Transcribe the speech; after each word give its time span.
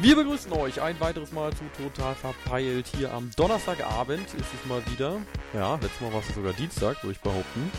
Wir 0.00 0.16
begrüßen 0.16 0.52
euch 0.52 0.80
ein 0.80 0.98
weiteres 1.00 1.32
Mal 1.32 1.52
zu 1.52 1.64
Total 1.76 2.14
Verpeilt 2.14 2.86
hier 2.96 3.12
am 3.12 3.30
Donnerstagabend 3.36 4.26
ist 4.34 4.46
es 4.54 4.66
mal 4.68 4.82
wieder. 4.92 5.18
Ja, 5.54 5.74
letztes 5.76 6.00
Mal 6.00 6.12
war 6.12 6.20
es 6.20 6.34
sogar 6.34 6.52
Dienstag, 6.52 7.02
würde 7.02 7.12
ich 7.12 7.20
behaupten. 7.20 7.70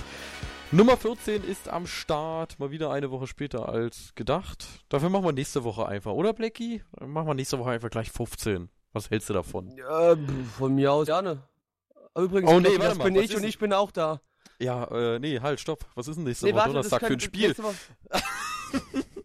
Nummer 0.72 0.98
14 0.98 1.44
ist 1.44 1.70
am 1.70 1.88
Start, 1.88 2.60
mal 2.60 2.72
wieder 2.72 2.92
eine 2.92 3.12
Woche 3.12 3.28
später 3.28 3.70
als 3.70 4.14
gedacht. 4.16 4.66
Dafür 4.90 5.10
machen 5.10 5.26
wir 5.26 5.32
nächste 5.32 5.64
Woche 5.64 5.86
einfach, 5.86 6.12
oder 6.12 6.34
Blackie? 6.34 6.82
Dann 6.94 7.10
machen 7.10 7.28
wir 7.28 7.34
nächste 7.36 7.60
Woche 7.60 7.72
einfach 7.72 7.90
gleich 7.90 8.12
15. 8.12 8.70
Was 8.94 9.10
hältst 9.10 9.30
du 9.30 9.34
davon? 9.34 9.72
Ja, 9.78 10.16
von 10.58 10.76
mir 10.76 10.92
aus 10.92 11.08
gerne. 11.08 11.44
Übrigens, 12.18 12.50
Oh, 12.50 12.60
nee, 12.60 12.70
Blackie, 12.70 12.80
das 12.80 12.98
mal, 12.98 13.04
bin 13.06 13.16
ich 13.16 13.36
und 13.36 13.44
ich 13.44 13.60
bin 13.60 13.74
auch 13.74 13.92
da. 13.92 14.22
Ja, 14.60 14.86
äh, 14.86 15.20
nee, 15.20 15.40
halt, 15.40 15.60
stopp. 15.60 15.86
Was 15.96 16.08
ist 16.08 16.16
denn 16.16 16.24
nächste 16.24 16.46
Nee, 16.48 16.54
Woche 16.54 16.60
warte, 16.60 16.74
das 16.74 16.90
Donnerstag 16.90 17.08
für 17.08 17.14
ein 17.14 17.20
Spiel? 17.20 17.56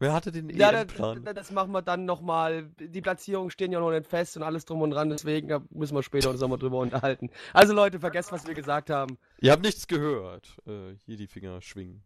Wer 0.00 0.12
hatte 0.14 0.32
den 0.32 0.48
Ja, 0.50 0.72
das, 0.72 0.80
EM-Plan? 0.82 1.24
das- 1.24 1.34
das 1.34 1.50
machen 1.52 1.72
wir 1.72 1.82
dann 1.82 2.06
nochmal. 2.06 2.70
Die 2.80 3.02
Platzierungen 3.02 3.50
stehen 3.50 3.70
ja 3.70 3.78
noch 3.80 3.90
nicht 3.90 4.06
fest 4.06 4.36
und 4.36 4.42
alles 4.42 4.64
drum 4.64 4.80
und 4.82 4.90
dran, 4.90 5.10
deswegen 5.10 5.66
müssen 5.70 5.94
wir 5.94 6.02
später 6.02 6.30
uns 6.30 6.40
nochmal 6.40 6.58
drüber 6.58 6.78
unterhalten. 6.80 7.30
Also 7.52 7.74
Leute, 7.74 8.00
vergesst, 8.00 8.32
was 8.32 8.46
wir 8.46 8.54
gesagt 8.54 8.88
haben. 8.90 9.18
Ihr 9.40 9.52
habt 9.52 9.62
nichts 9.62 9.86
gehört. 9.86 10.56
Äh, 10.66 10.94
hier 11.04 11.16
die 11.18 11.26
Finger 11.28 11.60
schwingen. 11.60 12.02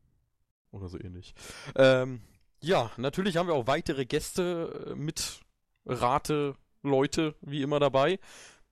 Oder 0.72 0.88
so 0.88 0.98
ähnlich. 0.98 1.34
Ähm, 1.76 2.20
ja, 2.60 2.90
natürlich 2.96 3.36
haben 3.36 3.46
wir 3.46 3.54
auch 3.54 3.68
weitere 3.68 4.04
Gäste 4.06 4.88
äh, 4.90 4.94
mit 4.96 5.40
Rate 5.86 6.56
Leute 6.82 7.36
wie 7.42 7.62
immer 7.62 7.78
dabei, 7.78 8.18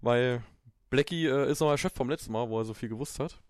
weil 0.00 0.42
Blackie 0.90 1.26
äh, 1.26 1.48
ist 1.48 1.60
noch 1.60 1.70
der 1.70 1.78
Chef 1.78 1.92
vom 1.94 2.10
letzten 2.10 2.32
Mal, 2.32 2.48
wo 2.50 2.58
er 2.58 2.64
so 2.64 2.74
viel 2.74 2.88
gewusst 2.88 3.20
hat. 3.20 3.40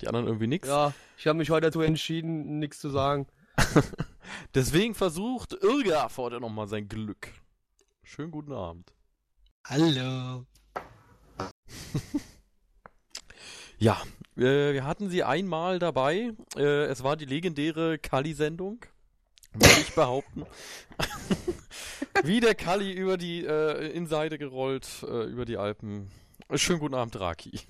Die 0.00 0.08
anderen 0.08 0.26
irgendwie 0.26 0.48
nix. 0.48 0.66
Ja, 0.68 0.92
ich 1.16 1.26
habe 1.28 1.38
mich 1.38 1.50
heute 1.50 1.68
dazu 1.68 1.80
entschieden, 1.82 2.58
nichts 2.58 2.80
zu 2.80 2.90
sagen. 2.90 3.28
Deswegen 4.54 4.94
versucht 4.94 5.52
Irga 5.52 6.08
heute 6.16 6.40
nochmal 6.40 6.68
sein 6.68 6.88
Glück. 6.88 7.32
Schönen 8.02 8.30
guten 8.30 8.52
Abend. 8.52 8.92
Hallo. 9.64 10.44
Ja, 13.80 14.02
äh, 14.36 14.72
wir 14.72 14.84
hatten 14.84 15.08
sie 15.08 15.22
einmal 15.22 15.78
dabei. 15.78 16.32
Äh, 16.56 16.86
es 16.86 17.04
war 17.04 17.16
die 17.16 17.26
legendäre 17.26 17.96
Kali-Sendung. 17.98 18.84
Würde 19.52 19.80
ich 19.80 19.94
behaupten. 19.94 20.44
Wie 22.24 22.40
der 22.40 22.56
Kali 22.56 22.92
über 22.92 23.16
die 23.16 23.44
äh, 23.44 23.92
Innenseite 23.92 24.36
gerollt, 24.36 25.04
äh, 25.04 25.24
über 25.26 25.44
die 25.44 25.56
Alpen. 25.56 26.10
Schönen 26.54 26.80
guten 26.80 26.94
Abend, 26.94 27.18
Raki. 27.20 27.60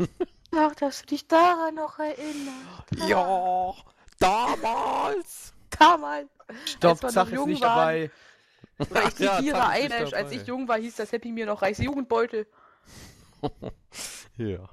Ach, 0.56 0.75
dass 0.77 1.00
du 1.00 1.06
dich 1.09 1.28
daran 1.28 1.75
noch 1.75 1.98
erinnerst. 1.98 3.06
ja, 3.06 3.75
damals. 4.19 5.53
Damals. 5.79 6.29
Stopp, 6.67 6.91
Als 6.93 7.03
wir 7.03 7.11
sag 7.11 7.25
noch 7.27 7.33
es 7.33 7.35
jung 7.39 7.49
nicht 7.49 7.63
waren. 7.63 7.77
dabei. 7.79 8.11
Oder 8.91 9.09
ich 9.09 9.19
Ja, 9.19 9.37
zitiere 9.37 9.59
ist 9.59 9.83
nicht 9.83 9.93
Einesch, 9.93 10.13
als 10.13 10.33
ich 10.33 10.47
jung 10.47 10.69
war, 10.69 10.79
hieß 10.79 10.97
das 10.97 11.13
Happy 11.13 11.33
Meal 11.33 11.47
noch 11.47 11.63
Reichs 11.63 11.79
Jugendbeutel. 11.79 12.47
ja. 14.37 14.69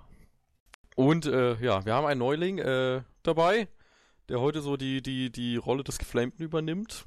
Und 0.95 1.25
äh, 1.25 1.55
ja, 1.55 1.85
wir 1.85 1.93
haben 1.93 2.05
einen 2.05 2.19
Neuling 2.19 2.57
äh, 2.59 3.01
dabei, 3.23 3.67
der 4.29 4.39
heute 4.39 4.61
so 4.61 4.77
die, 4.77 5.01
die, 5.01 5.31
die 5.31 5.57
Rolle 5.57 5.83
des 5.83 5.97
Geflamten 5.97 6.43
übernimmt. 6.43 7.05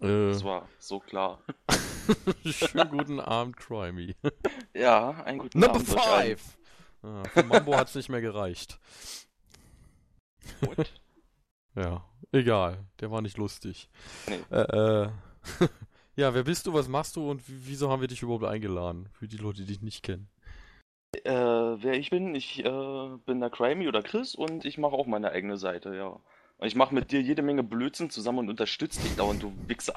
Äh, 0.00 0.28
Das 0.30 0.42
war 0.44 0.68
so 0.78 0.98
klar. 0.98 1.42
schönen 2.44 2.88
guten 2.90 3.20
Abend, 3.20 3.56
Crimey. 3.56 4.16
Ja, 4.74 5.10
einen 5.24 5.38
guten 5.38 5.60
Number 5.60 5.76
Abend. 5.76 5.96
allen. 5.98 6.36
five. 6.38 6.58
Ah, 7.04 7.22
für 7.32 7.42
Mambo 7.44 7.76
hat's 7.76 7.94
nicht 7.94 8.08
mehr 8.08 8.20
gereicht. 8.20 8.78
What? 10.60 10.92
Ja, 11.74 12.04
egal. 12.32 12.78
Der 13.00 13.10
war 13.10 13.22
nicht 13.22 13.38
lustig. 13.38 13.88
Nee. 14.28 14.38
Äh, 14.50 15.04
äh, 15.04 15.08
ja, 16.16 16.34
wer 16.34 16.44
bist 16.44 16.66
du, 16.66 16.72
was 16.74 16.88
machst 16.88 17.16
du 17.16 17.30
und 17.30 17.42
wieso 17.46 17.90
haben 17.90 18.00
wir 18.00 18.08
dich 18.08 18.22
überhaupt 18.22 18.44
eingeladen? 18.44 19.08
Für 19.12 19.28
die 19.28 19.38
Leute, 19.38 19.62
die 19.62 19.66
dich 19.68 19.82
nicht 19.82 20.02
kennen. 20.02 20.28
Äh, 21.24 21.30
wer 21.32 21.94
ich 21.94 22.10
bin, 22.10 22.34
ich 22.34 22.64
äh, 22.64 23.08
bin 23.26 23.40
der 23.40 23.50
Crimey 23.50 23.86
oder 23.88 24.02
Chris 24.02 24.34
und 24.34 24.64
ich 24.64 24.78
mache 24.78 24.94
auch 24.94 25.06
meine 25.06 25.30
eigene 25.30 25.58
Seite, 25.58 25.94
ja. 25.94 26.18
Und 26.58 26.66
ich 26.66 26.74
mache 26.74 26.94
mit 26.94 27.10
dir 27.12 27.20
jede 27.20 27.42
Menge 27.42 27.62
Blödsinn 27.62 28.08
zusammen 28.08 28.38
und 28.40 28.48
unterstütze 28.50 29.00
dich 29.02 29.14
dauernd, 29.16 29.42
du 29.42 29.52
Wichser. 29.66 29.94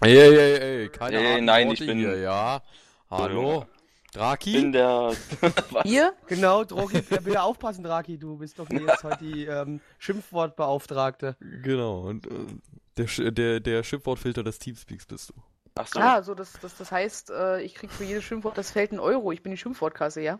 Ey, 0.00 0.16
ey, 0.16 0.36
ey, 0.36 0.80
ey, 0.82 0.88
keine 0.88 1.16
Ey, 1.18 1.24
harten 1.32 1.44
nein, 1.44 1.68
Worte 1.68 1.84
ich 1.84 1.88
bin- 1.88 1.98
hier, 1.98 2.16
ja. 2.18 2.62
Hallo? 3.10 3.66
Ich 4.14 4.18
Draki? 4.18 4.52
bin 4.52 4.72
der. 4.72 5.12
Was? 5.70 5.86
Ihr? 5.86 6.12
Genau, 6.26 6.64
Drogi, 6.64 7.00
bitte 7.00 7.40
aufpassen, 7.42 7.82
Draki, 7.82 8.18
du 8.18 8.36
bist 8.36 8.58
doch 8.58 8.68
jetzt 8.68 9.02
heute 9.04 9.24
die 9.24 9.46
ähm, 9.46 9.80
Schimpfwortbeauftragte. 9.98 11.34
Genau, 11.62 12.00
und 12.00 12.26
äh, 12.26 12.30
der, 12.98 13.08
Sch- 13.08 13.30
der, 13.30 13.60
der 13.60 13.82
Schimpfwortfilter 13.82 14.42
des 14.42 14.58
Teamspeaks 14.58 15.06
bist 15.06 15.30
du. 15.30 15.34
Ach 15.76 15.86
so. 15.86 15.98
Ah, 15.98 16.22
so, 16.22 16.34
das, 16.34 16.52
das, 16.60 16.76
das 16.76 16.92
heißt, 16.92 17.30
äh, 17.30 17.62
ich 17.62 17.74
krieg 17.74 17.90
für 17.90 18.04
jedes 18.04 18.24
Schimpfwort 18.24 18.58
das 18.58 18.70
Feld 18.70 18.92
ein 18.92 19.00
Euro. 19.00 19.32
Ich 19.32 19.42
bin 19.42 19.50
die 19.52 19.56
Schimpfwortkasse, 19.56 20.20
ja? 20.20 20.38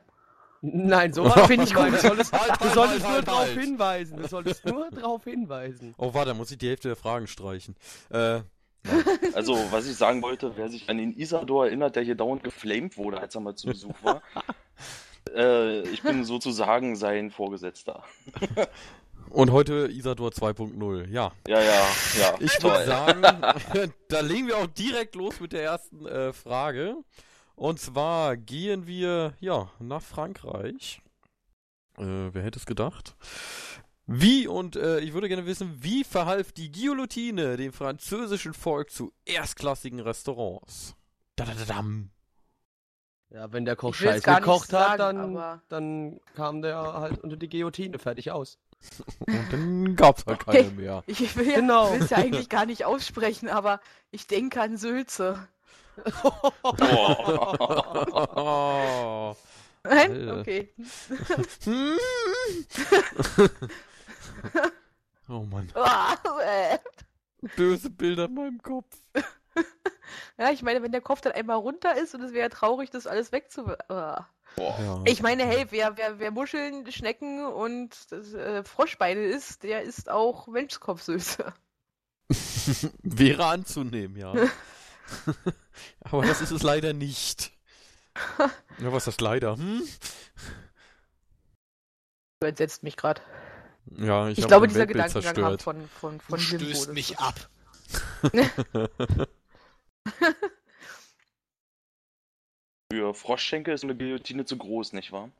Nein, 0.61 1.15
so 1.15 1.25
war 1.35 1.47
Finde 1.49 1.65
ich 1.65 1.75
gut. 1.75 1.87
Du 1.87 1.97
solltest, 1.99 2.33
Halt, 2.35 2.61
du 2.61 2.65
halt, 2.67 2.75
solltest 2.75 3.07
halt, 3.07 3.15
nur 3.15 3.23
darauf 3.23 3.49
hinweisen. 3.49 4.17
Du 4.19 4.29
solltest 4.29 4.67
nur 4.67 4.91
darauf 4.91 5.25
hinweisen. 5.25 5.95
Oh, 5.97 6.13
warte, 6.13 6.29
da 6.29 6.35
muss 6.35 6.51
ich 6.51 6.59
die 6.59 6.69
Hälfte 6.69 6.89
der 6.89 6.97
Fragen 6.97 7.27
streichen. 7.27 7.75
Äh, 8.11 8.41
Also, 9.35 9.57
was 9.71 9.87
ich 9.87 9.97
sagen 9.97 10.23
wollte, 10.23 10.53
wer 10.57 10.69
sich 10.69 10.89
an 10.91 10.99
den 10.99 11.17
Isador 11.17 11.67
erinnert, 11.67 11.97
der 11.97 12.03
hier 12.03 12.15
dauernd 12.15 12.45
geflamed 12.45 12.97
wurde, 12.99 13.19
als 13.21 13.35
er 13.35 13.41
mal 13.41 13.55
zu 13.55 13.69
Besuch 13.69 13.95
war. 14.03 14.23
äh, 15.35 15.81
ich 15.89 16.03
bin 16.03 16.25
sozusagen 16.25 16.97
sein 16.97 17.31
Vorgesetzter. 17.31 18.03
und 19.31 19.51
heute 19.51 19.89
Isador 19.91 20.31
2.0, 20.31 21.09
ja. 21.09 21.33
Ja, 21.49 21.63
ja, 21.63 21.87
ja. 22.21 22.35
Ich 22.41 22.59
toll. 22.59 22.73
würde 22.73 22.85
sagen, 22.85 23.23
da 24.09 24.21
legen 24.21 24.49
wir 24.49 24.59
auch 24.59 24.67
direkt 24.67 25.15
los 25.15 25.41
mit 25.41 25.53
der 25.53 25.63
ersten 25.63 26.07
äh, 26.07 26.33
Frage. 26.33 26.97
Und 27.55 27.81
zwar 27.81 28.37
gehen 28.37 28.87
wir, 28.87 29.35
ja, 29.41 29.71
nach 29.79 30.03
Frankreich. 30.03 31.01
Äh, 31.99 32.33
wer 32.33 32.43
hätte 32.43 32.59
es 32.59 32.67
gedacht? 32.67 33.17
Wie 34.15 34.47
und 34.47 34.77
äh, 34.77 35.01
ich 35.01 35.13
würde 35.15 35.29
gerne 35.29 35.47
wissen, 35.47 35.79
wie 35.81 36.05
verhalf 36.05 36.53
die 36.53 36.71
Guillotine 36.71 37.57
dem 37.57 37.73
französischen 37.73 38.53
Volk 38.55 38.91
zu 38.91 39.13
erstklassigen 39.25 40.01
Restaurants? 40.01 40.95
Da, 41.37 41.45
da, 41.45 41.53
da, 41.55 41.65
dam. 41.65 42.11
Ja, 43.31 43.51
wenn 43.53 43.65
der 43.65 43.77
Koch 43.77 43.95
Scheiße 43.95 44.31
gekocht 44.35 44.73
hat, 44.75 44.99
sagen, 44.99 45.19
dann, 45.19 45.37
aber- 45.37 45.63
dann 45.69 46.21
kam 46.35 46.61
der 46.61 46.77
halt 46.77 47.19
unter 47.21 47.37
die 47.37 47.49
Guillotine 47.49 47.99
fertig 47.99 48.31
aus. 48.31 48.59
Und 49.21 49.53
dann 49.53 49.97
gab's 49.97 50.27
halt 50.27 50.45
keine 50.45 50.71
mehr. 50.73 51.03
Ich 51.07 51.35
will 51.37 51.49
ja, 51.49 51.55
Genau. 51.61 51.95
ja 51.95 52.17
eigentlich 52.19 52.49
gar 52.51 52.67
nicht 52.67 52.85
aussprechen, 52.85 53.49
aber 53.49 53.81
ich 54.11 54.27
denke 54.27 54.61
an 54.61 54.77
Sülze. 54.77 55.49
Oh. 56.25 56.51
Nein? 59.85 60.29
Alter. 60.29 60.41
Okay. 60.41 60.69
Oh 65.29 65.45
Mann, 65.45 65.69
Ah, 65.75 66.17
äh. 66.45 66.79
böse 67.57 67.91
Bilder 67.91 68.27
in 68.27 68.35
meinem 68.35 68.63
Kopf. 68.63 68.97
Ja, 70.39 70.51
ich 70.51 70.63
meine, 70.63 70.83
wenn 70.83 70.93
der 70.93 71.01
Kopf 71.01 71.21
dann 71.21 71.33
einmal 71.33 71.57
runter 71.57 71.97
ist 71.97 72.15
und 72.15 72.23
es 72.23 72.33
wäre 72.33 72.49
traurig, 72.51 72.91
das 72.91 73.07
alles 73.07 73.33
wegzu... 73.33 73.67
Ah. 73.89 74.27
Ja. 74.59 75.03
Ich 75.07 75.23
meine, 75.23 75.45
hey, 75.45 75.67
wer, 75.71 75.97
wer, 75.97 76.19
wer 76.19 76.31
Muscheln, 76.31 76.91
Schnecken 76.91 77.47
und 77.47 77.95
äh, 78.13 78.63
Froschbeine 78.65 79.21
isst, 79.25 79.63
der 79.63 79.83
isst 79.83 80.11
auch 80.11 80.47
Menschkopfsülze. 80.49 81.55
Wäre 83.03 83.47
anzunehmen, 83.47 84.17
ja. 84.17 84.35
Aber 86.01 86.27
das 86.27 86.41
ist 86.43 86.51
es 86.51 86.63
leider 86.63 86.93
nicht. 86.93 87.53
Ja, 88.79 88.93
was 88.93 89.07
ist 89.07 89.15
das 89.17 89.21
leider? 89.21 89.57
Hm? 89.57 89.83
Du 92.41 92.47
entsetzt 92.47 92.83
mich 92.83 92.97
gerade. 92.97 93.23
Ja, 93.87 94.29
ich, 94.29 94.39
Ich, 94.39 94.47
glaube, 94.47 94.69
dieser 94.69 94.81
Weltbild 94.81 95.13
Gedankengang 95.13 95.59
zerstört. 95.59 95.63
von, 95.63 95.89
von, 95.89 96.19
Du 96.19 96.25
von 96.25 96.39
Limbo. 96.41 96.65
stößt 96.65 96.93
mich 96.93 97.19
ab. 97.19 97.49
Für 102.93 103.15
Froschschenkel 103.15 103.75
ist 103.75 103.85
eine 103.85 103.97
Guillotine 103.97 104.45
zu 104.45 104.57
groß, 104.57 104.93
nicht 104.93 105.13
wahr? 105.13 105.31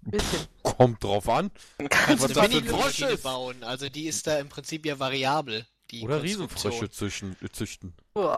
Bisschen. 0.00 0.46
Kommt 0.62 1.02
drauf 1.02 1.28
an. 1.28 1.50
Kannst 1.90 2.22
Was 2.22 2.30
eine 2.30 2.34
das 2.34 2.48
für 2.52 2.58
ein 2.58 2.64
Frosch 2.64 3.00
Mini-Guillotine 3.00 3.10
ist. 3.10 3.22
bauen. 3.24 3.64
Also 3.64 3.88
die 3.88 4.06
ist 4.06 4.26
da 4.26 4.38
im 4.38 4.48
Prinzip 4.48 4.86
ja 4.86 4.98
variabel. 4.98 5.66
Die 5.90 6.02
Oder. 6.02 6.22
Riesenfrösche 6.22 6.90
züchten, 6.90 7.36
äh, 7.42 7.48
züchten. 7.50 7.94
Du 8.14 8.30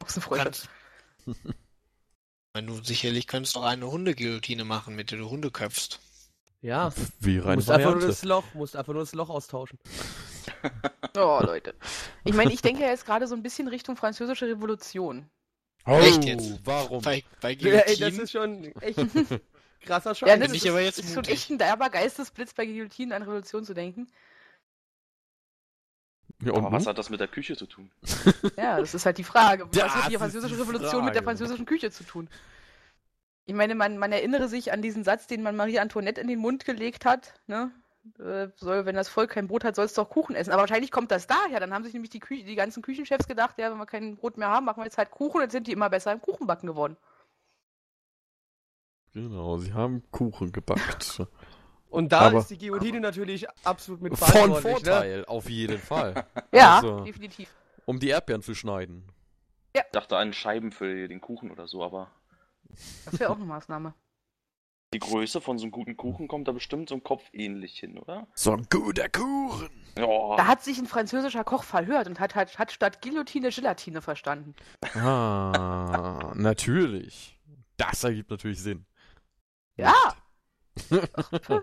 Ochsenfrösche. 0.00 0.44
kannst, 0.44 0.68
du 2.54 2.84
sicherlich 2.84 3.26
könntest 3.26 3.56
auch 3.56 3.62
eine 3.62 3.90
Hundeguillotine 3.90 4.64
machen, 4.64 4.94
mit 4.94 5.10
der 5.10 5.18
du 5.18 5.30
Hunde 5.30 5.50
köpfst. 5.50 6.00
Ja, 6.62 6.92
Wäre 7.18 7.42
du 7.42 7.48
eine 7.48 7.56
musst 7.56 7.70
einfach 7.70 7.90
nur 7.90 8.06
das 8.06 8.22
Loch, 8.22 8.44
musst 8.54 8.76
einfach 8.76 8.92
nur 8.92 9.02
das 9.02 9.12
Loch 9.14 9.28
austauschen. 9.28 9.78
Oh, 11.14 11.40
Leute. 11.42 11.74
Ich 12.24 12.34
meine, 12.34 12.52
ich 12.52 12.62
denke 12.62 12.82
ja 12.82 12.88
jetzt 12.88 13.04
gerade 13.04 13.26
so 13.26 13.34
ein 13.34 13.42
bisschen 13.42 13.68
Richtung 13.68 13.96
französische 13.96 14.46
Revolution. 14.46 15.28
Oh, 15.84 15.98
Echt 15.98 16.24
jetzt? 16.24 16.60
warum? 16.64 17.02
Bei, 17.02 17.22
bei 17.40 17.52
Ja, 17.60 17.80
ey, 17.80 17.96
das 17.98 18.14
ist 18.16 18.32
schon 18.32 18.64
echt 18.80 18.98
krasser 19.82 20.14
Scheiß. 20.14 20.28
Ja, 20.28 20.36
das 20.36 20.52
ich 20.52 20.64
ist, 20.64 20.70
aber 20.70 20.80
jetzt 20.80 20.98
ist 21.00 21.12
schon 21.12 21.24
echt 21.24 21.50
ein 21.50 21.58
derber 21.58 21.90
Geistesblitz 21.90 22.54
bei 22.54 22.64
Guillotinen 22.64 23.12
an 23.12 23.22
Revolution 23.22 23.64
zu 23.64 23.74
denken. 23.74 24.06
Ja, 26.42 26.54
Aber 26.54 26.68
und 26.68 26.72
was 26.72 26.86
hat 26.86 26.96
das 26.96 27.10
mit 27.10 27.20
der 27.20 27.28
Küche 27.28 27.56
zu 27.56 27.66
tun? 27.66 27.90
Ja, 28.56 28.80
das 28.80 28.94
ist 28.94 29.04
halt 29.04 29.18
die 29.18 29.24
Frage. 29.24 29.64
Was 29.64 29.70
Das 29.72 29.94
hat 29.94 30.08
die 30.08 30.14
ist 30.14 30.18
französische 30.20 30.54
die 30.54 30.60
Revolution 30.60 31.04
mit 31.04 31.14
der 31.14 31.24
französischen 31.24 31.66
Küche 31.66 31.90
zu 31.90 32.04
tun? 32.04 32.28
Ich 33.44 33.54
meine, 33.54 33.74
man, 33.74 33.98
man 33.98 34.12
erinnere 34.12 34.48
sich 34.48 34.72
an 34.72 34.82
diesen 34.82 35.04
Satz, 35.04 35.26
den 35.26 35.42
man 35.42 35.56
Marie 35.56 35.78
Antoinette 35.80 36.20
in 36.20 36.28
den 36.28 36.38
Mund 36.38 36.64
gelegt 36.64 37.04
hat. 37.04 37.34
Ne? 37.46 37.72
Äh, 38.18 38.48
soll, 38.56 38.84
wenn 38.86 38.94
das 38.94 39.08
Volk 39.08 39.30
kein 39.30 39.48
Brot 39.48 39.64
hat, 39.64 39.74
soll 39.76 39.84
es 39.84 39.94
doch 39.94 40.08
Kuchen 40.08 40.34
essen. 40.36 40.52
Aber 40.52 40.62
wahrscheinlich 40.62 40.90
kommt 40.92 41.10
das 41.10 41.26
daher. 41.26 41.58
Dann 41.60 41.74
haben 41.74 41.82
sich 41.84 41.92
nämlich 41.92 42.10
die, 42.10 42.20
Kü 42.20 42.42
die 42.42 42.54
ganzen 42.54 42.82
Küchenchefs 42.82 43.26
gedacht, 43.26 43.58
ja, 43.58 43.70
wenn 43.70 43.78
wir 43.78 43.86
kein 43.86 44.16
Brot 44.16 44.36
mehr 44.38 44.48
haben, 44.48 44.64
machen 44.64 44.80
wir 44.80 44.84
jetzt 44.84 44.98
halt 44.98 45.10
Kuchen. 45.10 45.36
Und 45.36 45.42
jetzt 45.42 45.52
sind 45.52 45.66
die 45.66 45.72
immer 45.72 45.90
besser 45.90 46.12
im 46.12 46.20
Kuchenbacken 46.20 46.66
geworden. 46.68 46.96
Genau, 49.12 49.58
sie 49.58 49.72
haben 49.72 50.02
Kuchen 50.10 50.52
gebackt. 50.52 51.22
Und 51.90 52.10
da 52.12 52.20
Aber- 52.22 52.38
ist 52.38 52.48
die 52.50 52.56
Guillotine 52.58 53.00
natürlich 53.00 53.46
absolut 53.64 54.00
mit 54.00 54.16
Von 54.16 54.50
Ne? 54.50 54.56
Vorteil, 54.62 55.24
auf 55.26 55.50
jeden 55.50 55.78
Fall. 55.78 56.26
Ja, 56.52 56.76
Also- 56.76 57.00
definitiv. 57.04 57.52
Um 57.84 57.98
die 57.98 58.08
Erdbeeren 58.08 58.42
zu 58.42 58.54
schneiden. 58.54 59.04
Ich 59.74 59.82
dachte 59.92 60.16
an 60.16 60.32
Scheiben 60.32 60.70
für 60.70 61.08
den 61.08 61.20
Kuchen 61.20 61.50
oder 61.50 61.66
so, 61.66 61.82
aber 61.82 62.10
Das 63.04 63.18
wäre 63.20 63.30
auch 63.30 63.36
eine 63.36 63.44
Maßnahme. 63.44 63.94
die 64.94 64.98
Größe 64.98 65.40
von 65.40 65.58
so 65.58 65.64
einem 65.64 65.72
guten 65.72 65.96
Kuchen 65.96 66.28
kommt 66.28 66.48
da 66.48 66.52
bestimmt 66.52 66.88
so 66.90 66.94
ein 66.94 67.02
Kopf 67.02 67.24
ähnlich 67.32 67.78
hin, 67.78 67.98
oder? 67.98 68.26
So 68.34 68.52
ein 68.52 68.66
guter 68.70 69.08
Kuchen. 69.08 69.70
Ja. 69.96 70.36
Da 70.36 70.46
hat 70.46 70.62
sich 70.62 70.78
ein 70.78 70.86
französischer 70.86 71.44
Koch 71.44 71.64
verhört 71.64 72.08
und 72.08 72.20
hat, 72.20 72.34
hat, 72.34 72.58
hat 72.58 72.72
statt 72.72 73.00
Guillotine 73.02 73.50
Gelatine 73.50 74.02
verstanden. 74.02 74.54
Ah, 74.94 76.32
natürlich. 76.34 77.38
Das 77.76 78.04
ergibt 78.04 78.30
natürlich 78.30 78.60
Sinn. 78.60 78.86
Ja! 79.76 79.94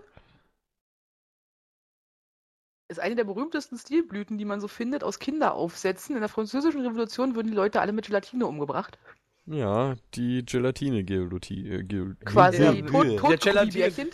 Ist 2.88 2.98
eine 2.98 3.14
der 3.14 3.24
berühmtesten 3.24 3.78
Stilblüten, 3.78 4.36
die 4.36 4.44
man 4.44 4.60
so 4.60 4.66
findet, 4.66 5.04
aus 5.04 5.20
Kinderaufsätzen. 5.20 6.16
In 6.16 6.20
der 6.20 6.28
französischen 6.28 6.80
Revolution 6.84 7.36
wurden 7.36 7.46
die 7.46 7.54
Leute 7.54 7.80
alle 7.80 7.92
mit 7.92 8.06
Gelatine 8.06 8.46
umgebracht. 8.46 8.98
Ja, 9.50 9.96
die 10.14 10.44
Gelatine-Guillotine. 10.44 11.80
Äh, 11.80 12.24
Quasi 12.24 12.58
der 12.58 12.86
Tot 12.86 13.40
Gelatine- 13.40 14.10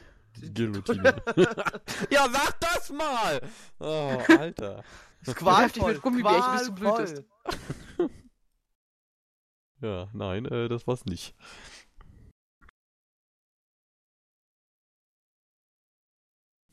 Guillotine. 0.54 1.22
Ja, 2.10 2.26
sag 2.30 2.58
das 2.60 2.90
mal! 2.90 3.40
Oh, 3.78 4.18
Alter. 4.38 4.82
Qualvoll. 5.26 5.92
mit 5.92 6.02
Gummibärchen, 6.02 6.52
bis 6.54 6.66
du 6.66 6.72
blühtest. 6.74 7.24
qualvoll. 7.96 8.10
Ja, 9.82 10.08
nein, 10.14 10.46
äh, 10.46 10.68
das 10.68 10.86
war's 10.86 11.04
nicht. 11.04 11.34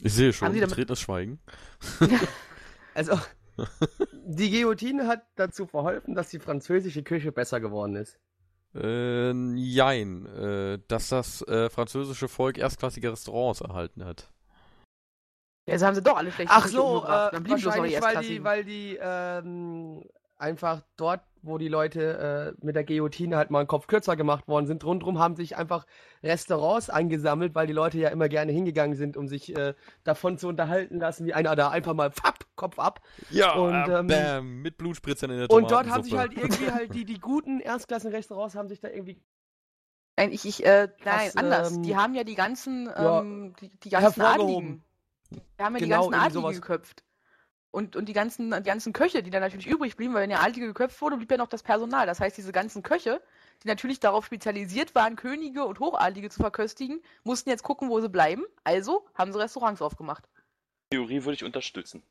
Ich 0.02 0.14
sehe 0.14 0.34
schon, 0.34 0.54
betretenes 0.54 1.00
Schweigen. 1.00 1.40
Also, 2.96 3.20
die 4.12 4.52
Guillotine 4.52 5.08
hat 5.08 5.26
dazu 5.36 5.66
verholfen, 5.66 6.14
dass 6.14 6.30
die 6.30 6.38
französische 6.38 7.02
Küche 7.02 7.32
besser 7.32 7.60
geworden 7.60 7.96
ist. 7.96 8.20
Äh, 8.76 9.34
jein, 9.56 10.26
äh, 10.26 10.80
dass 10.88 11.10
das 11.10 11.42
äh, 11.48 11.70
französische 11.70 12.28
Volk 12.28 12.58
erstklassige 12.58 13.12
Restaurants 13.12 13.62
erhalten 13.62 14.04
hat. 14.04 14.32
Ja, 15.66 15.78
so 15.78 15.86
haben 15.86 15.96
sie 15.96 16.02
doch 16.02 16.18
alle 16.18 16.32
schlecht 16.32 16.52
Ach 16.52 16.68
so, 16.68 17.04
äh, 17.04 17.32
Dann 17.32 17.50
wahrscheinlich, 17.50 18.02
weil 18.02 18.18
die, 18.24 18.44
weil 18.44 18.66
die 18.66 18.98
ähm, 19.00 20.04
einfach 20.38 20.82
dort, 20.98 21.22
wo 21.44 21.58
die 21.58 21.68
Leute 21.68 22.56
äh, 22.60 22.66
mit 22.66 22.76
der 22.76 22.84
Guillotine 22.84 23.38
halt 23.38 23.52
mal 23.52 23.60
einen 23.60 23.68
Kopf 23.68 23.88
kürzer 23.88 24.16
gemacht 24.16 24.48
worden 24.48 24.66
sind, 24.66 24.84
rundherum 24.84 25.20
haben 25.20 25.36
sich 25.36 25.56
einfach 25.58 25.86
Restaurants 26.24 26.90
angesammelt, 26.90 27.54
weil 27.54 27.68
die 27.68 27.74
Leute 27.74 28.00
ja 28.00 28.10
immer 28.10 28.30
gerne 28.30 28.52
hingegangen 28.52 28.96
sind, 28.96 29.18
um 29.18 29.28
sich 29.28 29.56
äh, 29.56 29.74
davon 30.04 30.38
zu 30.38 30.48
unterhalten 30.48 31.00
lassen, 31.00 31.26
wie 31.26 31.34
einer 31.34 31.56
da 31.56 31.70
einfach 31.70 31.94
mal 31.94 32.12
fapp, 32.12 32.46
Kopf 32.56 32.80
ab. 32.80 33.02
Ja, 33.30 33.54
Und, 33.54 33.74
äh, 33.74 34.00
ähm, 34.00 34.08
bam, 34.08 34.62
mit 34.62 34.78
Blutspritzern 34.78 35.30
in 35.30 35.38
der 35.38 35.52
Und 35.52 35.70
dort 35.70 35.90
haben 35.90 36.04
sich 36.04 36.18
halt 36.18 36.34
irgendwie 36.34 36.72
halt 36.72 36.94
die, 36.96 37.06
die 37.06 37.20
guten 37.20 37.60
Erstklassen-Restaurants 37.60 38.56
haben 38.56 38.70
sich 38.70 38.80
da 38.80 38.90
irgendwie 38.90 39.22
Nein, 40.16 40.32
ich, 40.32 40.46
ich, 40.46 40.64
äh, 40.66 40.90
nein, 41.04 41.28
Was, 41.28 41.38
anders. 41.38 41.72
ähm, 41.72 41.84
die 41.84 41.96
haben 41.96 42.14
ja 42.14 42.24
die 42.24 42.36
ganzen, 42.36 42.86
ja, 42.86 43.22
ähm, 43.22 43.56
die, 43.60 43.70
die 43.80 43.90
ganzen. 43.90 44.22
Adligen. 44.22 44.84
Die 45.32 45.64
haben 45.64 45.76
ja 45.76 45.80
Genau, 45.80 46.06
die 46.06 46.12
ganzen 46.12 46.14
Adligen 46.14 46.42
sowas. 46.42 46.56
geköpft. 46.62 47.04
Und, 47.74 47.96
und 47.96 48.06
die 48.08 48.14
ganzen, 48.14 48.52
die 48.52 48.70
ganzen 48.70 48.94
Köche, 48.94 49.24
die 49.24 49.32
dann 49.32 49.42
natürlich 49.42 49.66
übrig 49.66 49.98
blieben, 49.98 50.14
weil 50.14 50.22
wenn 50.22 50.30
der 50.30 50.44
Adlige 50.44 50.68
geköpft 50.68 51.02
wurde, 51.02 51.18
blieb 51.18 51.32
ja 51.32 51.38
noch 51.38 51.48
das 51.48 51.64
Personal. 51.64 52.06
Das 52.06 52.20
heißt, 52.20 52.38
diese 52.38 52.52
ganzen 52.52 52.84
Köche, 52.84 53.20
die 53.64 53.68
natürlich 53.68 54.00
darauf 54.00 54.28
spezialisiert 54.28 54.94
waren, 54.94 55.16
Könige 55.16 55.66
und 55.66 55.80
Hochadlige 55.80 56.30
zu 56.30 56.40
verköstigen, 56.40 57.02
mussten 57.24 57.50
jetzt 57.50 57.64
gucken, 57.64 57.90
wo 57.90 58.00
sie 58.00 58.10
bleiben. 58.10 58.44
Also 58.64 59.08
haben 59.16 59.34
sie 59.34 59.40
Restaurants 59.40 59.82
aufgemacht. 59.82 60.30
Theorie 60.92 61.24
würde 61.24 61.34
ich 61.34 61.44
unterstützen. 61.44 62.04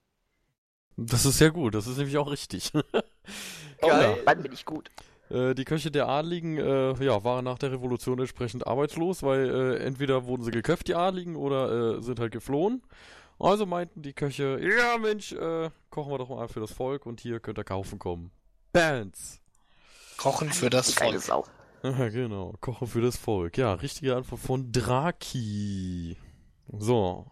Das 0.96 1.24
ist 1.24 1.38
sehr 1.38 1.52
gut, 1.52 1.76
das 1.76 1.86
ist 1.86 1.96
nämlich 1.96 2.18
auch 2.18 2.28
richtig. 2.28 2.72
Geil. 3.80 4.18
Dann 4.26 4.42
bin 4.42 4.52
ich 4.52 4.64
gut. 4.64 4.90
Äh, 5.30 5.54
die 5.54 5.64
Köche 5.64 5.92
der 5.92 6.08
Adligen 6.08 6.58
äh, 6.58 7.04
ja, 7.04 7.22
waren 7.22 7.44
nach 7.44 7.58
der 7.58 7.70
Revolution 7.70 8.18
entsprechend 8.18 8.66
arbeitslos, 8.66 9.22
weil 9.22 9.48
äh, 9.48 9.84
entweder 9.84 10.26
wurden 10.26 10.42
sie 10.42 10.50
geköpft, 10.50 10.88
die 10.88 10.96
Adligen, 10.96 11.36
oder 11.36 11.98
äh, 11.98 12.02
sind 12.02 12.18
halt 12.18 12.32
geflohen. 12.32 12.82
Also 13.38 13.66
meinten 13.66 14.02
die 14.02 14.12
Köche, 14.12 14.60
ja 14.60 14.98
Mensch, 14.98 15.32
äh, 15.32 15.70
kochen 15.90 16.12
wir 16.12 16.18
doch 16.18 16.28
mal 16.28 16.48
für 16.48 16.60
das 16.60 16.72
Volk 16.72 17.06
und 17.06 17.20
hier 17.20 17.40
könnt 17.40 17.58
ihr 17.58 17.64
kaufen 17.64 17.98
kommen. 17.98 18.30
Bands. 18.72 19.40
Kochen 20.16 20.50
für 20.50 20.70
das 20.70 20.94
Geile 20.94 21.20
Volk. 21.20 21.24
Sau. 21.24 21.44
Ja, 21.82 22.08
genau, 22.10 22.54
kochen 22.60 22.86
für 22.86 23.00
das 23.00 23.16
Volk. 23.16 23.58
Ja, 23.58 23.74
richtige 23.74 24.14
Antwort 24.16 24.40
von 24.40 24.70
Draki. 24.70 26.16
So. 26.68 27.26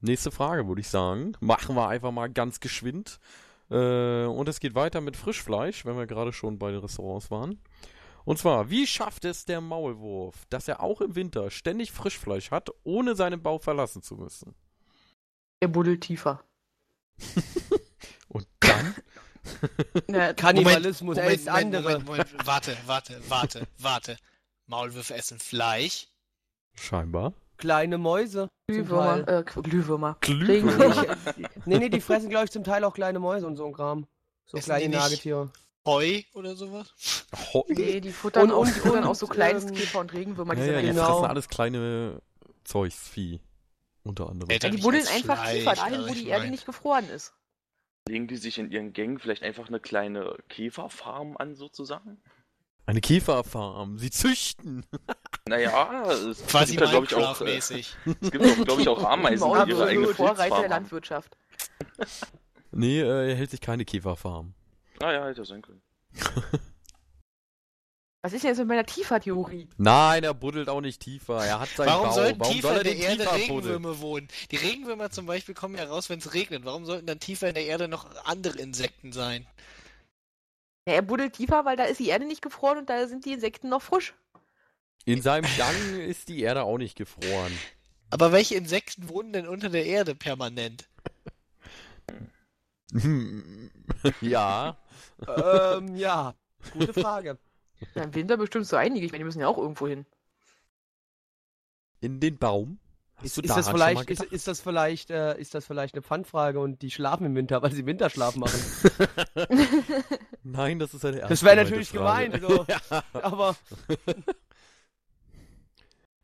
Nächste 0.00 0.30
Frage, 0.30 0.68
würde 0.68 0.82
ich 0.82 0.88
sagen. 0.88 1.32
Machen 1.40 1.74
wir 1.74 1.88
einfach 1.88 2.12
mal 2.12 2.28
ganz 2.28 2.60
geschwind. 2.60 3.18
Äh, 3.70 4.24
und 4.26 4.48
es 4.48 4.60
geht 4.60 4.74
weiter 4.74 5.00
mit 5.00 5.16
Frischfleisch, 5.16 5.84
wenn 5.84 5.96
wir 5.96 6.06
gerade 6.06 6.32
schon 6.32 6.58
bei 6.58 6.70
den 6.70 6.80
Restaurants 6.80 7.30
waren. 7.30 7.60
Und 8.26 8.38
zwar, 8.38 8.68
wie 8.70 8.86
schafft 8.86 9.24
es 9.24 9.44
der 9.44 9.60
Maulwurf, 9.60 10.44
dass 10.50 10.66
er 10.68 10.82
auch 10.82 11.00
im 11.00 11.14
Winter 11.14 11.50
ständig 11.50 11.92
Frischfleisch 11.92 12.50
hat, 12.50 12.70
ohne 12.82 13.14
seinen 13.14 13.40
Bauch 13.42 13.62
verlassen 13.62 14.02
zu 14.02 14.16
müssen? 14.16 14.54
Der 15.62 15.68
buddelt 15.68 16.02
tiefer. 16.02 16.42
Und 18.28 18.46
dann? 18.60 18.94
Ja, 20.10 20.32
Kannibalismus, 20.34 21.16
er 21.16 21.22
Moment, 21.22 21.40
ist 21.40 21.46
Moment, 21.46 21.64
andere. 21.76 21.82
Moment, 22.00 22.06
Moment, 22.06 22.46
warte, 22.46 22.76
warte, 22.86 23.20
warte, 23.28 23.66
warte. 23.78 24.16
Maulwürfe 24.66 25.14
essen 25.14 25.38
Fleisch. 25.38 26.08
Scheinbar. 26.74 27.32
Kleine 27.56 27.96
Mäuse. 27.96 28.48
Glühwürmer. 28.68 29.28
Äh, 29.28 29.44
Glühwürmer. 29.44 30.16
Glühwürmer. 30.20 31.16
Nee, 31.64 31.78
nee, 31.78 31.88
die 31.88 32.00
fressen, 32.00 32.28
glaube 32.28 32.46
ich, 32.46 32.50
zum 32.50 32.64
Teil 32.64 32.82
auch 32.82 32.92
kleine 32.94 33.20
Mäuse 33.20 33.46
und 33.46 33.54
so 33.54 33.66
ein 33.66 33.72
Kram. 33.72 34.08
So 34.46 34.56
Essen 34.58 34.66
kleine 34.66 34.82
die 34.82 34.88
nicht- 34.88 34.98
Nagetiere. 34.98 35.50
Heu 35.86 36.22
oder 36.34 36.56
sowas? 36.56 36.92
Ho 37.54 37.64
Nee, 37.68 38.00
die 38.00 38.10
futtern, 38.12 38.50
Und- 38.50 38.52
auch, 38.52 38.66
die 38.66 38.72
futtern 38.72 39.04
und, 39.04 39.10
auch 39.10 39.14
so 39.14 39.26
Kleinstkäfer 39.26 39.94
ähm, 39.98 40.00
und 40.02 40.12
Regenwürmer. 40.12 40.54
Die 40.54 40.60
Ja, 40.60 40.64
sind 40.66 40.74
ja, 40.74 40.80
die 40.82 40.86
Genau. 40.88 41.06
fressen 41.06 41.24
alles 41.30 41.48
kleine 41.48 42.20
Zeugsvieh. 42.64 43.40
Unter 44.02 44.28
anderem. 44.28 44.50
Ja, 44.50 44.58
die 44.70 44.76
buddeln 44.76 45.06
einfach 45.08 45.38
Fleisch, 45.42 45.58
tiefer 45.58 45.74
dahin, 45.74 46.00
wo 46.08 46.12
die 46.14 46.28
Erde 46.28 46.42
mein- 46.44 46.50
nicht 46.52 46.66
gefroren 46.66 47.08
ist. 47.10 47.32
Legen 48.08 48.28
die 48.28 48.36
sich 48.36 48.58
in 48.58 48.70
ihren 48.70 48.92
Gängen 48.92 49.18
vielleicht 49.18 49.42
einfach 49.42 49.66
eine 49.66 49.80
kleine 49.80 50.36
Käferfarm 50.48 51.36
an, 51.36 51.56
sozusagen? 51.56 52.20
Eine 52.86 53.00
Käferfarm. 53.00 53.98
Sie 53.98 54.10
züchten. 54.10 54.86
Naja, 55.48 56.04
es 56.12 56.46
Quasi 56.46 56.76
gibt 56.76 56.84
ja, 56.84 56.90
glaube 56.90 57.06
ich, 57.06 57.14
auch, 57.16 57.40
äh, 57.40 57.56
es 57.56 57.68
gibt 58.30 58.44
auch, 58.44 58.64
glaube 58.64 58.82
ich, 58.82 58.88
auch 58.88 59.02
Ameisen, 59.02 59.52
die 59.64 59.70
ihre 59.72 59.86
eigene 59.86 60.14
Vorreiter 60.14 60.60
der. 60.60 60.68
Landwirtschaft. 60.68 61.36
Nee, 62.70 63.00
äh, 63.00 63.30
er 63.30 63.34
hält 63.34 63.50
sich 63.50 63.60
keine 63.60 63.84
Käferfarm. 63.84 64.54
Ah 65.00 65.12
ja, 65.12 65.26
hätte 65.26 65.44
sein 65.44 65.62
können. 65.62 65.82
Was 68.22 68.32
ist 68.32 68.42
denn 68.42 68.50
jetzt 68.50 68.58
mit 68.58 68.66
meiner 68.66 68.84
Tiefer-Theorie? 68.84 69.68
Nein, 69.76 70.24
er 70.24 70.34
buddelt 70.34 70.68
auch 70.68 70.80
nicht 70.80 71.00
tiefer. 71.00 71.44
Er 71.44 71.60
hat 71.60 71.68
seinen 71.68 71.86
Warum 71.86 72.08
Bau. 72.08 72.12
sollten 72.12 72.40
Warum 72.40 72.54
tiefer 72.54 72.68
soll 72.68 72.78
er 72.78 72.90
in 72.90 72.98
der 72.98 73.08
Erde 73.08 73.16
tiefer 73.18 73.30
buddeln? 73.30 73.50
Regenwürmer 73.50 74.00
wohnen? 74.00 74.28
Die 74.50 74.56
Regenwürmer 74.56 75.10
zum 75.10 75.26
Beispiel 75.26 75.54
kommen 75.54 75.76
ja 75.76 75.84
raus, 75.84 76.10
wenn 76.10 76.18
es 76.18 76.34
regnet. 76.34 76.64
Warum 76.64 76.84
sollten 76.86 77.06
dann 77.06 77.20
tiefer 77.20 77.48
in 77.48 77.54
der 77.54 77.66
Erde 77.66 77.86
noch 77.86 78.16
andere 78.24 78.58
Insekten 78.58 79.12
sein? 79.12 79.46
Ja, 80.88 80.94
er 80.94 81.02
buddelt 81.02 81.34
tiefer, 81.34 81.64
weil 81.64 81.76
da 81.76 81.84
ist 81.84 82.00
die 82.00 82.08
Erde 82.08 82.26
nicht 82.26 82.42
gefroren 82.42 82.78
und 82.78 82.90
da 82.90 83.06
sind 83.06 83.24
die 83.26 83.32
Insekten 83.32 83.68
noch 83.68 83.82
frisch. 83.82 84.14
In 85.04 85.22
seinem 85.22 85.48
Gang 85.56 86.00
ist 86.00 86.28
die 86.28 86.40
Erde 86.40 86.64
auch 86.64 86.78
nicht 86.78 86.96
gefroren. 86.96 87.56
Aber 88.10 88.32
welche 88.32 88.56
Insekten 88.56 89.08
wohnen 89.08 89.32
denn 89.32 89.46
unter 89.46 89.68
der 89.68 89.86
Erde 89.86 90.16
permanent? 90.16 90.88
ja. 94.20 94.76
ähm, 95.26 95.96
ja. 95.96 96.34
Gute 96.72 96.92
Frage. 96.92 97.38
Ja, 97.94 98.04
Im 98.04 98.14
Winter 98.14 98.36
bestimmt 98.36 98.66
so 98.66 98.76
einige. 98.76 99.04
Ich 99.04 99.12
meine, 99.12 99.20
die 99.20 99.24
müssen 99.24 99.40
ja 99.40 99.48
auch 99.48 99.58
irgendwo 99.58 99.86
hin. 99.86 100.06
In 102.00 102.20
den 102.20 102.38
Baum. 102.38 102.78
Hast 103.16 103.24
Ist, 103.24 103.36
du 103.38 103.42
ist, 103.42 103.56
das 103.56 103.68
vielleicht, 103.70 104.10
ist, 104.10 104.22
ist, 104.24 104.46
das 104.46 104.60
vielleicht, 104.60 105.10
äh, 105.10 105.38
ist 105.40 105.54
das 105.54 105.64
vielleicht 105.64 105.94
eine 105.94 106.02
Pfandfrage 106.02 106.60
und 106.60 106.82
die 106.82 106.90
schlafen 106.90 107.24
im 107.24 107.34
Winter, 107.34 107.62
weil 107.62 107.72
sie 107.72 107.86
Winterschlaf 107.86 108.36
machen? 108.36 108.60
Nein, 110.42 110.78
das 110.78 110.92
ist 110.92 111.04
eine 111.04 111.20
Das 111.20 111.42
wäre 111.42 111.56
natürlich 111.56 111.92
gemeinte 111.92 112.40
gemeint, 112.40 112.66
Frage. 112.66 112.80
so. 112.88 112.94
ja. 112.94 113.02
Aber 113.22 113.56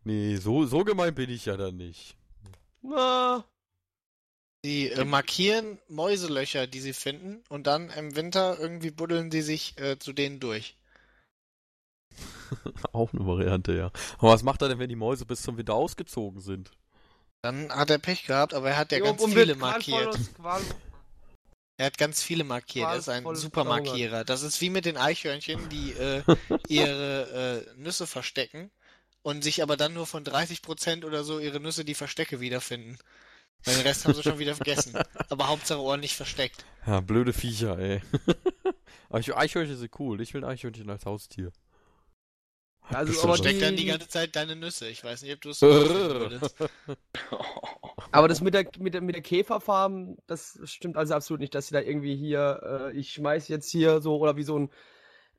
Nee, 0.04 0.36
so, 0.36 0.64
so 0.66 0.84
gemein 0.84 1.14
bin 1.14 1.30
ich 1.30 1.46
ja 1.46 1.56
dann 1.56 1.76
nicht. 1.76 2.16
na, 2.82 3.44
Die 4.64 4.90
äh, 4.90 5.04
markieren 5.04 5.78
Mäuselöcher, 5.88 6.66
die 6.66 6.80
sie 6.80 6.92
finden, 6.92 7.42
und 7.48 7.66
dann 7.66 7.90
im 7.90 8.14
Winter 8.14 8.58
irgendwie 8.60 8.90
buddeln 8.90 9.30
die 9.30 9.42
sich 9.42 9.78
äh, 9.78 9.98
zu 9.98 10.12
denen 10.12 10.38
durch. 10.38 10.76
Auch 12.92 13.12
eine 13.12 13.26
Variante, 13.26 13.72
ja. 13.72 13.90
Aber 14.18 14.32
was 14.32 14.42
macht 14.42 14.62
er 14.62 14.68
denn, 14.68 14.78
wenn 14.78 14.88
die 14.88 14.96
Mäuse 14.96 15.26
bis 15.26 15.42
zum 15.42 15.56
Winter 15.56 15.74
ausgezogen 15.74 16.40
sind? 16.40 16.70
Dann 17.42 17.72
hat 17.72 17.90
er 17.90 17.98
Pech 17.98 18.26
gehabt, 18.26 18.54
aber 18.54 18.70
er 18.70 18.76
hat 18.76 18.92
ja 18.92 18.98
Jo, 18.98 19.04
ganz 19.06 19.22
und 19.22 19.32
viele 19.32 19.56
markiert. 19.56 20.16
Er 21.78 21.86
hat 21.86 21.98
ganz 21.98 22.22
viele 22.22 22.44
markiert. 22.44 22.88
Er 22.88 22.96
ist 22.96 23.08
ein 23.08 23.22
Qualvolles 23.24 23.40
super 23.40 23.64
verhungert. 23.64 23.86
Markierer. 23.86 24.24
Das 24.24 24.42
ist 24.42 24.60
wie 24.60 24.70
mit 24.70 24.84
den 24.84 24.96
Eichhörnchen, 24.96 25.68
die 25.68 25.92
äh, 25.92 26.22
ihre 26.68 27.64
äh, 27.66 27.80
Nüsse 27.80 28.06
verstecken 28.06 28.70
und 29.22 29.42
sich 29.42 29.62
aber 29.62 29.76
dann 29.76 29.94
nur 29.94 30.06
von 30.06 30.22
30% 30.22 31.04
oder 31.04 31.24
so 31.24 31.40
ihre 31.40 31.58
Nüsse 31.58 31.84
die 31.84 31.94
Verstecke 31.94 32.38
wiederfinden. 32.38 32.98
Weil 33.64 33.74
den 33.76 33.82
Rest 33.86 34.04
haben 34.04 34.14
sie 34.14 34.22
schon 34.22 34.38
wieder 34.38 34.54
vergessen. 34.54 34.98
Aber 35.28 35.48
Hauptsache 35.48 35.78
ordentlich 35.80 36.16
versteckt. 36.16 36.64
Ja, 36.86 37.00
blöde 37.00 37.32
Viecher, 37.32 37.78
ey. 37.78 38.00
Aber 39.08 39.20
ich, 39.20 39.34
Eichhörnchen 39.36 39.76
sind 39.76 39.92
cool. 40.00 40.20
Ich 40.20 40.32
will 40.34 40.44
ein 40.44 40.50
Eichhörnchen 40.50 40.88
als 40.90 41.06
Haustier. 41.06 41.52
Also, 42.88 43.22
aber 43.22 43.36
die- 43.36 43.60
dann 43.60 43.76
die 43.76 43.84
ganze 43.86 44.08
Zeit 44.08 44.34
deine 44.34 44.56
Nüsse. 44.56 44.88
Ich 44.88 45.04
weiß 45.04 45.22
nicht, 45.22 45.32
ob 45.34 45.40
du 45.40 45.50
es 45.50 45.58
so. 45.60 45.68
Aber 48.10 48.28
das 48.28 48.40
mit 48.40 48.54
der, 48.54 48.66
mit 48.78 48.94
der, 48.94 49.00
mit 49.00 49.14
der 49.14 49.22
Käferfarm, 49.22 50.16
das 50.26 50.58
stimmt 50.64 50.96
also 50.96 51.14
absolut 51.14 51.40
nicht, 51.40 51.54
dass 51.54 51.68
sie 51.68 51.74
da 51.74 51.80
irgendwie 51.80 52.16
hier, 52.16 52.90
äh, 52.92 52.98
ich 52.98 53.12
schmeiß 53.12 53.48
jetzt 53.48 53.70
hier 53.70 54.00
so, 54.00 54.18
oder 54.18 54.36
wie 54.36 54.42
so 54.42 54.58
ein 54.58 54.70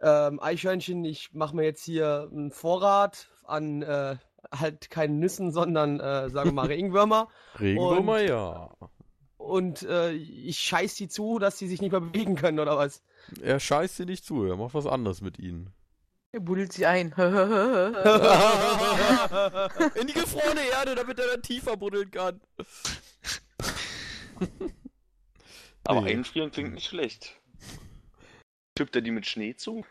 ähm, 0.02 0.40
Eichhörnchen, 0.42 1.04
ich 1.06 1.34
mache 1.34 1.56
mir 1.56 1.64
jetzt 1.64 1.84
hier 1.84 2.30
einen 2.32 2.52
Vorrat 2.52 3.30
an 3.44 3.82
äh, 3.84 4.16
halt 4.52 4.90
keinen 4.90 5.20
Nüssen, 5.20 5.52
sondern, 5.52 6.00
äh, 6.00 6.30
sagen 6.30 6.50
wir 6.50 6.54
mal, 6.54 6.68
Regenwürmer. 6.68 7.28
Regenwürmer, 7.60 8.16
Und- 8.22 8.28
ja. 8.28 8.70
Und 9.38 9.84
äh, 9.84 10.12
ich 10.14 10.58
scheiß 10.60 10.96
die 10.96 11.10
zu, 11.10 11.38
dass 11.38 11.58
die 11.58 11.68
sich 11.68 11.82
nicht 11.82 11.92
mehr 11.92 12.00
bewegen 12.00 12.36
können, 12.36 12.60
oder 12.60 12.78
was? 12.78 13.04
Er 13.42 13.60
scheißt 13.60 14.00
dir 14.00 14.06
nicht 14.06 14.24
zu, 14.24 14.46
er 14.46 14.56
macht 14.56 14.74
was 14.74 14.88
anderes 14.88 15.20
mit 15.22 15.38
ihnen. 15.38 15.74
Er 16.32 16.40
buddelt 16.40 16.72
sie 16.72 16.86
ein. 16.86 17.08
In 19.96 20.08
die 20.08 20.14
gefrorene 20.14 20.62
Erde, 20.72 20.96
damit 20.96 21.20
er 21.20 21.28
dann 21.28 21.42
tiefer 21.42 21.76
buddeln 21.78 22.10
kann. 22.10 22.40
Aber 25.84 26.02
Nee. 26.02 26.14
einfrieren 26.14 26.52
klingt 26.52 26.74
nicht 26.74 26.88
schlecht. 26.88 27.36
Tippt 28.76 28.96
er 28.96 29.02
die 29.02 29.12
mit 29.12 29.26
Schnee 29.28 29.56
zu? 29.56 29.86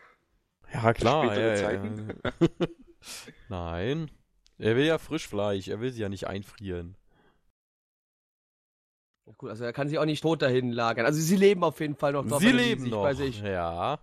Ja, 0.73 0.93
klar. 0.93 1.37
Ja, 1.37 1.55
Zeiten? 1.55 2.19
ja. 2.23 2.31
Nein. 3.49 4.09
Er 4.57 4.75
will 4.75 4.85
ja 4.85 4.97
Frischfleisch, 4.97 5.67
er 5.67 5.79
will 5.81 5.91
sie 5.91 6.01
ja 6.01 6.09
nicht 6.09 6.27
einfrieren. 6.27 6.95
Gut, 9.37 9.49
also 9.49 9.63
er 9.63 9.73
kann 9.73 9.87
sich 9.87 9.97
auch 9.97 10.05
nicht 10.05 10.21
tot 10.21 10.41
dahin 10.41 10.71
lagern. 10.71 11.05
Also 11.05 11.19
sie 11.19 11.37
leben 11.37 11.63
auf 11.63 11.79
jeden 11.79 11.95
Fall 11.95 12.11
noch 12.13 12.27
dort. 12.27 12.41
sie 12.41 12.47
er 12.47 12.53
leben 12.53 12.81
sich 12.81 12.91
noch. 12.91 13.03
Bei 13.03 13.13
sich. 13.13 13.41
Ja. 13.41 13.99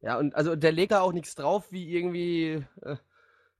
Ja, 0.00 0.18
und 0.18 0.34
also 0.34 0.56
der 0.56 0.72
legt 0.72 0.92
da 0.92 1.00
auch 1.00 1.12
nichts 1.12 1.34
drauf, 1.34 1.70
wie 1.70 1.92
irgendwie 1.92 2.64
äh, 2.82 2.96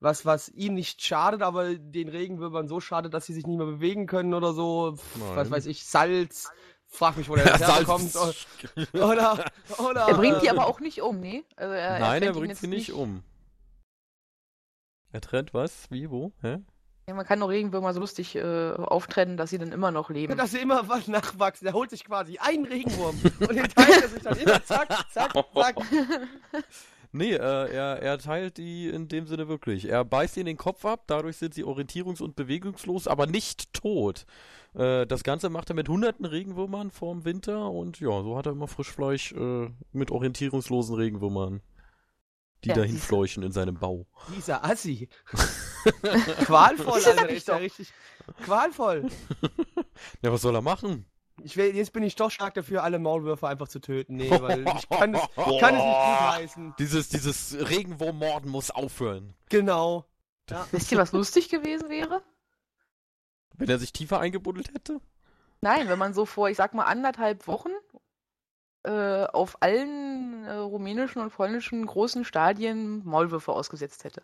was, 0.00 0.26
was 0.26 0.48
ihm 0.48 0.74
nicht 0.74 1.02
schadet, 1.02 1.42
aber 1.42 1.74
den 1.74 2.08
Regenwürmern 2.08 2.68
so 2.68 2.80
schadet, 2.80 3.14
dass 3.14 3.26
sie 3.26 3.32
sich 3.34 3.46
nicht 3.46 3.56
mehr 3.56 3.66
bewegen 3.66 4.06
können 4.06 4.34
oder 4.34 4.52
so. 4.52 4.96
Pff, 4.96 5.36
was 5.36 5.50
weiß 5.50 5.66
ich, 5.66 5.84
Salz. 5.84 6.50
Frag 6.86 7.16
mich, 7.16 7.28
wo 7.28 7.36
der 7.36 7.44
das 7.58 7.78
herkommt. 7.78 8.14
Oder, 8.92 9.44
oder. 9.78 10.00
Er 10.02 10.14
bringt 10.14 10.42
die 10.42 10.46
äh, 10.48 10.50
aber 10.50 10.66
auch 10.66 10.78
nicht 10.78 11.00
um, 11.00 11.20
nee? 11.20 11.42
Also 11.56 11.72
er, 11.72 11.98
Nein, 11.98 12.22
er 12.22 12.28
ihn 12.28 12.38
bringt 12.38 12.56
sie 12.56 12.66
nicht 12.66 12.92
um. 12.92 13.22
Er 15.12 15.20
trennt 15.20 15.54
was? 15.54 15.90
Wie? 15.90 16.10
Wo? 16.10 16.32
Hä? 16.40 16.58
Ja, 17.06 17.14
man 17.14 17.26
kann 17.26 17.40
doch 17.40 17.48
Regenwürmer 17.48 17.92
so 17.92 18.00
lustig 18.00 18.36
äh, 18.36 18.72
auftrennen, 18.72 19.36
dass 19.36 19.50
sie 19.50 19.58
dann 19.58 19.72
immer 19.72 19.90
noch 19.90 20.08
leben. 20.08 20.36
Dass 20.38 20.52
sie 20.52 20.60
immer 20.60 20.88
was 20.88 21.08
nachwachsen. 21.08 21.66
Er 21.66 21.72
holt 21.74 21.90
sich 21.90 22.04
quasi 22.04 22.38
einen 22.38 22.64
Regenwurm 22.64 23.20
und 23.40 23.54
den 23.54 23.68
teilt 23.68 24.02
er 24.02 24.08
sich 24.08 24.22
dann 24.22 24.38
immer 24.38 24.64
zack, 24.64 24.88
zack, 25.10 25.32
zack. 25.54 25.76
Nee, 27.14 27.32
äh, 27.34 27.36
er, 27.36 28.00
er 28.00 28.16
teilt 28.16 28.56
die 28.56 28.88
in 28.88 29.06
dem 29.06 29.26
Sinne 29.26 29.46
wirklich. 29.46 29.86
Er 29.86 30.02
beißt 30.02 30.38
ihnen 30.38 30.46
den 30.46 30.56
Kopf 30.56 30.86
ab, 30.86 31.02
dadurch 31.08 31.36
sind 31.36 31.52
sie 31.52 31.62
orientierungs- 31.62 32.22
und 32.22 32.36
bewegungslos, 32.36 33.06
aber 33.06 33.26
nicht 33.26 33.70
tot. 33.74 34.24
Äh, 34.74 35.06
das 35.06 35.22
Ganze 35.22 35.50
macht 35.50 35.68
er 35.68 35.76
mit 35.76 35.90
hunderten 35.90 36.24
Regenwürmern 36.24 36.90
vorm 36.90 37.26
Winter 37.26 37.70
und 37.70 38.00
ja, 38.00 38.22
so 38.22 38.34
hat 38.38 38.46
er 38.46 38.52
immer 38.52 38.66
Frischfleisch 38.66 39.32
äh, 39.32 39.68
mit 39.92 40.10
orientierungslosen 40.10 40.94
Regenwürmern, 40.94 41.60
die 42.64 42.68
Ja, 42.70 42.74
dahin 42.76 42.96
fleuchen 42.98 43.42
in 43.42 43.52
seinem 43.52 43.74
Bau. 43.76 44.06
Dieser 44.36 44.64
Assi. 44.64 45.08
Qualvoll, 46.44 47.02
Alter. 47.04 47.28
ich 47.30 47.36
Ist 47.38 47.48
ja 47.48 47.54
doch. 47.54 47.60
richtig. 47.60 47.92
Qualvoll. 48.44 49.08
Ja, 50.22 50.32
was 50.32 50.42
soll 50.42 50.54
er 50.54 50.62
machen? 50.62 51.06
Ich 51.42 51.56
will, 51.56 51.74
jetzt 51.74 51.92
bin 51.92 52.02
ich 52.02 52.14
doch 52.14 52.30
stark 52.30 52.54
dafür, 52.54 52.84
alle 52.84 52.98
Maulwürfe 52.98 53.48
einfach 53.48 53.66
zu 53.68 53.80
töten. 53.80 54.16
Nee, 54.16 54.30
weil 54.30 54.64
ich 54.76 54.88
kann 54.88 55.14
es, 55.14 55.22
ich 55.22 55.60
kann 55.60 55.74
es 55.74 55.82
nicht 55.84 55.96
gutheißen. 55.96 56.74
Dieses, 56.78 57.08
dieses 57.08 57.56
Regenwurmmorden 57.68 58.50
muss 58.50 58.70
aufhören. 58.70 59.34
Genau. 59.48 60.06
Wisst 60.70 60.92
ihr, 60.92 60.98
was 60.98 61.12
lustig 61.12 61.48
gewesen 61.48 61.88
wäre? 61.88 62.22
Wenn 63.56 63.68
er 63.68 63.78
sich 63.78 63.92
tiefer 63.92 64.20
eingebuddelt 64.20 64.72
hätte? 64.74 65.00
Nein, 65.60 65.88
wenn 65.88 65.98
man 65.98 66.14
so 66.14 66.26
vor, 66.26 66.48
ich 66.50 66.56
sag 66.56 66.74
mal, 66.74 66.84
anderthalb 66.84 67.46
Wochen 67.46 67.70
äh, 68.84 69.24
auf 69.26 69.56
allen 69.62 70.44
äh, 70.44 70.52
rumänischen 70.54 71.22
und 71.22 71.32
polnischen 71.32 71.84
großen 71.86 72.24
Stadien 72.24 73.04
Maulwürfe 73.04 73.52
ausgesetzt 73.52 74.04
hätte. 74.04 74.22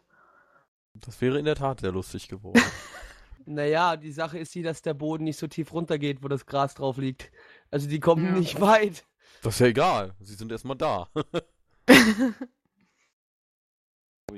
Das 0.94 1.20
wäre 1.20 1.38
in 1.38 1.44
der 1.44 1.54
Tat 1.54 1.80
sehr 1.80 1.92
lustig 1.92 2.28
geworden. 2.28 2.60
Naja, 3.50 3.96
die 3.96 4.12
Sache 4.12 4.38
ist 4.38 4.54
die, 4.54 4.60
dass 4.62 4.82
der 4.82 4.92
Boden 4.92 5.24
nicht 5.24 5.38
so 5.38 5.46
tief 5.46 5.72
runtergeht, 5.72 6.22
wo 6.22 6.28
das 6.28 6.44
Gras 6.44 6.74
drauf 6.74 6.98
liegt. 6.98 7.30
Also 7.70 7.88
die 7.88 7.98
kommen 7.98 8.26
Ja. 8.26 8.32
nicht 8.32 8.60
weit. 8.60 9.06
Das 9.42 9.54
ist 9.54 9.60
ja 9.60 9.68
egal. 9.68 10.14
Sie 10.20 10.34
sind 10.34 10.52
erstmal 10.52 10.76
da. 10.76 11.08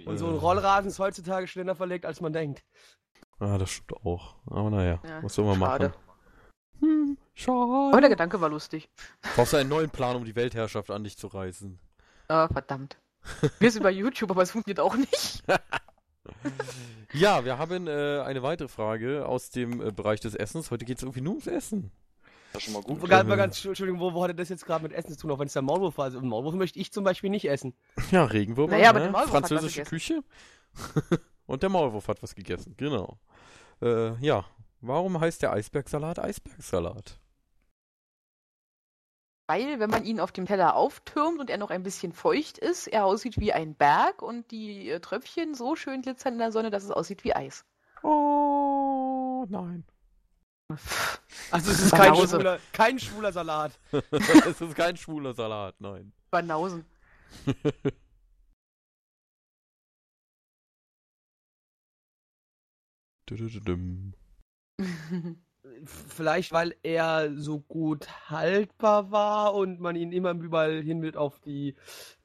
Und 0.06 0.16
so 0.18 0.28
ein 0.28 0.36
Rollrasen 0.36 0.88
ist 0.88 1.00
heutzutage 1.00 1.48
schneller 1.48 1.74
verlegt, 1.74 2.06
als 2.06 2.20
man 2.20 2.32
denkt. 2.32 2.62
Ah, 3.40 3.58
das 3.58 3.70
stimmt 3.70 3.94
auch. 4.04 4.36
Aber 4.46 4.70
naja, 4.70 5.00
Ja, 5.04 5.22
was 5.24 5.34
soll 5.34 5.44
man 5.44 5.58
schade. 5.58 5.88
machen? 5.88 6.00
Hm, 6.80 7.16
schade. 7.34 7.90
Aber 7.92 8.00
der 8.00 8.10
Gedanke 8.10 8.40
war 8.40 8.48
lustig. 8.48 8.88
Brauchst 9.34 9.52
du 9.52 9.56
einen 9.58 9.68
neuen 9.68 9.90
Plan, 9.90 10.16
um 10.16 10.24
die 10.24 10.34
Weltherrschaft 10.34 10.90
an 10.90 11.04
dich 11.04 11.16
zu 11.16 11.26
reißen? 11.28 11.78
Ah, 12.28 12.48
verdammt. 12.48 12.96
Wir 13.58 13.70
sind 13.70 13.82
über 13.82 13.90
YouTube, 13.90 14.30
aber 14.30 14.42
es 14.42 14.50
funktioniert 14.50 14.80
auch 14.80 14.96
nicht. 14.96 15.42
Ja, 17.12 17.44
wir 17.44 17.58
haben 17.58 17.88
äh, 17.88 18.20
eine 18.20 18.42
weitere 18.42 18.68
Frage 18.68 19.26
aus 19.26 19.50
dem 19.50 19.80
äh, 19.80 19.90
Bereich 19.90 20.20
des 20.20 20.34
Essens. 20.34 20.70
Heute 20.70 20.84
geht 20.84 20.98
es 20.98 21.02
irgendwie 21.02 21.22
nur 21.22 21.32
ums 21.32 21.46
Essen. 21.46 21.90
Das 22.52 22.62
ist 22.62 22.66
schon 22.66 22.74
mal 22.74 22.82
gut. 22.82 23.08
Ganz, 23.08 23.28
mal 23.28 23.36
ganz, 23.36 23.64
Entschuldigung, 23.64 24.00
wo, 24.00 24.12
wo 24.14 24.22
hat 24.22 24.38
das 24.38 24.48
jetzt 24.48 24.64
gerade 24.64 24.82
mit 24.82 24.92
Essen 24.92 25.12
zu 25.14 25.20
tun, 25.22 25.30
auch 25.30 25.38
wenn 25.38 25.46
es 25.46 25.52
der 25.52 25.62
Maulwurf 25.62 25.98
war? 25.98 26.04
Also 26.04 26.20
Maulwurf 26.20 26.54
möchte 26.54 26.78
ich 26.78 26.92
zum 26.92 27.04
Beispiel 27.04 27.30
nicht 27.30 27.48
essen. 27.48 27.74
Ja, 28.10 28.24
Regenwürmer, 28.24 28.72
Naja, 28.72 28.90
aber 28.90 29.00
ne? 29.00 29.12
französische 29.26 29.82
Küche. 29.82 30.22
Und 31.46 31.62
der 31.62 31.70
Maulwurf 31.70 32.06
hat 32.06 32.22
was 32.22 32.34
gegessen, 32.34 32.74
genau. 32.76 33.18
Äh, 33.82 34.14
ja, 34.24 34.44
warum 34.80 35.20
heißt 35.20 35.42
der 35.42 35.52
Eisbergsalat 35.52 36.18
Eisbergsalat? 36.18 37.18
Weil, 39.50 39.80
wenn 39.80 39.90
man 39.90 40.04
ihn 40.04 40.20
auf 40.20 40.30
dem 40.30 40.46
Teller 40.46 40.76
auftürmt 40.76 41.40
und 41.40 41.50
er 41.50 41.58
noch 41.58 41.70
ein 41.70 41.82
bisschen 41.82 42.12
feucht 42.12 42.56
ist, 42.58 42.86
er 42.86 43.04
aussieht 43.04 43.40
wie 43.40 43.52
ein 43.52 43.74
Berg 43.74 44.22
und 44.22 44.48
die 44.52 44.88
äh, 44.88 45.00
Tröpfchen 45.00 45.54
so 45.54 45.74
schön 45.74 46.02
glitzern 46.02 46.34
in 46.34 46.38
der 46.38 46.52
Sonne, 46.52 46.70
dass 46.70 46.84
es 46.84 46.92
aussieht 46.92 47.24
wie 47.24 47.34
Eis. 47.34 47.64
Oh, 48.04 49.44
nein. 49.48 49.84
Also 51.50 51.72
es 51.72 51.80
ist 51.80 51.92
kein 51.92 52.14
schwuler, 52.14 52.60
kein 52.72 52.98
schwuler 53.00 53.32
Salat. 53.32 53.72
es 54.12 54.60
ist 54.60 54.76
kein 54.76 54.96
schwuler 54.96 55.34
Salat, 55.34 55.74
nein. 55.80 56.12
Banausen. 56.30 56.84
Dü-dü-dü-düm. 63.28 64.12
Vielleicht, 66.08 66.52
weil 66.52 66.74
er 66.82 67.32
so 67.36 67.60
gut 67.60 68.08
haltbar 68.28 69.10
war 69.10 69.54
und 69.54 69.80
man 69.80 69.94
ihn 69.96 70.12
immer 70.12 70.32
überall 70.32 70.82
hin 70.82 70.98
mit 71.00 71.16
auf 71.16 71.38
die 71.40 71.76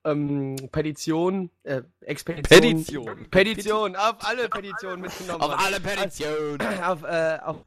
ähm, 0.04 0.56
Petition, 0.72 1.52
äh, 1.64 1.82
Expedition. 2.02 2.62
Petition. 2.62 3.30
Petition, 3.30 3.96
auf 3.96 4.16
alle 4.20 4.50
Petitionen 4.50 5.02
mitgenommen 5.02 5.42
Auf 5.42 5.52
hat. 5.58 5.66
alle 5.66 5.80
Petitionen. 5.80 6.60
Auf, 6.84 7.04
äh, 7.04 7.40
auf 7.44 7.58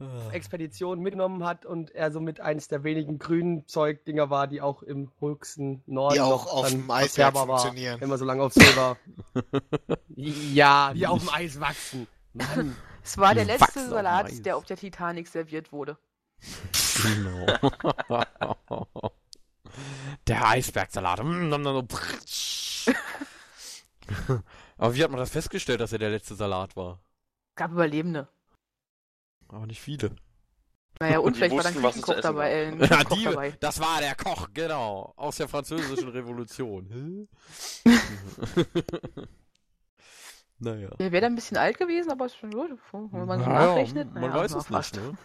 Ah. 0.00 0.30
Expedition 0.30 1.00
mitgenommen 1.00 1.44
hat 1.44 1.66
und 1.66 1.90
er 1.90 2.12
somit 2.12 2.38
eines 2.38 2.68
der 2.68 2.84
wenigen 2.84 3.18
grünen 3.18 3.66
Zeugdinger 3.66 4.30
war, 4.30 4.46
die 4.46 4.60
auch 4.60 4.84
im 4.84 5.10
höchsten 5.18 5.82
Norden 5.86 6.14
Die 6.14 6.20
auch 6.20 6.30
noch 6.30 6.52
auf 6.52 6.68
dem 6.70 6.82
Eisberg 6.88 6.98
verzehrbar 7.32 7.48
war, 7.48 7.58
funktionieren. 7.58 8.00
wenn 8.00 8.08
man 8.08 8.16
so 8.16 8.24
lange 8.24 8.44
auf 8.44 8.52
See 8.52 8.76
war. 8.76 8.96
ja, 10.14 10.92
die 10.94 11.04
auf 11.04 11.18
dem 11.18 11.30
Eis 11.34 11.58
wachsen. 11.58 12.06
Mann. 12.32 12.76
Es 13.08 13.16
war 13.16 13.34
der 13.34 13.46
letzte 13.46 13.88
Salat, 13.88 14.44
der 14.44 14.58
auf 14.58 14.66
der 14.66 14.76
Titanic 14.76 15.28
serviert 15.28 15.72
wurde. 15.72 15.96
Genau. 17.02 17.46
Der 20.26 20.46
Eisbergsalat. 20.46 21.24
Mm, 21.24 21.52
Aber 24.76 24.94
wie 24.94 25.02
hat 25.02 25.10
man 25.10 25.20
das 25.20 25.30
festgestellt, 25.30 25.80
dass 25.80 25.92
er 25.92 25.98
der 25.98 26.10
letzte 26.10 26.34
Salat 26.34 26.76
war? 26.76 27.00
Es 27.50 27.56
gab 27.56 27.72
Überlebende. 27.72 28.28
aber 29.48 29.66
nicht 29.66 29.80
viele. 29.80 30.14
Naja, 31.00 31.18
und 31.20 31.34
Die 31.36 31.38
vielleicht 31.38 31.56
war 31.56 31.62
dann 31.62 31.82
wussten, 31.82 32.00
zu 32.00 32.12
Küchenkoch 32.12 32.12
essen 32.12 32.22
dabei. 32.22 32.52
Äh, 32.52 32.66
ein 32.68 32.80
Ja, 32.80 32.86
Küchenkoch 33.04 33.16
die, 33.16 33.24
dabei. 33.24 33.50
das 33.60 33.80
war 33.80 34.00
der 34.00 34.14
Koch, 34.16 34.48
genau. 34.52 35.14
Aus 35.16 35.36
der 35.36 35.48
französischen 35.48 36.10
Revolution. 36.10 37.28
Naja. 40.60 40.90
Der 40.98 41.12
wäre 41.12 41.22
dann 41.22 41.32
ein 41.32 41.36
bisschen 41.36 41.56
alt 41.56 41.78
gewesen, 41.78 42.10
aber 42.10 42.26
ist 42.26 42.36
schon 42.36 42.50
gut, 42.50 42.70
wenn 42.92 43.26
man 43.26 43.38
so 43.40 43.46
Naja, 43.46 43.66
nachrechnet. 43.66 44.12
Man 44.12 44.22
naja, 44.22 44.34
weiß 44.34 44.52
na, 44.52 44.58
es 44.58 44.70
nicht, 44.70 44.96
ne? 44.96 45.18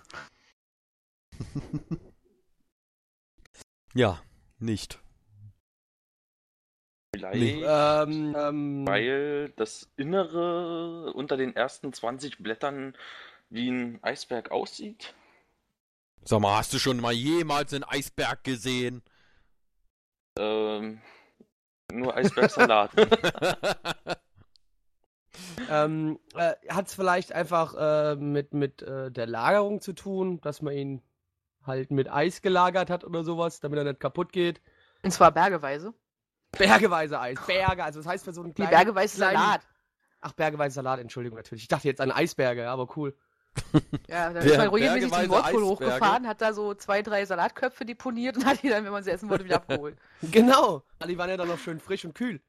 ja, 3.93 4.21
nicht. 4.59 4.99
Vielleicht, 7.15 7.63
Ähm, 7.63 8.35
ähm, 8.37 8.87
weil 8.87 9.49
das 9.55 9.89
Innere 9.97 11.13
unter 11.13 11.37
den 11.37 11.55
ersten 11.55 11.93
20 11.93 12.39
Blättern 12.39 12.95
wie 13.49 13.69
ein 13.69 14.03
Eisberg 14.03 14.51
aussieht. 14.51 15.13
Sag 16.23 16.39
mal, 16.41 16.57
hast 16.57 16.73
du 16.73 16.79
schon 16.79 16.97
mal 17.01 17.13
jemals 17.13 17.73
einen 17.73 17.83
Eisberg 17.83 18.43
gesehen? 18.43 19.03
Ähm, 20.39 21.01
nur 21.91 22.15
Eisbergsalat. 22.15 22.91
ähm, 25.69 26.19
äh, 26.35 26.53
hat 26.69 26.87
es 26.87 26.93
vielleicht 26.93 27.31
einfach 27.33 27.73
äh, 27.77 28.15
mit, 28.15 28.53
mit 28.53 28.81
äh, 28.81 29.11
der 29.11 29.27
Lagerung 29.27 29.81
zu 29.81 29.93
tun, 29.93 30.39
dass 30.41 30.61
man 30.61 30.73
ihn 30.73 31.01
halt 31.65 31.91
mit 31.91 32.11
Eis 32.11 32.41
gelagert 32.41 32.89
hat 32.89 33.03
oder 33.03 33.23
sowas, 33.23 33.59
damit 33.59 33.77
er 33.79 33.85
nicht 33.85 33.99
kaputt 33.99 34.31
geht. 34.33 34.61
Und 35.01 35.11
zwar 35.11 35.31
bergeweise. 35.31 35.93
Bergeweise 36.51 37.19
Eis, 37.19 37.39
Berge, 37.47 37.83
also 37.83 37.99
das 37.99 38.07
heißt 38.07 38.25
für 38.25 38.33
so 38.33 38.41
einen 38.41 38.51
Die 38.51 38.61
kleinen... 38.61 38.71
bergeweise 38.71 39.15
kleinen- 39.17 39.37
Salat. 39.39 39.61
Ach, 40.21 40.33
bergeweise 40.33 40.75
Salat, 40.75 40.99
Entschuldigung, 40.99 41.37
natürlich. 41.37 41.63
Ich 41.63 41.67
dachte 41.67 41.87
jetzt 41.87 41.99
an 41.99 42.11
Eisberge, 42.11 42.69
aber 42.69 42.87
cool. 42.95 43.15
Ja, 44.07 44.31
da 44.33 44.39
ist 44.39 44.57
man 44.57 44.69
regelmäßig 44.69 45.09
bergeweise 45.11 45.21
den 45.21 45.29
Nordpol 45.31 45.63
hochgefahren, 45.63 46.27
hat 46.27 46.41
da 46.41 46.53
so 46.53 46.73
zwei, 46.75 47.01
drei 47.01 47.25
Salatköpfe 47.25 47.85
deponiert 47.85 48.37
und 48.37 48.45
hat 48.45 48.61
die 48.63 48.69
dann, 48.69 48.83
wenn 48.85 48.91
man 48.91 49.03
sie 49.03 49.11
essen 49.11 49.29
wollte, 49.29 49.45
wieder 49.45 49.55
abgeholt. 49.67 49.97
Genau, 50.21 50.83
weil 50.99 51.07
die 51.07 51.17
waren 51.17 51.29
ja 51.29 51.37
dann 51.37 51.47
noch 51.47 51.59
schön 51.59 51.79
frisch 51.79 52.03
und 52.05 52.13
kühl. 52.15 52.41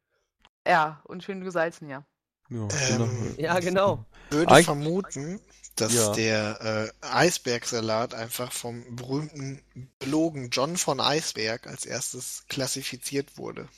Ja, 0.67 1.01
und 1.05 1.23
schön 1.25 1.43
gesalzen, 1.43 1.89
ja. 1.89 2.05
Ja, 2.55 2.69
Ähm, 2.97 3.35
Ja, 3.39 3.59
genau. 3.61 4.05
würde 4.31 4.53
Eig- 4.53 4.65
vermuten, 4.65 5.41
dass 5.77 5.93
Ja. 5.95 6.13
der 6.13 6.93
äh, 7.03 7.07
Eisbergsalat 7.07 8.15
einfach 8.15 8.53
vom 8.53 8.97
berühmten 8.97 9.61
Biologen 9.99 10.51
John 10.51 10.77
von 10.77 11.01
Eisberg 11.01 11.67
als 11.67 11.85
erstes 11.85 12.45
klassifiziert 12.49 13.37
wurde. 13.37 13.69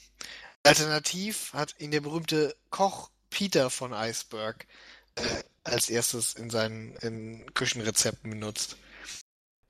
Alternativ 0.63 1.53
hat 1.53 1.75
ihn 1.79 1.91
der 1.91 2.01
berühmte 2.01 2.55
Koch 2.71 3.11
Peter 3.31 3.71
von 3.71 3.95
Eisberg 3.95 4.67
äh, 5.17 5.23
als 5.65 5.89
erstes 5.89 6.35
in 6.35 6.51
seinen 6.51 6.97
in 6.97 7.47
Küchenrezepten 7.55 8.31
benutzt. 8.31 8.77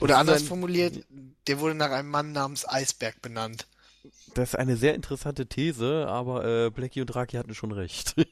Oder 0.00 0.18
anders 0.18 0.42
ein- 0.42 0.46
formuliert, 0.48 1.04
der 1.46 1.60
wurde 1.60 1.74
nach 1.74 1.90
einem 1.90 2.10
Mann 2.10 2.32
namens 2.32 2.68
Eisberg 2.68 3.22
benannt. 3.22 3.66
Das 4.34 4.50
ist 4.50 4.54
eine 4.56 4.76
sehr 4.76 4.94
interessante 4.94 5.46
These, 5.46 6.06
aber 6.08 6.44
äh, 6.66 6.70
Blackie 6.70 7.00
und 7.00 7.14
Raki 7.14 7.36
hatten 7.36 7.54
schon 7.54 7.72
recht. 7.72 8.14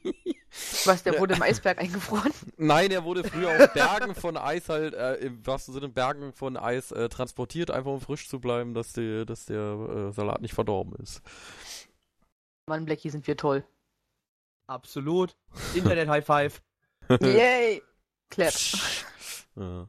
Was, 0.85 1.03
der 1.03 1.19
wurde 1.19 1.35
im 1.35 1.41
Eisberg 1.41 1.79
eingefroren? 1.79 2.31
Nein, 2.57 2.91
er 2.91 3.03
wurde 3.03 3.23
früher 3.23 3.49
auf 3.49 3.73
Bergen 3.73 4.15
von 4.15 4.37
Eis 4.37 4.69
halt, 4.69 4.93
äh, 4.93 5.15
im 5.15 5.45
wahrsten 5.45 5.73
Sinne 5.73 5.89
Bergen 5.89 6.33
von 6.33 6.57
Eis 6.57 6.91
äh, 6.91 7.09
transportiert, 7.09 7.71
einfach 7.71 7.91
um 7.91 8.01
frisch 8.01 8.29
zu 8.29 8.39
bleiben, 8.39 8.73
dass, 8.73 8.93
die, 8.93 9.25
dass 9.25 9.45
der 9.45 9.59
äh, 9.59 10.11
Salat 10.13 10.41
nicht 10.41 10.53
verdorben 10.53 10.95
ist. 10.95 11.21
Mann, 12.67 12.85
Blackie, 12.85 13.09
sind 13.09 13.27
wir 13.27 13.37
toll. 13.37 13.63
Absolut. 14.67 15.35
Internet 15.75 16.07
High 16.07 16.25
Five. 16.25 16.61
Yay! 17.21 17.83
Clap. 18.29 18.53
Ja. 19.55 19.87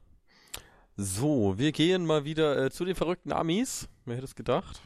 So, 0.97 1.59
wir 1.59 1.73
gehen 1.73 2.07
mal 2.07 2.25
wieder 2.25 2.65
äh, 2.65 2.71
zu 2.71 2.85
den 2.85 2.95
verrückten 2.95 3.33
Amis. 3.33 3.89
Wer 4.05 4.17
hätte 4.17 4.27
es 4.27 4.35
gedacht? 4.35 4.83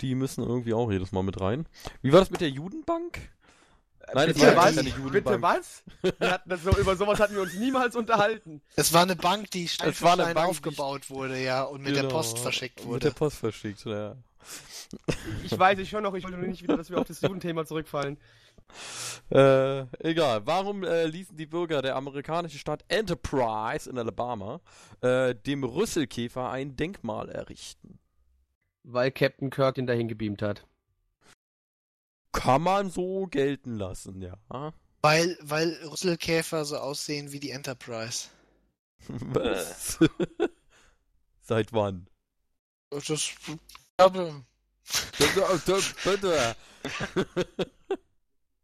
Die 0.00 0.14
müssen 0.14 0.42
irgendwie 0.42 0.74
auch 0.74 0.90
jedes 0.90 1.12
Mal 1.12 1.22
mit 1.22 1.40
rein. 1.40 1.66
Wie 2.02 2.12
war 2.12 2.20
das 2.20 2.30
mit 2.30 2.40
der 2.40 2.50
Judenbank? 2.50 3.33
Nein, 4.12 4.28
das 4.28 4.36
Bitte 4.36 4.40
war 4.40 4.52
ja 4.52 4.56
was? 4.56 4.76
keine 4.76 5.10
Bitte 5.10 5.42
was? 5.42 5.82
Wir 6.18 6.30
hatten 6.30 6.50
das 6.50 6.62
so, 6.62 6.70
über 6.76 6.96
sowas 6.96 7.20
hatten 7.20 7.34
wir 7.34 7.42
uns 7.42 7.54
niemals 7.54 7.96
unterhalten. 7.96 8.60
Es 8.76 8.92
war 8.92 9.02
eine 9.02 9.16
Bank, 9.16 9.50
die 9.50 9.64
Es 9.64 10.02
war 10.02 10.18
eine 10.18 10.34
Bank, 10.34 10.48
aufgebaut 10.48 11.08
wurde, 11.10 11.42
ja, 11.42 11.62
und 11.62 11.82
mit 11.82 11.94
der 11.94 12.02
Genau, 12.02 12.14
Post 12.16 12.38
verschickt 12.38 12.80
Mit 12.80 12.88
wurde. 12.88 13.00
der 13.00 13.10
Post 13.12 13.38
verschickt, 13.38 13.84
ja. 13.84 14.16
Ich 15.42 15.58
weiß 15.58 15.78
es 15.78 15.88
schon 15.88 16.02
noch, 16.02 16.14
ich 16.14 16.24
will 16.24 16.36
nur 16.36 16.46
nicht 16.46 16.62
wieder, 16.62 16.76
dass 16.76 16.90
wir 16.90 16.98
auf 16.98 17.06
das 17.06 17.20
Judenthema 17.22 17.64
zurückfallen. 17.64 18.18
Äh, 19.30 19.80
egal. 20.00 20.46
Warum 20.46 20.84
äh, 20.84 21.06
ließen 21.06 21.36
die 21.36 21.46
Bürger 21.46 21.82
der 21.82 21.96
amerikanischen 21.96 22.58
Stadt 22.58 22.84
Enterprise 22.88 23.88
in 23.88 23.98
Alabama 23.98 24.60
äh, 25.00 25.34
dem 25.34 25.64
Rüsselkäfer 25.64 26.50
ein 26.50 26.76
Denkmal 26.76 27.28
errichten? 27.30 27.98
Weil 28.82 29.10
Captain 29.10 29.50
Kirk 29.50 29.78
ihn 29.78 29.86
dahin 29.86 30.08
gebeamt 30.08 30.42
hat. 30.42 30.66
Kann 32.34 32.62
man 32.62 32.90
so 32.90 33.26
gelten 33.26 33.76
lassen, 33.76 34.20
ja. 34.20 34.36
Weil, 35.02 35.38
weil 35.40 35.72
Rüsselkäfer 35.88 36.64
so 36.64 36.78
aussehen 36.78 37.30
wie 37.32 37.40
die 37.40 37.50
Enterprise. 37.50 38.28
Was? 39.08 39.98
Seit 41.42 41.72
wann? 41.72 42.08
Das, 42.90 43.10
ich 43.10 43.36
glaube, 43.96 44.44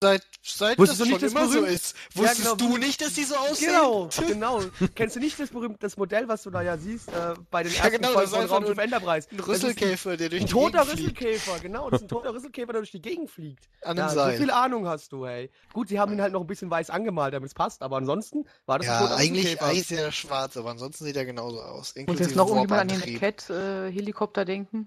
seit, 0.02 0.22
seit 0.42 0.78
Wusstest 0.78 1.00
das 1.00 1.06
du 1.08 1.12
schon 1.12 1.20
nicht, 1.20 1.22
dass 1.22 1.32
immer 1.32 1.46
so 1.48 1.60
berühmt- 1.60 1.74
ist. 1.74 1.94
Wusstest 2.14 2.42
genau, 2.42 2.54
du 2.56 2.76
nicht, 2.78 3.00
dass 3.02 3.12
die 3.14 3.24
so 3.24 3.34
aussehen? 3.36 3.68
Genau, 3.72 4.08
genau. 4.26 4.60
Kennst 4.94 5.16
du 5.16 5.20
nicht 5.20 5.38
das 5.38 5.50
berühmte 5.50 5.78
das 5.80 5.96
Modell, 5.96 6.26
was 6.28 6.42
du 6.42 6.50
da 6.50 6.62
ja 6.62 6.78
siehst, 6.78 7.08
äh, 7.12 7.34
bei 7.50 7.62
den 7.62 7.72
Ja, 7.72 7.80
ersten 7.84 7.96
genau, 7.96 8.08
Folgen 8.12 8.30
das 8.30 8.40
ist 8.40 8.46
von 8.48 8.56
Raumschiff 8.56 8.76
nur 8.76 8.84
Enterprise? 8.84 9.28
Ein 9.30 9.40
Rüsselkäfer, 9.40 10.16
der 10.16 10.28
durch 10.30 10.40
Ein 10.42 10.46
die 10.46 10.52
toter 10.52 10.84
Gegend 10.84 10.90
fliegt. 10.98 11.20
Rüsselkäfer, 11.20 11.58
genau. 11.60 11.90
Das 11.90 12.00
ist 12.00 12.04
ein 12.04 12.08
toter 12.08 12.34
Rüsselkäfer, 12.34 12.72
der 12.72 12.80
durch 12.80 12.90
die 12.92 13.02
Gegend 13.02 13.30
fliegt. 13.30 13.68
An 13.82 13.96
Ja, 13.98 14.04
einem 14.06 14.14
so 14.14 14.20
Seil. 14.20 14.36
viel 14.38 14.50
Ahnung 14.50 14.86
hast 14.88 15.12
du, 15.12 15.26
hey. 15.26 15.50
Gut, 15.72 15.88
sie 15.88 16.00
haben 16.00 16.12
ihn 16.12 16.22
halt 16.22 16.32
noch 16.32 16.40
ein 16.40 16.46
bisschen 16.46 16.70
weiß 16.70 16.90
angemalt, 16.90 17.34
damit 17.34 17.48
es 17.48 17.54
passt, 17.54 17.82
aber 17.82 17.96
ansonsten 17.98 18.46
war 18.66 18.78
das 18.78 18.88
ein 18.88 18.94
Ja, 18.94 19.00
toter 19.00 19.16
eigentlich, 19.16 19.44
Rüsselkäfer. 19.44 19.66
eigentlich 19.66 19.90
ist 19.90 19.92
er 19.92 20.12
schwarz, 20.12 20.56
aber 20.56 20.70
ansonsten 20.70 21.04
sieht 21.04 21.16
er 21.16 21.26
genauso 21.26 21.60
aus. 21.60 21.92
Inklusive 21.92 22.24
jetzt 22.28 22.36
noch 22.36 22.48
irgendjemand 22.48 22.90
an 22.92 23.00
den. 23.00 23.18
Cat-Helikopter 23.20 24.44
denken? 24.46 24.86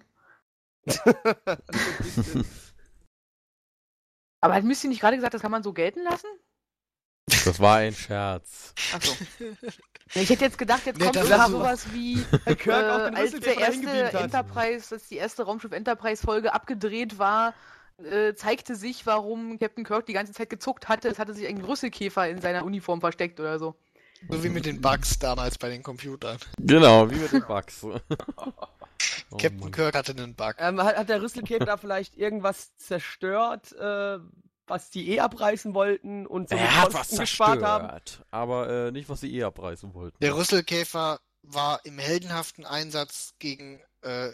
Aber 4.43 4.55
hat 4.55 4.65
Misty 4.65 4.89
nicht 4.89 4.99
gerade 4.99 5.15
gesagt, 5.15 5.33
das 5.33 5.41
kann 5.41 5.51
man 5.51 5.63
so 5.63 5.71
gelten 5.71 6.03
lassen? 6.03 6.27
Das 7.45 7.61
war 7.61 7.77
ein 7.77 7.93
Scherz. 7.93 8.73
Achso. 8.93 9.13
ich 10.15 10.29
hätte 10.29 10.43
jetzt 10.43 10.57
gedacht, 10.57 10.85
jetzt 10.85 10.99
Nee, 10.99 11.05
kommt 11.05 11.15
ist- 11.15 11.47
sowas 11.47 11.93
wie, 11.93 12.21
äh, 12.45 12.53
den 12.57 12.69
als 13.15 13.31
der 13.39 13.57
erste. 13.57 14.17
Enterprise, 14.17 14.95
als 14.95 15.07
die 15.07 15.15
erste 15.15 15.43
Raumschiff 15.43 15.71
Enterprise-Folge 15.71 16.53
abgedreht 16.53 17.17
war, 17.17 17.53
äh, 18.03 18.33
zeigte 18.33 18.75
sich, 18.75 19.05
warum 19.05 19.57
Captain 19.59 19.85
Kirk 19.85 20.07
die 20.07 20.13
ganze 20.13 20.33
Zeit 20.33 20.49
gezuckt 20.49 20.89
hatte. 20.89 21.07
Es 21.07 21.19
hatte 21.19 21.33
sich 21.33 21.47
ein 21.47 21.61
Rüsselkäfer 21.61 22.27
in 22.27 22.41
seiner 22.41 22.65
Uniform 22.65 22.99
versteckt 22.99 23.39
oder 23.39 23.59
so. 23.59 23.77
So 24.27 24.43
wie 24.43 24.49
mit 24.49 24.65
den 24.65 24.81
Bugs 24.81 25.19
damals 25.19 25.57
bei 25.57 25.69
den 25.69 25.83
Computern. 25.83 26.37
Genau, 26.59 27.09
wie 27.09 27.15
mit 27.15 27.31
den 27.31 27.45
Bugs. 27.45 27.85
oh, 29.33 29.37
Captain 29.37 29.59
Mann. 29.59 29.71
Kirk 29.71 29.95
hatte 29.95 30.11
einen 30.11 30.35
Bug. 30.35 30.55
Ähm, 30.57 30.81
hat, 30.81 30.95
hat 30.95 31.09
der 31.09 31.21
Rüsselkäfer 31.21 31.65
da 31.65 31.77
vielleicht 31.77 32.15
irgendwas 32.15 32.75
zerstört, 32.77 33.71
äh, 33.73 34.19
was 34.67 34.89
die 34.89 35.09
eh 35.11 35.19
abreißen 35.19 35.73
wollten 35.73 36.25
und 36.25 36.49
so 36.49 36.55
Er 36.55 36.81
hat 36.81 36.93
was 36.93 37.09
gespart 37.09 37.61
haben? 37.61 37.89
zerstört, 37.89 38.25
aber 38.31 38.87
äh, 38.87 38.91
nicht, 38.91 39.09
was 39.09 39.21
sie 39.21 39.33
eh 39.35 39.43
abreißen 39.43 39.93
wollten. 39.93 40.17
Der 40.21 40.35
Rüsselkäfer 40.35 41.19
war 41.41 41.81
im 41.83 41.99
heldenhaften 41.99 42.65
Einsatz 42.65 43.33
gegen 43.39 43.81
äh, 44.01 44.31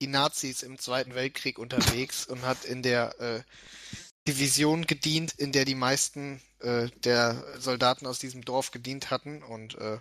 die 0.00 0.08
Nazis 0.08 0.62
im 0.62 0.78
Zweiten 0.78 1.14
Weltkrieg 1.14 1.58
unterwegs 1.58 2.26
und 2.26 2.42
hat 2.42 2.64
in 2.64 2.82
der 2.82 3.18
äh, 3.20 3.40
Division 4.28 4.86
gedient, 4.86 5.32
in 5.38 5.52
der 5.52 5.64
die 5.64 5.76
meisten 5.76 6.42
äh, 6.60 6.88
der 7.04 7.42
Soldaten 7.58 8.06
aus 8.06 8.18
diesem 8.18 8.44
Dorf 8.44 8.72
gedient 8.72 9.10
hatten 9.10 9.42
und 9.42 9.76
äh, 9.76 9.98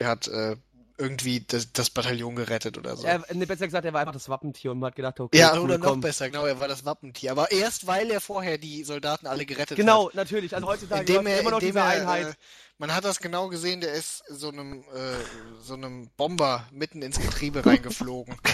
er 0.00 0.08
hat 0.08 0.28
äh, 0.28 0.56
irgendwie 0.98 1.40
das, 1.40 1.72
das 1.72 1.90
Bataillon 1.90 2.36
gerettet 2.36 2.76
oder 2.76 2.96
so. 2.96 3.06
Er, 3.06 3.24
ne, 3.32 3.46
besser 3.46 3.66
gesagt, 3.66 3.84
er 3.84 3.92
war 3.92 4.00
einfach 4.00 4.12
das 4.12 4.28
Wappentier 4.28 4.72
und 4.72 4.80
man 4.80 4.88
hat 4.88 4.96
gedacht, 4.96 5.20
okay, 5.20 5.38
ja, 5.38 5.52
cool, 5.54 5.60
oder 5.60 5.78
noch 5.78 5.86
komm. 5.86 6.00
besser, 6.00 6.28
genau, 6.28 6.44
er 6.44 6.60
war 6.60 6.68
das 6.68 6.84
Wappentier. 6.84 7.30
Aber 7.30 7.50
erst 7.50 7.86
weil 7.86 8.10
er 8.10 8.20
vorher 8.20 8.58
die 8.58 8.82
Soldaten 8.84 9.26
alle 9.26 9.46
gerettet 9.46 9.70
hat. 9.70 9.76
Genau, 9.76 10.10
natürlich. 10.12 10.54
Also 10.54 10.66
heutzutage 10.66 11.00
indem 11.00 11.26
er, 11.26 11.40
immer 11.40 11.52
noch 11.52 11.60
diese 11.60 11.78
er, 11.78 11.86
Einheit. 11.86 12.26
Äh, 12.28 12.34
man 12.78 12.94
hat 12.94 13.04
das 13.04 13.18
genau 13.18 13.48
gesehen, 13.48 13.80
der 13.80 13.92
ist 13.92 14.22
so 14.28 14.48
einem, 14.48 14.84
äh, 14.94 15.16
so 15.60 15.74
einem 15.74 16.10
Bomber 16.16 16.68
mitten 16.70 17.02
ins 17.02 17.18
Getriebe 17.18 17.64
reingeflogen. 17.64 18.36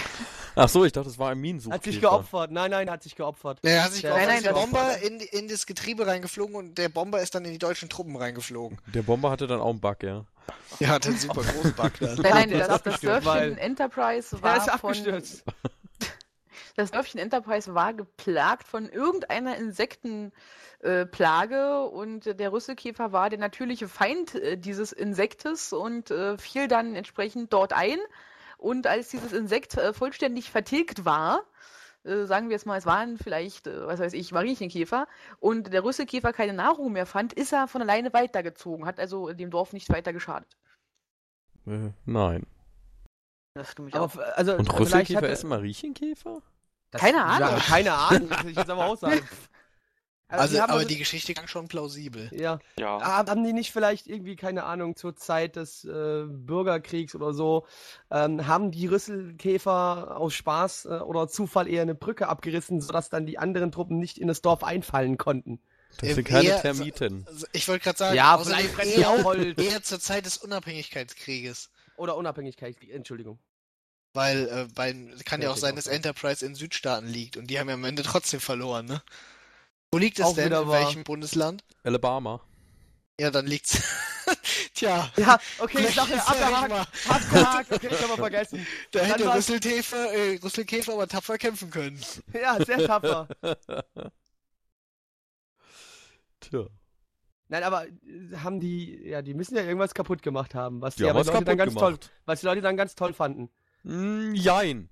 Ach 0.55 0.69
so, 0.69 0.85
ich 0.85 0.91
dachte, 0.93 1.09
das 1.09 1.17
war 1.19 1.31
ein 1.31 1.39
Minensuchkäfer. 1.39 1.75
hat 1.75 1.83
sich 1.83 1.99
geopfert. 2.01 2.51
Nein, 2.51 2.71
nein, 2.71 2.89
hat 2.89 3.03
sich 3.03 3.15
geopfert. 3.15 3.59
Er 3.63 3.83
hat 3.83 3.91
sich 3.91 4.01
Der- 4.01 4.11
geopfert, 4.11 4.27
Nein, 4.29 4.37
ist 4.37 4.45
nein, 4.45 4.53
der 4.53 4.61
Bomber 4.61 4.97
in, 4.99 5.19
in 5.19 5.47
das 5.49 5.65
Getriebe 5.65 6.07
reingeflogen 6.07 6.55
und 6.55 6.77
der 6.77 6.87
Bomber 6.89 7.21
ist 7.21 7.35
dann 7.35 7.43
in 7.45 7.51
die 7.51 7.57
deutschen 7.57 7.89
Truppen 7.89 8.15
reingeflogen. 8.15 8.79
Der 8.93 9.01
Bomber 9.01 9.31
hatte 9.31 9.47
dann 9.47 9.59
auch 9.59 9.71
einen 9.71 9.81
Bug, 9.81 10.03
ja. 10.03 10.23
Der 10.79 10.87
hatte 10.89 11.09
einen 11.09 11.17
super 11.17 11.41
großen 11.43 11.73
Bug 11.73 11.91
dann. 11.99 12.15
Nein, 12.21 12.49
nein, 12.51 12.59
das, 12.67 12.83
das 12.83 13.03
weil- 13.25 13.57
Enterprise 13.57 14.35
Er 14.37 14.41
war 14.43 14.57
ist 14.57 14.69
von, 14.79 14.91
abgestürzt. 14.91 15.43
Das 16.77 16.91
Dörfchen 16.91 17.21
Enterprise 17.21 17.73
war 17.73 17.93
geplagt 17.93 18.67
von 18.67 18.89
irgendeiner 18.89 19.55
Insektenplage 19.55 21.85
und 21.85 22.37
der 22.39 22.51
Rüsselkäfer 22.51 23.13
war 23.13 23.29
der 23.29 23.39
natürliche 23.39 23.87
Feind 23.87 24.35
äh, 24.35 24.57
dieses 24.57 24.91
Insektes 24.91 25.71
und 25.71 26.11
äh, 26.11 26.37
fiel 26.37 26.67
dann 26.67 26.93
entsprechend 26.95 27.53
dort 27.53 27.71
ein. 27.71 27.97
Und 28.57 28.87
als 28.87 29.09
dieses 29.09 29.33
Insekt 29.33 29.75
äh, 29.77 29.93
vollständig 29.93 30.49
vertilgt 30.49 31.05
war, 31.05 31.43
äh, 32.03 32.25
sagen 32.25 32.49
wir 32.49 32.55
jetzt 32.55 32.65
mal, 32.65 32.77
es 32.77 32.85
waren 32.85 33.17
vielleicht, 33.17 33.67
äh, 33.67 33.87
was 33.87 33.99
weiß 33.99 34.13
ich, 34.13 34.31
Marienkäfer 34.31 35.07
und 35.39 35.73
der 35.73 35.83
Rüsselkäfer 35.83 36.33
keine 36.33 36.53
Nahrung 36.53 36.91
mehr 36.93 37.05
fand, 37.05 37.33
ist 37.33 37.51
er 37.53 37.67
von 37.67 37.81
alleine 37.81 38.13
weitergezogen, 38.13 38.85
hat 38.85 38.99
also 38.99 39.33
dem 39.33 39.49
Dorf 39.51 39.73
nicht 39.73 39.89
weiter 39.89 40.13
geschadet. 40.13 40.55
Äh, 41.67 41.91
nein. 42.05 42.45
Das 43.55 43.71
stimmt 43.71 43.87
mich 43.87 43.95
Aber, 43.95 44.05
auch. 44.05 44.17
also, 44.35 44.55
Und 44.55 44.79
Rüsselkäfer 44.79 45.17
hatte- 45.17 45.29
essen 45.29 45.49
Mariechenkäfer? 45.49 46.41
Das- 46.91 47.01
Keine 47.01 47.17
Ja, 47.17 47.25
Ahnung. 47.25 47.59
keine 47.59 47.93
Ahnung, 47.93 48.29
das 48.29 48.43
will 48.43 48.51
ich 48.51 48.57
jetzt 48.57 48.69
aber 48.69 48.85
auch 48.85 48.97
sagen. 48.97 49.21
Also, 50.27 50.55
die 50.55 50.61
haben 50.61 50.71
aber 50.71 50.85
die 50.85 50.97
Geschichte 50.97 51.33
klang 51.33 51.47
schon 51.47 51.67
plausibel. 51.67 52.29
Ja, 52.33 52.59
Ja. 52.79 52.99
Haben 53.01 53.43
die 53.43 53.53
nicht 53.53 53.71
vielleicht 53.71 54.07
irgendwie, 54.07 54.35
keine 54.35 54.63
Ahnung, 54.63 54.95
zur 54.95 55.15
Zeit 55.15 55.55
des 55.55 55.85
äh, 55.85 56.23
Bürgerkriegs 56.27 57.13
oder 57.15 57.33
so, 57.33 57.67
ähm, 58.09 58.47
haben 58.47 58.71
die 58.71 58.87
Rüsselkäfer 58.87 60.17
aus 60.17 60.33
Spaß 60.33 60.85
äh, 60.85 60.89
oder 60.99 61.27
Zufall 61.27 61.67
eher 61.67 61.83
eine 61.83 61.95
Brücke 61.95 62.27
abgerissen, 62.27 62.81
sodass 62.81 63.09
dann 63.09 63.25
die 63.25 63.37
anderen 63.37 63.71
Truppen 63.71 63.99
nicht 63.99 64.17
in 64.17 64.27
das 64.27 64.41
Dorf 64.41 64.63
einfallen 64.63 65.17
konnten? 65.17 65.59
Das 65.99 66.15
sind 66.15 66.27
keine 66.27 66.49
eher- 66.49 66.61
Termiten. 66.61 67.23
Also, 67.27 67.45
Ich 67.53 67.67
wollte 67.67 67.83
gerade 67.83 67.97
sagen, 67.97 68.15
Ja, 68.15 68.35
außerdem 68.35 68.67
vielleicht 68.69 68.97
eher, 68.97 69.57
eher 69.71 69.83
zur 69.83 69.99
Zeit 69.99 70.25
des 70.25 70.37
Unabhängigkeitskrieges. 70.37 71.69
Oder 71.97 72.17
Unabhängigkeit, 72.17 72.75
Entschuldigung. 72.89 73.39
Weil 74.13 74.47
äh, 74.47 74.67
bei, 74.73 74.93
kann 75.25 75.41
ja 75.41 75.47
Ja, 75.47 75.53
auch 75.53 75.57
sein, 75.57 75.73
auch 75.73 75.75
dass. 75.75 75.87
Enterprise 75.87 76.45
in 76.45 76.55
Südstaaten 76.55 77.07
liegt 77.07 77.37
und 77.37 77.47
die 77.47 77.59
haben 77.59 77.67
ja 77.69 77.75
am 77.75 77.83
Ende 77.83 78.01
trotzdem 78.03 78.39
verloren, 78.39 78.85
ne? 78.85 79.01
Wo 79.95 79.97
liegt 79.97 80.19
es 80.19 80.33
denn? 80.33 80.51
In 80.51 80.67
welchem 80.67 81.05
Bundesland? 81.05 81.63
Alabama. 81.83 82.41
Ja, 83.17 83.31
dann 83.31 83.47
liegt's. 83.47 83.81
Tja, 84.73 85.09
Ja, 85.15 85.39
okay, 85.57 85.85
ich 85.87 85.95
ja 85.95 86.05
nicht 86.05 86.19
abgehakt, 86.19 86.89
abgehakt, 87.07 87.71
okay, 87.71 87.87
kann 87.87 88.09
man 88.09 88.17
vergessen. 88.17 88.67
da 88.91 88.99
Dann 88.99 89.07
hätte 89.07 89.33
Rüsselkäfer, 89.33 90.11
äh, 90.13 90.37
Rüsselkäfer 90.43 90.91
aber 90.91 91.07
tapfer 91.07 91.37
kämpfen 91.37 91.69
können. 91.69 91.97
Ja, 92.33 92.61
sehr 92.65 92.85
tapfer. 92.85 93.29
Tja. 96.41 96.65
Nein, 97.47 97.63
aber 97.63 97.87
äh, 97.87 98.35
haben 98.43 98.59
die, 98.59 99.01
ja, 99.07 99.21
die 99.21 99.33
müssen 99.33 99.55
ja 99.55 99.63
irgendwas 99.63 99.93
kaputt 99.93 100.21
gemacht 100.21 100.55
haben, 100.55 100.81
was 100.81 100.95
die, 100.95 101.05
aber 101.05 101.21
was 101.21 101.27
Leute 101.27 101.45
dann 101.45 101.57
ganz 101.57 101.73
toll, 101.73 101.97
was 102.25 102.41
die 102.41 102.47
Leute 102.47 102.59
dann 102.59 102.75
ganz 102.75 102.95
toll 102.95 103.13
fanden. 103.13 103.49
Mm, 103.83 104.33
jein. 104.35 104.89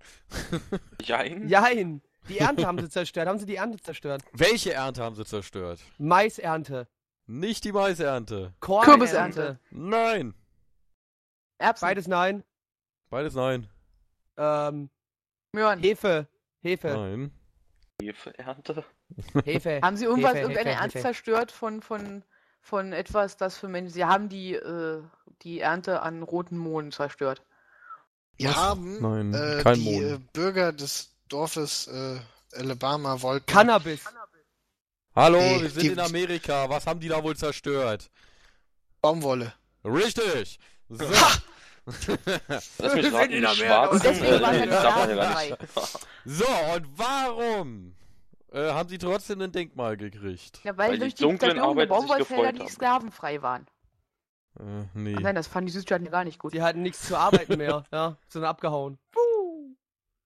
Jein? 1.02 1.50
Jein, 1.50 2.02
die 2.30 2.40
Ernte 2.40 2.66
haben 2.66 2.80
sie 2.80 2.90
zerstört. 2.90 3.28
Haben 3.28 3.40
sie 3.40 3.46
die 3.46 3.56
Ernte 3.56 3.80
zerstört? 3.80 4.24
Welche 4.34 4.74
Ernte 4.74 5.04
haben 5.04 5.16
sie 5.16 5.26
zerstört? 5.26 5.80
Maisernte, 5.98 6.88
Nicht 7.26 7.64
die 7.64 7.72
Maisernte. 7.72 8.54
Kornernte. 8.60 9.60
Nein. 9.72 10.34
Erbsen, 11.58 11.86
Beides 11.88 12.08
nein. 12.08 12.44
Beides 13.10 13.34
nein. 13.36 13.68
Ähm, 14.38 14.90
Möhren. 15.54 15.80
Hefe, 15.80 16.28
Hefe, 16.62 16.88
Nein. 16.88 17.32
Hefeernte? 18.02 18.84
Hefe. 19.46 19.80
Haben 19.84 19.98
Sie 19.98 20.06
irgendwas, 20.06 20.32
Hefe, 20.34 20.42
irgendeine 20.42 20.70
Hefe, 20.72 20.80
Ernte 20.82 20.98
Hefe. 20.98 21.08
zerstört 21.08 21.52
von, 21.52 21.82
von, 21.82 22.24
von 22.62 22.92
etwas, 22.92 23.38
das 23.38 23.58
für 23.58 23.68
Menschen. 23.68 23.94
Sie 23.94 24.04
haben 24.04 24.30
die, 24.30 24.56
äh, 24.56 25.02
die 25.44 25.60
Ernte 25.60 26.02
an 26.02 26.24
roten 26.24 26.58
Mohn 26.58 26.92
zerstört. 26.92 27.44
Wir 28.38 28.50
Was? 28.50 28.56
haben 28.58 29.00
Nein, 29.00 29.34
äh, 29.34 29.62
kein 29.62 29.76
die 29.76 29.84
Mohn. 30.00 30.04
äh, 30.16 30.20
Bürger 30.34 30.74
des 30.74 31.13
Dorfes 31.30 31.88
äh, 31.88 32.20
Alabama 32.56 33.22
wollten. 33.22 33.46
Cannabis. 33.46 34.02
Hallo, 35.16 35.40
Nee, 35.40 35.62
wir 35.62 35.70
sind 35.70 35.92
in 35.92 36.00
Amerika. 36.00 36.70
Was 36.70 36.88
haben 36.88 37.00
die 37.00 37.08
da 37.08 37.24
wohl 37.24 37.36
zerstört? 37.36 38.10
Baumwolle. 39.02 39.54
Richtig. 39.86 40.60
So. 40.90 41.06
Lass 41.86 42.96
mich 42.96 43.04
Wir 43.04 43.14
raten, 43.14 43.32
sind 43.32 43.44
in. 43.44 43.48
Schwarzen. 43.48 43.96
Und 43.96 44.04
deswegen 44.04 44.34
äh, 44.34 44.42
waren 44.42 44.56
nee, 44.56 44.62
wir 44.62 44.68
das 44.68 44.84
darf 44.84 44.96
man 44.96 45.10
ja 45.10 45.16
da 45.16 45.34
gar 45.34 45.44
nicht. 45.44 45.58
so, 46.26 46.46
und 46.76 46.88
warum 46.98 47.96
äh, 48.54 48.72
haben 48.72 48.90
sie 48.90 48.98
trotzdem 48.98 49.42
ein 49.42 49.52
Denkmal 49.52 49.98
gekriegt? 49.98 50.62
Ja, 50.64 50.78
weil, 50.78 50.92
Weil 50.92 51.00
durch 51.00 51.16
die 51.16 51.24
dunklen 51.24 51.58
Baumwollfelder 51.58 52.54
die 52.54 52.68
sklavenfrei 52.70 53.42
waren. 53.42 53.68
Äh, 54.60 54.86
nee. 54.94 55.16
Ach 55.18 55.22
nein, 55.22 55.36
das 55.36 55.48
fanden 55.48 55.68
die 55.68 55.74
Südstaaten 55.74 56.06
ja 56.06 56.12
gar 56.12 56.24
nicht 56.24 56.40
gut. 56.40 56.54
Die 56.54 56.62
hatten 56.62 56.82
nichts 56.82 57.08
zu 57.08 57.18
arbeiten 57.18 57.58
mehr, 57.58 57.84
ja, 57.92 58.18
sind 58.30 58.44
abgehauen. 58.46 58.98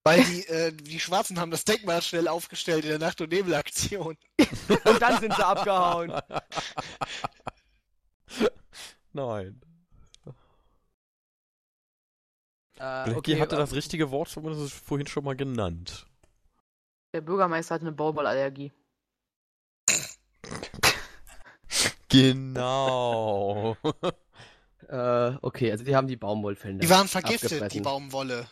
Weil 0.07 0.23
die, 0.23 0.47
äh, 0.47 0.71
die 0.71 1.01
Schwarzen 1.01 1.37
haben 1.37 1.51
das 1.51 1.65
Denkmal 1.65 2.01
schnell 2.01 2.29
aufgestellt 2.29 2.85
in 2.85 2.91
der 2.91 2.99
Nacht- 2.99 3.19
und 3.19 3.29
Nebelaktion. 3.29 4.17
Und 4.85 5.01
dann 5.01 5.19
sind 5.19 5.35
sie 5.35 5.45
abgehauen. 5.45 6.13
Nein. 9.11 9.61
Äh, 12.75 13.03
Blackie 13.03 13.15
okay, 13.17 13.41
hatte 13.41 13.57
äh, 13.57 13.59
das 13.59 13.73
richtige 13.73 14.09
Wort 14.09 14.29
zumindest 14.29 14.75
vorhin 14.75 15.07
schon 15.07 15.25
mal 15.25 15.35
genannt. 15.35 16.07
Der 17.13 17.19
Bürgermeister 17.19 17.75
hatte 17.75 17.87
eine 17.87 17.91
Baumwollallergie. 17.91 18.71
Genau. 22.09 23.75
Äh, 24.89 25.35
okay, 25.41 25.69
also 25.69 25.83
die 25.83 25.93
haben 25.97 26.07
die 26.07 26.15
Baumwollfelder. 26.15 26.79
Die 26.79 26.89
waren 26.89 27.09
vergiftet, 27.09 27.73
die 27.73 27.81
Baumwolle. 27.81 28.47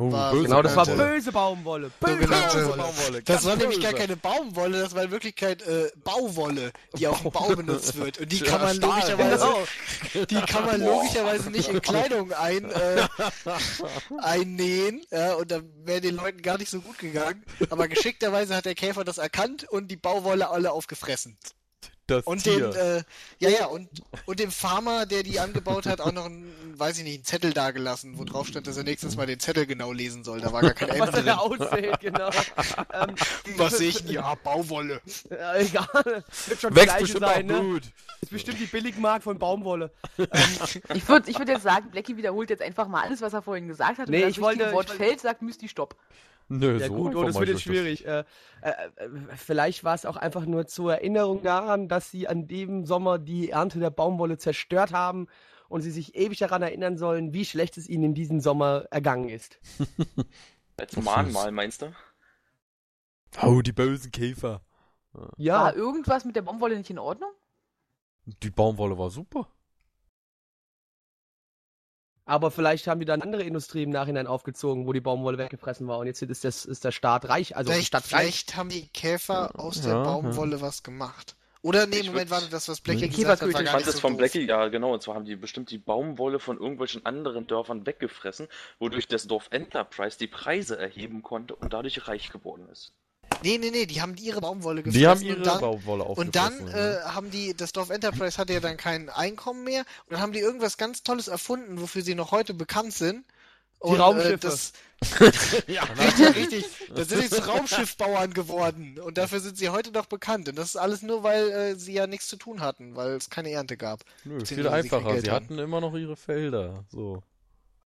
Oh, 0.00 0.12
War- 0.12 0.30
böse 0.30 0.44
Genau, 0.44 0.62
das 0.62 0.76
war 0.76 0.86
böse 0.86 1.32
Baumwolle. 1.32 1.90
Böse 1.98 2.12
Sogenannte- 2.14 2.56
Baumwolle. 2.58 2.82
Baumwolle. 2.82 3.22
Das 3.24 3.44
war 3.44 3.56
nämlich 3.56 3.80
gar 3.82 3.92
keine 3.94 4.16
Baumwolle, 4.16 4.80
das 4.80 4.94
war 4.94 5.02
in 5.02 5.10
Wirklichkeit 5.10 5.60
äh, 5.62 5.90
Bauwolle, 6.04 6.70
die 6.96 7.08
auf 7.08 7.20
dem 7.22 7.32
Bau 7.32 7.48
benutzt 7.48 7.96
wird. 7.96 8.18
Und 8.18 8.30
die 8.30 8.36
Ja, 8.44 8.46
kann 8.46 8.60
man 8.62 8.76
Stahl. 8.76 8.90
logischerweise, 8.90 9.46
Genau. 10.12 10.24
die 10.30 10.40
kann 10.42 10.64
man 10.66 10.80
logischerweise 10.84 11.50
nicht 11.50 11.68
in 11.68 11.82
Kleidung 11.82 12.32
ein, 12.32 12.70
äh, 12.70 13.08
einnähen. 14.22 15.02
Ja, 15.10 15.34
und 15.34 15.50
dann 15.50 15.68
wäre 15.84 16.00
den 16.00 16.16
Leuten 16.16 16.42
gar 16.42 16.58
nicht 16.58 16.70
so 16.70 16.80
gut 16.80 16.98
gegangen. 16.98 17.44
Aber 17.70 17.88
geschickterweise 17.88 18.54
hat 18.56 18.64
der 18.66 18.74
Käfer 18.74 19.04
das 19.04 19.18
erkannt 19.18 19.64
und 19.68 19.88
die 19.90 19.96
Bauwolle 19.96 20.48
alle 20.50 20.72
aufgefressen. 20.72 21.36
Das 22.08 22.24
Und 22.24 22.42
Tier. 22.42 22.70
den, 22.70 22.74
äh, 22.74 23.02
ja, 23.38 23.50
ja, 23.50 23.66
und, 23.66 23.86
und 24.24 24.40
dem 24.40 24.50
Farmer, 24.50 25.04
der 25.04 25.22
die 25.22 25.38
angebaut 25.40 25.84
hat, 25.84 26.00
auch 26.00 26.10
noch 26.10 26.24
einen, 26.24 26.74
weiß 26.78 26.96
ich 26.98 27.04
nicht, 27.04 27.14
einen 27.16 27.24
Zettel 27.24 27.52
dagelassen, 27.52 28.18
wo 28.18 28.24
drauf 28.24 28.46
stand, 28.48 28.66
dass 28.66 28.78
er 28.78 28.84
nächstes 28.84 29.14
Mal 29.16 29.26
den 29.26 29.38
Zettel 29.38 29.66
genau 29.66 29.92
lesen 29.92 30.24
soll. 30.24 30.40
Da 30.40 30.50
war 30.50 30.62
gar 30.62 30.72
kein 30.72 30.88
M 30.88 30.98
Was 31.00 31.08
er 31.10 31.12
drin. 31.16 31.26
da 31.26 31.36
aussieht, 31.36 32.00
genau. 32.00 32.30
ähm, 32.94 33.14
Was 33.58 33.76
sehe 33.76 33.90
ich 33.90 34.02
denn? 34.02 34.12
Ja, 34.14 34.34
Bauwolle. 34.42 35.02
äh, 35.30 35.64
egal. 35.66 36.24
Wird 36.46 36.60
schon 36.60 36.72
das 36.74 36.82
Wächst 36.84 36.98
bestimmt 36.98 37.20
sein, 37.26 37.50
auch 37.52 37.62
ne? 37.62 37.68
gut. 37.68 37.82
Ist 38.22 38.30
bestimmt 38.32 38.58
die 38.58 38.66
Billigmarkt 38.66 39.24
von 39.24 39.38
Baumwolle. 39.38 39.90
Ich 40.94 41.06
würde 41.08 41.30
ich 41.30 41.38
würd 41.38 41.48
jetzt 41.50 41.62
sagen, 41.62 41.90
Blackie 41.90 42.16
wiederholt 42.16 42.48
jetzt 42.48 42.62
einfach 42.62 42.88
mal 42.88 43.02
alles, 43.04 43.20
was 43.20 43.34
er 43.34 43.42
vorhin 43.42 43.68
gesagt 43.68 43.98
hat. 43.98 44.08
Nee, 44.08 44.22
wenn 44.22 44.30
ich 44.30 44.40
wollte- 44.40 44.60
Wort 44.72 44.86
ich 44.86 44.92
wollte- 44.92 44.94
fällt, 44.94 45.20
sagt 45.20 45.42
Mysti 45.42 45.68
Stopp. 45.68 45.94
Nö, 46.48 46.78
Ja 46.78 46.86
so 46.86 46.94
gut, 46.94 47.14
oh, 47.14 47.24
das 47.24 47.38
wird 47.38 47.50
jetzt 47.50 47.62
schwierig. 47.62 48.06
Äh, 48.06 48.24
äh, 48.62 48.70
äh, 48.96 49.08
vielleicht 49.36 49.84
war 49.84 49.94
es 49.94 50.06
auch 50.06 50.16
einfach 50.16 50.46
nur 50.46 50.66
zur 50.66 50.94
Erinnerung 50.94 51.42
daran, 51.42 51.88
dass 51.88 52.10
sie 52.10 52.26
an 52.26 52.46
dem 52.46 52.86
Sommer 52.86 53.18
die 53.18 53.50
Ernte 53.50 53.78
der 53.78 53.90
Baumwolle 53.90 54.38
zerstört 54.38 54.92
haben 54.92 55.26
und 55.68 55.82
sie 55.82 55.90
sich 55.90 56.14
ewig 56.14 56.38
daran 56.38 56.62
erinnern 56.62 56.96
sollen, 56.96 57.34
wie 57.34 57.44
schlecht 57.44 57.76
es 57.76 57.88
ihnen 57.88 58.04
in 58.04 58.14
diesem 58.14 58.40
Sommer 58.40 58.86
ergangen 58.90 59.28
ist. 59.28 59.60
Als 60.78 60.96
Mahnmal, 60.96 61.52
meinst 61.52 61.82
du? 61.82 61.92
Oh, 63.42 63.60
die 63.60 63.72
bösen 63.72 64.10
Käfer. 64.10 64.62
Ja, 65.36 65.64
War 65.64 65.76
irgendwas 65.76 66.24
mit 66.24 66.36
der 66.36 66.42
Baumwolle 66.42 66.78
nicht 66.78 66.90
in 66.90 66.98
Ordnung? 66.98 67.30
Die 68.42 68.50
Baumwolle 68.50 68.96
war 68.96 69.10
super. 69.10 69.48
Aber 72.28 72.50
vielleicht 72.50 72.86
haben 72.86 73.00
die 73.00 73.06
dann 73.06 73.22
andere 73.22 73.42
Industrie 73.42 73.82
im 73.82 73.90
Nachhinein 73.90 74.26
aufgezogen, 74.26 74.86
wo 74.86 74.92
die 74.92 75.00
Baumwolle 75.00 75.38
weggefressen 75.38 75.88
war 75.88 75.98
und 75.98 76.06
jetzt 76.06 76.20
ist, 76.22 76.44
das, 76.44 76.66
ist 76.66 76.84
der 76.84 76.92
Staat 76.92 77.28
reich, 77.28 77.56
also 77.56 77.72
Vielleicht, 77.72 77.88
Stadt 77.88 78.04
reich. 78.12 78.20
vielleicht 78.20 78.56
haben 78.56 78.68
die 78.68 78.88
Käfer 78.88 79.58
aus 79.58 79.80
der 79.80 79.94
Ja, 79.94 80.02
Baumwolle 80.04 80.60
was 80.60 80.82
gemacht. 80.82 81.36
Oder 81.62 81.86
nee, 81.86 82.00
Ich 82.00 82.06
Moment, 82.06 82.30
warte, 82.30 82.48
das, 82.50 82.68
was 82.68 82.80
Blackie 82.80 83.08
gesagt 83.08 83.42
hat, 83.42 83.52
war. 83.52 83.60
Ich 83.62 83.68
fand 83.68 83.86
das 83.86 83.94
so 83.94 84.00
von. 84.00 84.16
Blackie, 84.16 84.46
ja 84.46 84.68
genau, 84.68 84.92
und 84.94 85.02
zwar 85.02 85.16
haben 85.16 85.24
die 85.24 85.36
bestimmt 85.36 85.70
die 85.70 85.78
Baumwolle 85.78 86.38
von 86.38 86.58
irgendwelchen 86.58 87.04
anderen 87.04 87.46
Dörfern 87.46 87.84
weggefressen, 87.86 88.46
wodurch 88.78 89.08
das 89.08 89.26
Dorf 89.26 89.48
Enterprise 89.50 90.18
die 90.18 90.28
Preise 90.28 90.78
erheben 90.78 91.22
konnte 91.22 91.56
und 91.56 91.72
dadurch 91.72 92.06
reich 92.06 92.30
geworden 92.30 92.68
ist. 92.70 92.92
Nee, 93.42 93.58
nee, 93.58 93.70
nee, 93.70 93.86
die 93.86 94.00
haben 94.02 94.16
ihre 94.16 94.40
Baumwolle 94.40 94.82
gefressen. 94.82 95.00
Die 95.00 95.06
haben 95.06 95.22
ihre 95.22 95.36
und 95.36 95.46
dann, 95.46 95.60
Baumwolle 95.60 96.04
und 96.04 96.34
dann 96.36 96.52
aufgefressen. 96.54 97.02
äh, 97.02 97.04
haben 97.04 97.30
die, 97.30 97.54
das 97.54 97.72
Dorf 97.72 97.90
Enterprise 97.90 98.36
hatte 98.38 98.52
ja 98.52 98.60
dann 98.60 98.76
kein 98.76 99.08
Einkommen 99.10 99.64
mehr 99.64 99.80
und 100.06 100.12
dann 100.12 100.20
haben 100.20 100.32
die 100.32 100.40
irgendwas 100.40 100.76
ganz 100.76 101.02
Tolles 101.02 101.28
erfunden, 101.28 101.80
wofür 101.80 102.02
sie 102.02 102.14
noch 102.14 102.32
heute 102.32 102.54
bekannt 102.54 102.94
sind. 102.94 103.24
Und, 103.80 103.96
Äh, 103.96 104.00
Raumschiffe. 104.00 104.38
das, 104.38 104.72
ja, 105.68 105.84
richtig, 105.84 106.34
richtig. 106.34 106.64
Da 106.92 107.04
sind 107.04 107.22
jetzt 107.22 107.46
Raumschiffbauern 107.46 108.34
geworden 108.34 108.98
und 108.98 109.18
dafür 109.18 109.38
sind 109.38 109.56
sie 109.56 109.68
heute 109.68 109.92
noch 109.92 110.06
bekannt. 110.06 110.48
Und 110.48 110.56
das 110.58 110.70
ist 110.70 110.76
alles 110.76 111.02
nur, 111.02 111.22
weil 111.22 111.48
äh, 111.50 111.74
sie 111.76 111.92
ja 111.92 112.08
nichts 112.08 112.26
zu 112.26 112.36
tun 112.36 112.60
hatten, 112.60 112.96
weil 112.96 113.10
es 113.12 113.30
keine 113.30 113.50
Ernte 113.52 113.76
gab. 113.76 114.00
Nö, 114.24 114.44
viel 114.44 114.64
sie 114.64 114.68
einfacher. 114.68 115.20
Sie 115.20 115.30
hatten 115.30 115.58
immer 115.60 115.80
noch 115.80 115.94
ihre 115.94 116.16
Felder. 116.16 116.84
So. 116.90 117.22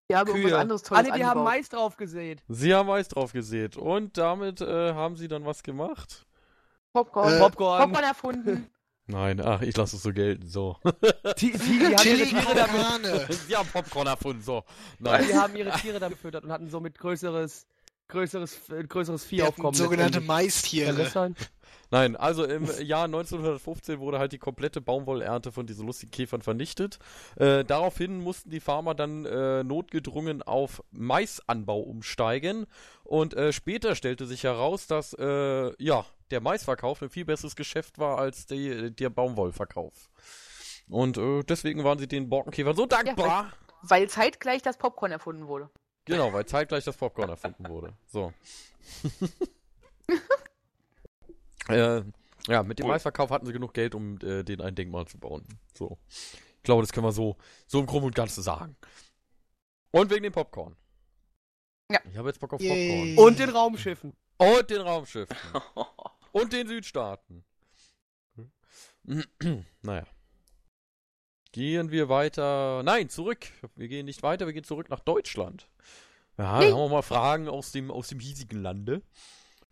Die 0.09 0.15
haben 0.15 0.31
Kühe. 0.31 0.37
irgendwas 0.37 0.59
anderes 0.59 0.81
Tolles 0.83 1.07
nee, 1.07 1.17
die 1.17 1.25
haben. 1.25 1.43
Mais 1.43 1.69
drauf 1.69 1.95
gesät. 1.95 2.41
Sie 2.47 2.73
haben 2.73 2.87
Mais 2.87 3.07
drauf 3.07 3.31
gesät. 3.31 3.77
Und 3.77 4.17
damit 4.17 4.59
äh, 4.61 4.93
haben 4.93 5.15
sie 5.15 5.27
dann 5.27 5.45
was 5.45 5.61
gemacht? 5.61 6.25
Popcorn. 6.93 7.33
Äh, 7.33 7.39
Popcorn. 7.39 7.83
Popcorn 7.83 8.03
erfunden. 8.03 8.69
Nein, 9.05 9.41
ach, 9.41 9.61
ich 9.61 9.75
lasse 9.75 9.95
es 9.95 10.03
so 10.03 10.13
gelten. 10.13 10.47
So. 10.47 10.77
Die, 11.39 11.51
die, 11.51 11.79
die, 11.79 11.95
haben 11.95 12.07
ihre 12.07 12.25
Tiere 12.25 12.55
damit, 12.55 13.33
sie 13.47 13.55
haben 13.55 13.67
Popcorn 13.69 14.07
erfunden. 14.07 14.43
So. 14.43 14.63
Nein. 14.99 15.25
die 15.27 15.33
haben 15.33 15.55
ihre 15.55 15.71
Tiere 15.71 15.99
damit 15.99 16.17
gefüttert 16.17 16.43
und 16.43 16.51
hatten 16.51 16.69
somit 16.69 16.97
größeres, 16.99 17.65
größeres, 18.09 18.69
äh, 18.69 18.83
größeres 18.83 19.27
Die 19.27 19.41
hatten 19.41 19.55
Viehaufkommen. 19.55 19.73
sogenannte 19.73 20.19
Maistiere. 20.21 21.33
Nein, 21.91 22.15
also 22.15 22.43
im 22.43 22.65
Jahr 22.81 23.05
1915 23.05 23.99
wurde 23.99 24.19
halt 24.19 24.31
die 24.31 24.37
komplette 24.37 24.79
Baumwollernte 24.81 25.51
von 25.51 25.65
diesen 25.65 25.87
lustigen 25.87 26.11
Käfern 26.11 26.41
vernichtet. 26.41 26.99
Äh, 27.35 27.63
daraufhin 27.65 28.21
mussten 28.21 28.51
die 28.51 28.59
Farmer 28.59 28.93
dann 28.93 29.25
äh, 29.25 29.63
notgedrungen 29.63 30.43
auf 30.43 30.83
Maisanbau 30.91 31.79
umsteigen. 31.79 32.67
Und 33.03 33.33
äh, 33.33 33.53
später 33.53 33.95
stellte 33.95 34.27
sich 34.27 34.43
heraus, 34.43 34.85
dass 34.85 35.13
äh, 35.13 35.71
ja, 35.83 36.05
der 36.29 36.41
Maisverkauf 36.41 37.01
ein 37.01 37.09
viel 37.09 37.25
besseres 37.25 37.55
Geschäft 37.55 37.97
war 37.97 38.19
als 38.19 38.45
die, 38.45 38.91
der 38.91 39.09
Baumwollverkauf. 39.09 40.09
Und 40.89 41.17
äh, 41.17 41.43
deswegen 41.43 41.83
waren 41.83 41.97
sie 41.97 42.07
den 42.07 42.29
Borkenkäfern 42.29 42.75
so 42.75 42.85
dankbar. 42.85 43.51
Weil 43.81 44.09
zeitgleich 44.09 44.61
das 44.61 44.77
Popcorn 44.77 45.11
erfunden 45.11 45.47
wurde. 45.47 45.69
Genau, 46.09 46.33
weil 46.33 46.45
zeitgleich 46.45 46.83
das 46.83 46.97
Popcorn 46.97 47.29
erfunden 47.29 47.69
wurde. 47.69 47.93
So. 48.07 48.33
äh, 51.69 52.01
ja, 52.47 52.63
mit 52.63 52.79
dem 52.79 52.85
Cool. 52.85 52.93
Maisverkauf 52.93 53.29
hatten 53.29 53.45
sie 53.45 53.53
genug 53.53 53.75
Geld, 53.75 53.93
um 53.93 54.17
äh, 54.23 54.43
den 54.43 54.59
ein 54.59 54.73
Denkmal 54.73 55.05
zu 55.05 55.19
bauen. 55.19 55.45
So. 55.77 55.99
Ich 56.07 56.63
glaube, 56.63 56.81
das 56.81 56.91
können 56.91 57.05
wir 57.05 57.11
so, 57.11 57.37
so 57.67 57.79
im 57.79 57.85
Groben 57.85 58.07
und 58.07 58.15
Ganzen 58.15 58.41
sagen. 58.41 58.75
Und 59.91 60.09
wegen 60.09 60.23
dem 60.23 60.33
Popcorn. 60.33 60.75
Ja. 61.91 61.99
Ich 62.09 62.17
habe 62.17 62.29
jetzt 62.29 62.39
Bock 62.39 62.53
auf. 62.53 62.59
Popcorn. 62.59 63.17
Und 63.17 63.37
den 63.37 63.49
Raumschiffen. 63.49 64.13
Und 64.37 64.69
den 64.69 64.81
Raumschiffen. 64.81 65.37
Und 66.31 66.53
den 66.53 66.67
Südstaaten. 66.67 67.43
naja. 69.81 70.05
Gehen 71.51 71.91
wir 71.91 72.09
weiter. 72.09 72.83
Nein, 72.83 73.09
zurück. 73.09 73.47
Wir 73.75 73.87
gehen 73.87 74.05
nicht 74.05 74.23
weiter, 74.23 74.45
wir 74.45 74.53
gehen 74.53 74.63
zurück 74.63 74.89
nach 74.89 74.99
Deutschland. 74.99 75.67
Ja, 76.37 76.59
dann 76.59 76.71
haben 76.71 76.79
wir 76.79 76.89
mal 76.89 77.01
Fragen 77.01 77.49
aus 77.49 77.71
dem, 77.71 77.91
aus 77.91 78.07
dem 78.07 78.19
hiesigen 78.19 78.61
Lande. 78.61 79.01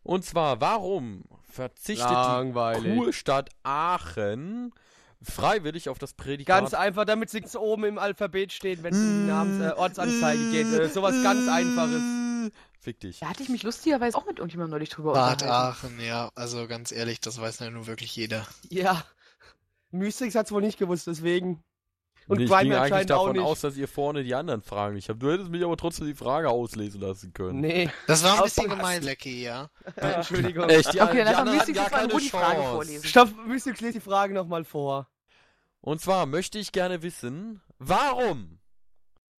Und 0.03 0.25
zwar, 0.25 0.59
warum 0.59 1.23
verzichtet 1.49 2.09
Langweilig. 2.09 2.83
die 2.83 2.97
Kurstadt 2.97 3.49
Aachen 3.63 4.73
freiwillig 5.21 5.89
auf 5.89 5.99
das 5.99 6.13
Prädikat? 6.13 6.59
Ganz 6.61 6.73
einfach, 6.73 7.05
damit 7.05 7.29
sie 7.29 7.43
oben 7.57 7.83
im 7.85 7.97
Alphabet 7.97 8.51
stehen, 8.51 8.83
wenn 8.83 8.93
es 8.93 8.99
um 8.99 9.21
die 9.21 9.27
Namens 9.27 9.61
äh, 9.61 9.77
Ortsanzeige 9.77 10.51
geht. 10.51 10.67
Äh, 10.67 10.89
sowas 10.89 11.15
ganz 11.23 11.47
Einfaches. 11.47 12.01
Fick 12.79 12.99
dich. 13.01 13.19
Da 13.19 13.29
hatte 13.29 13.43
ich 13.43 13.49
mich 13.49 13.63
lustigerweise 13.63 14.17
auch 14.17 14.25
mit 14.25 14.37
irgendjemandem 14.37 14.71
neulich 14.71 14.89
drüber 14.89 15.13
Bad 15.13 15.41
unterhalten. 15.41 15.85
Aachen, 15.85 15.99
ja. 15.99 16.31
Also 16.35 16.67
ganz 16.67 16.91
ehrlich, 16.91 17.19
das 17.19 17.39
weiß 17.39 17.59
ja 17.59 17.69
nun 17.69 17.85
wirklich 17.85 18.15
jeder. 18.15 18.47
Ja. 18.69 19.03
Mystics 19.91 20.35
hat's 20.35 20.51
wohl 20.51 20.61
nicht 20.61 20.77
gewusst, 20.77 21.07
deswegen. 21.07 21.63
Und 22.27 22.37
Und 22.37 22.43
ich 22.43 22.49
Grime 22.49 22.63
ging 22.63 22.73
eigentlich 22.73 22.83
anscheinend 22.93 23.11
auch 23.13 23.17
davon 23.23 23.37
nicht. 23.37 23.45
aus, 23.45 23.61
dass 23.61 23.77
ihr 23.77 23.87
vorne 23.87 24.23
die 24.23 24.35
anderen 24.35 24.61
Fragen 24.61 24.95
nicht 24.95 25.07
habt. 25.07 25.23
Du 25.23 25.31
hättest 25.31 25.49
mich 25.49 25.63
aber 25.63 25.77
trotzdem 25.77 26.07
die 26.07 26.13
Frage 26.13 26.49
auslesen 26.49 26.99
lassen 26.99 27.31
können. 27.33 27.61
Nee. 27.61 27.89
Das 28.05 28.21
war 28.23 28.37
ein 28.37 28.43
bisschen 28.43 28.69
gemein, 28.69 29.01
Lecky, 29.01 29.43
ja. 29.45 29.69
Entschuldigung. 29.95 30.67
Echt? 30.69 30.93
Die, 30.93 31.01
Okay, 31.01 31.23
dann 31.23 31.33
lass 31.33 31.45
mal 31.45 31.55
Mystics 31.55 31.79
jetzt 31.79 31.91
mal 31.91 32.07
die 32.07 32.29
Frage 32.29 32.61
vorlesen. 32.63 33.07
Stopp, 33.07 33.29
Mystics, 33.47 33.79
lese 33.79 33.93
die 33.93 33.99
Frage 34.01 34.33
nochmal 34.33 34.65
vor. 34.65 35.07
Und 35.79 36.01
zwar 36.01 36.25
möchte 36.25 36.59
ich 36.59 36.73
gerne 36.73 37.01
wissen, 37.01 37.61
warum 37.79 38.59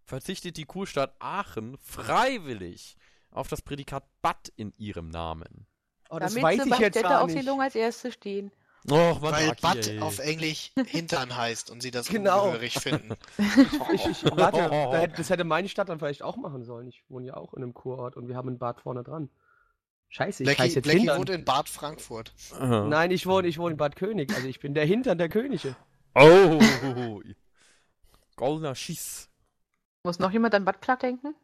verzichtet 0.07 0.57
die 0.57 0.64
Kurstadt 0.64 1.14
Aachen 1.18 1.77
freiwillig 1.83 2.96
auf 3.31 3.48
das 3.48 3.61
Prädikat 3.61 4.05
Bad 4.22 4.48
in 4.57 4.72
ihrem 4.79 5.11
Namen? 5.11 5.66
Oh, 6.09 6.18
das 6.18 6.33
Damit 6.33 6.59
weiß 6.59 6.66
ich 6.66 6.79
jetzt 6.79 7.03
gar 7.03 7.20
auf 7.20 7.27
nicht. 7.27 7.42
die 7.42 7.46
Lunge 7.46 7.64
als 7.64 7.74
erste 7.74 8.11
stehen. 8.11 8.51
Och, 8.91 9.21
man 9.21 9.33
Weil 9.33 9.55
Bad 9.61 9.85
die, 9.85 9.91
ey. 9.91 9.99
auf 10.01 10.19
Englisch 10.19 10.73
Hintern 10.87 11.37
heißt 11.37 11.71
und 11.71 11.83
sie 11.83 11.91
das 11.91 12.09
Genau. 12.11 12.45
ungehörig 12.47 12.75
finden. 12.79 13.14
Ich, 13.93 14.07
ich, 14.07 14.25
warte, 14.37 14.69
da 14.71 14.97
hätte, 14.99 15.17
das 15.17 15.31
hätte 15.31 15.45
meine 15.45 15.69
Stadt 15.69 15.88
dann 15.88 15.99
vielleicht 15.99 16.23
auch 16.23 16.37
machen 16.37 16.64
sollen. 16.64 16.87
Ich 16.88 17.03
wohne 17.09 17.27
ja 17.27 17.37
auch 17.37 17.55
in 17.55 17.62
einem 17.62 17.75
Kurort 17.75 18.17
und 18.17 18.29
wir 18.29 18.37
haben 18.37 18.49
ein 18.49 18.59
Bad 18.59 18.81
vorne 18.81 19.03
dran. 19.03 19.29
Scheiße, 20.11 20.43
ich 20.45 20.49
heiße 20.49 20.57
Blackie, 20.57 20.73
jetzt 20.75 20.83
Blackie 20.85 20.99
Hintern. 21.01 21.19
wohnt 21.19 21.31
in 21.31 21.45
Bad 21.45 21.69
Frankfurt. 21.69 22.33
Aha. 22.59 22.87
Nein, 22.87 23.11
ich 23.11 23.27
wohne, 23.27 23.47
ich 23.49 23.59
wohne 23.59 23.73
in 23.73 23.77
Bad 23.77 23.97
König. 23.97 24.35
Also 24.35 24.49
ich 24.49 24.59
bin 24.61 24.73
der 24.75 24.87
Hintern 24.87 25.19
der 25.19 25.29
Könige. 25.29 25.77
Oh, 26.14 26.59
goldener 28.37 28.75
Schiss. 28.75 29.29
Muss 30.05 30.19
noch 30.19 30.31
jemand 30.31 30.55
an 30.55 30.64
Buttplug 30.64 31.01
denken? 31.01 31.35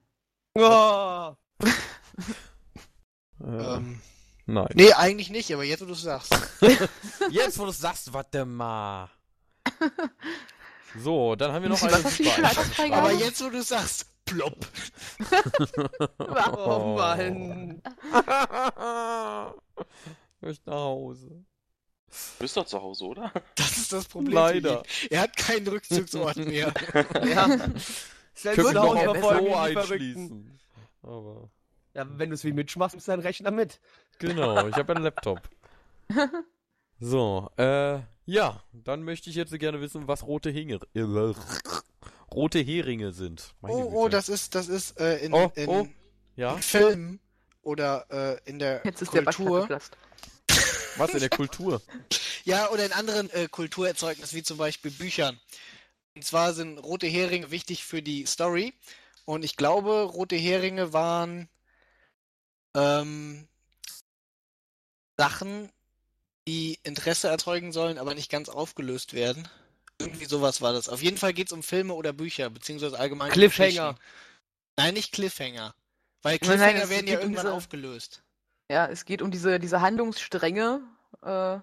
Oh, 0.54 1.34
Äh, 1.62 3.46
Ähm, 3.46 4.00
nein. 4.46 4.68
nee, 4.74 4.92
eigentlich 4.92 5.30
nicht, 5.30 5.52
aber 5.52 5.64
jetzt, 5.64 5.80
wo 5.82 5.86
du 5.86 5.92
es 5.92 6.02
sagst. 6.02 6.32
Jetzt, 7.30 7.58
wo 7.58 7.64
du 7.64 7.70
sagst, 7.72 8.12
warte 8.12 8.44
mal. 8.44 9.10
So, 10.98 11.34
dann 11.34 11.52
haben 11.52 11.62
wir 11.62 11.68
noch 11.70 11.82
eine 11.82 11.92
du 11.92 11.98
Altersfreigabe? 11.98 13.02
Aber 13.02 13.12
jetzt, 13.12 13.42
wo 13.44 13.50
du 13.50 13.62
sagst, 13.62 14.06
plopp. 14.24 14.66
oh 16.18 16.94
Mann. 16.96 17.82
Ich 20.36 20.42
möchte 20.42 20.70
nach 20.70 20.76
Hause. 20.76 21.28
Du 21.28 22.38
bist 22.38 22.56
doch 22.56 22.66
zu 22.66 22.80
Hause, 22.80 23.04
oder? 23.06 23.32
Das 23.56 23.76
ist 23.76 23.92
das 23.92 24.04
Problem. 24.04 24.34
Leider. 24.34 24.82
Er 25.10 25.22
hat 25.22 25.36
keinen 25.36 25.66
Rückzugsort 25.66 26.36
mehr. 26.36 26.72
Ja. 27.24 27.46
Können 27.48 27.74
wir 28.44 28.54
zu 28.66 28.72
noch 28.72 28.94
auf 28.94 29.18
Verrückten. 29.18 29.54
einschließen. 29.54 30.60
Aber, 31.02 31.50
Ja, 31.94 32.06
wenn 32.08 32.30
du 32.30 32.34
es 32.34 32.44
wie 32.44 32.52
Mitch 32.52 32.78
machst, 32.78 32.94
ist 32.94 33.08
dein 33.08 33.20
Rechner 33.20 33.50
mit. 33.50 33.80
Genau, 34.18 34.66
ich 34.68 34.76
habe 34.76 34.94
einen 34.94 35.04
Laptop. 35.04 35.40
So, 37.00 37.50
äh, 37.58 37.98
ja, 38.24 38.62
dann 38.72 39.02
möchte 39.02 39.28
ich 39.28 39.36
jetzt 39.36 39.52
gerne 39.58 39.80
wissen, 39.80 40.06
was 40.06 40.22
rote 40.22 40.48
Hinge, 40.48 40.78
äh, 40.94 41.02
rote 42.32 42.60
Heringe 42.60 43.12
sind. 43.12 43.52
Meine 43.60 43.74
Oh, 43.74 43.90
oh, 43.92 44.02
Güte. 44.04 44.10
das 44.16 44.28
ist, 44.28 44.54
das 44.54 44.68
ist 44.68 44.98
äh, 45.00 45.18
in, 45.18 45.34
Oh, 45.34 45.50
in, 45.56 45.68
oh. 45.68 45.88
Ja, 46.36 46.54
in 46.54 46.62
Filmen 46.62 47.20
oder 47.62 48.06
äh, 48.10 48.48
in 48.48 48.58
der 48.60 48.80
Jetzt 48.84 49.02
ist 49.02 49.12
der 49.12 49.24
Kultur. 49.24 49.62
geplatzt. 49.62 49.96
was 50.96 51.10
in 51.10 51.20
der 51.20 51.30
Kultur? 51.30 51.82
Ja, 52.44 52.70
oder 52.70 52.86
in 52.86 52.92
anderen 52.92 53.28
äh, 53.30 53.48
Kulturerzeugnissen, 53.48 54.38
wie 54.38 54.42
zum 54.44 54.56
Beispiel 54.56 54.92
Büchern. 54.92 55.38
Und 56.14 56.24
zwar 56.24 56.54
sind 56.54 56.78
rote 56.78 57.08
Heringe 57.08 57.50
wichtig 57.50 57.84
für 57.84 58.02
die 58.02 58.24
Story. 58.24 58.72
Und 59.24 59.44
ich 59.44 59.56
glaube, 59.56 60.04
rote 60.04 60.36
Heringe 60.36 60.92
waren 60.92 61.48
ähm, 62.74 63.48
Sachen, 65.18 65.70
die 66.48 66.78
Interesse 66.82 67.28
erzeugen 67.28 67.72
sollen, 67.72 67.98
aber 67.98 68.14
nicht 68.14 68.30
ganz 68.30 68.48
aufgelöst 68.48 69.14
werden. 69.14 69.48
Irgendwie 70.00 70.24
sowas 70.24 70.60
war 70.60 70.72
das. 70.72 70.88
Auf 70.88 71.02
jeden 71.02 71.16
Fall 71.18 71.32
geht 71.32 71.46
es 71.48 71.52
um 71.52 71.62
Filme 71.62 71.94
oder 71.94 72.12
Bücher, 72.12 72.50
beziehungsweise 72.50 72.98
allgemein. 72.98 73.30
Cliffhanger. 73.30 73.96
Nein, 74.76 74.94
nicht 74.94 75.12
Cliffhanger. 75.12 75.74
Weil 76.22 76.38
Nein, 76.40 76.40
nein, 76.42 76.58
Cliffhanger 76.58 76.82
es 76.84 76.90
werden 76.90 77.06
geht 77.06 77.12
ja 77.14 77.18
um 77.18 77.22
irgendwann 77.22 77.44
diese- 77.46 77.54
aufgelöst. 77.54 78.22
Ja, 78.70 78.86
es 78.86 79.04
geht 79.04 79.22
um 79.22 79.30
diese, 79.30 79.60
diese 79.60 79.80
Handlungsstränge. 79.82 80.80
Äh, 81.22 81.54
äh, 81.56 81.60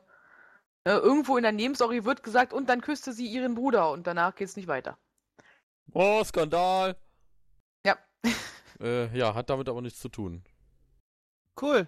irgendwo 0.86 1.36
in 1.38 1.44
der 1.44 1.52
Nebenstory 1.52 2.06
wird 2.06 2.24
gesagt, 2.24 2.54
und 2.54 2.70
dann 2.70 2.82
küsste 2.82 3.12
sie 3.12 3.28
ihren 3.28 3.56
Bruder 3.56 3.92
und 3.92 4.08
danach 4.08 4.36
geht's 4.36 4.56
nicht 4.56 4.68
weiter. 4.68 4.98
Oh, 5.94 6.24
Skandal. 6.24 6.96
Ja. 7.86 7.98
Äh, 8.80 9.16
ja, 9.18 9.36
hat 9.36 9.50
damit 9.50 9.68
aber 9.68 9.82
nichts 9.82 10.00
zu 10.00 10.10
tun. 10.10 10.44
Cool. 11.60 11.88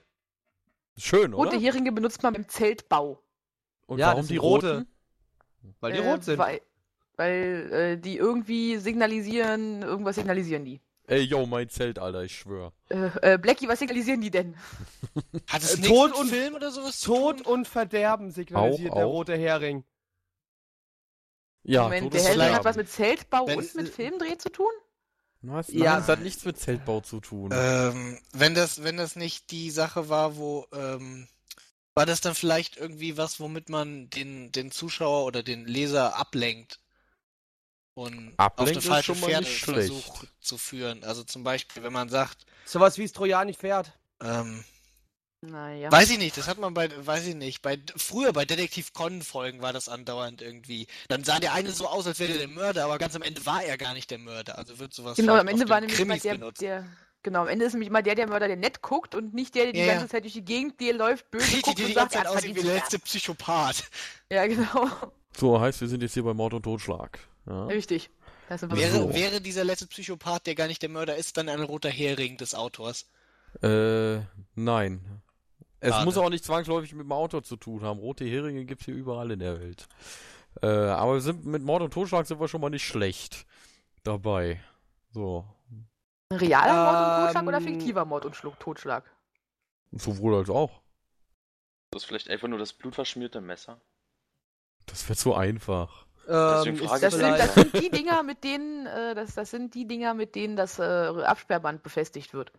Schön, 0.97 1.33
oder? 1.33 1.51
Rote 1.51 1.59
Heringe 1.63 1.91
benutzt 1.91 2.21
man 2.23 2.33
beim 2.33 2.47
Zeltbau. 2.47 3.21
Und 3.87 3.99
Ja, 3.99 4.07
warum 4.07 4.27
die 4.27 4.37
rote. 4.37 4.73
roten? 4.77 4.87
Weil 5.79 5.93
die 5.93 5.99
Äh, 5.99 6.09
rot 6.11 6.23
sind. 6.23 6.37
Weil, 6.37 6.61
weil 7.15 7.71
äh, 7.73 7.97
die 7.97 8.17
irgendwie 8.17 8.77
signalisieren, 8.77 9.81
irgendwas 9.81 10.15
signalisieren 10.15 10.65
die. 10.65 10.81
Ey, 11.07 11.21
yo, 11.21 11.45
mein 11.45 11.67
Zelt, 11.69 11.99
Alter, 11.99 12.23
ich 12.23 12.37
schwör. 12.37 12.71
Äh, 12.89 13.33
äh, 13.33 13.37
Blackie, 13.37 13.67
was 13.67 13.79
signalisieren 13.79 14.21
die 14.21 14.31
denn? 14.31 14.55
Hat 15.49 15.61
es 15.61 15.79
Äh, 15.79 15.81
Tod 15.81 16.13
und- 16.17 16.27
Film 16.29 16.55
oder 16.55 16.71
sowas 16.71 16.99
Tod 17.01 17.41
und 17.45 17.67
Verderben 17.67 18.31
signalisiert 18.31 18.91
Auch, 18.91 18.95
der 18.95 19.05
auch. 19.05 19.11
rote 19.11 19.35
Hering. 19.35 19.83
Ja, 21.63 21.83
Moment, 21.83 22.13
der 22.13 22.21
Hering 22.21 22.53
hat 22.55 22.65
was 22.65 22.75
mit 22.75 22.89
Zeltbau 22.89 23.47
Wenn- 23.47 23.59
und 23.59 23.75
mit 23.75 23.89
Filmdreh 23.89 24.37
zu 24.37 24.49
tun? 24.51 24.71
Was? 25.43 25.67
Ja. 25.67 25.91
Nein, 25.91 25.99
das 25.99 26.07
hat 26.07 26.21
nichts 26.21 26.45
mit 26.45 26.57
Zeltbau 26.57 27.01
zu 27.01 27.19
tun. 27.19 27.51
Ähm, 27.53 28.17
wenn 28.31 28.55
das, 28.55 28.83
wenn 28.83 28.97
das 28.97 29.15
nicht 29.15 29.51
die 29.51 29.69
Sache 29.71 30.07
war, 30.09 30.37
wo, 30.37 30.65
ähm, 30.73 31.27
war 31.95 32.05
das 32.05 32.21
dann 32.21 32.33
vielleicht 32.33 32.77
irgendwie 32.77 33.17
was, 33.17 33.39
womit 33.39 33.69
man 33.69 34.09
den, 34.09 34.51
den 34.51 34.71
Zuschauer 34.71 35.25
oder 35.25 35.43
den 35.43 35.65
Leser 35.65 36.15
ablenkt 36.15 36.79
und 37.93 38.29
auf 38.37 38.45
Ablenkt 38.45 38.71
eine 38.71 38.79
ist 38.79 38.87
falsche 38.87 39.15
schlecht. 39.15 39.65
versucht 39.65 40.27
zu 40.39 40.57
führen? 40.57 41.03
Also 41.03 41.23
zum 41.23 41.43
Beispiel, 41.43 41.83
wenn 41.83 41.93
man 41.93 42.09
sagt, 42.09 42.45
Sowas 42.65 42.97
wie 42.97 43.03
das 43.03 43.11
Trojanisch 43.11 43.57
Pferd. 43.57 43.91
ähm, 44.21 44.63
Naja. 45.45 45.91
Weiß 45.91 46.09
ich 46.09 46.17
nicht, 46.19 46.37
das 46.37 46.47
hat 46.47 46.57
man 46.57 46.73
bei, 46.73 46.89
weiß 47.05 47.27
ich 47.27 47.35
nicht, 47.35 47.61
bei, 47.61 47.77
früher 47.97 48.31
bei 48.31 48.45
Detektiv 48.45 48.93
Conan-Folgen 48.93 49.61
war 49.61 49.73
das 49.73 49.89
andauernd 49.89 50.41
irgendwie. 50.41 50.87
Dann 51.09 51.23
sah 51.25 51.39
der 51.39 51.53
eine 51.53 51.71
so 51.71 51.85
aus, 51.87 52.07
als 52.07 52.19
wäre 52.19 52.29
der 52.31 52.39
der 52.39 52.47
Mörder, 52.47 52.85
aber 52.85 52.97
ganz 52.97 53.13
am 53.15 53.21
Ende 53.23 53.45
war 53.45 53.61
er 53.61 53.77
gar 53.77 53.93
nicht 53.93 54.09
der 54.09 54.19
Mörder. 54.19 54.57
Also 54.57 54.79
wird 54.79 54.93
sowas 54.93 55.17
Genau, 55.17 55.35
am 55.35 55.47
Ende 55.49 55.67
war 55.67 55.81
nämlich 55.81 55.99
immer 55.99 56.17
der, 56.17 56.31
benutzt. 56.35 56.61
der, 56.61 56.85
genau, 57.23 57.41
am 57.41 57.49
Ende 57.49 57.65
ist 57.65 57.73
nämlich 57.73 57.89
immer 57.89 58.01
der, 58.01 58.15
der 58.15 58.27
Mörder, 58.29 58.47
der 58.47 58.55
nett 58.55 58.81
guckt 58.81 59.15
und 59.15 59.33
nicht 59.33 59.53
der, 59.55 59.65
der 59.65 59.73
die 59.73 59.79
Ja, 59.79 59.85
ja. 59.85 59.93
ganze 59.95 60.07
Zeit 60.07 60.23
durch 60.23 60.33
die 60.33 60.45
Gegend 60.45 60.79
der 60.79 60.93
läuft, 60.93 61.29
böse 61.29 61.45
Richtig, 61.47 61.63
guckt 61.63 61.77
die 61.79 61.83
und 61.83 61.87
die 61.89 61.93
sagt, 61.93 62.13
ganze 62.13 62.17
Zeit 62.19 62.27
hat 62.27 62.37
aussieht 62.37 62.55
wie 62.55 62.63
der 62.63 62.75
letzte 62.75 62.99
Psychopath. 62.99 63.83
Ja, 64.31 64.47
genau. 64.47 64.89
So, 65.37 65.59
heißt, 65.59 65.81
wir 65.81 65.87
sind 65.89 66.01
jetzt 66.03 66.13
hier 66.13 66.23
bei 66.23 66.33
Mord 66.33 66.53
und 66.53 66.63
Totschlag. 66.63 67.19
Ja. 67.47 67.65
Richtig. 67.65 68.09
Wäre, 68.49 68.91
So. 68.97 69.13
wäre 69.13 69.41
dieser 69.41 69.63
letzte 69.65 69.87
Psychopath, 69.87 70.45
der 70.47 70.55
gar 70.55 70.67
nicht 70.67 70.81
der 70.81 70.89
Mörder 70.89 71.15
ist, 71.17 71.35
dann 71.37 71.49
ein 71.49 71.61
roter 71.61 71.89
Hering 71.89 72.37
des 72.37 72.55
Autors? 72.55 73.07
Äh, 73.61 74.19
nein. 74.55 75.21
Es 75.85 76.05
muss 76.05 76.17
auch 76.17 76.29
nicht 76.29 76.43
zwangsläufig 76.45 76.93
mit 76.93 77.05
dem 77.05 77.11
Auto 77.11 77.41
zu 77.41 77.55
tun 77.57 77.81
haben. 77.83 77.99
Rote 77.99 78.25
Heringe 78.25 78.65
gibt's 78.65 78.85
hier 78.85 78.95
überall 78.95 79.31
in 79.31 79.39
der 79.39 79.59
Welt. 79.59 79.87
Äh, 80.61 80.67
aber 80.67 81.13
wir 81.13 81.21
sind 81.21 81.45
mit 81.45 81.63
Mord 81.63 81.81
und 81.81 81.93
Totschlag 81.93 82.25
sind 82.27 82.39
wir 82.39 82.47
schon 82.47 82.61
mal 82.61 82.69
nicht 82.69 82.85
schlecht 82.85 83.45
dabei. 84.03 84.61
So. 85.11 85.45
Ein 86.29 86.37
realer 86.37 86.73
Mord 86.73 86.95
und 86.95 87.25
Totschlag 87.25 87.47
oder 87.47 87.57
Ähm, 87.57 87.63
fiktiver 87.63 88.05
Mord 88.05 88.25
und 88.25 88.35
Schluck 88.35 88.59
Totschlag? 88.59 89.03
Sowohl 89.91 90.35
als 90.35 90.49
auch. 90.49 90.81
Das 91.91 92.03
ist 92.03 92.07
vielleicht 92.07 92.29
einfach 92.29 92.47
nur 92.47 92.59
das 92.59 92.73
blutverschmierte 92.73 93.41
Messer. 93.41 93.79
Das 94.87 95.07
wäre 95.07 95.17
zu 95.17 95.33
einfach. 95.35 96.05
Deswegen 96.27 96.77
Ähm, 96.79 96.87
frage 96.87 96.95
ist 96.95 97.03
Das 97.03 97.13
ich 97.13 97.19
sind, 97.19 97.35
vielleicht- 97.35 97.39
das 97.39 97.53
sind 97.55 97.73
die 97.83 97.89
Dinger, 97.89 98.23
mit 98.23 98.43
denen, 98.43 98.85
äh, 98.87 99.13
das, 99.15 99.35
das 99.35 99.51
sind 99.51 99.73
die 99.75 99.85
Dinger, 99.87 100.13
mit 100.13 100.35
denen 100.35 100.55
das 100.55 100.79
äh, 100.79 100.83
Absperrband 100.83 101.83
befestigt 101.83 102.33
wird. 102.33 102.51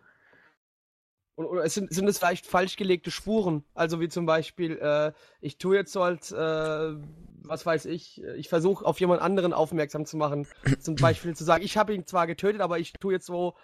Oder, 1.35 1.67
sind, 1.67 1.93
sind 1.93 2.07
es 2.07 2.17
vielleicht 2.17 2.45
falsch 2.45 2.77
gelegte 2.77 3.11
Spuren? 3.11 3.65
Also 3.73 3.99
wie 3.99 4.07
zum 4.07 4.25
Beispiel, 4.25 4.77
äh, 4.77 5.11
ich 5.41 5.57
tue 5.57 5.75
jetzt 5.75 5.91
so 5.91 6.01
als, 6.01 6.31
äh, 6.31 6.37
was 6.37 7.65
weiß 7.65 7.85
ich, 7.85 8.23
ich 8.37 8.47
versuche 8.47 8.85
auf 8.85 8.99
jemand 8.99 9.21
anderen 9.21 9.53
aufmerksam 9.53 10.05
zu 10.05 10.15
machen. 10.17 10.47
zum 10.79 10.95
Beispiel 10.95 11.35
zu 11.35 11.43
sagen, 11.43 11.63
ich 11.63 11.77
habe 11.77 11.93
ihn 11.93 12.05
zwar 12.05 12.27
getötet, 12.27 12.61
aber 12.61 12.79
ich 12.79 12.93
tue 12.93 13.13
jetzt 13.13 13.25
so, 13.25 13.55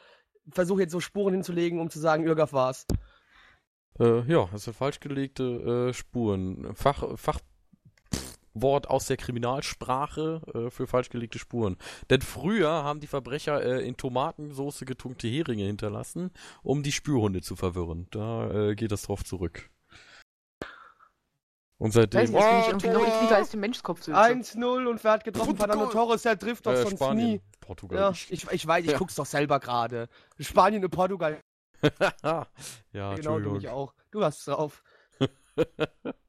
versuche 0.49 0.81
jetzt 0.81 0.91
so 0.91 0.99
Spuren 0.99 1.33
hinzulegen, 1.33 1.79
um 1.79 1.89
zu 1.89 1.99
sagen, 1.99 2.25
Irgaf 2.25 2.51
war's. 2.51 2.85
Äh, 3.99 4.21
ja, 4.31 4.49
das 4.51 4.65
sind 4.65 4.75
falsch 4.75 4.99
gelegte 4.99 5.89
äh, 5.89 5.93
Spuren. 5.93 6.75
Fach, 6.75 7.17
Fachwort 8.53 8.89
aus 8.89 9.05
der 9.05 9.17
Kriminalsprache 9.17 10.41
äh, 10.53 10.69
für 10.69 10.87
falsch 10.87 11.09
gelegte 11.09 11.39
Spuren. 11.39 11.77
Denn 12.09 12.21
früher 12.21 12.69
haben 12.69 12.99
die 12.99 13.07
Verbrecher 13.07 13.61
äh, 13.63 13.87
in 13.87 13.97
Tomatensoße 13.97 14.85
getunkte 14.85 15.27
Heringe 15.27 15.65
hinterlassen, 15.65 16.31
um 16.63 16.83
die 16.83 16.91
Spürhunde 16.91 17.41
zu 17.41 17.55
verwirren. 17.55 18.07
Da 18.11 18.69
äh, 18.69 18.75
geht 18.75 18.91
das 18.91 19.03
drauf 19.03 19.23
zurück. 19.23 19.69
Und 21.77 21.89
Ich 21.89 21.93
seitdem. 21.95 22.19
weiß 22.21 22.29
nicht, 22.31 22.43
das 22.43 22.61
ich 22.61 22.67
irgendwie 22.67 22.87
noch 22.89 23.07
ekliger 23.07 23.35
als 23.37 23.49
die 23.49 23.57
Menschskopfsülze. 23.57 24.19
1-0 24.19 24.87
und 24.87 25.03
wer 25.03 25.11
hat 25.11 25.23
getroffen? 25.23 25.57
Fernando 25.57 25.87
Torres, 25.87 26.21
der 26.21 26.37
trifft 26.37 26.65
doch 26.67 26.73
äh, 26.73 26.77
sonst 26.83 26.91
Spanien, 26.97 27.27
nie. 27.31 27.41
Portugal. 27.59 27.97
Ja, 27.99 28.11
ich, 28.11 28.31
ich 28.51 28.67
weiß, 28.67 28.85
ich 28.85 28.91
Ja. 28.91 28.97
guck's 28.99 29.15
doch 29.15 29.25
selber 29.25 29.59
gerade. 29.59 30.07
Spanien 30.39 30.83
und 30.83 30.91
Portugal, 30.91 31.39
ja, 32.23 33.15
genau, 33.15 33.39
du 33.39 33.51
mich 33.53 33.67
auch. 33.67 33.95
Du 34.11 34.23
hast 34.23 34.47
drauf. 34.47 34.83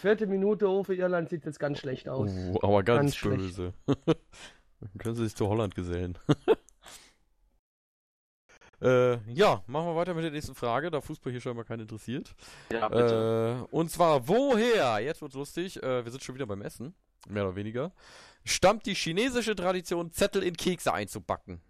Vierte 0.00 0.26
Minute, 0.26 0.66
oh, 0.66 0.82
für 0.82 0.94
Irland 0.94 1.28
sieht 1.28 1.44
jetzt 1.44 1.60
ganz 1.60 1.78
schlecht 1.78 2.08
aus. 2.08 2.30
Oh, 2.54 2.58
aber 2.62 2.82
ganz, 2.82 3.00
Ganz 3.00 3.16
schlecht. 3.16 3.36
böse. 3.36 3.74
Dann 3.86 4.98
können 4.98 5.14
sie 5.14 5.24
sich 5.24 5.36
zu 5.36 5.46
Holland 5.46 5.74
gesellen. 5.74 6.16
äh, 8.80 9.18
ja, 9.30 9.62
machen 9.66 9.88
wir 9.88 9.96
weiter 9.96 10.14
mit 10.14 10.24
der 10.24 10.30
nächsten 10.30 10.54
Frage, 10.54 10.90
da 10.90 11.02
Fußball 11.02 11.30
hier 11.30 11.42
scheinbar 11.42 11.66
keinen 11.66 11.80
interessiert. 11.80 12.34
Ja, 12.72 12.88
bitte. 12.88 13.66
Äh, 13.70 13.76
und 13.76 13.90
zwar, 13.90 14.26
woher, 14.26 15.00
jetzt 15.00 15.20
wird's 15.20 15.34
lustig, 15.34 15.82
äh, 15.82 16.02
wir 16.02 16.10
sind 16.10 16.24
schon 16.24 16.34
wieder 16.34 16.46
beim 16.46 16.62
Essen, 16.62 16.94
mehr 17.28 17.44
oder 17.44 17.56
weniger, 17.56 17.92
stammt 18.42 18.86
die 18.86 18.94
chinesische 18.94 19.54
Tradition, 19.54 20.12
Zettel 20.12 20.42
in 20.42 20.56
Kekse 20.56 20.94
einzubacken? 20.94 21.60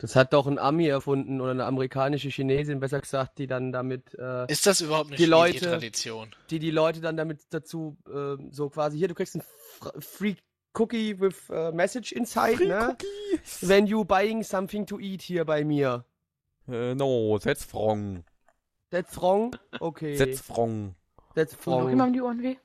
Das 0.00 0.14
hat 0.14 0.32
doch 0.32 0.46
ein 0.46 0.58
Ami 0.60 0.86
erfunden 0.86 1.40
oder 1.40 1.50
eine 1.50 1.64
amerikanische 1.64 2.28
Chinesin, 2.28 2.78
besser 2.78 3.00
gesagt, 3.00 3.38
die 3.38 3.48
dann 3.48 3.72
damit, 3.72 4.14
äh, 4.14 4.46
Ist 4.50 4.64
das 4.66 4.80
überhaupt 4.80 5.08
eine 5.08 5.16
Die 5.16 5.24
Leute- 5.26 5.58
Tradition? 5.70 6.30
die 6.50 6.60
die 6.60 6.70
Leute 6.70 7.00
dann 7.00 7.16
damit 7.16 7.40
dazu 7.50 7.98
äh, 8.08 8.36
so 8.52 8.70
quasi 8.70 8.96
hier, 8.96 9.08
du 9.08 9.14
kriegst 9.14 9.34
ein 9.34 9.42
Fr- 9.42 10.00
Free 10.00 10.34
Cookie 10.74 11.18
with 11.18 11.50
äh, 11.50 11.72
Message 11.72 12.12
inside, 12.12 12.64
ne? 12.64 12.90
Cookies! 12.96 13.68
When 13.68 13.86
you 13.86 14.04
buying 14.04 14.44
something 14.44 14.86
to 14.86 15.00
eat 15.00 15.20
hier 15.22 15.44
bei 15.44 15.64
mir. 15.64 16.04
Äh, 16.68 16.94
no, 16.94 17.36
Setzfrong. 17.38 18.22
That's 18.90 19.20
wrong? 19.20 19.56
Okay. 19.80 20.14
Setzfrong. 20.16 20.94
That's 21.34 21.56
Tut 21.56 21.66
noch 21.66 21.80
wrong. 21.80 21.90
jemandem 21.90 22.12
die 22.14 22.20
Ohren 22.22 22.42
weh? 22.42 22.56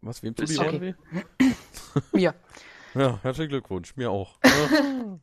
Was, 0.00 0.22
wem 0.22 0.34
tut 0.34 0.48
die 0.48 0.58
Okay. 0.58 0.66
Ohren 0.66 0.80
weh? 0.80 0.94
Mir. 2.12 2.34
Ja, 2.94 3.18
herzlichen 3.22 3.50
Glückwunsch, 3.50 3.94
mir 3.96 4.10
auch. 4.10 4.38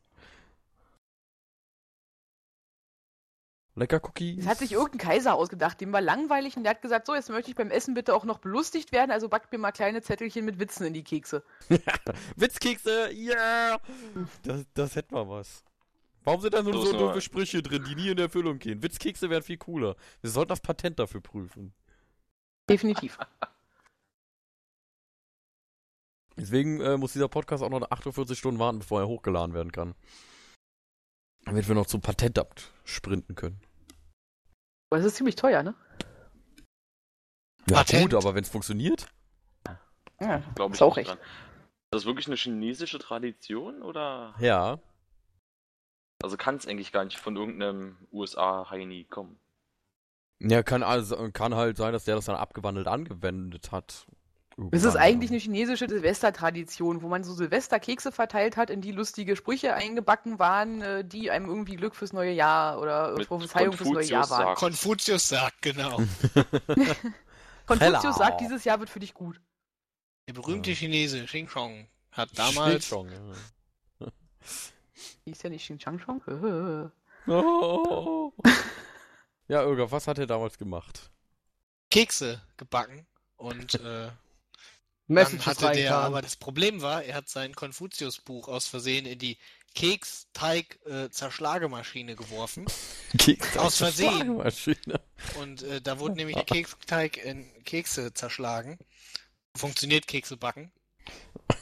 Lecker 3.76 4.00
Cookies. 4.04 4.38
Das 4.38 4.46
hat 4.46 4.58
sich 4.58 4.72
irgendein 4.72 4.98
Kaiser 4.98 5.34
ausgedacht, 5.34 5.80
dem 5.80 5.92
war 5.92 6.00
langweilig 6.00 6.56
und 6.56 6.62
der 6.62 6.70
hat 6.70 6.82
gesagt, 6.82 7.06
so, 7.06 7.14
jetzt 7.14 7.28
möchte 7.28 7.50
ich 7.50 7.56
beim 7.56 7.70
Essen 7.70 7.94
bitte 7.94 8.14
auch 8.14 8.24
noch 8.24 8.38
belustigt 8.38 8.92
werden, 8.92 9.10
also 9.10 9.28
backt 9.28 9.50
mir 9.50 9.58
mal 9.58 9.72
kleine 9.72 10.00
Zettelchen 10.00 10.44
mit 10.44 10.60
Witzen 10.60 10.86
in 10.86 10.94
die 10.94 11.02
Kekse. 11.02 11.42
Witzkekse, 12.36 13.10
yeah! 13.12 13.80
Das, 14.42 14.64
das 14.74 14.94
hätten 14.94 15.14
wir 15.14 15.28
was. 15.28 15.64
Warum 16.22 16.40
sind 16.40 16.54
da 16.54 16.62
nur 16.62 16.86
So 16.86 16.92
doofe 16.96 17.20
Sprüche 17.20 17.62
drin, 17.62 17.84
die 17.84 17.96
nie 17.96 18.08
in 18.08 18.18
Erfüllung 18.18 18.58
gehen? 18.58 18.82
Witzkekse 18.82 19.28
wären 19.28 19.42
viel 19.42 19.58
cooler. 19.58 19.96
Wir 20.22 20.30
sollten 20.30 20.50
das 20.50 20.60
Patent 20.60 20.98
dafür 20.98 21.20
prüfen. 21.20 21.74
Definitiv. 22.68 23.18
Deswegen 26.36 26.80
äh, 26.80 26.96
muss 26.96 27.12
dieser 27.12 27.28
Podcast 27.28 27.62
auch 27.62 27.68
noch 27.68 27.90
48 27.90 28.38
Stunden 28.38 28.58
warten, 28.58 28.78
bevor 28.78 29.00
er 29.00 29.06
hochgeladen 29.06 29.54
werden 29.54 29.70
kann. 29.70 29.94
Damit 31.44 31.68
wir 31.68 31.74
noch 31.74 31.86
zum 31.86 32.00
Patentamt 32.00 32.72
sprinten 32.84 33.34
können. 33.34 33.60
Aber 34.90 34.98
das 34.98 35.06
ist 35.06 35.16
ziemlich 35.16 35.36
teuer, 35.36 35.62
ne? 35.62 35.74
Ja 37.68 37.78
Patent? 37.78 38.02
gut, 38.02 38.14
aber 38.14 38.34
wenn 38.34 38.44
es 38.44 38.50
funktioniert. 38.50 39.06
Ja, 40.20 40.42
Glaube 40.54 40.72
ist 40.72 40.78
ich 40.78 40.82
auch 40.82 40.96
nicht 40.96 41.08
recht. 41.08 41.10
dran. 41.10 41.18
Ist 41.18 41.92
das 41.92 42.04
wirklich 42.06 42.26
eine 42.26 42.36
chinesische 42.36 42.98
Tradition 42.98 43.82
oder? 43.82 44.34
Ja. 44.38 44.78
Also 46.22 46.36
kann 46.36 46.56
es 46.56 46.66
eigentlich 46.66 46.92
gar 46.92 47.04
nicht 47.04 47.18
von 47.18 47.36
irgendeinem 47.36 47.96
USA-Heini 48.12 49.04
kommen. 49.04 49.38
Ja, 50.40 50.62
kann, 50.62 50.82
also, 50.82 51.30
kann 51.32 51.54
halt 51.54 51.76
sein, 51.76 51.92
dass 51.92 52.04
der 52.04 52.16
das 52.16 52.26
dann 52.26 52.36
abgewandelt 52.36 52.86
angewendet 52.86 53.72
hat. 53.72 54.06
Es 54.70 54.78
ist 54.78 54.84
Irgendwann. 54.84 55.02
eigentlich 55.02 55.30
eine 55.30 55.40
chinesische 55.40 55.88
Silvestertradition, 55.88 57.02
wo 57.02 57.08
man 57.08 57.24
so 57.24 57.34
Silvesterkekse 57.34 58.12
verteilt 58.12 58.56
hat, 58.56 58.70
in 58.70 58.80
die 58.80 58.92
lustige 58.92 59.34
Sprüche 59.34 59.74
eingebacken 59.74 60.38
waren, 60.38 60.80
äh, 60.80 61.04
die 61.04 61.30
einem 61.32 61.46
irgendwie 61.48 61.74
Glück 61.74 61.96
fürs 61.96 62.12
neue 62.12 62.30
Jahr 62.32 62.80
oder 62.80 63.12
äh, 63.14 63.18
Mit 63.18 63.26
Prophezeiung 63.28 63.72
fürs 63.72 63.88
neue 63.90 64.04
Jahr 64.04 64.20
Konfuzius 64.22 64.30
waren. 64.30 64.46
sagt. 64.46 64.58
Konfuzius 64.60 65.28
sagt, 65.28 65.62
genau. 65.62 65.96
Konfuzius 67.66 68.02
Hello. 68.02 68.12
sagt, 68.12 68.40
dieses 68.40 68.62
Jahr 68.64 68.78
wird 68.78 68.90
für 68.90 69.00
dich 69.00 69.12
gut. 69.14 69.40
Der 70.28 70.34
berühmte 70.34 70.70
Ja. 70.70 70.76
Chinese 70.76 71.24
Xing 71.24 71.48
Chong 71.48 71.88
hat 72.12 72.30
damals 72.38 72.70
Steht 72.70 72.84
schon, 72.84 73.10
ja. 73.10 74.06
Hieß 75.24 75.42
ja 75.42 75.50
nicht 75.50 75.64
Xing 75.64 75.78
Chang 75.78 75.98
Chong? 75.98 76.22
Oh. 77.26 78.32
ja, 79.48 79.62
Irga, 79.64 79.90
was 79.90 80.06
hat 80.06 80.18
er 80.18 80.26
damals 80.26 80.58
gemacht? 80.58 81.10
Kekse 81.90 82.40
gebacken 82.56 83.06
und 83.36 83.74
äh, 83.76 84.10
dann 85.08 85.14
Messages 85.14 85.46
hatte 85.46 85.72
der, 85.72 85.96
aber 85.96 86.22
das 86.22 86.36
Problem 86.36 86.82
war, 86.82 87.02
er 87.02 87.16
hat 87.16 87.28
sein 87.28 87.54
Konfuzius-Buch 87.54 88.48
aus 88.48 88.66
Versehen 88.66 89.06
in 89.06 89.18
die 89.18 89.38
Keksteig-Zerschlagemaschine 89.74 92.14
geworfen 92.14 92.66
Keks 93.18 93.56
Aus 93.56 93.78
Versehen. 93.78 94.40
Und 95.40 95.62
äh, 95.62 95.80
da 95.80 95.98
wurde 95.98 96.14
nämlich 96.14 96.36
der 96.36 96.44
Keksteig 96.44 97.16
in 97.16 97.50
Kekse 97.64 98.14
zerschlagen. 98.14 98.78
Funktioniert 99.56 100.06
Kekse 100.06 100.36
backen. 100.36 100.70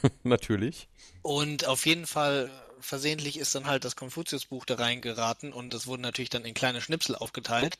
Natürlich. 0.23 0.87
Und 1.21 1.67
auf 1.67 1.85
jeden 1.85 2.05
Fall 2.05 2.49
äh, 2.49 2.81
versehentlich 2.81 3.37
ist 3.37 3.55
dann 3.55 3.65
halt 3.65 3.85
das 3.85 3.95
Konfuzius-Buch 3.95 4.65
da 4.65 4.75
reingeraten 4.75 5.53
und 5.53 5.73
es 5.73 5.87
wurden 5.87 6.01
natürlich 6.01 6.29
dann 6.29 6.45
in 6.45 6.53
kleine 6.53 6.81
Schnipsel 6.81 7.15
aufgeteilt. 7.15 7.77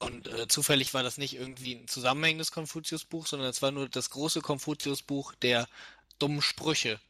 Und 0.00 0.28
äh, 0.28 0.46
zufällig 0.46 0.94
war 0.94 1.02
das 1.02 1.18
nicht 1.18 1.34
irgendwie 1.34 1.74
ein 1.74 1.88
zusammenhängendes 1.88 2.52
Konfuzius-Buch, 2.52 3.26
sondern 3.26 3.48
es 3.48 3.62
war 3.62 3.72
nur 3.72 3.88
das 3.88 4.10
große 4.10 4.40
Konfuzius-Buch 4.40 5.34
der 5.36 5.66
dummen 6.18 6.40
Sprüche. 6.40 7.00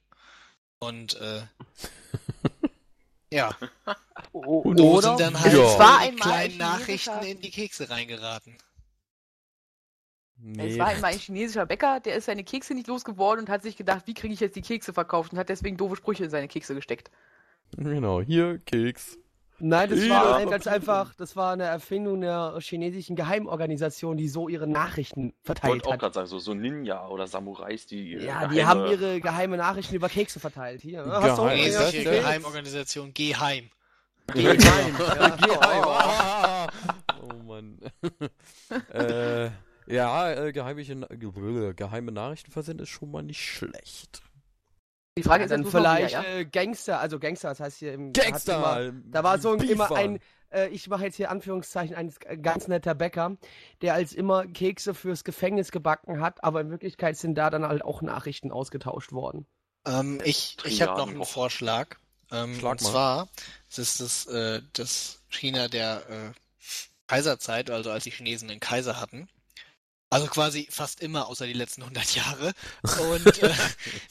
Und 0.79 1.15
äh, 1.21 1.43
ja, 3.31 3.55
Und- 4.33 4.79
so 4.79 4.93
Oder 4.95 5.09
sind 5.09 5.21
dann 5.21 5.41
halt 5.41 5.53
Es 5.53 5.79
war 5.79 5.99
einmal 5.99 6.29
kleinen 6.29 6.53
ein 6.53 6.59
Nachrichten 6.59 7.23
in 7.25 7.41
die 7.41 7.51
Kekse 7.51 7.91
reingeraten. 7.91 8.57
Nee. 10.41 10.73
Es 10.73 10.79
war 10.79 10.87
einmal 10.87 11.13
ein 11.13 11.19
chinesischer 11.19 11.67
Bäcker, 11.67 11.99
der 12.01 12.15
ist 12.15 12.27
seine 12.27 12.45
Kekse 12.45 12.73
nicht 12.73 12.87
losgeworden 12.87 13.45
und 13.45 13.51
hat 13.51 13.63
sich 13.63 13.77
gedacht, 13.77 14.07
wie 14.07 14.15
kriege 14.15 14.33
ich 14.33 14.41
jetzt 14.41 14.55
die 14.55 14.63
Kekse 14.63 14.93
verkauft 14.93 15.33
und 15.33 15.39
hat 15.39 15.49
deswegen 15.49 15.77
doofe 15.77 15.97
Sprüche 15.97 16.25
in 16.25 16.31
seine 16.31 16.47
Kekse 16.49 16.75
gesteckt. 16.77 17.11
Genau, 17.77 18.23
hier 18.23 18.59
Keks. 18.61 19.19
Nein, 19.61 19.91
das 19.91 20.09
war 20.09 20.47
ganz 20.47 20.67
einfach, 20.69 21.15
das 21.15 21.35
war 21.35 21.53
eine 21.53 21.65
Erfindung 21.65 22.21
der 22.21 22.57
chinesischen 22.61 23.17
Geheimorganisation, 23.17 24.17
die 24.17 24.29
so 24.29 24.49
ihre 24.49 24.67
Nachrichten 24.69 25.31
Ich 25.31 25.35
verteilt 25.47 25.73
wollte 25.73 25.89
auch 25.89 25.93
hat. 25.95 26.01
gerade 26.01 26.15
sagen, 26.15 26.27
so, 26.29 26.39
so 26.39 26.55
Ninja 26.55 27.09
oder 27.09 27.27
Samurais, 27.27 27.87
die. 27.87 28.13
Ja, 28.15 28.47
die 28.47 28.57
geheime- 28.57 28.67
haben 28.67 28.87
ihre 28.91 29.21
geheime 29.21 29.57
Nachrichten 29.57 29.95
über 29.97 30.09
Kekse 30.09 30.39
verteilt. 30.39 30.81
Hier, 30.83 31.05
ne? 31.05 31.13
hast 31.13 31.39
du 31.39 31.43
Geheim. 31.43 31.59
ja, 31.59 31.65
Chinesische 31.65 32.05
Geheimorganisation 32.05 33.13
Geheim. 33.15 33.71
Geheim. 34.33 34.95
Ja, 34.99 35.29
Geheim. 35.37 35.85
Ah. 35.85 36.67
Oh 37.23 37.43
Mann. 37.45 37.79
äh, 38.93 39.51
ja, 39.87 40.31
äh, 40.33 40.53
geheime, 40.53 40.85
ge- 40.85 41.73
geheime 41.75 42.13
Nachrichtenversend 42.13 42.81
ist 42.81 42.91
schon 42.91 43.11
mal 43.11 43.23
nicht 43.23 43.41
schlecht. 43.45 44.23
Die 45.19 45.23
Frage 45.23 45.45
ist 45.45 45.51
dann 45.51 45.65
vielleicht 45.65 46.15
wieder, 46.15 46.23
ja? 46.23 46.39
äh, 46.39 46.45
Gangster, 46.45 47.01
also 47.01 47.19
Gangster, 47.19 47.49
das 47.49 47.61
heißt 47.61 47.79
hier 47.79 47.93
im 47.93 48.13
Gangster! 48.13 48.89
Immer, 48.89 49.01
da 49.05 49.25
war 49.25 49.39
so 49.39 49.53
ein, 49.53 49.59
Beef 49.59 49.71
immer 49.71 49.91
ein, 49.93 50.19
äh, 50.51 50.69
ich 50.69 50.89
mache 50.89 51.05
jetzt 51.05 51.17
hier 51.17 51.31
Anführungszeichen, 51.31 51.97
ein 51.97 52.43
ganz 52.43 52.69
netter 52.69 52.95
Bäcker, 52.95 53.37
der 53.83 53.95
als 53.95 54.13
immer 54.13 54.47
Kekse 54.47 54.95
fürs 54.95 55.25
Gefängnis 55.25 55.71
gebacken 55.71 56.21
hat, 56.21 56.43
aber 56.45 56.61
in 56.61 56.71
Wirklichkeit 56.71 57.17
sind 57.17 57.35
da 57.35 57.51
dann 57.51 57.67
halt 57.67 57.85
auch 57.85 58.03
Nachrichten 58.03 58.53
ausgetauscht 58.53 59.13
worden. 59.13 59.47
Ähm, 59.87 60.21
ich 60.25 60.57
ich 60.65 60.83
habe 60.83 60.99
noch 60.99 61.09
einen. 61.09 61.25
Vorschlag. 61.25 61.97
Ähm, 62.31 62.55
Schlag 62.57 62.73
und 62.73 62.83
mal. 62.83 62.91
zwar 62.91 63.29
es 63.71 63.79
ist 63.79 64.01
das, 64.01 64.27
äh, 64.27 64.61
das 64.75 65.23
China 65.31 65.69
der 65.69 66.03
äh, 66.11 66.33
Kaiserzeit, 67.07 67.71
also 67.71 67.91
als 67.91 68.05
die 68.05 68.11
Chinesen 68.11 68.51
einen 68.51 68.61
Kaiser 68.61 69.01
hatten. 69.01 69.29
Also 70.11 70.27
quasi 70.27 70.67
fast 70.71 71.01
immer, 71.01 71.29
außer 71.29 71.47
die 71.47 71.53
letzten 71.53 71.83
100 71.83 72.15
Jahre. 72.15 72.53
Und 73.13 73.43
äh, 73.43 73.55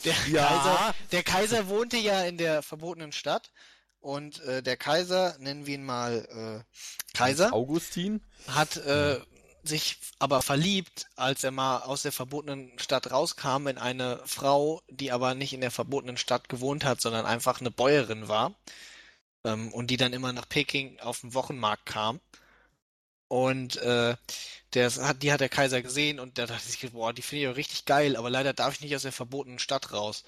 der, 0.05 0.15
Ja. 0.29 0.47
Kaiser, 0.47 0.95
der 1.11 1.23
Kaiser 1.23 1.67
wohnte 1.67 1.97
ja 1.97 2.23
in 2.23 2.37
der 2.37 2.61
verbotenen 2.61 3.11
Stadt. 3.11 3.51
Und 3.99 4.39
äh, 4.41 4.61
der 4.61 4.77
Kaiser, 4.77 5.35
nennen 5.39 5.65
wir 5.65 5.75
ihn 5.75 5.83
mal 5.83 6.63
äh, 6.63 7.17
Kaiser, 7.17 7.51
Augustin? 7.51 8.21
hat 8.47 8.77
äh, 8.77 9.19
sich 9.63 9.97
aber 10.19 10.41
verliebt, 10.41 11.07
als 11.15 11.43
er 11.43 11.51
mal 11.51 11.79
aus 11.79 12.03
der 12.03 12.11
verbotenen 12.11 12.77
Stadt 12.77 13.11
rauskam, 13.11 13.67
in 13.67 13.77
eine 13.77 14.21
Frau, 14.25 14.81
die 14.89 15.11
aber 15.11 15.33
nicht 15.33 15.53
in 15.53 15.61
der 15.61 15.71
verbotenen 15.71 16.17
Stadt 16.17 16.47
gewohnt 16.47 16.85
hat, 16.85 17.01
sondern 17.01 17.25
einfach 17.25 17.59
eine 17.59 17.71
Bäuerin 17.71 18.27
war. 18.27 18.53
Ähm, 19.43 19.73
und 19.73 19.87
die 19.87 19.97
dann 19.97 20.13
immer 20.13 20.31
nach 20.31 20.47
Peking 20.47 20.99
auf 20.99 21.21
den 21.21 21.33
Wochenmarkt 21.33 21.85
kam. 21.85 22.19
Und 23.29 23.77
äh, 23.77 24.15
der 24.73 24.91
hat, 24.95 25.23
die 25.23 25.31
hat 25.31 25.41
der 25.41 25.49
Kaiser 25.49 25.81
gesehen 25.81 26.19
und 26.19 26.37
der 26.37 26.47
dachte 26.47 26.67
sich, 26.67 26.91
boah, 26.91 27.13
die 27.13 27.21
finde 27.21 27.43
ich 27.43 27.49
auch 27.49 27.55
richtig 27.57 27.85
geil, 27.85 28.15
aber 28.15 28.29
leider 28.29 28.53
darf 28.53 28.75
ich 28.75 28.81
nicht 28.81 28.95
aus 28.95 29.03
der 29.03 29.11
verbotenen 29.11 29.59
Stadt 29.59 29.91
raus. 29.93 30.23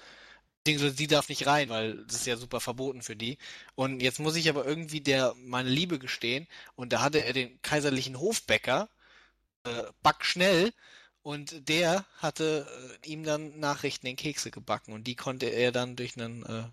Beziehungsweise 0.64 0.96
sie 0.96 1.06
darf 1.06 1.28
nicht 1.28 1.46
rein, 1.46 1.70
weil 1.70 2.04
das 2.06 2.16
ist 2.16 2.26
ja 2.26 2.36
super 2.36 2.60
verboten 2.60 3.02
für 3.02 3.16
die. 3.16 3.38
Und 3.74 4.00
jetzt 4.02 4.20
muss 4.20 4.36
ich 4.36 4.48
aber 4.50 4.66
irgendwie 4.66 5.00
der 5.00 5.34
meine 5.36 5.70
Liebe 5.70 5.98
gestehen. 5.98 6.46
Und 6.76 6.92
da 6.92 7.02
hatte 7.02 7.24
er 7.24 7.32
den 7.32 7.60
kaiserlichen 7.62 8.18
Hofbäcker, 8.20 8.90
äh, 9.64 9.84
back 10.02 10.24
schnell, 10.24 10.72
und 11.22 11.68
der 11.68 12.04
hatte 12.18 12.66
äh, 13.04 13.08
ihm 13.08 13.24
dann 13.24 13.58
Nachrichten 13.60 14.06
in 14.06 14.16
Kekse 14.16 14.50
gebacken 14.50 14.92
und 14.92 15.04
die 15.06 15.16
konnte 15.16 15.46
er 15.46 15.72
dann 15.72 15.96
durch 15.96 16.16
einen 16.16 16.44
äh, 16.46 16.64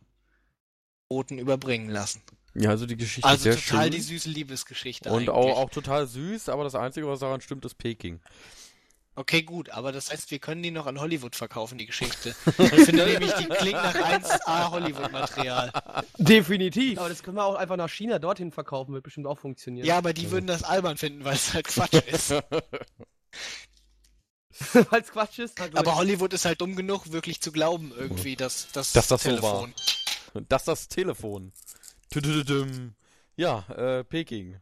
Boten 1.10 1.38
überbringen 1.38 1.90
lassen. 1.90 2.22
Ja, 2.60 2.72
also 2.72 2.86
die 2.88 2.98
Geschichte 2.98 3.28
Also 3.28 3.50
ist 3.50 3.56
sehr 3.56 3.64
total 3.66 3.84
schön. 3.84 3.92
die 3.92 4.02
süße 4.02 4.30
Liebesgeschichte 4.30 5.10
und 5.10 5.16
eigentlich. 5.16 5.30
auch, 5.30 5.58
auch 5.58 5.70
total 5.70 6.08
süß, 6.08 6.50
aber 6.50 6.64
das 6.64 6.74
Einzige, 6.76 7.08
was 7.08 7.20
daran 7.20 7.40
stimmt, 7.42 7.64
ist 7.66 7.76
Peking. 7.78 8.20
Okay, 9.16 9.42
gut, 9.42 9.70
aber 9.72 9.92
das 9.92 10.12
heißt, 10.12 10.30
wir 10.30 10.38
können 10.38 10.62
die 10.62 10.70
noch 10.70 10.86
an 10.86 11.00
Hollywood 11.00 11.36
verkaufen, 11.36 11.78
die 11.80 11.88
Geschichte. 11.88 12.36
Ich 12.46 12.70
finde 12.86 13.06
nämlich, 13.06 13.34
die 13.34 13.46
klingt 13.46 13.74
nach 13.74 13.96
1A 13.96 14.70
Hollywood-Material. 14.70 15.72
Definitiv. 16.20 17.00
Aber 17.00 17.10
das 17.10 17.24
können 17.24 17.38
wir 17.38 17.44
auch 17.46 17.56
einfach 17.56 17.78
nach 17.78 17.90
China 17.90 18.20
dorthin 18.20 18.52
verkaufen, 18.52 18.94
wird 18.94 19.04
bestimmt 19.04 19.26
auch 19.26 19.40
funktionieren. 19.40 19.88
Ja, 19.88 19.98
aber 19.98 20.14
die 20.14 20.30
würden 20.30 20.46
das 20.46 20.62
albern 20.64 20.98
finden, 20.98 21.26
weil 21.26 21.34
es 21.34 21.52
halt 21.54 21.68
Quatsch 21.68 21.96
ist. 22.12 22.32
Weil 24.90 25.02
es 25.02 25.12
Quatsch 25.12 25.38
ist. 25.40 25.56
Gut. 25.56 25.76
Aber 25.76 25.96
Hollywood 25.96 26.34
ist 26.34 26.46
halt 26.46 26.62
dumm 26.62 26.76
genug, 26.76 27.12
wirklich 27.12 27.42
zu 27.42 27.52
glauben, 27.52 27.92
irgendwie, 27.96 28.36
dass, 28.36 28.72
dass 28.72 28.92
Dass 28.92 29.08
das 29.08 29.22
so 29.22 29.30
Telefon. 29.30 29.74
Das 30.50 30.64
ist 30.64 30.68
das 30.68 30.88
Telefon. 30.88 31.52
Ja, 33.36 33.66
äh, 33.70 34.04
Peking. 34.04 34.60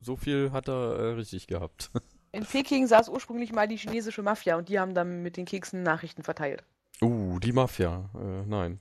So 0.00 0.16
viel 0.16 0.52
hat 0.52 0.68
er 0.68 0.96
äh, 0.98 1.12
richtig 1.14 1.46
gehabt. 1.46 1.90
In 2.32 2.44
Peking 2.46 2.86
saß 2.86 3.08
ursprünglich 3.08 3.52
mal 3.52 3.68
die 3.68 3.76
chinesische 3.76 4.22
Mafia 4.22 4.56
und 4.56 4.68
die 4.68 4.78
haben 4.80 4.94
dann 4.94 5.22
mit 5.22 5.36
den 5.36 5.44
Keksen 5.44 5.82
Nachrichten 5.82 6.22
verteilt. 6.22 6.64
Uh, 7.02 7.38
die 7.40 7.52
Mafia. 7.52 8.08
Äh, 8.14 8.46
nein. 8.46 8.80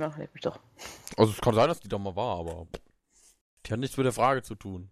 Ja, 0.00 0.14
leck 0.16 0.32
mich 0.34 0.42
doch. 0.42 0.58
Also 1.16 1.32
es 1.32 1.40
kann 1.40 1.54
sein, 1.54 1.68
dass 1.68 1.80
die 1.80 1.88
da 1.88 1.98
mal 1.98 2.16
war, 2.16 2.38
aber 2.38 2.66
die 3.66 3.72
hat 3.72 3.80
nichts 3.80 3.96
mit 3.96 4.06
der 4.06 4.12
Frage 4.12 4.42
zu 4.42 4.54
tun. 4.54 4.90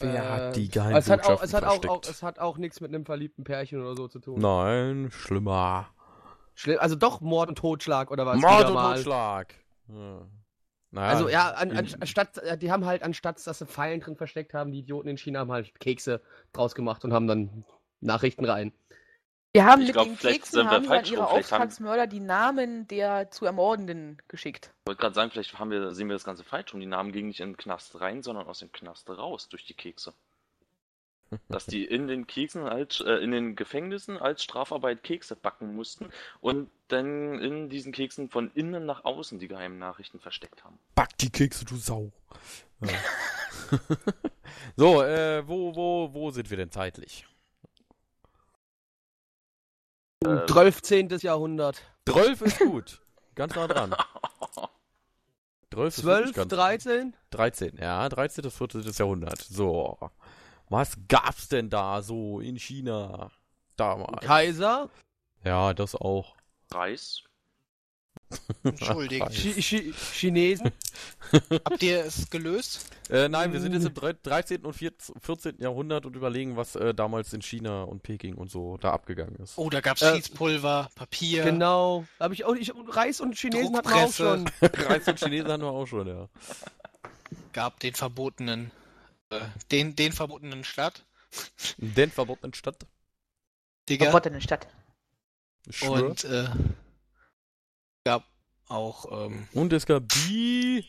Wer 0.00 0.24
Äh, 0.24 0.28
hat 0.28 0.56
die 0.56 0.66
es 0.66 1.10
hat 1.10 1.24
auch, 1.24 1.40
Geheimbotschaften 1.40 1.44
es 1.46 1.54
hat 1.54 1.64
auch, 1.64 1.68
auch, 1.68 1.80
versteckt? 1.80 2.08
es 2.08 2.22
hat 2.22 2.38
auch 2.38 2.58
nichts 2.58 2.80
mit 2.80 2.90
einem 2.90 3.04
verliebten 3.06 3.44
Pärchen 3.44 3.80
oder 3.80 3.96
so 3.96 4.08
zu 4.08 4.18
tun. 4.18 4.40
Nein, 4.40 5.10
schlimmer. 5.10 5.94
Schlimm, 6.54 6.78
also 6.80 6.94
doch 6.96 7.20
Mord 7.20 7.48
und 7.48 7.56
Totschlag 7.58 8.10
oder 8.10 8.26
was? 8.26 8.40
Mord 8.40 8.66
und 8.68 8.74
mal. 8.74 8.94
Totschlag. 8.94 9.54
Ja. 9.88 10.26
Naja, 10.90 11.08
Also 11.08 11.28
ja, 11.30 11.50
an, 11.52 11.70
an, 11.72 11.88
anstatt, 12.00 12.36
äh, 12.38 12.58
die 12.58 12.70
haben 12.70 12.84
halt, 12.84 13.02
anstatt 13.02 13.44
dass 13.46 13.58
sie 13.58 13.66
Pfeilen 13.66 14.00
drin 14.00 14.14
versteckt 14.16 14.52
haben, 14.52 14.72
die 14.72 14.80
Idioten 14.80 15.08
in 15.08 15.16
China 15.16 15.40
haben 15.40 15.50
halt 15.52 15.78
Kekse 15.80 16.20
draus 16.52 16.74
gemacht 16.74 17.04
und 17.04 17.14
haben 17.14 17.26
dann 17.26 17.64
Nachrichten 18.00 18.44
rein. 18.44 18.72
Wir 19.54 19.64
haben 19.64 19.80
Ich 19.82 19.88
mit 19.88 19.94
glaub, 19.94 20.06
den 20.06 20.18
Keksen 20.18 20.68
haben 20.70 20.84
falsch 20.84 21.10
ihre. 21.10 21.26
Vielleicht 21.26 21.52
haben- 21.52 21.62
Auftragsmörder 21.62 22.06
die 22.06 22.20
Namen 22.20 22.88
der 22.88 23.30
zu 23.30 23.44
Ermordenden 23.46 24.18
geschickt. 24.28 24.70
Ich 24.80 24.86
wollte 24.86 25.00
gerade 25.00 25.14
sagen, 25.14 25.30
vielleicht 25.30 25.58
haben 25.58 25.70
wir, 25.70 25.92
sehen 25.94 26.08
wir 26.08 26.14
das 26.14 26.24
Ganze 26.24 26.42
falsch 26.44 26.72
rum. 26.72 26.80
Die 26.80 26.86
Namen 26.86 27.12
gingen 27.12 27.28
nicht 27.28 27.40
in 27.40 27.50
den 27.50 27.56
Knast 27.58 28.00
rein, 28.00 28.22
sondern 28.22 28.46
aus 28.46 28.58
dem 28.60 28.72
Knast 28.72 29.08
raus 29.10 29.48
durch 29.48 29.64
die 29.66 29.74
Kekse. 29.74 30.12
Dass 31.48 31.66
die 31.66 31.84
in 31.84 32.08
den 32.08 32.26
Keksen 32.26 32.62
als, 32.62 33.00
äh, 33.00 33.14
in 33.14 33.30
den 33.30 33.56
Gefängnissen 33.56 34.18
als 34.18 34.42
Strafarbeit 34.42 35.02
Kekse 35.02 35.36
backen 35.36 35.74
mussten 35.74 36.10
und 36.40 36.70
dann 36.88 37.38
in 37.38 37.68
diesen 37.68 37.92
Keksen 37.92 38.28
von 38.28 38.50
innen 38.54 38.84
nach 38.86 39.04
außen 39.04 39.38
die 39.38 39.48
geheimen 39.48 39.78
Nachrichten 39.78 40.20
versteckt 40.20 40.64
haben. 40.64 40.78
Back 40.94 41.16
die 41.18 41.30
Kekse, 41.30 41.64
du 41.64 41.76
Sau. 41.76 42.12
Ja. 42.80 42.88
so, 44.76 45.02
äh, 45.02 45.46
wo, 45.46 45.74
wo, 45.74 46.12
wo 46.12 46.30
sind 46.30 46.50
wir 46.50 46.56
denn 46.56 46.70
zeitlich? 46.70 47.26
Äh, 50.24 50.46
13. 50.46 51.08
Jahrhundert. 51.20 51.82
12 52.08 52.42
ist 52.42 52.58
gut. 52.58 53.00
Ganz 53.34 53.54
nah 53.54 53.66
dran. 53.66 53.94
12 55.72 55.98
ist 55.98 56.04
wirklich 56.04 56.34
12, 56.34 56.36
ganz 56.36 56.48
13? 56.50 57.16
13, 57.30 57.76
ja, 57.78 58.08
13. 58.08 58.42
bis 58.42 58.56
14. 58.56 58.82
Jahrhundert. 58.82 59.40
So. 59.40 59.98
Was 60.68 60.96
gab's 61.08 61.48
denn 61.48 61.68
da 61.70 62.02
so 62.02 62.40
in 62.40 62.58
China 62.58 63.30
damals? 63.76 64.24
Kaiser? 64.24 64.88
Ja, 65.44 65.74
das 65.74 65.94
auch. 65.94 66.34
Reis. 66.70 67.22
Entschuldigung. 68.64 69.28
Chi 69.28 69.52
Chi 69.60 69.92
Chinesen? 69.92 70.70
Habt 71.50 71.82
ihr 71.82 72.04
es 72.04 72.30
gelöst? 72.30 72.86
Äh, 73.10 73.28
nein, 73.28 73.52
wir 73.52 73.60
sind 73.60 73.74
jetzt 73.74 73.84
im 73.84 73.92
drei- 73.92 74.14
13. 74.14 74.64
und 74.64 74.72
14. 74.72 75.16
14. 75.20 75.56
Jahrhundert 75.58 76.06
und 76.06 76.16
überlegen, 76.16 76.56
was 76.56 76.74
äh, 76.76 76.94
damals 76.94 77.32
in 77.34 77.42
China 77.42 77.82
und 77.82 78.02
Peking 78.02 78.34
und 78.36 78.50
so 78.50 78.78
da 78.78 78.92
abgegangen 78.92 79.36
ist. 79.36 79.58
Oh, 79.58 79.68
da 79.68 79.80
gab's 79.82 80.00
Äh, 80.00 80.14
Schießpulver, 80.16 80.88
Papier. 80.94 81.44
Genau. 81.44 82.04
Habe 82.20 82.32
ich 82.32 82.44
auch 82.46 82.54
nicht. 82.54 82.72
Reis 82.88 83.20
und 83.20 83.36
Chinesen 83.36 83.76
hatten 83.76 83.88
wir 83.90 83.96
auch 83.96 84.12
schon. 84.12 84.48
Reis 84.62 85.06
und 85.08 85.18
Chinesen 85.18 85.50
hatten 85.50 85.62
wir 85.62 85.70
auch 85.70 85.86
schon, 85.86 86.06
ja. 86.06 86.28
Gab 87.52 87.80
den 87.80 87.94
verbotenen, 87.94 88.70
den, 89.70 89.94
den 89.96 90.12
verbotenen 90.12 90.64
Stadt. 90.64 91.04
Den 91.76 92.10
verbotenen 92.10 92.54
Stadt. 92.54 92.86
Digga. 93.88 94.06
Verbotene 94.06 94.40
Stadt. 94.40 94.66
Und 95.82 96.24
äh, 96.24 96.48
gab 98.04 98.24
auch 98.68 99.26
ähm, 99.26 99.48
Und 99.52 99.72
es 99.72 99.86
gab 99.86 100.08
die. 100.08 100.88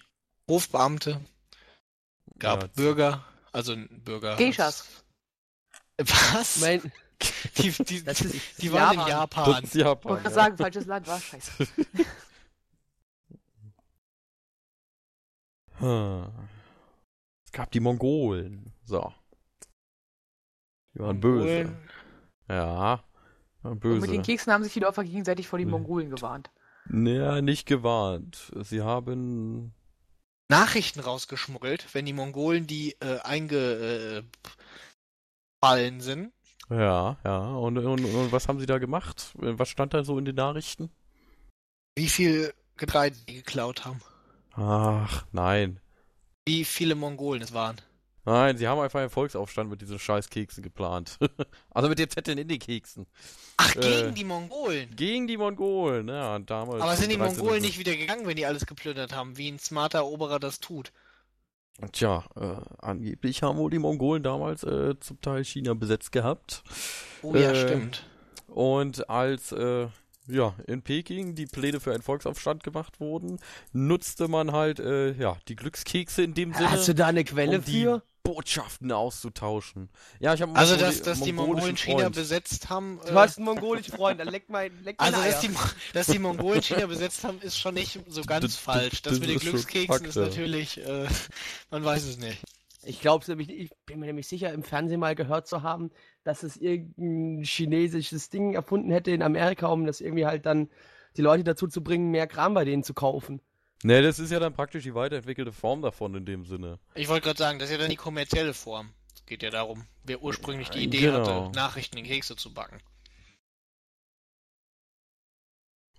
Hofbeamte, 0.49 1.21
gab 2.37 2.63
Ja, 2.63 2.67
Bürger, 2.75 3.25
also 3.53 3.71
ein 3.71 3.87
Bürger. 4.03 4.35
Geishas. 4.35 5.03
Was? 5.97 6.57
Mein, 6.59 6.91
die 7.57 7.71
die, 7.71 8.03
das 8.03 8.19
ist 8.21 8.61
die 8.61 8.71
waren 8.73 8.93
in 8.93 8.99
das 8.99 9.07
Japan. 9.09 9.63
ist 9.63 9.73
Ich 9.75 9.81
Japan. 9.81 10.11
wollte 10.11 10.23
gerade 10.23 10.35
Ja. 10.35 10.41
sagen, 10.43 10.57
falsches 10.57 10.85
Land 10.85 11.07
war 11.07 11.21
scheiße. 11.21 11.51
Hm. 15.79 16.31
Es 17.53 17.57
gab 17.57 17.69
die 17.69 17.81
Mongolen. 17.81 18.73
So. 18.83 19.13
Die 20.95 20.99
waren 20.99 21.19
böse. 21.19 21.65
Mongolen. 21.65 21.89
Ja. 22.49 23.03
Waren 23.61 23.73
Und 23.73 23.79
böse. 23.79 24.01
mit 24.01 24.09
den 24.09 24.23
Keksen 24.23 24.51
haben 24.51 24.63
sich 24.63 24.73
die 24.73 24.79
Dörfer 24.79 25.03
gegenseitig 25.03 25.47
vor 25.47 25.59
die 25.59 25.65
Nee. 25.65 25.71
Mongolen 25.71 26.09
gewarnt. 26.09 26.49
Naja, 26.85 27.41
nicht 27.41 27.67
gewarnt. 27.67 28.51
Sie 28.61 28.81
haben. 28.81 29.71
Nachrichten 30.49 30.99
rausgeschmuggelt, 30.99 31.93
wenn 31.93 32.07
die 32.07 32.13
Mongolen 32.13 32.65
die 32.65 32.95
äh, 32.99 33.19
eingefallen 33.19 34.25
sind. 35.99 36.33
Ja, 36.71 37.19
ja. 37.23 37.53
Und, 37.55 37.77
und, 37.77 38.03
und 38.03 38.31
was 38.31 38.47
haben 38.47 38.59
sie 38.59 38.65
da 38.65 38.79
gemacht? 38.79 39.31
Was 39.35 39.69
stand 39.69 39.93
da 39.93 40.03
so 40.03 40.17
in 40.17 40.25
den 40.25 40.35
Nachrichten? 40.35 40.89
Wie 41.95 42.09
viel 42.09 42.51
Getreide 42.77 43.15
die 43.27 43.35
geklaut 43.35 43.85
haben. 43.85 44.01
Ach, 44.53 45.27
nein. 45.31 45.79
Wie 46.47 46.65
viele 46.65 46.95
Mongolen 46.95 47.41
es 47.41 47.53
waren. 47.53 47.77
Nein, 48.25 48.57
sie 48.57 48.67
haben 48.67 48.79
einfach 48.79 49.01
einen 49.01 49.09
Volksaufstand 49.09 49.69
mit 49.69 49.81
diesen 49.81 49.99
Scheißkeksen 49.99 50.63
geplant. 50.63 51.17
also 51.71 51.89
mit 51.89 51.99
den 51.99 52.09
Zetteln 52.09 52.37
in 52.37 52.47
den 52.47 52.59
Keksen. 52.59 53.05
Ach, 53.57 53.75
Äh, 53.75 53.81
gegen 53.81 54.15
die 54.15 54.23
Mongolen. 54.23 54.95
Gegen 54.95 55.27
die 55.27 55.35
Mongolen, 55.37 56.07
ja, 56.07 56.39
damals. 56.39 56.81
Aber 56.81 56.95
sind 56.95 57.11
die 57.11 57.17
13. 57.17 57.37
Mongolen 57.37 57.61
nicht 57.61 57.79
wieder 57.79 57.95
gegangen, 57.95 58.25
wenn 58.25 58.37
die 58.37 58.45
alles 58.45 58.65
geplündert 58.65 59.13
haben, 59.13 59.37
wie 59.37 59.49
ein 59.51 59.59
smarter 59.59 59.99
Eroberer 59.99 60.39
das 60.39 60.61
tut? 60.61 60.93
Tja, 61.91 62.23
äh, 62.35 62.55
angeblich 62.79 63.43
haben 63.43 63.57
wohl 63.57 63.71
die 63.71 63.79
Mongolen 63.79 64.23
damals 64.23 64.63
äh, 64.63 64.97
zum 64.99 65.19
Teil 65.19 65.43
China 65.43 65.73
besetzt 65.73 66.11
gehabt. 66.13 66.63
Oh 67.23 67.35
ja, 67.35 67.51
Äh, 67.51 67.67
stimmt. 67.67 68.05
Und 68.47 69.09
als 69.09 69.51
äh, 69.51 69.87
ja, 70.28 70.55
in 70.67 70.82
Peking 70.82 71.36
die 71.36 71.45
Pläne 71.45 71.80
für 71.80 71.93
einen 71.93 72.03
Volksaufstand 72.03 72.63
gemacht 72.63 72.99
wurden, 72.99 73.39
nutzte 73.71 74.28
man 74.28 74.51
halt 74.51 74.80
äh, 74.80 75.13
ja, 75.13 75.38
die 75.47 75.55
Glückskekse 75.55 76.24
in 76.24 76.34
dem 76.34 76.53
Sinne, 76.53 76.71
Hast 76.71 76.88
du 76.88 76.95
da 76.95 77.07
eine 77.07 77.24
Quelle 77.24 77.59
um 77.59 77.65
die 77.65 77.84
für? 77.84 78.03
Botschaften 78.24 78.91
auszutauschen. 78.93 79.89
Ja, 80.19 80.34
ich 80.34 80.41
habe 80.41 80.55
Also, 80.55 80.78
dass, 80.78 81.01
dass 81.01 81.19
die 81.19 81.34
Mongolen 81.34 81.76
China 81.76 82.03
Freund. 82.03 82.15
besetzt 82.15 82.69
haben. 82.69 82.99
Du 83.05 83.11
äh, 83.11 83.15
hast 83.15 83.38
einen 83.38 83.45
mongolischen 83.45 83.93
Freund, 83.93 84.19
dann 84.21 84.30
leck 84.30 84.49
mein, 84.49 84.71
leck 84.84 84.95
also, 84.99 85.21
dass 85.21 85.41
die, 85.41 85.49
dass 85.91 86.07
die 86.07 86.19
Mongolen 86.19 86.61
China 86.61 86.86
besetzt 86.86 87.26
haben, 87.26 87.41
ist 87.41 87.59
schon 87.59 87.74
nicht 87.74 87.99
so 88.07 88.21
ganz 88.21 88.55
falsch. 88.55 89.01
Das, 89.01 89.13
das 89.13 89.19
mit 89.19 89.30
den 89.30 89.39
Glückskeksen 89.39 89.88
Fakt, 89.88 90.07
ist 90.07 90.15
natürlich, 90.15 90.78
äh, 90.86 91.05
man 91.69 91.84
weiß 91.84 92.05
es 92.05 92.17
nicht. 92.17 92.41
Ich 92.86 93.01
glaube 93.01 93.26
nämlich, 93.28 93.49
ich 93.49 93.71
bin 93.86 93.99
mir 93.99 94.05
nämlich 94.07 94.28
sicher, 94.28 94.53
im 94.53 94.63
Fernsehen 94.63 94.99
mal 94.99 95.15
gehört 95.15 95.47
zu 95.47 95.61
haben, 95.63 95.91
dass 96.24 96.43
es 96.43 96.57
irgendein 96.57 97.43
chinesisches 97.43 98.30
Ding 98.30 98.53
erfunden 98.53 98.91
hätte 98.91 99.11
in 99.11 99.21
Amerika, 99.21 99.67
um 99.67 99.86
das 99.86 100.01
irgendwie 100.01 100.26
halt 100.26 100.45
dann 100.45 100.69
die 101.17 101.21
Leute 101.21 101.43
dazu 101.43 101.67
zu 101.67 101.84
bringen, 101.84 102.11
mehr 102.11 102.28
Kram 102.28 102.53
bei 102.53 102.65
denen 102.65 102.84
zu 102.84 102.93
kaufen. 102.93 103.41
Ne, 103.84 104.01
das 104.01 104.17
ist 104.19 104.32
ja 104.32 104.39
dann 104.39 104.53
praktisch 104.53 104.84
die 104.84 104.95
weiterentwickelte 104.95 105.51
Form 105.51 105.82
davon 105.82 106.15
in 106.15 106.26
dem 106.26 106.45
Sinne. 106.45 106.80
Ich 106.95 107.09
wollte 107.09 107.26
gerade 107.26 107.38
sagen, 107.39 107.59
das 107.59 107.69
ist 107.69 107.74
ja 107.76 107.82
dann 107.82 107.89
die 107.89 107.97
kommerzielle 107.97 108.53
Form. 108.53 108.93
Es 109.13 109.26
geht 109.26 109.43
ja 109.43 109.49
darum, 109.49 109.84
wer 110.03 110.21
ursprünglich 110.24 110.69
die 110.69 110.84
Idee 110.84 111.01
Genau. 111.01 111.45
hatte, 111.47 111.55
Nachrichten 111.55 111.97
in 111.97 112.05
Kekse 112.05 112.36
zu 112.38 112.53
backen. 112.53 112.80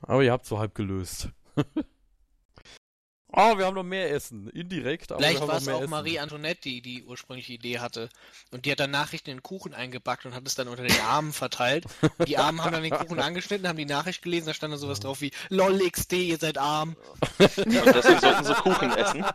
Aber 0.00 0.22
ihr 0.22 0.32
habt 0.32 0.46
so 0.46 0.58
halb 0.58 0.74
gelöst. 0.74 1.28
oh, 3.36 3.58
wir 3.58 3.66
haben 3.66 3.74
noch 3.74 3.82
mehr 3.82 4.10
Essen. 4.10 4.48
Indirekt, 4.50 5.12
aber 5.12 5.20
Vielleicht 5.20 5.36
wir 5.36 5.40
haben 5.42 5.48
war 5.48 5.56
es 5.58 5.68
auch 5.68 5.80
Essen. 5.80 5.90
Marie 5.90 6.18
Antoinette, 6.18 6.60
die 6.62 6.80
die 6.82 7.04
ursprüngliche 7.04 7.52
Idee 7.52 7.78
hatte. 7.78 8.08
Und 8.50 8.64
die 8.66 8.72
hat 8.72 8.80
dann 8.80 8.90
Nachrichten 8.90 9.30
in 9.30 9.36
den 9.38 9.42
Kuchen 9.42 9.74
eingepackt 9.74 10.24
und 10.26 10.34
hat 10.34 10.46
es 10.46 10.54
dann 10.54 10.68
unter 10.68 10.82
den 10.82 11.00
Armen 11.00 11.32
verteilt. 11.32 11.84
Und 12.18 12.28
die 12.28 12.38
Armen 12.38 12.62
haben 12.62 12.72
dann 12.72 12.82
den 12.82 12.92
Kuchen 12.92 13.18
angeschnitten, 13.20 13.66
haben 13.68 13.76
die 13.78 13.84
Nachricht 13.86 14.22
gelesen, 14.22 14.46
da 14.46 14.54
stand 14.54 14.72
dann 14.72 14.80
sowas 14.80 15.00
drauf 15.00 15.20
wie 15.20 15.32
LOL 15.50 15.78
XD, 15.90 16.12
ihr 16.14 16.38
seid 16.38 16.58
arm. 16.58 16.96
Und 17.38 17.56
deswegen 17.56 18.20
sollten 18.20 18.44
sie 18.44 18.54
Kuchen 18.54 18.90
essen. 18.92 19.24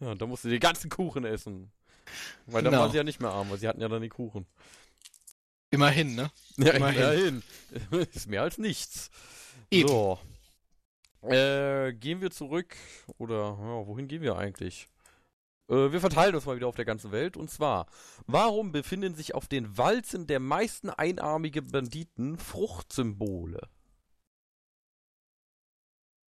Ja, 0.00 0.14
da 0.14 0.26
musste 0.26 0.48
die 0.48 0.58
ganzen 0.58 0.90
Kuchen 0.90 1.24
essen. 1.24 1.70
Weil 2.46 2.62
dann 2.62 2.72
Genau. 2.72 2.82
waren 2.82 2.90
sie 2.90 2.96
ja 2.96 3.04
nicht 3.04 3.20
mehr 3.20 3.30
arm, 3.30 3.50
weil 3.50 3.58
sie 3.58 3.68
hatten 3.68 3.80
ja 3.80 3.88
dann 3.88 4.02
die 4.02 4.08
Kuchen. 4.08 4.46
Immerhin, 5.70 6.14
ne? 6.14 6.30
Ja, 6.56 6.72
Immerhin. 6.72 7.42
immerhin. 7.90 8.08
Ist 8.14 8.26
mehr 8.26 8.42
als 8.42 8.58
nichts. 8.58 9.10
Eben. 9.70 9.88
So. 9.88 10.18
Äh, 11.22 11.92
gehen 11.94 12.20
wir 12.20 12.30
zurück, 12.30 12.76
oder 13.18 13.58
ja, 13.60 13.86
wohin 13.86 14.08
gehen 14.08 14.22
wir 14.22 14.36
eigentlich? 14.36 14.88
Äh, 15.68 15.92
wir 15.92 16.00
verteilen 16.00 16.34
uns 16.34 16.46
mal 16.46 16.56
wieder 16.56 16.68
auf 16.68 16.76
der 16.76 16.84
ganzen 16.84 17.12
Welt. 17.12 17.36
Und 17.36 17.50
zwar, 17.50 17.86
warum 18.26 18.72
befinden 18.72 19.14
sich 19.14 19.34
auf 19.34 19.48
den 19.48 19.76
Walzen 19.76 20.26
der 20.26 20.40
meisten 20.40 20.90
einarmigen 20.90 21.70
Banditen 21.70 22.38
Fruchtsymbole? 22.38 23.60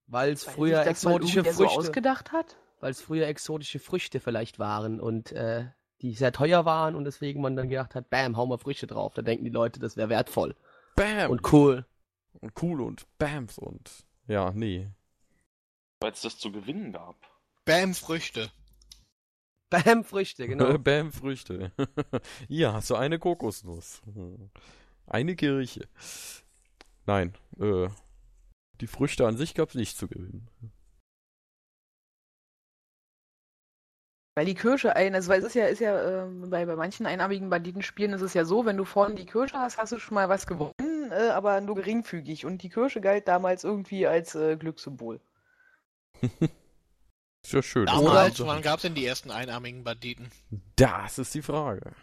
Weil 0.08 0.32
es 0.32 0.46
früher 0.46 0.78
mal 0.78 0.88
exotische 0.88 1.40
irgendwer 1.40 1.54
so 1.54 1.64
Früchte, 1.66 1.80
ausgedacht 1.80 2.32
hat? 2.32 2.58
weil 2.80 2.92
es 2.92 3.02
früher 3.02 3.28
exotische 3.28 3.80
Früchte 3.80 4.20
vielleicht 4.20 4.60
waren 4.60 5.00
und 5.00 5.32
äh, 5.32 5.66
die 6.02 6.14
sehr 6.14 6.32
teuer 6.32 6.64
waren 6.66 6.96
und 6.96 7.06
deswegen 7.06 7.42
man 7.42 7.56
dann 7.56 7.70
gedacht 7.70 7.96
hat, 7.96 8.10
bam, 8.10 8.38
hau 8.38 8.46
mal 8.46 8.60
Früchte 8.60 8.88
drauf. 8.88 9.14
Da 9.16 9.22
denken 9.22 9.44
die 9.46 9.52
Leute, 9.52 9.80
das 9.80 9.98
wäre 9.98 10.10
wertvoll 10.10 10.56
Bam! 10.96 11.32
und 11.32 11.52
cool. 11.52 11.86
und 12.40 12.54
cool 12.62 12.82
und 12.82 13.06
Bams 13.18 13.58
und. 13.58 14.07
Ja, 14.28 14.52
nee. 14.52 14.90
Weil 16.00 16.12
es 16.12 16.22
das 16.22 16.38
zu 16.38 16.52
gewinnen 16.52 16.92
gab. 16.92 17.16
Bam, 17.66 17.94
Früchte. 17.94 18.52
Bam, 19.70 20.04
Früchte, 20.04 20.48
genau. 20.48 20.78
Bam, 20.78 21.12
Früchte. 21.12 21.72
Hier 22.48 22.74
hast 22.74 22.90
du 22.90 22.96
eine 22.96 23.20
Kokosnuss. 23.20 24.02
Eine 25.06 25.36
Kirche. 25.36 25.88
Nein, 27.06 27.34
äh, 27.60 27.88
die 28.82 28.88
Früchte 28.88 29.26
an 29.26 29.38
sich 29.38 29.56
gab 29.56 29.70
es 29.70 29.76
nicht 29.76 29.98
zu 29.98 30.08
gewinnen. 30.08 30.50
Weil 34.36 34.46
die 34.46 34.54
Kirsche 34.54 34.96
ein, 34.96 35.16
also 35.16 35.30
weil 35.30 35.40
es 35.40 35.48
ist 35.48 35.56
ja, 35.56 35.66
ist 35.66 35.80
ja 35.80 36.26
ähm, 36.26 36.50
bei, 36.52 36.66
bei 36.66 36.76
manchen 36.76 37.08
einarmigen 37.08 37.50
Banditenspielen 37.50 38.14
ist 38.14 38.22
es 38.22 38.36
ja 38.36 38.46
so, 38.46 38.66
wenn 38.66 38.78
du 38.78 38.86
vorne 38.86 39.16
die 39.16 39.26
Kirsche 39.26 39.58
hast, 39.58 39.80
hast 39.80 39.94
du 39.94 40.00
schon 40.00 40.14
mal 40.14 40.30
was 40.30 40.46
gewonnen, 40.46 40.97
äh, 41.12 41.30
aber 41.30 41.62
nur 41.62 41.76
geringfügig. 41.76 42.46
Und 42.46 42.64
die 42.64 42.70
Kirsche 42.70 43.02
galt 43.02 43.28
damals 43.28 43.64
irgendwie 43.64 44.08
als 44.08 44.36
äh, 44.36 44.58
Glückssymbol. 44.58 45.20
Ist 47.44 47.54
ja 47.54 47.62
schön. 47.62 47.86
Damals, 47.86 48.40
wann 48.46 48.62
gab 48.62 48.78
es 48.78 48.82
denn 48.82 48.96
die 48.96 49.06
ersten 49.06 49.32
einarmigen 49.32 49.84
Banditen? 49.84 50.30
Das 50.76 51.18
ist 51.18 51.34
die 51.34 51.42
Frage. 51.42 51.94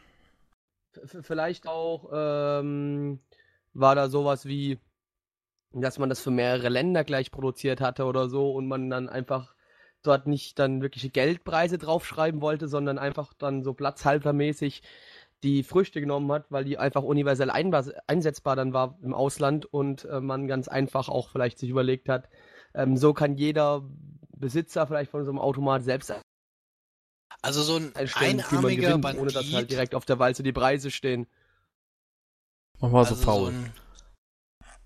V- 0.92 1.22
Vielleicht 1.22 1.66
auch 1.66 2.08
ähm, 2.14 3.20
war 3.74 3.94
da 3.94 4.08
sowas 4.08 4.46
wie, 4.46 4.78
dass 5.72 5.98
man 5.98 6.08
das 6.08 6.20
für 6.20 6.30
mehrere 6.30 6.70
Länder 6.70 7.04
gleich 7.04 7.30
produziert 7.30 7.80
hatte 7.82 8.04
oder 8.06 8.28
so 8.30 8.52
und 8.52 8.66
man 8.68 8.88
dann 8.88 9.08
einfach 9.10 9.54
dort 10.02 10.26
nicht 10.26 10.58
dann 10.58 10.80
wirkliche 10.80 11.10
Geldpreise 11.10 11.76
draufschreiben 11.76 12.40
wollte, 12.40 12.68
sondern 12.68 12.98
einfach 12.98 13.34
dann 13.34 13.62
so 13.64 13.74
platzhaltermäßig 13.74 14.82
die 15.44 15.62
Früchte 15.62 16.00
genommen 16.00 16.32
hat, 16.32 16.46
weil 16.50 16.64
die 16.64 16.78
einfach 16.78 17.02
universell 17.02 17.50
einsetzbar 17.50 18.56
dann 18.56 18.72
war 18.72 18.98
im 19.02 19.14
Ausland 19.14 19.66
und 19.66 20.04
äh, 20.06 20.20
man 20.20 20.48
ganz 20.48 20.66
einfach 20.68 21.08
auch 21.08 21.28
vielleicht 21.28 21.58
sich 21.58 21.68
überlegt 21.70 22.08
hat, 22.08 22.28
ähm, 22.74 22.96
so 22.96 23.12
kann 23.12 23.36
jeder 23.36 23.84
Besitzer 24.36 24.86
vielleicht 24.86 25.10
von 25.10 25.24
so 25.24 25.30
einem 25.30 25.38
Automat 25.38 25.84
selbst 25.84 26.12
Also 27.42 27.62
so 27.62 27.76
ein 27.76 27.94
einarmiger 27.94 28.98
gewinnt, 28.98 29.18
ohne 29.18 29.30
dass 29.30 29.44
halt 29.44 29.52
Bandit. 29.52 29.70
direkt 29.70 29.94
auf 29.94 30.06
der 30.06 30.18
Walze 30.18 30.42
die 30.42 30.52
Preise 30.52 30.90
stehen. 30.90 31.26
Mach 32.80 32.90
mal 32.90 32.98
also 33.00 33.14
so 33.14 33.22
faul. 33.22 33.50
ein, 33.50 33.72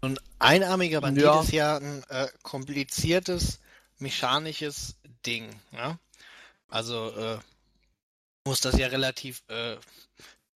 so 0.03 0.09
ein 0.09 0.19
einarmiger 0.41 1.01
Bandit 1.01 1.25
Ja. 1.25 1.41
ist 1.41 1.53
ja 1.53 1.77
ein 1.79 2.03
äh, 2.09 2.29
kompliziertes 2.43 3.61
mechanisches 3.99 4.97
Ding. 5.25 5.49
Ja? 5.73 5.99
Also 6.69 7.11
äh, 7.17 7.39
muss 8.45 8.61
das 8.61 8.77
ja 8.79 8.89
relativ 8.89 9.43
äh, 9.49 9.77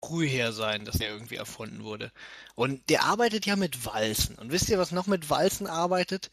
früh 0.02 0.28
her 0.28 0.54
sein, 0.54 0.86
dass 0.86 0.97
der 0.97 1.10
irgendwie 1.10 1.36
erfunden 1.36 1.84
wurde. 1.84 2.12
Und 2.56 2.89
der 2.89 3.04
arbeitet 3.04 3.45
ja 3.45 3.56
mit 3.56 3.86
Walzen. 3.86 4.36
Und 4.36 4.52
wisst 4.52 4.70
ihr, 4.70 4.80
was 4.80 4.91
noch 4.91 5.08
mit 5.08 5.30
Walzen 5.30 5.68
arbeitet? 5.68 6.30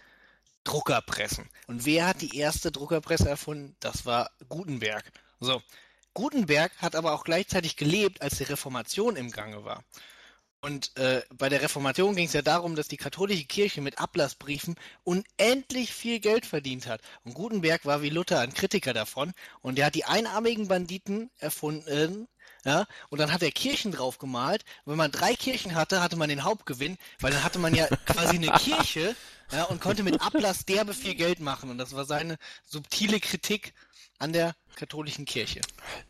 Druckerpressen. 0.65 1.49
Und 1.67 1.85
wer 1.85 2.07
hat 2.07 2.23
die 2.23 2.37
erste 2.37 2.73
Druckerpresse 2.73 3.29
erfunden? 3.29 3.77
Das 3.81 4.07
war 4.07 4.31
Gutenberg. 4.49 5.05
So. 5.41 5.63
Gutenberg 6.15 6.73
hat 6.79 6.97
aber 6.97 7.13
auch 7.13 7.25
gleichzeitig 7.25 7.77
gelebt, 7.77 8.23
als 8.23 8.39
die 8.39 8.45
Reformation 8.45 9.17
im 9.17 9.31
Gange 9.31 9.65
war. 9.65 9.85
Und 10.63 10.97
äh, 10.97 11.23
bei 11.37 11.49
der 11.49 11.63
Reformation 11.63 12.17
ging 12.17 12.27
es 12.27 12.33
ja 12.33 12.43
darum, 12.43 12.75
dass 12.75 12.89
die 12.89 12.97
katholische 12.97 13.45
Kirche 13.45 13.83
mit 13.83 14.01
Ablassbriefen 14.01 14.75
unendlich 15.05 15.93
viel 15.93 16.19
Geld 16.19 16.47
verdient 16.47 16.87
hat. 16.87 17.03
Und 17.25 17.35
Gutenberg 17.35 17.85
war 17.85 18.03
wie 18.03 18.09
Luther 18.09 18.41
ein 18.41 18.55
Kritiker 18.55 18.95
davon. 18.95 19.33
Und 19.61 19.77
der 19.77 19.87
hat 19.87 19.95
die 19.95 20.07
einarmigen 20.07 20.67
Banditen 20.67 21.31
erfunden. 21.39 22.27
Ja, 22.67 22.85
und 23.11 23.21
dann 23.21 23.33
hat 23.33 23.45
er 23.45 23.53
Kirchen 23.53 23.93
drauf 23.93 24.19
gemalt. 24.19 24.65
Und 24.85 24.91
wenn 24.91 24.99
man 24.99 25.13
drei 25.13 25.35
Kirchen 25.37 25.77
hatte, 25.77 26.03
hatte 26.03 26.17
man 26.17 26.29
den 26.29 26.43
Hauptgewinn, 26.43 26.99
weil 27.21 27.31
dann 27.31 27.45
hatte 27.45 27.61
man 27.61 27.77
ja 27.77 27.87
quasi 28.07 28.35
eine 28.37 28.51
Kirche 28.59 29.15
ja, 29.53 29.65
und 29.65 29.81
konnte 29.81 30.03
mit 30.03 30.21
Ablass 30.21 30.65
derbe 30.67 30.93
viel 30.93 31.15
Geld 31.15 31.39
machen. 31.39 31.71
Und 31.71 31.79
das 31.79 31.95
war 31.95 32.05
seine 32.05 32.39
subtile 32.65 33.21
Kritik 33.21 33.73
an 34.19 34.33
der 34.33 34.57
katholischen 34.75 35.27
Kirche. 35.27 35.61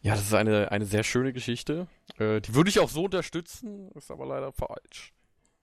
Ja, 0.01 0.15
das 0.15 0.25
ist 0.25 0.35
eine, 0.35 0.73
eine 0.73 0.87
sehr 0.87 1.05
schöne 1.05 1.35
Geschichte. 1.35 1.89
Äh, 2.19 2.41
die 2.41 2.55
würde 2.55 2.71
ich 2.71 2.81
auch 2.81 2.89
so 2.89 3.05
unterstützen, 3.05 3.91
ist 3.93 4.11
aber 4.11 4.25
leider 4.25 4.51
falsch. 4.53 5.13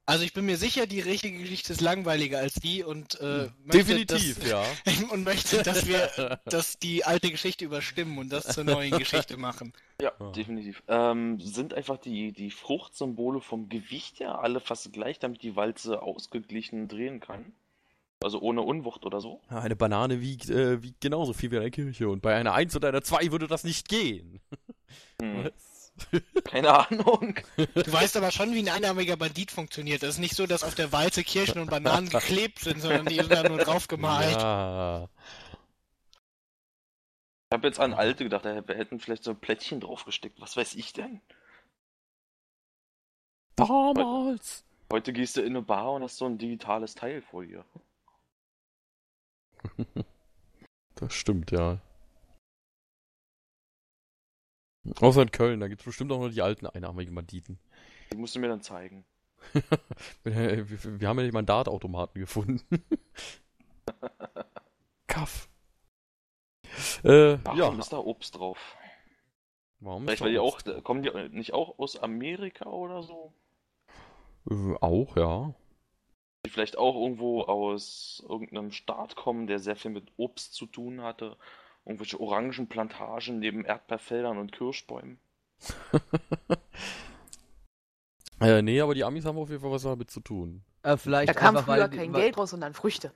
Also 0.05 0.25
ich 0.25 0.33
bin 0.33 0.45
mir 0.45 0.57
sicher, 0.57 0.85
die 0.85 0.99
richtige 0.99 1.37
Geschichte 1.37 1.71
ist 1.71 1.79
langweiliger 1.79 2.39
als 2.39 2.55
die 2.55 2.83
und 2.83 3.19
äh, 3.21 3.49
möchte, 3.63 3.77
Definitiv, 3.77 4.39
dass, 4.39 4.49
ja. 4.49 4.63
und 5.11 5.23
möchte, 5.23 5.63
dass 5.63 5.87
wir 5.87 6.39
dass 6.45 6.77
die 6.77 7.05
alte 7.05 7.31
Geschichte 7.31 7.63
überstimmen 7.63 8.17
und 8.17 8.29
das 8.29 8.47
zur 8.47 8.65
neuen 8.65 8.91
Geschichte 8.97 9.37
machen. 9.37 9.71
Ja, 10.01 10.11
definitiv. 10.35 10.83
Ähm, 10.89 11.39
sind 11.39 11.73
einfach 11.73 11.97
die, 11.97 12.33
die 12.33 12.51
Fruchtsymbole 12.51 13.39
vom 13.39 13.69
Gewicht 13.69 14.19
her 14.19 14.39
alle 14.39 14.59
fast 14.59 14.91
gleich, 14.91 15.19
damit 15.19 15.41
die 15.41 15.55
Walze 15.55 16.01
ausgeglichen 16.01 16.89
drehen 16.89 17.21
kann? 17.21 17.53
Also 18.21 18.39
ohne 18.39 18.61
Unwucht 18.61 19.05
oder 19.05 19.21
so? 19.21 19.41
Ja, 19.49 19.59
Eine 19.59 19.75
Banane 19.75 20.19
wiegt, 20.19 20.49
äh, 20.49 20.81
wiegt 20.83 20.99
genauso 21.01 21.33
viel 21.33 21.51
wie 21.51 21.57
eine 21.57 21.71
Kirche 21.71 22.09
und 22.09 22.21
bei 22.21 22.35
einer 22.35 22.53
1 22.53 22.75
und 22.75 22.83
einer 22.83 23.01
2 23.01 23.31
würde 23.31 23.47
das 23.47 23.63
nicht 23.63 23.87
gehen. 23.87 24.41
Hm. 25.21 25.45
Was? 25.45 25.72
Keine 26.43 26.89
Ahnung. 26.89 27.35
Du 27.57 27.93
weißt 27.93 28.17
aber 28.17 28.31
schon, 28.31 28.53
wie 28.53 28.59
ein 28.59 28.69
einarmiger 28.69 29.15
Bandit 29.15 29.51
funktioniert. 29.51 30.03
Es 30.03 30.15
ist 30.15 30.19
nicht 30.19 30.35
so, 30.35 30.47
dass 30.47 30.63
auf 30.63 30.75
der 30.75 30.91
Walze 30.91 31.23
Kirschen 31.23 31.61
und 31.61 31.69
Bananen 31.69 32.09
geklebt 32.09 32.59
sind, 32.59 32.81
sondern 32.81 33.05
die 33.05 33.15
sind 33.15 33.31
da 33.31 33.47
nur 33.47 33.59
drauf 33.59 33.87
gemalt. 33.87 34.35
Ja. 34.35 35.09
Ich 37.49 37.55
habe 37.55 37.67
jetzt 37.67 37.79
an 37.79 37.93
alte 37.93 38.23
gedacht, 38.23 38.45
da 38.45 38.55
hätten 38.73 38.99
vielleicht 38.99 39.23
so 39.23 39.31
ein 39.31 39.39
Plättchen 39.39 39.79
draufgesteckt. 39.79 40.41
Was 40.41 40.57
weiß 40.57 40.73
ich 40.73 40.93
denn? 40.93 41.21
Damals. 43.55 44.65
Heute 44.91 45.13
gehst 45.13 45.37
du 45.37 45.41
in 45.41 45.49
eine 45.49 45.61
Bar 45.61 45.93
und 45.93 46.03
hast 46.03 46.17
so 46.17 46.25
ein 46.25 46.39
digitales 46.39 46.95
Teil 46.95 47.21
vor 47.21 47.43
dir. 47.43 47.65
Das 50.95 51.11
stimmt, 51.15 51.49
ja. 51.49 51.79
Außer 54.99 55.21
in 55.21 55.31
Köln, 55.31 55.59
da 55.59 55.67
gibt 55.67 55.81
es 55.81 55.85
bestimmt 55.85 56.11
auch 56.11 56.19
noch 56.19 56.29
die 56.29 56.41
alten 56.41 56.67
einarmigen 56.67 57.15
Banditen. 57.15 57.57
Die 58.11 58.17
musst 58.17 58.35
du 58.35 58.39
mir 58.39 58.49
dann 58.49 58.61
zeigen. 58.61 59.05
Wir, 60.23 60.33
wir, 60.69 60.99
wir 60.99 61.07
haben 61.07 61.17
ja 61.17 61.23
nicht 61.23 61.33
Mandatautomaten 61.33 62.19
gefunden. 62.19 62.61
Kaff. 65.07 65.49
Äh, 67.03 67.37
Warum 67.43 67.57
ja. 67.57 67.79
ist 67.79 67.93
da 67.93 67.97
Obst 67.97 68.35
drauf? 68.37 68.75
Warum 69.79 70.03
Vielleicht 70.05 70.21
weil 70.21 70.31
die 70.31 70.39
auch, 70.39 70.59
kommen 70.83 71.03
die 71.03 71.11
nicht 71.29 71.53
auch 71.53 71.77
aus 71.77 71.97
Amerika 71.97 72.69
oder 72.69 73.03
so? 73.03 73.33
Äh, 74.49 74.75
auch, 74.79 75.15
ja. 75.17 75.53
Die 76.45 76.49
vielleicht 76.49 76.77
auch 76.77 76.95
irgendwo 76.95 77.41
aus 77.41 78.23
irgendeinem 78.27 78.71
Staat 78.71 79.15
kommen, 79.15 79.47
der 79.47 79.59
sehr 79.59 79.75
viel 79.75 79.91
mit 79.91 80.11
Obst 80.17 80.53
zu 80.53 80.65
tun 80.65 81.01
hatte. 81.01 81.37
Irgendwelche 81.85 82.19
Orangenplantagen 82.19 83.39
neben 83.39 83.65
Erdbeerfeldern 83.65 84.37
und 84.37 84.51
Kirschbäumen. 84.51 85.19
Äh, 88.43 88.61
nee, 88.61 88.81
aber 88.81 88.93
die 88.93 89.05
Amis 89.05 89.25
haben 89.25 89.37
auf 89.37 89.49
jeden 89.49 89.61
Fall 89.61 89.71
was 89.71 89.83
damit 89.83 90.11
zu 90.11 90.19
tun. 90.19 90.63
Äh, 90.81 90.97
vielleicht 90.97 91.29
Da 91.29 91.33
kam 91.33 91.55
einfach, 91.55 91.73
früher 91.73 91.83
weil, 91.83 91.89
kein 91.89 92.13
weil, 92.13 92.23
Geld 92.23 92.37
raus, 92.37 92.49
sondern 92.49 92.73
Früchte. 92.73 93.13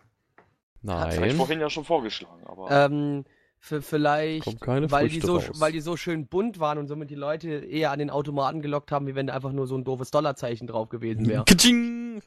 Hatte 0.88 1.16
ich 1.16 1.20
Nein. 1.20 1.36
vorhin 1.36 1.60
ja 1.60 1.70
schon 1.70 1.84
vorgeschlagen, 1.84 2.46
aber 2.46 2.72
Ähm, 2.72 3.26
für, 3.60 3.82
vielleicht, 3.82 4.46
Kommt 4.46 4.62
keine 4.62 4.90
weil 4.90 5.10
die, 5.10 5.20
Früchte 5.20 5.54
so, 5.54 5.60
weil 5.60 5.74
die 5.74 5.82
so 5.82 5.98
schön 5.98 6.28
bunt 6.28 6.60
waren 6.60 6.78
und 6.78 6.88
somit 6.88 7.10
die 7.10 7.16
Leute 7.16 7.50
eher 7.50 7.92
an 7.92 8.00
den 8.00 8.10
Automaten 8.10 8.62
gelockt 8.62 8.92
haben, 8.92 9.08
wie 9.08 9.16
wenn 9.16 9.28
da 9.28 9.34
einfach 9.34 9.52
nur 9.52 9.68
so 9.68 9.76
ein 9.76 9.84
doofes 9.84 10.12
Dollarzeichen 10.12 10.68
drauf 10.68 10.90
gewesen 10.90 11.28
wäre. 11.28 11.44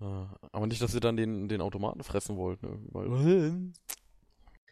Äh, 0.00 0.04
aber 0.52 0.66
nicht, 0.66 0.82
dass 0.82 0.90
sie 0.90 0.98
dann 0.98 1.16
den, 1.16 1.46
den 1.46 1.60
Automaten 1.60 2.02
fressen 2.02 2.36
wollten. 2.36 2.90
ne? 2.92 3.72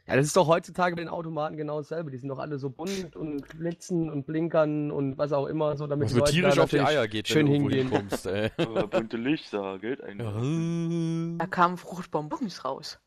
Ja, 0.06 0.16
das 0.16 0.26
ist 0.26 0.36
doch 0.36 0.48
heutzutage 0.48 0.96
bei 0.96 1.02
den 1.02 1.08
Automaten 1.08 1.56
genau 1.56 1.78
dasselbe. 1.78 2.10
Die 2.10 2.18
sind 2.18 2.28
doch 2.28 2.40
alle 2.40 2.58
so 2.58 2.70
bunt 2.70 3.14
und 3.14 3.46
blitzen 3.56 4.10
und 4.10 4.26
blinkern 4.26 4.90
und 4.90 5.16
was 5.16 5.32
auch 5.32 5.46
immer, 5.46 5.76
so 5.76 5.86
damit 5.86 6.06
was 6.06 6.12
die 6.12 6.18
Leute 6.18 6.32
tierisch 6.32 6.58
auf 6.58 6.70
die 6.70 6.80
Eier 6.80 7.06
geht, 7.06 7.28
schön 7.28 7.46
hingehen. 7.46 7.88
hinkommst, 7.88 8.26
ey. 8.26 8.50
bunte 8.90 9.16
Lichter, 9.16 9.78
Geld 9.78 10.02
ein. 10.02 11.38
Da 11.38 11.46
kamen 11.46 11.76
Fruchtbonbons 11.76 12.64
raus. 12.64 12.98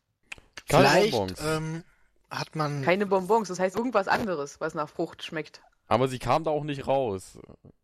Keine 0.68 0.88
Vielleicht 0.88 1.12
Bonbons. 1.12 1.40
ähm, 1.44 1.84
hat 2.30 2.56
man. 2.56 2.82
Keine 2.82 3.06
Bonbons, 3.06 3.48
das 3.48 3.60
heißt 3.60 3.76
irgendwas 3.76 4.08
anderes, 4.08 4.60
was 4.60 4.74
nach 4.74 4.88
Frucht 4.88 5.22
schmeckt. 5.22 5.60
Aber 5.88 6.08
sie 6.08 6.18
kam 6.18 6.42
da 6.42 6.50
auch 6.50 6.64
nicht 6.64 6.86
raus. 6.88 7.38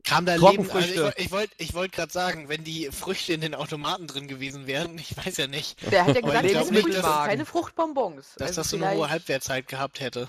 Kam 0.04 0.26
da 0.26 0.34
Leben. 0.34 0.44
Also 0.46 0.60
ich 0.62 0.68
Trockenfrüchte. 0.94 1.14
ich 1.18 1.30
wollte 1.30 1.54
ich 1.58 1.74
wollt 1.74 1.92
gerade 1.92 2.12
sagen, 2.12 2.48
wenn 2.48 2.64
die 2.64 2.86
Früchte 2.90 3.32
in 3.32 3.40
den 3.40 3.54
Automaten 3.54 4.08
drin 4.08 4.26
gewesen 4.26 4.66
wären, 4.66 4.98
ich 4.98 5.16
weiß 5.16 5.36
ja 5.36 5.46
nicht, 5.46 5.80
Der 5.92 6.06
hat 6.06 6.16
ja 6.16 6.20
gesagt, 6.20 6.44
ich 6.44 6.52
das 6.52 6.52
glaub 6.52 6.64
sind 6.64 6.74
nicht, 6.74 6.82
Früchte, 6.84 7.02
dass- 7.02 7.26
keine 7.26 7.46
Fruchtbonbons. 7.46 8.34
dass 8.38 8.48
Also 8.48 8.60
das 8.62 8.70
so 8.70 8.76
eine 8.76 8.90
hohe 8.96 9.08
Halbwertzeit 9.08 9.68
gehabt 9.68 10.00
hätte. 10.00 10.28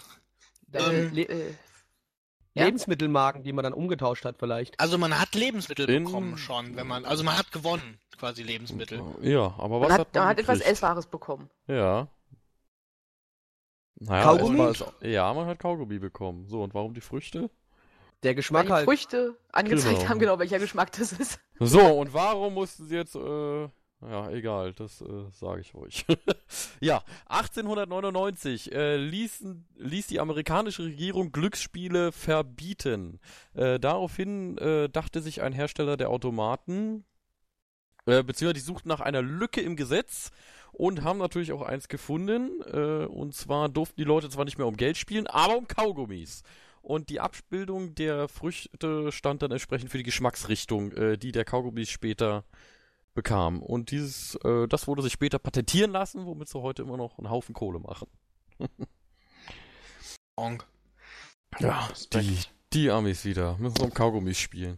Äh, 0.71 0.78
Ähm, 0.80 1.13
Le 1.13 1.21
äh, 1.24 1.53
Ja. 2.55 2.65
Lebensmittelmarken, 2.65 3.41
die 3.43 3.51
man 3.53 3.63
dann 3.63 3.74
umgetauscht 3.74 4.26
hat 4.26 4.38
vielleicht. 4.38 4.80
Also 4.80 4.99
man 4.99 5.19
hat 5.19 5.34
Lebensmittel 5.34 5.89
In- 5.89 6.03
bekommen 6.03 6.38
schon, 6.38 6.76
wenn 6.76 6.86
man. 6.86 7.05
Also 7.05 7.24
man 7.24 7.36
hat 7.36 7.51
gewonnen, 7.51 7.99
quasi 8.19 8.43
Lebensmittel. 8.43 9.01
Ja, 9.21 9.55
aber 9.57 9.82
was 9.82 9.89
man 9.89 9.91
hat, 9.93 9.99
hat 10.01 10.13
man 10.13 10.21
man 10.24 10.30
hat 10.30 10.39
etwas? 10.39 10.59
Essbares 10.61 11.07
bekommen. 11.07 11.49
Ja. 11.65 12.07
Naja, 13.95 14.24
Kaugummi? 14.24 14.59
essbar 14.69 14.91
ist- 15.01 15.11
Ja, 15.11 15.34
man 15.34 15.47
hat 15.47 15.57
Kaugummi 15.59 15.97
bekommen. 15.97 16.47
So, 16.47 16.61
und 16.61 16.74
warum 16.76 16.93
die 16.93 17.01
Früchte? 17.01 17.49
Der 18.24 18.30
Weil 18.32 18.36
Geschmack 18.36 18.65
die 18.67 18.71
halt. 18.74 18.86
Früchte 18.86 19.36
angezeigt 19.51 19.97
Genau. 19.99 20.09
haben, 20.09 20.19
genau 20.19 20.39
welcher 20.39 20.59
Geschmack 20.59 20.91
das 20.93 21.11
ist. 21.13 21.39
So, 21.59 21.82
und 21.82 22.13
warum 22.13 22.53
mussten 22.55 22.88
sie 22.88 22.95
jetzt, 22.95 23.15
äh, 23.15 23.63
ja, 24.01 24.30
egal, 24.32 24.74
das 24.74 25.01
äh, 25.01 25.05
sage 25.32 25.61
ich 25.61 25.76
euch. 25.76 26.05
ja, 26.82 27.03
1899 27.28 28.71
äh, 28.74 28.97
ließen, 28.97 29.65
ließ 29.78 30.07
die 30.07 30.19
amerikanische 30.19 30.84
Regierung 30.84 31.32
Glücksspiele 31.32 32.11
verbieten. 32.11 33.19
Äh, 33.53 33.80
daraufhin 33.80 34.57
äh, 34.57 34.89
dachte 34.89 35.21
sich 35.21 35.41
ein 35.41 35.53
Hersteller 35.53 35.95
der 35.97 36.09
Automaten, 36.09 37.05
äh, 38.05 38.24
beziehungsweise 38.24 38.53
die 38.55 38.59
suchten 38.65 38.89
nach 38.89 38.99
einer 38.99 39.21
Lücke 39.21 39.61
im 39.61 39.76
Gesetz 39.76 40.32
und 40.74 41.03
haben 41.03 41.19
natürlich 41.19 41.51
auch 41.53 41.61
eins 41.61 41.88
gefunden. 41.88 42.61
Äh, 42.71 43.05
und 43.05 43.34
zwar 43.36 43.69
durften 43.69 43.95
die 43.97 44.03
Leute 44.03 44.30
zwar 44.30 44.43
nicht 44.45 44.57
mehr 44.57 44.67
um 44.67 44.76
Geld 44.76 44.97
spielen, 44.97 45.28
aber 45.28 45.57
um 45.57 45.67
Kaugummis. 45.67 46.43
Und 46.84 47.09
die 47.09 47.21
Abbildung 47.21 47.95
der 47.95 48.27
Früchte 48.27 49.13
stand 49.13 49.41
dann 49.41 49.51
entsprechend 49.51 49.89
für 49.89 49.97
die 49.97 50.03
Geschmacksrichtung, 50.03 50.91
äh, 50.91 51.17
die 51.17 51.31
der 51.31 51.45
Kaugummi 51.45 51.86
später 51.86 52.43
bekam. 53.13 53.61
Und 53.63 53.89
dieses, 53.91 54.36
äh, 54.43 54.67
das 54.67 54.86
wurde 54.86 55.01
sich 55.01 55.13
später 55.13 55.39
patentieren 55.39 55.91
lassen, 55.91 56.25
womit 56.25 56.49
sie 56.49 56.61
heute 56.61 56.81
immer 56.81 56.97
noch 56.97 57.17
einen 57.17 57.29
Haufen 57.29 57.55
Kohle 57.55 57.79
machen. 57.79 58.09
Onk. 60.36 60.67
Ja, 61.59 61.88
die, 62.13 62.39
die 62.73 62.91
Amis 62.91 63.23
wieder. 63.23 63.57
Müssen 63.59 63.81
um 63.81 63.93
Kaugummis 63.93 64.38
spielen. 64.38 64.77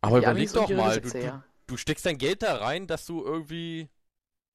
Aber 0.00 0.18
Die 0.18 0.24
überleg 0.24 0.48
Amis 0.48 0.52
doch 0.54 0.70
mal, 0.70 1.00
du, 1.00 1.08
du, 1.08 1.42
du 1.68 1.76
steckst 1.76 2.04
dein 2.04 2.18
Geld 2.18 2.42
da 2.42 2.56
rein, 2.56 2.88
dass 2.88 3.06
du 3.06 3.24
irgendwie 3.24 3.88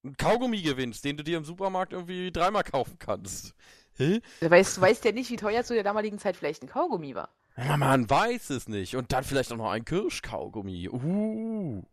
einen 0.03 0.17
Kaugummi 0.17 0.61
gewinnst, 0.61 1.05
den 1.05 1.15
du 1.15 1.23
dir 1.23 1.37
im 1.37 1.45
Supermarkt 1.45 1.93
irgendwie 1.93 2.29
dreimal 2.29 2.63
kaufen 2.65 2.97
kannst. 2.99 3.55
Hä? 3.99 4.21
Du 4.39 4.49
weißt, 4.49 4.77
du 4.77 4.81
weißt 4.81 5.05
ja 5.05 5.11
nicht, 5.11 5.29
wie 5.29 5.35
teuer 5.35 5.63
zu 5.63 5.73
der 5.73 5.83
damaligen 5.83 6.17
Zeit 6.19 6.37
vielleicht 6.37 6.63
ein 6.63 6.69
Kaugummi 6.69 7.13
war. 7.15 7.29
Ja, 7.57 7.75
man 7.77 8.09
weiß 8.09 8.51
es 8.51 8.67
nicht. 8.69 8.95
Und 8.95 9.11
dann 9.11 9.23
vielleicht 9.25 9.51
auch 9.51 9.57
noch 9.57 9.69
ein 9.71 9.83
Kirschkaugummi. 9.83 10.87
Uh. 10.89 11.83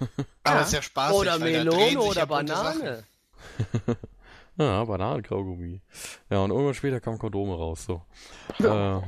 Aber 0.44 0.56
Ja. 0.56 0.62
ist 0.62 0.72
ja 0.72 0.82
spaßig. 0.82 1.16
Oder 1.16 1.38
Melone 1.38 2.00
oder. 2.00 2.26
Banane. 2.26 3.04
Ja, 4.56 4.84
Bananenkaugummi. 4.84 5.80
Ja, 6.28 6.40
und 6.40 6.50
irgendwann 6.50 6.74
später 6.74 7.00
kamen 7.00 7.18
Kondome 7.18 7.54
raus, 7.56 7.86
so. 7.86 8.02
ähm. 8.58 9.02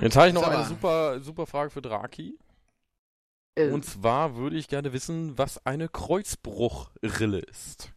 Jetzt 0.00 0.16
habe 0.16 0.28
ich 0.28 0.34
noch 0.34 0.42
eine 0.42 0.64
super, 0.64 1.20
super 1.20 1.46
Frage 1.46 1.70
für 1.70 1.80
Draki. 1.80 2.36
Äh, 3.54 3.68
Und 3.70 3.84
zwar 3.84 4.34
würde 4.34 4.56
ich 4.56 4.66
gerne 4.66 4.92
wissen, 4.92 5.38
was 5.38 5.64
eine 5.64 5.88
Kreuzbruchrille 5.88 7.38
ist. 7.38 7.92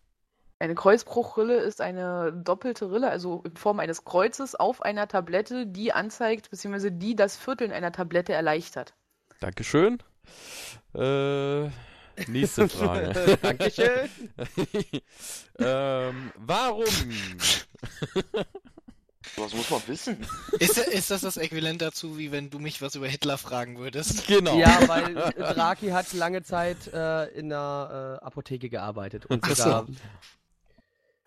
Eine 0.60 0.74
Kreuzbruchrille 0.74 1.58
ist 1.58 1.82
eine 1.82 2.34
doppelte 2.34 2.92
Rille, 2.92 3.10
also 3.10 3.44
in 3.46 3.56
Form 3.56 3.80
eines 3.80 4.06
Kreuzes 4.06 4.56
auf 4.56 4.82
einer 4.82 5.08
Tablette, 5.08 5.68
die 5.68 5.94
anzeigt, 5.94 6.50
beziehungsweise 6.50 6.92
die 6.92 7.16
das 7.16 7.38
Vierteln 7.38 7.72
einer 7.72 7.92
Tablette 7.92 8.34
erleichtert. 8.34 8.96
Dankeschön. 9.40 10.00
Äh, 10.96 11.68
nächste 12.28 12.68
Frage. 12.70 13.38
Dankeschön. 13.40 14.10
ähm, 15.60 16.32
warum? 16.38 16.86
Was 19.36 19.54
muss 19.54 19.70
man 19.70 19.82
wissen? 19.86 20.26
Ist, 20.58 20.80
ist 20.80 21.12
das 21.12 21.22
das 21.22 21.38
Äquivalent 21.38 21.84
dazu, 21.84 22.18
wie 22.18 22.32
wenn 22.32 22.50
du 22.50 22.58
mich 22.58 22.82
was 22.82 22.96
über 22.96 23.08
Hitler 23.08 23.38
fragen 23.38 23.78
würdest? 23.78 24.26
Genau. 24.26 24.58
Ja, 24.58 24.88
weil 24.88 25.14
Draki 25.14 25.90
hat 25.90 26.12
lange 26.14 26.42
Zeit 26.42 26.92
äh, 26.92 27.26
in 27.38 27.50
der 27.50 28.20
äh, 28.22 28.26
Apotheke 28.26 28.70
gearbeitet. 28.70 29.28
Und 29.28 29.44
Ach 29.44 29.56
so. 29.56 29.86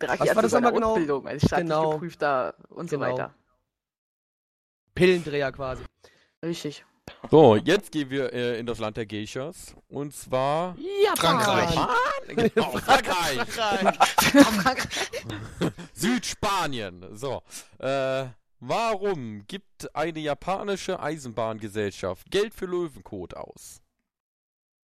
Draki 0.01 0.19
Was 0.27 0.35
war 0.35 0.41
das 0.43 0.51
nochmal 0.53 0.69
eine 0.71 0.75
genau? 0.79 0.89
Ausbildung 0.91 1.27
als 1.27 1.43
staatlich 1.45 1.67
Genau. 1.69 1.89
geprüfter 1.91 2.55
und 2.69 2.89
so 2.89 2.97
Genau. 2.99 3.11
weiter. 3.13 3.33
Pillendreher 4.95 5.51
quasi. 5.51 5.83
Richtig. 6.43 6.85
So, 7.29 7.55
jetzt 7.55 7.91
gehen 7.91 8.09
wir 8.09 8.31
äh, 8.33 8.59
in 8.59 8.65
das 8.65 8.79
Land 8.79 8.97
der 8.97 9.05
Geishas. 9.05 9.75
Und 9.89 10.13
zwar 10.13 10.75
Frankreich. 11.15 11.75
genau, 12.27 12.71
Frankreich. 12.71 13.39
Frankreich. 13.49 14.87
Südspanien. 15.93 17.15
So. 17.15 17.41
Äh, 17.79 18.25
warum 18.59 19.45
gibt 19.47 19.93
eine 19.95 20.19
japanische 20.19 20.99
Eisenbahngesellschaft 20.99 22.29
Geld 22.31 22.53
für 22.53 22.65
Löwenkot 22.65 23.33
aus? 23.35 23.81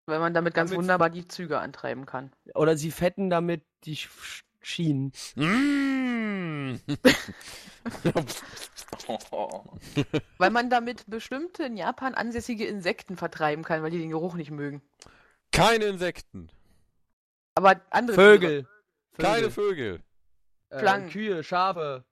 Weil 0.06 0.18
man 0.20 0.32
damit 0.34 0.54
ganz 0.54 0.70
Damit- 0.70 0.82
wunderbar 0.82 1.10
die 1.10 1.28
Züge 1.28 1.58
antreiben 1.58 2.06
kann. 2.06 2.32
Oder 2.54 2.76
sie 2.76 2.90
fetten 2.90 3.30
damit 3.30 3.62
die 3.84 3.96
Sch 3.96 4.42
Schienen. 4.60 5.12
Mm. 5.36 6.78
Weil 10.38 10.50
man 10.50 10.70
damit 10.70 11.04
bestimmte 11.06 11.64
in 11.64 11.76
Japan 11.76 12.14
ansässige 12.14 12.66
Insekten 12.66 13.16
vertreiben 13.16 13.64
kann, 13.64 13.82
weil 13.82 13.90
die 13.90 13.98
den 13.98 14.10
Geruch 14.10 14.34
nicht 14.34 14.50
mögen. 14.50 14.82
Keine 15.52 15.86
Insekten. 15.86 16.50
Aber 17.54 17.80
andere 17.90 18.16
Vögel. 18.16 18.66
Keine 19.16 19.50
Vögel. 19.50 20.02
Vögel. 20.70 21.04
Äh. 21.06 21.08
Kühe, 21.10 21.42
Schafe. 21.42 22.04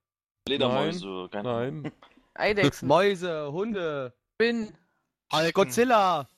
Ledermäuse, 0.48 1.28
keine 1.30 1.50
Ahnung. 1.50 1.82
Nein. 1.82 1.92
Eidechsen, 2.34 2.88
Mäuse, 2.88 3.52
Hunde, 3.52 4.14
Spinnen. 4.34 4.76
Falken. 5.30 5.52
Godzilla. 5.52 6.28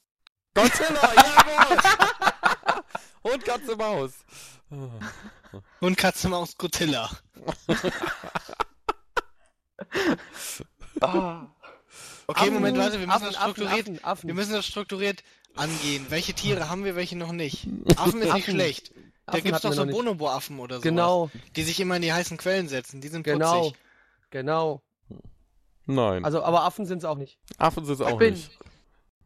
Godzilla, 0.54 1.12
jawohl! 1.14 2.82
Und 3.32 3.44
Katze 3.44 3.76
Maus. 3.76 4.24
Und 5.80 5.96
Katze 5.96 6.28
Maus 6.28 6.56
Godzilla. 6.56 7.10
Ah. 11.00 11.46
Okay, 12.26 12.40
Affen, 12.42 12.54
Moment, 12.54 12.76
warte, 12.76 12.92
wir 13.00 13.06
müssen 13.06 13.10
Affen, 13.10 13.26
das 13.26 13.36
strukturiert. 13.36 13.80
Affen, 13.88 14.04
Affen. 14.04 14.26
Wir 14.28 14.34
müssen 14.34 14.52
das 14.52 14.66
strukturiert 14.66 15.22
angehen. 15.56 16.06
Welche 16.10 16.34
Tiere 16.34 16.68
haben 16.68 16.84
wir, 16.84 16.94
welche 16.96 17.16
noch 17.16 17.32
nicht? 17.32 17.66
Affen 17.96 18.20
ist 18.20 18.24
nicht 18.26 18.32
Affen. 18.32 18.54
schlecht. 18.54 18.92
Da 19.26 19.40
gibt's 19.40 19.64
hatten 19.64 19.76
doch 19.76 19.84
so. 19.84 19.86
Bonobo-Affen 19.86 20.58
oder 20.58 20.76
so. 20.76 20.82
Genau, 20.82 21.30
Die 21.56 21.62
sich 21.62 21.80
immer 21.80 21.96
in 21.96 22.02
die 22.02 22.12
heißen 22.12 22.36
Quellen 22.36 22.68
setzen. 22.68 23.00
Die 23.00 23.08
sind 23.08 23.22
genau, 23.24 23.62
putzig. 23.68 23.78
genau. 24.30 24.82
Nein, 25.86 26.22
Also, 26.24 26.42
aber 26.42 26.64
Affen 26.64 26.84
sind 26.84 26.98
es 26.98 27.04
auch 27.04 27.16
nicht. 27.16 27.38
Affen 27.56 27.84
sind 27.86 27.94
es 27.94 28.00
auch 28.02 28.16
Spinnen. 28.16 28.34
nicht. 28.34 28.58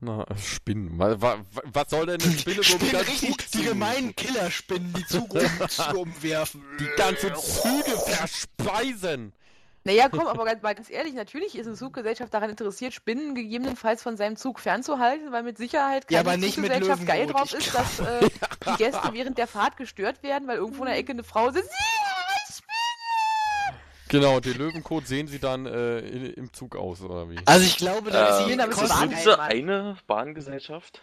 Na, 0.05 0.27
Spinnen. 0.37 0.99
Was, 0.99 1.21
was, 1.23 1.39
was 1.63 1.91
soll 1.91 2.07
denn 2.07 2.21
eine 2.21 2.33
Spinne 2.37 2.57
so 2.57 2.75
Spinnen, 2.75 2.93
ganzen 2.93 3.09
richtig, 3.13 3.51
die 3.53 3.63
gemeinen 3.63 4.17
Killerspinnen, 4.17 4.93
die 4.95 5.07
Zug 5.07 5.33
um, 5.95 5.97
umwerfen. 5.97 6.65
Die 6.81 6.89
ganze 6.97 7.33
Züge 7.35 7.97
verspeisen. 8.09 9.33
Naja, 9.85 10.09
komm, 10.09 10.27
aber 10.27 10.45
ganz, 10.45 10.61
mal 10.61 10.75
ganz 10.75 10.91
ehrlich, 10.91 11.15
natürlich 11.15 11.57
ist 11.57 11.69
eine 11.69 11.77
Zuggesellschaft 11.77 12.35
daran 12.35 12.51
interessiert, 12.51 12.93
Spinnen 12.93 13.37
gegebenenfalls 13.37 14.03
von 14.03 14.17
seinem 14.17 14.37
Zug 14.37 14.59
fernzuhalten, 14.59 15.31
weil 15.31 15.45
mit 15.45 15.57
Sicherheit 15.57 16.09
keine 16.09 16.15
Ja, 16.17 16.21
aber 16.21 16.37
nicht 16.37 16.59
mit 16.59 16.73
Zuggesellschaft 16.73 17.07
geil 17.07 17.27
drauf 17.29 17.53
ist, 17.53 17.73
dass 17.73 18.01
äh, 18.01 18.29
die 18.67 18.77
Gäste 18.79 19.09
während 19.13 19.39
der 19.39 19.47
Fahrt 19.47 19.77
gestört 19.77 20.25
werden, 20.25 20.49
weil 20.49 20.57
irgendwo 20.57 20.83
in 20.83 20.91
der 20.91 20.99
Ecke 20.99 21.13
eine 21.13 21.23
Frau 21.23 21.51
sitzt. 21.53 21.71
Genau, 24.13 24.41
den 24.41 24.59
Löwenkot 24.59 25.07
sehen 25.07 25.27
sie 25.27 25.39
dann 25.39 25.65
äh, 25.67 26.01
in, 26.01 26.27
im 26.35 26.53
Zug 26.53 26.77
aus, 26.77 27.01
oder 27.01 27.31
wie? 27.31 27.39
Also 27.47 27.65
ich 27.65 27.79
glaube, 27.79 28.11
da 28.11 28.41
ist 28.47 28.57
damit 28.59 28.69
ist 28.71 28.77
so 28.77 28.83
das 28.83 28.91
Bahn 28.91 29.13
einmal. 29.15 29.41
eine 29.51 29.97
Bahngesellschaft? 30.07 31.01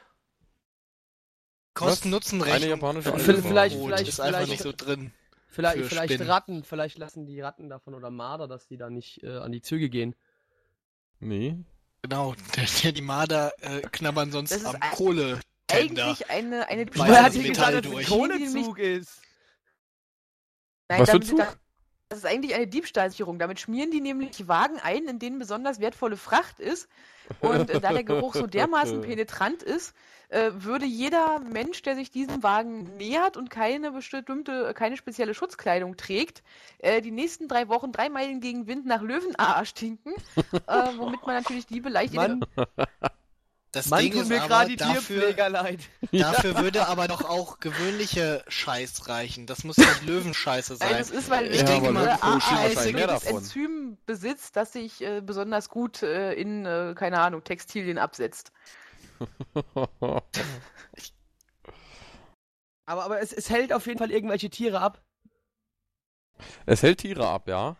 Kosten-Nutzen-Rechnung. 1.74 2.56
Eine 2.56 2.68
japanische 2.70 3.10
von 3.10 3.20
Eisenbahn. 3.20 3.36
Löwenbrot 3.54 3.82
Vielleicht- 3.88 4.08
ist 4.08 4.16
vielleicht- 4.16 4.20
einfach 4.36 4.40
vielleicht- 4.46 4.52
nicht 4.52 4.62
so 4.64 4.72
drin. 4.86 5.12
Vielleicht, 5.48 5.86
vielleicht 5.86 6.14
Spinnen. 6.14 6.30
Ratten, 6.30 6.64
vielleicht 6.64 6.98
lassen 7.00 7.26
die 7.26 7.42
Ratten 7.42 7.70
davon 7.70 7.96
oder 7.96 8.12
Marder, 8.12 8.48
dass 8.48 8.68
die 8.68 8.78
da 8.78 8.90
nicht 8.92 9.24
äh, 9.24 9.38
an 9.38 9.52
die 9.52 9.62
Züge 9.62 9.90
gehen. 9.90 10.16
Nee. 11.20 11.58
Genau, 12.04 12.36
der, 12.56 12.66
der, 12.84 12.92
die 12.92 13.02
Marder 13.02 13.52
äh, 13.62 13.82
knabbern 13.82 14.32
sonst 14.32 14.52
Das 14.52 14.60
ist 14.60 14.66
am 14.68 14.76
ein- 14.76 14.92
Kohle. 14.92 15.40
Eigentlich 15.72 16.30
eine, 16.30 16.68
eine 16.68 16.86
Wer 16.94 17.06
das 17.08 17.18
hat 17.18 17.34
Metall 17.36 17.82
gesagt, 17.82 17.86
dass 17.86 17.92
es 17.92 17.98
ein 17.98 18.06
Kohlezug 18.06 18.80
ist? 18.80 19.22
Nein, 20.88 21.02
Was 21.02 21.10
für 21.10 21.16
ein 21.18 21.22
Zug? 21.24 21.58
Das, 22.10 22.20
ist 22.20 22.26
eigentlich 22.26 22.56
eine 22.56 22.66
Diebstahlsicherung. 22.66 23.38
Damit 23.38 23.60
schmieren 23.60 23.92
die 23.92 24.02
nämlich 24.02 24.48
Wagen 24.48 24.80
ein, 24.80 25.08
in 25.08 25.20
denen 25.20 25.38
besonders 25.38 25.80
wertvolle 25.80 26.18
Fracht 26.18 26.60
ist. 26.60 26.90
Und 27.40 27.70
äh, 27.70 27.80
da 27.80 27.94
der 27.94 28.04
Geruch 28.04 28.34
so 28.34 28.48
dermaßen 28.48 29.02
penetrant 29.02 29.62
ist, 29.62 29.96
äh, 30.30 30.52
würde 30.54 30.86
jeder 30.86 31.40
Mensch, 31.40 31.82
der 31.84 31.96
sich 31.96 32.10
diesem 32.10 32.42
Wagen 32.42 32.98
nähert 32.98 33.38
und 33.38 33.50
keine 33.50 33.92
bestimmte, 33.92 34.74
keine 34.74 34.98
spezielle 34.98 35.34
Schutzkleidung 35.34 35.98
trägt, 35.98 36.44
äh, 36.80 37.02
die 37.02 37.12
nächsten 37.12 37.48
drei 37.48 37.68
Wochen 37.68 37.92
drei 37.92 38.10
Meilen 38.10 38.42
gegen 38.42 38.68
Wind 38.68 38.86
nach 38.86 39.02
Löwenaa 39.02 39.64
stinken, 39.66 40.14
äh, 40.68 40.90
womit 40.98 41.26
man 41.26 41.36
natürlich 41.36 41.70
Liebe 41.70 41.90
leicht 41.90 42.14
in 42.16 42.22
den 42.22 42.40
Mann, 42.40 42.68
Das 43.72 43.90
Mann 43.90 44.02
Ding 44.02 44.14
tut 44.14 44.24
ist 44.24 44.30
mir 44.30 44.40
aber, 44.40 44.48
gerade 44.48 44.70
die 44.72 44.78
dafür, 44.78 45.20
Tierpfleger 45.20 45.50
leid. 45.50 45.80
dafür 46.12 46.58
würde 46.58 46.88
aber 46.88 47.08
doch 47.08 47.24
auch 47.30 47.60
gewöhnliche 47.60 48.44
Scheiß 48.48 49.08
reichen. 49.08 49.46
Das 49.46 49.64
muss 49.64 49.78
nicht 49.78 50.04
Löwenscheiße 50.06 50.78
Nein, 50.80 50.90
sein. 50.90 50.98
das 50.98 51.12
ist, 51.12 51.30
weil 51.30 51.54
Ich 51.54 51.62
Ja, 51.62 51.68
denke 51.68 51.92
mal, 51.92 52.18
wahrscheinlich 52.20 52.94
mehr 52.94 53.08
davon. 53.08 53.38
Enzym 53.38 53.98
besitzt, 54.08 54.56
das 54.56 54.74
sich 54.74 55.02
äh, 55.02 55.22
besonders 55.22 55.70
gut 55.70 56.02
äh, 56.02 56.34
in, 56.34 56.66
äh, 56.66 56.96
keine 56.96 57.20
Ahnung, 57.20 57.44
Textilien 57.44 58.00
absetzt. 58.00 58.52
Aber, 62.86 63.04
aber 63.06 63.22
es, 63.22 63.32
es 63.34 63.52
hält 63.52 63.72
auf 63.72 63.86
jeden 63.86 64.00
Fall 64.00 64.10
irgendwelche 64.10 64.50
Tiere 64.50 64.82
ab. 64.82 65.04
es 66.66 66.82
hält 66.82 67.00
Tiere 67.00 67.28
ab, 67.28 67.48
ja. 67.48 67.76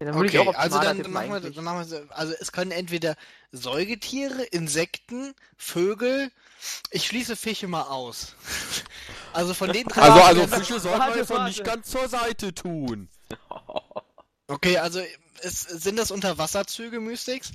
Ja, 0.00 0.06
dann 0.06 0.16
Okay, 0.16 0.48
also 0.54 0.80
dann 0.80 0.96
tippen 0.96 1.12
machen, 1.12 1.30
wir, 1.30 1.50
dann 1.50 1.64
machen 1.64 1.78
wir 1.78 1.84
so. 1.84 2.00
Also 2.10 2.34
es 2.40 2.52
können 2.52 2.72
entweder 2.72 3.16
Säugetiere, 3.52 4.42
Insekten, 4.42 5.34
Vögel. 5.56 6.30
Ich 6.90 7.06
schließe 7.06 7.36
Fische 7.36 7.68
mal 7.68 7.82
aus. 7.82 8.34
Also 9.32 9.52
von 9.52 9.72
den 9.72 9.84
drei. 9.88 10.02
Also, 10.02 10.42
also 10.42 10.56
Fische 10.56 10.78
sollten 10.78 11.08
wir 11.08 11.16
jetzt 11.16 11.30
noch 11.30 11.44
nicht 11.44 11.64
ganz 11.64 11.90
zur 11.90 12.08
Seite 12.08 12.54
tun. 12.54 13.08
Okay, 14.46 14.76
also 14.76 15.00
es, 15.40 15.62
sind 15.62 15.98
das 15.98 16.10
Unterwasserzüge, 16.10 17.00
Mystics? 17.00 17.52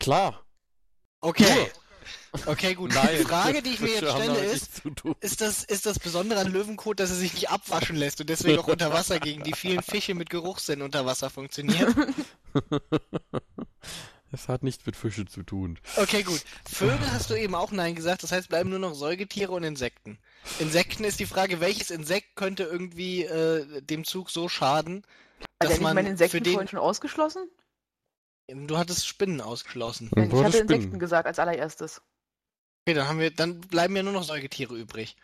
Klar. 0.00 0.44
Okay. 1.20 1.70
Okay, 2.46 2.74
gut. 2.74 2.94
Nein. 2.94 3.08
Die 3.18 3.24
Frage, 3.24 3.62
die 3.62 3.70
ich 3.70 3.80
mir 3.80 3.90
jetzt 3.90 4.10
stelle, 4.10 4.44
ist, 4.44 4.82
ist 5.20 5.40
das, 5.40 5.64
ist 5.64 5.86
das 5.86 5.98
Besondere 5.98 6.40
an 6.40 6.52
Löwenkot, 6.52 7.00
dass 7.00 7.10
er 7.10 7.16
sich 7.16 7.34
nicht 7.34 7.50
abwaschen 7.50 7.96
lässt 7.96 8.20
und 8.20 8.28
deswegen 8.28 8.58
auch 8.58 8.68
unter 8.68 8.92
Wasser 8.92 9.18
gegen 9.18 9.42
die 9.44 9.54
vielen 9.54 9.82
Fische 9.82 10.14
mit 10.14 10.30
Geruchssinn 10.30 10.82
unter 10.82 11.06
Wasser 11.06 11.30
funktioniert? 11.30 11.94
Es 14.30 14.48
hat 14.48 14.62
nichts 14.62 14.84
mit 14.84 14.94
Fische 14.94 15.24
zu 15.24 15.42
tun. 15.42 15.78
Okay, 15.96 16.22
gut. 16.22 16.42
Vögel 16.70 17.10
hast 17.12 17.30
du 17.30 17.34
eben 17.34 17.54
auch 17.54 17.72
Nein 17.72 17.94
gesagt, 17.94 18.22
das 18.22 18.32
heißt, 18.32 18.48
bleiben 18.48 18.68
nur 18.68 18.78
noch 18.78 18.94
Säugetiere 18.94 19.52
und 19.52 19.64
Insekten. 19.64 20.18
Insekten 20.58 21.04
ist 21.04 21.18
die 21.18 21.26
Frage, 21.26 21.60
welches 21.60 21.90
Insekt 21.90 22.36
könnte 22.36 22.64
irgendwie 22.64 23.24
äh, 23.24 23.80
dem 23.80 24.04
Zug 24.04 24.30
so 24.30 24.48
schaden, 24.48 25.02
Hat 25.62 25.70
dass 25.70 25.80
man 25.80 25.94
meine 25.94 26.10
Insekten 26.10 26.36
für 26.36 26.40
den... 26.42 26.52
vorhin 26.52 26.68
schon 26.68 26.78
ausgeschlossen? 26.78 27.48
Du 28.48 28.78
hattest 28.78 29.06
Spinnen 29.06 29.40
ausgeschlossen. 29.40 30.10
Ich 30.14 30.22
hatte 30.22 30.36
hattest 30.38 30.60
Insekten 30.60 30.82
Spinnen. 30.82 30.98
gesagt 30.98 31.26
als 31.26 31.38
allererstes. 31.38 32.00
Okay, 32.86 32.94
dann 32.94 33.06
haben 33.06 33.18
wir, 33.18 33.30
dann 33.30 33.60
bleiben 33.60 33.94
ja 33.94 34.02
nur 34.02 34.14
noch 34.14 34.22
Säugetiere 34.22 34.74
übrig. 34.74 35.16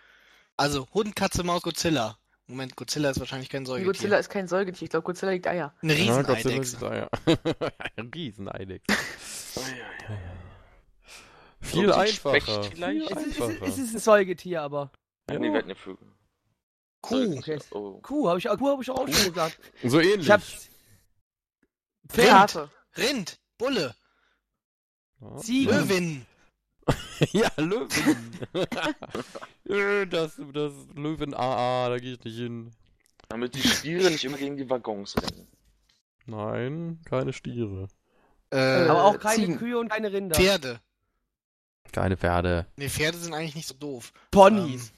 Also 0.57 0.87
Hund, 0.93 1.17
Katze, 1.17 1.43
Maus, 1.43 1.63
Godzilla. 1.63 2.19
Moment, 2.47 2.77
Godzilla 2.77 3.09
ist 3.09 3.21
wahrscheinlich 3.21 3.49
kein 3.49 3.65
Säugetier. 3.65 3.93
Godzilla 3.93 4.19
ist 4.19 4.29
kein 4.29 4.47
Säugetier. 4.47 4.85
Ich 4.85 4.91
glaube, 4.91 5.05
Godzilla 5.05 5.33
liegt 5.33 5.47
Eier. 5.47 5.73
Eine 5.81 5.95
Ja, 5.95 6.21
Godzilla 6.21 6.59
Rieseneidechse. 6.59 7.09
ja. 7.31 7.71
Ein 7.97 8.11
Rieseneidechse. 8.15 8.99
Viel 11.61 11.87
so 11.87 11.93
ein 11.95 12.01
einfacher. 12.01 12.63
Viel 12.65 12.73
vielleicht? 12.73 13.11
Es 13.11 13.17
ist, 13.17 13.27
es, 13.27 13.27
ist, 13.27 13.43
einfacher. 13.43 13.67
es 13.67 13.79
ist 13.79 13.95
ein 13.95 14.01
Säugetier, 14.01 14.63
aber. 14.63 14.93
Ja. 15.31 15.39
Nee, 15.39 15.51
wir 15.51 15.59
hatten 15.59 15.71
ja 15.71 15.75
Vögel. 15.75 16.07
Kuh. 17.01 17.39
Okay. 17.39 17.59
Oh. 17.71 18.01
Kuh 18.03 18.29
habe 18.29 18.39
ich, 18.39 18.45
Kuh 18.45 18.69
hab 18.69 18.83
ich 18.83 18.91
auch 18.91 19.09
schon 19.09 19.33
gesagt. 19.33 19.59
So 19.83 20.01
ähnlich. 20.01 20.27
Ich 20.27 20.31
hab 20.31 20.43
Rind. 22.15 22.29
Schafe. 22.29 22.71
Rind. 22.97 23.39
Bulle. 23.59 23.95
Ja. 25.21 25.37
Ziegen. 25.39 25.73
Löwin. 25.73 26.27
Ja, 27.33 27.51
Löwen. 27.57 28.39
Äh, 29.69 30.07
das, 30.09 30.39
das 30.53 30.73
Löwen 30.95 31.33
AA, 31.33 31.89
da 31.89 31.99
gehe 31.99 32.15
ich 32.15 32.25
nicht 32.25 32.37
hin. 32.37 32.73
Damit 33.29 33.55
die 33.55 33.67
Stiere 33.67 34.11
nicht 34.11 34.25
immer 34.25 34.37
gegen 34.37 34.57
die 34.57 34.69
Waggons 34.69 35.17
rennen. 35.17 35.49
Nein, 36.27 37.01
keine 37.05 37.33
Stiere. 37.33 37.89
Äh, 38.51 38.87
aber 38.89 39.05
auch 39.05 39.19
keine 39.19 39.37
Ziegen. 39.37 39.59
Kühe 39.59 39.79
und 39.79 39.89
keine 39.89 40.13
Rinder. 40.13 40.37
Pferde. 40.37 40.81
Keine 41.93 42.17
Pferde. 42.17 42.67
Nee, 42.77 42.89
Pferde 42.89 43.19
sind 43.19 43.35
eigentlich 43.35 43.55
nicht 43.55 43.69
so 43.69 43.75
doof. 43.75 44.13
Ponys. 44.31 44.93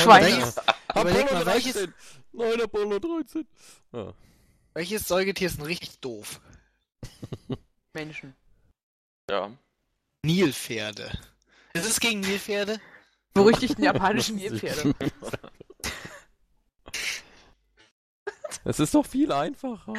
Schweine. 0.00 0.26
Welches, 0.26 0.56
überleg 0.94 1.24
Apollo 1.24 1.44
mal, 1.44 1.46
welches, 1.46 1.72
13. 1.74 1.94
Nein, 2.32 2.60
Apollo 2.62 2.98
13. 2.98 3.46
Ja. 3.92 4.14
welches 4.74 5.08
Säugetier 5.08 5.46
ist 5.48 5.58
denn 5.58 5.66
richtig 5.66 6.00
doof? 6.00 6.40
Menschen. 7.94 8.34
Ja. 9.30 9.50
Nilpferde. 10.24 11.10
Ist 11.74 11.86
es 11.86 12.00
gegen 12.00 12.20
Nilpferde? 12.20 12.80
Berüchtigten 13.34 13.82
japanischen 13.82 14.36
Nilpferde. 14.42 14.94
Es 18.66 18.80
ist 18.80 18.94
doch 18.94 19.04
viel 19.04 19.30
einfacher. 19.30 19.92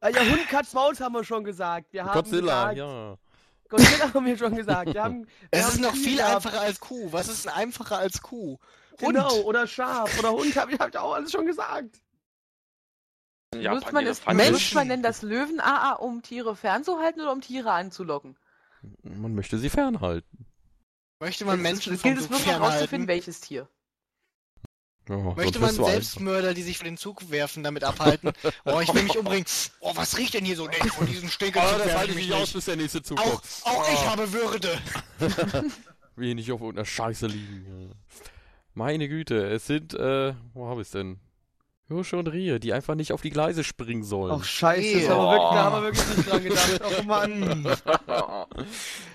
Ah, 0.00 0.08
Ja, 0.08 0.20
Hund, 0.20 0.48
Katz, 0.48 0.72
Maus 0.72 1.00
haben 1.00 1.12
wir 1.12 1.22
schon 1.24 1.44
gesagt. 1.44 1.92
Wir 1.92 2.04
haben 2.04 2.14
Godzilla, 2.14 2.72
gesagt, 2.72 2.76
ja. 2.78 3.18
Godzilla 3.68 4.14
haben 4.14 4.24
wir 4.26 4.38
schon 4.38 4.56
gesagt. 4.56 4.94
Wir 4.94 5.02
haben, 5.02 5.26
wir 5.26 5.28
Es 5.50 5.66
ist 5.68 5.74
haben 5.74 5.80
noch 5.82 5.92
Kühe 5.92 6.02
viel 6.02 6.16
gehabt. 6.16 6.46
einfacher 6.46 6.60
als 6.62 6.80
Kuh. 6.80 7.12
Was 7.12 7.28
ist 7.28 7.44
denn 7.44 7.52
einfacher 7.52 7.98
als 7.98 8.22
Kuh? 8.22 8.56
Genau, 8.96 9.30
Hund. 9.30 9.44
oder 9.44 9.66
Schaf 9.66 10.18
oder 10.18 10.30
Hund, 10.32 10.46
ich, 10.46 10.56
hab 10.56 10.70
ich 10.70 10.80
auch 10.80 11.12
alles 11.14 11.30
schon 11.32 11.44
gesagt. 11.44 12.00
Nutzt 13.54 13.64
Japan 13.64 13.94
man, 13.94 14.06
es, 14.06 14.24
nutzt 14.50 14.74
man 14.74 14.88
denn 14.88 15.02
das 15.02 15.22
Löwen-AA, 15.22 15.92
um 15.94 16.22
Tiere 16.22 16.56
fernzuhalten 16.56 17.20
oder 17.22 17.32
um 17.32 17.40
Tiere 17.40 17.72
anzulocken? 17.72 18.36
Man 19.02 19.34
möchte 19.34 19.58
sie 19.58 19.70
fernhalten. 19.70 20.46
Möchte 21.20 21.44
man 21.44 21.58
Es 21.58 21.62
Menschen 21.62 21.92
ist, 21.94 22.00
vom 22.02 22.10
gilt 22.14 22.20
es 22.24 22.30
noch 22.30 22.44
herauszufinden, 22.44 22.88
fernhalten? 22.88 23.08
welches 23.08 23.40
Tier. 23.40 23.68
Ja, 25.08 25.16
Möchte 25.16 25.58
man 25.58 25.74
Selbstmörder, 25.74 26.54
die 26.54 26.62
sich 26.62 26.78
für 26.78 26.84
den 26.84 26.96
Zug 26.96 27.30
werfen, 27.30 27.62
damit 27.64 27.82
abhalten? 27.84 28.32
Oh, 28.64 28.80
ich 28.80 28.92
will 28.94 29.02
mich 29.02 29.18
umbringen. 29.18 29.44
Oh, 29.80 29.92
was 29.96 30.16
riecht 30.16 30.34
denn 30.34 30.44
hier 30.44 30.56
so? 30.56 30.66
Nee, 30.68 30.88
von 30.88 31.06
diesem 31.06 31.28
Stinker 31.28 31.60
einfach. 31.60 31.74
Ah, 31.74 31.84
das 31.84 31.94
halte 31.96 32.12
ich 32.12 32.18
ich 32.18 32.22
mich 32.22 32.30
nicht 32.30 32.40
aus, 32.42 32.52
bis 32.52 32.64
der 32.66 32.76
nächste 32.76 33.02
Zug 33.02 33.18
Auch, 33.18 33.24
kommt. 33.24 33.42
auch 33.64 33.88
ich 33.88 33.98
Oh. 33.98 34.06
habe 34.06 34.32
Würde. 34.32 34.78
Will 36.16 36.34
nicht 36.34 36.52
auf 36.52 36.60
irgendeiner 36.60 36.86
Scheiße 36.86 37.26
liegen. 37.26 37.88
ja. 37.88 37.94
Meine 38.74 39.08
Güte, 39.08 39.48
es 39.50 39.66
sind, 39.66 39.92
äh, 39.94 40.34
wo 40.54 40.68
habe 40.68 40.82
ich 40.82 40.90
denn? 40.90 41.18
Hirsche 41.92 42.16
und 42.16 42.28
Rehe, 42.28 42.58
die 42.60 42.72
einfach 42.72 42.94
nicht 42.94 43.12
auf 43.12 43.22
die 43.22 43.30
Gleise 43.30 43.64
springen 43.64 44.02
sollen. 44.04 44.32
Ach 44.40 44.44
scheiße, 44.44 45.00
das 45.00 45.08
haben 45.08 45.20
wir 45.22 45.32
wirklich, 45.32 45.50
da 45.50 45.64
haben 45.64 45.74
wir 45.74 45.82
wirklich 45.82 46.16
nicht 46.16 46.30
dran 46.30 46.42
gedacht. 46.44 46.94
Oh 47.00 47.02
Mann. 47.06 47.76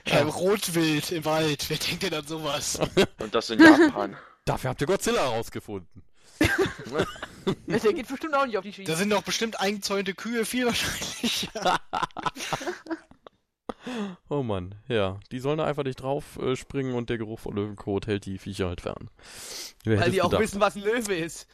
Ja. 0.08 0.24
Rotwild 0.24 1.12
im 1.12 1.26
Wald, 1.26 1.66
wer 1.70 1.78
denkt 1.78 2.04
denn 2.04 2.14
an 2.14 2.26
sowas? 2.26 2.80
Und 3.20 3.36
das 3.36 3.50
in 3.50 3.60
Japan. 3.60 4.16
Dafür 4.46 4.70
habt 4.70 4.80
ihr 4.80 4.88
Godzilla 4.88 5.22
herausgefunden. 5.32 6.02
Der 7.68 7.94
geht 7.94 8.08
bestimmt 8.08 8.34
auch 8.36 8.46
nicht 8.46 8.58
auf 8.58 8.64
die 8.64 8.72
Schiene. 8.72 8.88
Da 8.88 8.96
sind 8.96 9.10
doch 9.10 9.24
bestimmt 9.24 9.60
eingezäunte 9.60 10.14
Kühe 10.14 10.46
viel 10.46 10.66
wahrscheinlicher. 10.66 11.78
Oh 14.30 14.44
Mann, 14.44 14.76
ja. 14.88 15.20
Die 15.32 15.40
sollen 15.40 15.58
da 15.58 15.66
einfach 15.66 15.84
nicht 15.84 16.02
drauf 16.02 16.38
äh, 16.42 16.56
springen 16.56 16.94
und 16.94 17.10
der 17.10 17.18
Geruch 17.18 17.40
von 17.40 17.56
Löwenkot 17.56 18.08
hält 18.08 18.26
die 18.26 18.38
Viecher 18.38 18.68
halt 18.68 18.82
fern. 18.82 19.10
Wer 19.84 20.00
Weil 20.00 20.12
die 20.12 20.22
auch 20.22 20.30
gedacht? 20.30 20.44
wissen, 20.44 20.60
was 20.60 20.76
ein 20.76 20.84
Löwe 20.84 21.16
ist. 21.16 21.48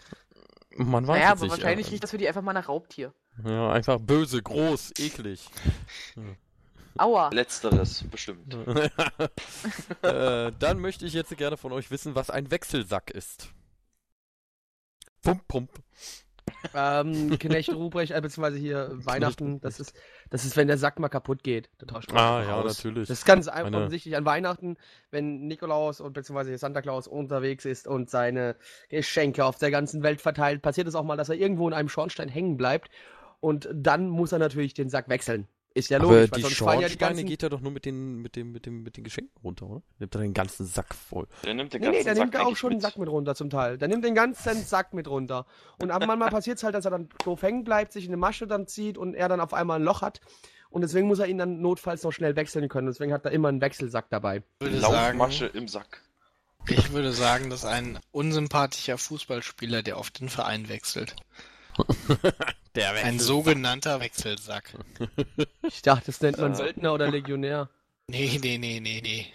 Man 0.76 1.08
weiß 1.08 1.18
naja, 1.18 1.26
es 1.26 1.32
aber 1.32 1.42
nicht. 1.44 1.52
wahrscheinlich 1.52 1.88
ja. 1.88 1.92
riecht 1.92 2.04
das 2.04 2.12
für 2.12 2.18
die 2.18 2.28
einfach 2.28 2.42
mal 2.42 2.54
nach 2.54 2.68
Raubtier. 2.68 3.14
Ja, 3.46 3.72
einfach 3.72 4.00
böse, 4.00 4.42
groß, 4.42 4.94
eklig. 5.00 5.48
Aua. 6.98 7.30
Letzteres, 7.34 8.04
bestimmt. 8.10 8.54
äh, 10.02 10.52
dann 10.58 10.80
möchte 10.80 11.06
ich 11.06 11.14
jetzt 11.14 11.36
gerne 11.38 11.58
von 11.58 11.72
euch 11.72 11.92
wissen, 11.92 12.16
was 12.16 12.30
ein 12.30 12.52
Wechselsack 12.52 13.12
ist. 13.12 13.50
Pump, 15.22 15.48
pump. 15.48 15.72
Ähm, 16.74 17.38
Knecht 17.40 17.74
Ruprecht, 17.74 18.12
äh, 18.12 18.22
beziehungsweise 18.22 18.58
hier 18.58 18.90
äh, 18.90 19.06
Weihnachten, 19.06 19.62
das 19.62 19.80
ist, 19.80 19.94
das 20.34 20.46
ist, 20.46 20.58
wenn 20.58 20.68
der 20.68 20.80
Sack 20.80 20.98
mal 21.00 21.10
kaputt 21.10 21.44
geht. 21.44 21.70
Da 21.78 21.86
tauscht 21.86 22.12
man 22.12 22.18
Ah, 22.20 22.44
ja, 22.44 22.56
aus. 22.56 22.78
natürlich. 22.84 23.08
Das 23.08 23.20
ist 23.20 23.26
ganz 23.26 23.48
einfach 23.48 23.68
Eine- 23.68 23.78
offensichtlich 23.78 24.16
an 24.18 24.26
Weihnachten, 24.26 24.78
wenn 25.12 25.46
Nikolaus 25.46 26.02
und 26.02 26.14
beziehungsweise 26.14 26.58
Santa 26.58 26.82
Claus 26.82 27.08
unterwegs 27.08 27.66
ist 27.66 27.88
und 27.88 28.10
seine 28.10 28.56
Geschenke 28.90 29.46
auf 29.46 29.60
der 29.60 29.70
ganzen 29.70 30.02
Welt 30.02 30.22
verteilt, 30.22 30.64
passiert 30.64 30.88
es 30.88 30.96
auch 30.96 31.04
mal, 31.04 31.18
dass 31.18 31.30
er 31.30 31.36
irgendwo 31.36 31.68
in 31.68 31.76
einem 31.76 31.88
Schornstein 31.88 32.30
hängen 32.30 32.58
bleibt 32.58 32.90
und 33.42 33.70
dann 33.72 34.10
muss 34.10 34.32
er 34.32 34.40
natürlich 34.40 34.74
den 34.74 34.90
Sack 34.90 35.08
wechseln. 35.08 35.48
Ist 35.76 35.90
ja 35.90 35.98
logisch, 35.98 36.16
Aber 36.16 36.22
weil 36.22 36.28
die 36.28 36.42
sonst 36.42 36.58
fallen 36.58 36.82
ja 36.82 36.88
die 36.88 36.92
Schornsteine 36.92 37.16
ganzen... 37.16 37.26
geht 37.26 37.44
er 37.44 37.50
doch 37.50 37.60
nur 37.60 37.72
mit 37.72 37.86
den, 37.86 38.18
mit 38.18 38.36
dem, 38.36 38.52
mit 38.52 38.66
dem, 38.68 38.84
mit 38.84 38.96
den 38.96 39.04
Geschenken 39.04 39.36
runter, 39.44 39.66
oder? 39.66 39.82
Nimmt 39.98 40.14
er 40.14 40.22
den 40.22 40.34
ganzen 40.36 40.68
Sack 40.68 40.94
voll. 40.94 41.28
Der 41.44 41.56
nimmt 41.56 41.74
den 41.74 41.82
Nee, 41.82 41.88
ganzen 41.88 41.98
nee, 41.98 42.04
der 42.04 42.16
Sack 42.16 42.26
nimmt 42.26 42.36
er 42.36 42.46
auch 42.46 42.56
schon 42.56 42.70
den 42.72 42.80
Sack 42.80 42.98
mit 42.98 43.10
runter 43.10 43.34
zum 43.34 43.50
Teil. 43.50 43.80
Der 43.80 43.88
nimmt 43.88 44.04
den 44.06 44.14
ganzen 44.14 44.64
Sack 44.64 44.94
mit 44.94 45.08
runter. 45.08 45.48
Und 45.82 45.90
aber 45.90 46.06
manchmal 46.06 46.30
passiert 46.30 46.58
es 46.58 46.64
halt, 46.64 46.76
dass 46.76 46.86
er 46.86 46.92
dann 46.92 47.10
doof 47.26 47.42
hängen 47.42 47.64
bleibt, 47.64 47.92
sich 47.92 48.08
eine 48.08 48.18
Masche 48.18 48.46
dann 48.46 48.68
zieht 48.68 49.00
und 49.00 49.16
er 49.16 49.28
dann 49.30 49.40
auf 49.40 49.54
einmal 49.54 49.80
ein 49.80 49.84
Loch 49.84 50.04
hat. 50.04 50.22
Und 50.70 50.82
deswegen 50.82 51.08
muss 51.08 51.20
er 51.20 51.28
ihn 51.28 51.38
dann 51.40 51.60
notfalls 51.62 52.04
noch 52.04 52.12
schnell 52.12 52.36
wechseln 52.36 52.68
können. 52.70 52.88
Deswegen 52.88 53.12
hat 53.14 53.26
er 53.26 53.32
immer 53.32 53.48
einen 53.50 53.62
Wechselsack 53.62 54.10
dabei. 54.10 54.44
Ich 54.60 54.66
würde 54.68 54.80
sagen, 54.80 55.18
Laufmasche 55.18 55.46
im 55.48 55.68
Sack. 55.68 56.02
ich 56.68 56.92
würde 56.92 57.14
sagen, 57.14 57.50
dass 57.50 57.66
ein 57.66 58.00
unsympathischer 58.12 58.98
Fußballspieler, 59.00 59.82
der 59.82 59.98
oft 59.98 60.20
den 60.20 60.30
Verein 60.30 60.70
wechselt. 60.70 61.16
Der 62.76 62.92
Ein 62.92 63.20
sogenannter 63.20 64.00
Wechselsack. 64.00 64.74
Ich 65.62 65.82
dachte, 65.84 66.08
das 66.08 66.22
nennt 66.22 66.40
man. 66.40 66.56
Söldner 66.56 66.94
oder 66.94 67.10
Legionär. 67.10 67.70
Nee, 68.08 68.40
nee, 68.42 68.58
nee, 68.58 68.80
nee, 68.80 69.02
nee. 69.02 69.28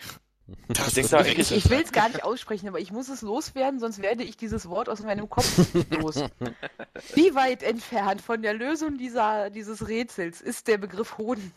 Das 0.68 0.97
Ich 0.97 1.12
Ich, 1.12 1.53
ich 1.53 1.70
will 1.70 1.82
es 1.82 1.93
gar 1.93 2.09
nicht 2.09 2.24
aussprechen, 2.24 2.68
aber 2.68 2.80
ich 2.80 2.91
muss 2.91 3.09
es 3.09 3.20
loswerden, 3.20 3.80
sonst 3.80 4.01
werde 4.01 4.24
ich 4.24 4.36
dieses 4.36 4.68
Wort 4.68 4.89
aus 4.89 5.03
meinem 5.03 5.28
Kopf 5.28 5.74
nicht 5.74 5.95
los. 5.95 6.16
Wie 7.14 7.34
weit 7.34 7.62
entfernt 7.62 8.22
von 8.22 8.41
der 8.43 8.55
Lösung 8.55 8.97
dieser, 8.97 9.51
dieses 9.51 9.89
Rätsels 9.89 10.41
ist 10.41 10.66
der 10.66 10.78
Begriff 10.78 11.18
Hoden? 11.18 11.53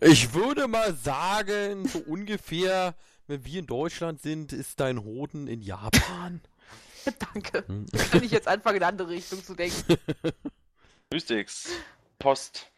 Ich 0.00 0.34
würde 0.34 0.68
mal 0.68 0.94
sagen, 0.94 1.86
so 1.88 1.98
ungefähr, 1.98 2.94
wenn 3.26 3.44
wir 3.44 3.58
in 3.58 3.66
Deutschland 3.66 4.22
sind, 4.22 4.52
ist 4.52 4.78
dein 4.78 5.02
Hoden 5.02 5.48
in 5.48 5.62
Japan. 5.62 6.40
Danke. 7.34 7.64
Hm. 7.66 7.86
Kann 8.10 8.22
ich 8.22 8.30
jetzt 8.30 8.48
anfangen, 8.48 8.76
in 8.76 8.82
eine 8.82 8.90
andere 8.90 9.08
Richtung 9.10 9.42
zu 9.42 9.54
denken. 9.54 9.96
Mystics. 11.12 11.70
Post. 12.18 12.70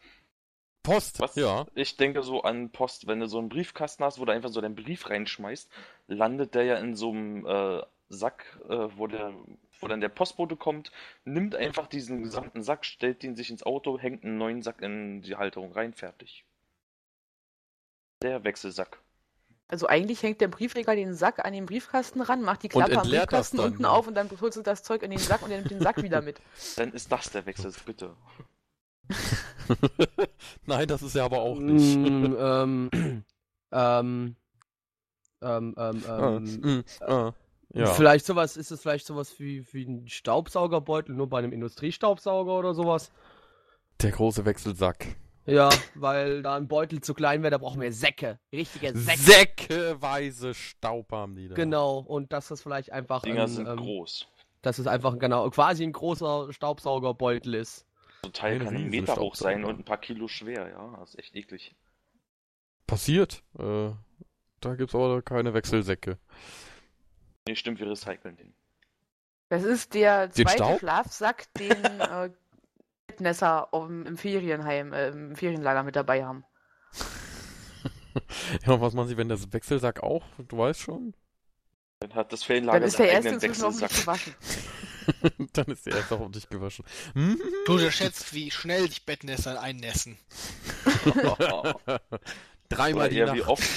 Post, 0.83 1.19
Was? 1.19 1.35
ja. 1.35 1.65
Ich 1.75 1.95
denke 1.95 2.23
so 2.23 2.43
an 2.43 2.71
Post, 2.71 3.07
wenn 3.07 3.19
du 3.19 3.27
so 3.27 3.39
einen 3.39 3.49
Briefkasten 3.49 4.03
hast, 4.03 4.19
wo 4.19 4.25
du 4.25 4.33
einfach 4.33 4.49
so 4.49 4.59
deinen 4.59 4.75
Brief 4.75 5.09
reinschmeißt, 5.09 5.69
landet 6.07 6.55
der 6.55 6.63
ja 6.63 6.75
in 6.77 6.95
so 6.95 7.09
einem 7.11 7.45
äh, 7.45 7.81
Sack, 8.09 8.59
äh, 8.67 8.89
wo 8.97 9.07
der, 9.07 9.33
wo 9.79 9.87
dann 9.87 10.01
der 10.01 10.09
Postbote 10.09 10.57
kommt, 10.57 10.91
nimmt 11.23 11.55
einfach 11.55 11.87
diesen 11.87 12.23
gesamten 12.23 12.63
Sack, 12.63 12.85
stellt 12.85 13.23
den 13.23 13.35
sich 13.35 13.49
ins 13.49 13.63
Auto, 13.63 13.97
hängt 13.97 14.23
einen 14.23 14.37
neuen 14.37 14.61
Sack 14.61 14.81
in 14.81 15.21
die 15.21 15.35
Halterung 15.35 15.71
rein, 15.71 15.93
fertig. 15.93 16.45
Der 18.21 18.43
Wechselsack. 18.43 19.02
Also 19.73 19.87
eigentlich 19.87 20.21
hängt 20.21 20.39
der 20.39 20.49
Briefregal 20.49 20.95
den 20.95 21.15
Sack 21.15 21.43
an 21.43 21.51
den 21.51 21.65
Briefkasten 21.65 22.21
ran, 22.21 22.43
macht 22.43 22.61
die 22.61 22.69
Klappe 22.69 22.95
am 22.95 23.07
Briefkasten 23.09 23.57
dann, 23.57 23.65
unten 23.65 23.81
ne? 23.81 23.89
auf 23.89 24.05
und 24.05 24.13
dann 24.13 24.29
holst 24.39 24.55
du 24.55 24.61
das 24.61 24.83
Zeug 24.83 25.01
in 25.01 25.09
den 25.09 25.17
Sack 25.17 25.41
und 25.41 25.49
er 25.49 25.57
nimmt 25.57 25.71
den 25.71 25.81
Sack 25.81 25.99
wieder 26.03 26.21
mit. 26.21 26.39
Dann 26.75 26.91
ist 26.91 27.11
das 27.11 27.31
der 27.31 27.47
Wechselsack, 27.47 27.83
bitte. 27.83 28.15
Nein, 30.67 30.87
das 30.87 31.01
ist 31.01 31.15
ja 31.15 31.25
aber 31.25 31.39
auch 31.39 31.57
nicht. 31.57 31.97
Mm, 31.97 32.35
ähm, 32.37 32.89
ähm, 33.71 34.35
ähm, 35.41 35.75
ähm, 35.75 36.03
Ah, 36.07 36.35
ähm, 36.35 36.43
mm, 36.43 36.83
ah, 37.01 37.33
ja. 37.73 37.85
Vielleicht 37.87 38.27
sowas, 38.27 38.55
ist 38.55 38.69
es 38.69 38.79
vielleicht 38.79 39.07
sowas 39.07 39.39
wie, 39.39 39.65
wie 39.73 39.85
ein 39.85 40.07
Staubsaugerbeutel, 40.07 41.15
nur 41.15 41.29
bei 41.29 41.39
einem 41.39 41.51
Industriestaubsauger 41.51 42.59
oder 42.59 42.75
sowas? 42.75 43.11
Der 44.03 44.11
große 44.11 44.45
Wechselsack. 44.45 45.07
Ja, 45.45 45.69
weil 45.95 46.41
da 46.41 46.55
ein 46.55 46.67
Beutel 46.67 47.01
zu 47.01 47.13
klein 47.13 47.41
wäre, 47.43 47.51
da 47.51 47.57
brauchen 47.57 47.81
wir 47.81 47.91
Säcke. 47.91 48.39
Richtige 48.51 48.97
Säcke. 48.97 49.19
Säckeweise 49.19 50.53
Staub 50.53 51.11
haben 51.11 51.35
die 51.35 51.49
da. 51.49 51.55
Genau, 51.55 51.97
und 51.99 52.31
dass 52.31 52.47
das 52.47 52.61
vielleicht 52.61 52.91
einfach, 52.91 53.23
Dinger 53.23 53.43
ein, 53.43 53.47
sind 53.49 53.67
ähm, 53.67 53.77
groß. 53.77 54.27
dass 54.61 54.79
es 54.79 54.87
einfach 54.87 55.19
genau 55.19 55.49
quasi 55.49 55.83
ein 55.83 55.91
großer 55.91 56.53
Staubsaugerbeutel 56.53 57.55
ist. 57.55 57.85
So 58.21 58.29
ein 58.29 58.33
Teil 58.33 58.53
ein 58.53 58.65
kann 58.65 58.75
riesen 58.77 58.89
Meter 58.89 59.15
hoch 59.17 59.35
sein 59.35 59.65
und 59.65 59.79
ein 59.79 59.85
paar 59.85 59.97
Kilo 59.97 60.29
schwer, 60.29 60.69
ja. 60.69 60.95
Das 60.99 61.09
ist 61.09 61.19
echt 61.19 61.35
eklig. 61.35 61.75
Passiert. 62.87 63.43
Äh, 63.59 63.91
da 64.61 64.75
gibt's 64.75 64.95
aber 64.95 65.21
keine 65.21 65.53
Wechselsäcke. 65.53 66.17
Nee, 67.47 67.55
stimmt, 67.55 67.79
wir 67.81 67.89
recyceln 67.89 68.37
den. 68.37 68.53
Das 69.49 69.63
ist 69.63 69.93
der 69.93 70.27
Den 70.29 70.47
zweite 70.47 70.63
Staub? 70.63 70.79
Schlafsack, 70.79 71.53
den 71.55 71.71
äh, 71.99 72.29
Bettnässer 73.13 73.67
im, 73.73 74.05
im 74.07 74.17
Ferienheim, 74.17 74.91
äh, 74.91 75.09
im 75.09 75.35
Ferienlager 75.35 75.83
mit 75.83 75.95
dabei 75.95 76.25
haben. 76.25 76.43
Ja, 78.63 78.73
und 78.73 78.81
was 78.81 78.93
machen 78.93 79.07
sie, 79.07 79.17
wenn 79.17 79.27
das 79.27 79.51
Wechselsack 79.51 80.03
auch? 80.03 80.23
Du 80.47 80.59
weißt 80.59 80.79
schon? 80.79 81.15
Dann 81.99 82.13
hat 82.13 82.31
das 82.31 82.43
Ferienlager 82.43 82.79
Dann 82.79 82.87
ist 82.87 82.99
der 82.99 83.07
erste 83.07 83.29
eigenen 83.29 83.41
inzwischen 83.41 83.63
hoffentlich 83.63 83.89
Wechselsack. 84.05 84.35
gewaschen. 85.25 85.49
Dann 85.53 85.65
ist 85.65 85.85
der 85.87 85.95
erst 85.95 86.11
auch 86.13 86.19
um 86.19 86.31
dich 86.31 86.47
gewaschen. 86.47 86.85
Hm? 87.13 87.41
Du 87.65 87.73
unterschätzt, 87.73 88.31
wie 88.35 88.51
schnell 88.51 88.87
dich 88.87 89.07
Bettnässer 89.07 89.59
einnässen. 89.59 90.19
Dreimal 92.69 93.09
die 93.09 93.21
Nacht. 93.21 93.35
wie 93.35 93.41
oft. 93.41 93.67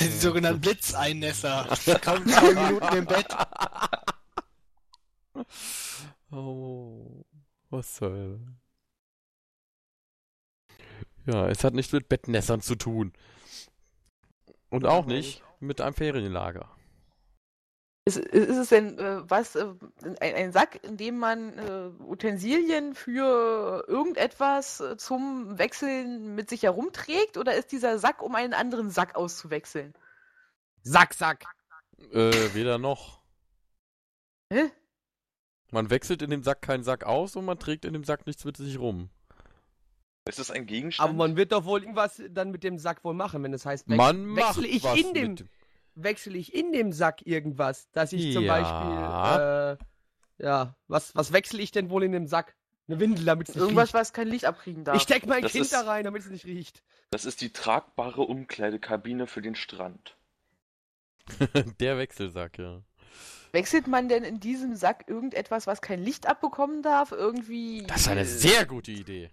Die 0.00 0.08
sogenannten 0.08 0.62
Blitzeinnässer. 0.62 1.68
Kaum 2.00 2.26
zwei 2.26 2.54
Minuten 2.54 2.96
im 2.96 3.04
Bett. 3.04 3.26
Oh, 6.30 7.26
was 7.68 7.96
soll. 7.96 8.40
Ja, 11.26 11.48
es 11.48 11.64
hat 11.64 11.74
nichts 11.74 11.92
mit 11.92 12.08
Bettnässern 12.08 12.60
zu 12.60 12.76
tun. 12.76 13.12
Und 14.70 14.86
auch 14.86 15.06
nicht 15.06 15.42
mit 15.60 15.80
einem 15.80 15.94
Ferienlager. 15.94 16.70
Ist, 18.04 18.18
ist 18.18 18.56
es 18.56 18.68
denn 18.68 18.98
äh, 19.00 19.28
was, 19.28 19.56
äh, 19.56 19.66
ein, 20.20 20.34
ein 20.34 20.52
Sack, 20.52 20.82
in 20.84 20.96
dem 20.96 21.18
man 21.18 21.58
äh, 21.58 21.90
Utensilien 22.04 22.94
für 22.94 23.84
irgendetwas 23.88 24.80
äh, 24.80 24.96
zum 24.96 25.58
Wechseln 25.58 26.36
mit 26.36 26.48
sich 26.48 26.62
herumträgt? 26.62 27.36
Oder 27.36 27.54
ist 27.56 27.72
dieser 27.72 27.98
Sack, 27.98 28.22
um 28.22 28.36
einen 28.36 28.54
anderen 28.54 28.90
Sack 28.90 29.16
auszuwechseln? 29.16 29.92
Sack, 30.82 31.14
Sack. 31.14 31.44
Äh, 32.12 32.54
weder 32.54 32.78
noch. 32.78 33.22
Hä? 34.52 34.70
Man 35.72 35.90
wechselt 35.90 36.22
in 36.22 36.30
dem 36.30 36.44
Sack 36.44 36.62
keinen 36.62 36.84
Sack 36.84 37.02
aus 37.02 37.34
und 37.34 37.44
man 37.44 37.58
trägt 37.58 37.84
in 37.84 37.92
dem 37.92 38.04
Sack 38.04 38.24
nichts 38.28 38.44
mit 38.44 38.56
sich 38.56 38.78
rum. 38.78 39.10
Ist 40.28 40.38
das 40.38 40.50
ein 40.50 40.66
Gegenstand? 40.66 41.08
Aber 41.08 41.16
man 41.16 41.36
wird 41.36 41.52
doch 41.52 41.64
wohl 41.64 41.80
irgendwas 41.82 42.20
dann 42.30 42.50
mit 42.50 42.64
dem 42.64 42.78
Sack 42.78 43.04
wohl 43.04 43.14
machen, 43.14 43.42
wenn 43.42 43.52
es 43.52 43.64
heißt, 43.64 43.86
wech- 43.88 43.96
Man 43.96 44.26
macht 44.26 44.56
wechsle 44.56 44.66
ich 44.66 44.82
was 44.84 44.98
in 44.98 45.14
dem, 45.14 45.36
wechsle 45.94 46.36
ich 46.36 46.52
in 46.54 46.72
dem 46.72 46.92
Sack 46.92 47.24
irgendwas, 47.26 47.88
dass 47.92 48.12
ich 48.12 48.32
zum 48.32 48.44
Ja. 48.44 49.76
Beispiel, 49.78 49.78
äh, 50.42 50.44
ja, 50.44 50.74
was, 50.88 51.14
was 51.14 51.32
wechsle 51.32 51.62
ich 51.62 51.70
denn 51.70 51.90
wohl 51.90 52.02
in 52.02 52.12
dem 52.12 52.26
Sack? 52.26 52.54
Eine 52.88 53.00
Windel, 53.00 53.24
damit 53.24 53.48
es 53.48 53.54
nicht 53.54 53.62
Irgendwas, 53.62 53.88
riecht. 53.88 53.94
was 53.94 54.12
kein 54.12 54.28
Licht 54.28 54.44
abkriegen 54.44 54.84
darf. 54.84 54.96
Ich 54.96 55.02
steck 55.02 55.26
mein 55.26 55.42
Das 55.42 55.52
Kind 55.52 55.64
ist- 55.64 55.72
da 55.72 55.80
rein, 55.82 56.04
damit 56.04 56.22
es 56.22 56.28
nicht 56.30 56.44
riecht. 56.44 56.82
Das 57.10 57.24
ist 57.24 57.40
die 57.40 57.52
tragbare 57.52 58.22
Umkleidekabine 58.22 59.26
für 59.26 59.42
den 59.42 59.54
Strand. 59.56 60.16
Der 61.80 61.98
Wechselsack, 61.98 62.58
ja. 62.58 62.82
Wechselt 63.52 63.86
man 63.86 64.08
denn 64.08 64.22
in 64.22 64.38
diesem 64.38 64.76
Sack 64.76 65.04
irgendetwas, 65.08 65.66
was 65.66 65.80
kein 65.80 66.02
Licht 66.02 66.26
abbekommen 66.28 66.82
darf? 66.82 67.10
Irgendwie. 67.12 67.84
Das 67.86 68.02
ist 68.02 68.08
eine 68.08 68.24
sehr 68.24 68.66
gute 68.66 68.90
Idee. 68.92 69.30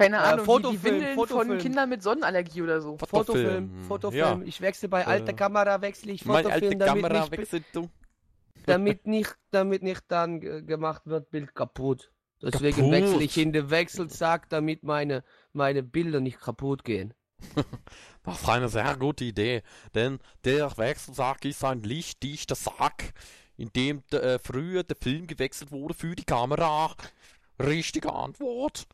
Keine 0.00 0.16
Äh, 0.16 0.20
Ahnung, 0.20 0.38
die, 0.38 0.42
die 0.42 0.46
Fotofilm, 0.46 0.82
Windeln 0.82 1.14
Fotofilm. 1.14 1.48
von 1.48 1.58
Kindern 1.58 1.88
mit 1.88 2.02
Sonnenallergie 2.02 2.62
oder 2.62 2.80
so. 2.80 2.96
Fotofilm, 2.98 3.26
Fotofilm, 3.26 3.82
Fotofilm. 3.84 4.40
ja. 4.42 4.46
Ich 4.46 4.60
wechsle 4.60 4.88
bei 4.88 5.06
alter 5.06 5.32
Äh, 5.32 5.36
Kamera, 5.36 5.80
wechsle 5.82 6.12
ich 6.12 6.22
Fotofilm, 6.24 6.52
alte 6.52 6.76
damit 6.76 7.02
Kamera 7.02 7.20
nicht, 7.20 7.32
wechselt 7.32 7.64
du. 7.72 7.90
damit 8.66 9.06
nicht, 9.06 9.36
damit 9.50 9.82
nicht 9.82 10.02
dann 10.08 10.40
ge- 10.40 10.62
gemacht 10.62 11.02
wird, 11.04 11.30
Bild 11.30 11.54
kaputt. 11.54 12.10
Deswegen 12.42 12.76
Kaputt. 12.76 12.92
wechsle 12.92 13.22
ich 13.22 13.36
in 13.36 13.52
den 13.52 13.68
Wechselsack, 13.70 14.48
damit 14.48 14.82
meine, 14.82 15.22
meine 15.52 15.82
Bilder 15.82 16.20
nicht 16.20 16.40
kaputt 16.40 16.84
gehen. 16.84 17.14
Das 18.22 18.42
ist 18.42 18.48
eine 18.50 18.68
sehr 18.68 18.96
gute 18.98 19.24
Idee, 19.24 19.62
denn 19.94 20.18
der 20.44 20.76
Wechselsack 20.76 21.42
ist 21.46 21.64
ein 21.64 21.82
lichtdichter 21.82 22.54
Sack, 22.54 23.14
in 23.56 23.72
dem 23.72 24.02
äh, 24.12 24.38
früher 24.38 24.82
der 24.84 24.96
Film 25.00 25.26
gewechselt 25.26 25.72
wurde 25.72 25.94
für 25.94 26.14
die 26.14 26.24
Kamera. 26.24 26.94
Richtige 27.58 28.12
Antwort. 28.12 28.86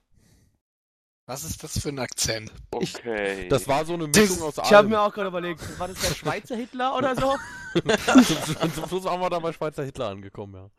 Was 1.28 1.42
ist 1.42 1.62
das 1.64 1.78
für 1.80 1.88
ein 1.88 1.98
Akzent? 1.98 2.52
Okay. 2.70 3.48
Das 3.48 3.66
war 3.66 3.84
so 3.84 3.94
eine 3.94 4.08
Das- 4.08 4.30
Mischung 4.30 4.42
aus 4.46 4.58
Ich 4.58 4.64
habe 4.64 4.76
allem. 4.76 4.88
mir 4.90 5.00
auch 5.00 5.12
gerade 5.12 5.28
überlegt, 5.28 5.78
war 5.78 5.88
das 5.88 6.00
der 6.00 6.14
Schweizer 6.14 6.54
Hitler 6.56 6.94
oder 6.96 7.16
so? 7.16 7.36
zum, 8.60 8.72
zum 8.74 8.88
Schluss 8.88 9.04
haben 9.06 9.20
wir 9.20 9.28
da 9.30 9.38
bei 9.40 9.52
Schweizer 9.52 9.84
Hitler 9.84 10.08
angekommen, 10.10 10.70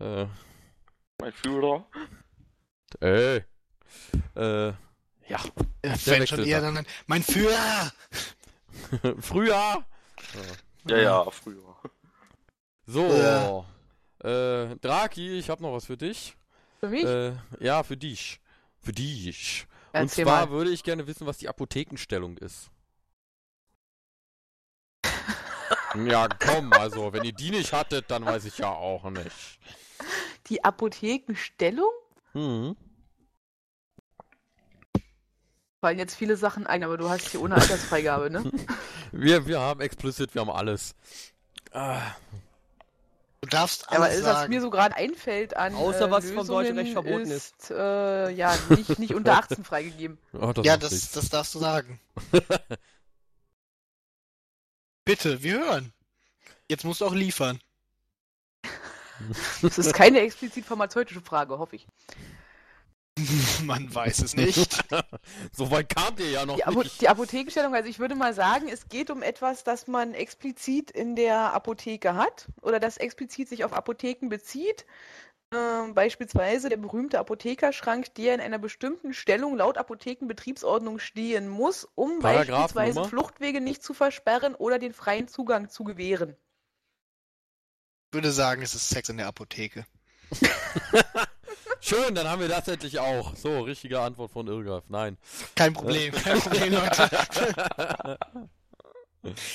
ja. 0.00 0.22
Äh, 0.22 0.26
mein 1.20 1.32
Führer. 1.32 1.84
ey. 3.00 3.44
Äh, 4.34 4.68
ja. 4.68 4.74
Äh, 5.28 5.36
Der 5.82 5.98
Wenn 6.06 6.26
schon 6.26 6.44
eher 6.44 6.60
dann 6.62 6.78
ein, 6.78 6.86
mein 7.06 7.22
Führer! 7.22 7.92
Früher. 9.20 9.84
Ja, 10.86 10.96
ja, 10.96 11.30
früher. 11.30 11.76
So. 12.86 13.66
Äh, 14.24 14.76
Draki, 14.76 15.38
ich 15.38 15.50
habe 15.50 15.62
noch 15.62 15.74
was 15.74 15.84
für 15.84 15.96
dich. 15.98 16.34
Für 16.80 16.88
mich? 16.88 17.04
Äh, 17.04 17.32
ja, 17.60 17.82
für 17.82 17.96
dich. 17.96 18.40
Für 18.80 18.92
dich. 18.92 19.66
Und 19.92 20.00
Erzähl 20.00 20.24
zwar 20.24 20.46
mal. 20.46 20.52
würde 20.52 20.70
ich 20.70 20.82
gerne 20.82 21.06
wissen, 21.06 21.26
was 21.26 21.38
die 21.38 21.48
Apothekenstellung 21.48 22.36
ist. 22.38 22.70
ja, 26.06 26.28
komm, 26.28 26.72
also, 26.72 27.12
wenn 27.12 27.24
ihr 27.24 27.32
die 27.32 27.50
nicht 27.50 27.72
hattet, 27.72 28.10
dann 28.10 28.24
weiß 28.24 28.44
ich 28.44 28.58
ja 28.58 28.70
auch 28.70 29.10
nicht. 29.10 29.58
Die 30.48 30.64
Apothekenstellung? 30.64 31.90
Hm. 32.32 32.76
Fallen 35.80 35.98
jetzt 35.98 36.16
viele 36.16 36.36
Sachen 36.36 36.66
ein, 36.66 36.82
aber 36.82 36.96
du 36.96 37.08
hast 37.08 37.28
hier 37.28 37.40
ohne 37.40 37.54
Altersfreigabe, 37.54 38.30
ne? 38.30 38.50
Wir, 39.12 39.46
wir 39.46 39.58
haben 39.58 39.80
explicit, 39.80 40.34
wir 40.34 40.42
haben 40.42 40.50
alles. 40.50 40.94
Ah, 41.72 42.02
Du 43.40 43.48
darfst 43.50 43.88
Aber 43.88 44.06
alles 44.06 44.24
alles, 44.24 44.36
was 44.42 44.48
mir 44.48 44.60
so 44.60 44.70
gerade 44.70 44.96
einfällt 44.96 45.56
an 45.56 45.74
Außer 45.74 46.08
äh, 46.08 46.10
was 46.10 46.28
vom 46.30 46.46
deutschen 46.46 46.76
Lösungen 46.76 46.78
Recht 46.78 46.92
verboten 46.92 47.30
ist, 47.30 47.70
Äh, 47.70 48.30
ja, 48.30 48.56
nicht, 48.70 48.98
nicht 48.98 49.14
unter 49.14 49.32
18 49.38 49.64
freigegeben. 49.64 50.18
oh, 50.32 50.52
das 50.52 50.66
ja, 50.66 50.76
das, 50.76 51.12
das 51.12 51.28
darfst 51.28 51.54
du 51.54 51.58
sagen. 51.60 52.00
Bitte, 55.04 55.42
wir 55.42 55.58
hören. 55.60 55.92
Jetzt 56.68 56.84
musst 56.84 57.00
du 57.00 57.06
auch 57.06 57.14
liefern. 57.14 57.60
Das 59.62 59.78
ist 59.78 59.94
keine 59.94 60.20
explizit 60.20 60.64
pharmazeutische 60.64 61.20
Frage, 61.20 61.58
hoffe 61.58 61.74
ich. 61.74 61.88
Man 63.64 63.94
weiß 63.94 64.20
es 64.20 64.34
nicht. 64.36 64.84
so 65.52 65.70
weit 65.70 65.88
kamt 65.94 66.20
ihr 66.20 66.30
ja 66.30 66.46
noch 66.46 66.56
Die, 66.56 66.64
Apo 66.64 66.82
nicht. 66.82 67.00
die 67.00 67.08
Apothekenstellung, 67.08 67.74
also 67.74 67.88
ich 67.88 67.98
würde 67.98 68.14
mal 68.14 68.34
sagen, 68.34 68.68
es 68.68 68.88
geht 68.88 69.10
um 69.10 69.22
etwas, 69.22 69.64
das 69.64 69.86
man 69.86 70.14
explizit 70.14 70.90
in 70.90 71.16
der 71.16 71.52
Apotheke 71.52 72.14
hat 72.14 72.48
oder 72.62 72.80
das 72.80 72.96
explizit 72.96 73.48
sich 73.48 73.64
auf 73.64 73.72
Apotheken 73.72 74.28
bezieht. 74.28 74.86
Ähm, 75.50 75.94
beispielsweise 75.94 76.68
der 76.68 76.76
berühmte 76.76 77.18
Apothekerschrank, 77.18 78.14
der 78.16 78.34
in 78.34 78.40
einer 78.40 78.58
bestimmten 78.58 79.14
Stellung 79.14 79.56
laut 79.56 79.78
Apothekenbetriebsordnung 79.78 80.98
stehen 80.98 81.48
muss, 81.48 81.88
um 81.94 82.18
beispielsweise 82.18 83.04
Fluchtwege 83.04 83.62
nicht 83.62 83.82
zu 83.82 83.94
versperren 83.94 84.54
oder 84.54 84.78
den 84.78 84.92
freien 84.92 85.26
Zugang 85.26 85.70
zu 85.70 85.84
gewähren. 85.84 86.36
Ich 88.10 88.14
würde 88.14 88.30
sagen, 88.30 88.60
es 88.60 88.74
ist 88.74 88.90
Sex 88.90 89.08
in 89.08 89.16
der 89.16 89.26
Apotheke. 89.26 89.86
Schön, 91.80 92.14
dann 92.14 92.28
haben 92.28 92.40
wir 92.40 92.48
das 92.48 92.66
endlich 92.68 92.98
auch. 92.98 93.36
So, 93.36 93.60
richtige 93.60 94.00
Antwort 94.00 94.32
von 94.32 94.46
Irgaf. 94.48 94.84
Nein. 94.88 95.16
Kein 95.54 95.72
Problem, 95.72 96.12
kein 96.12 96.40
Problem, 96.40 96.72
Leute. 96.74 98.18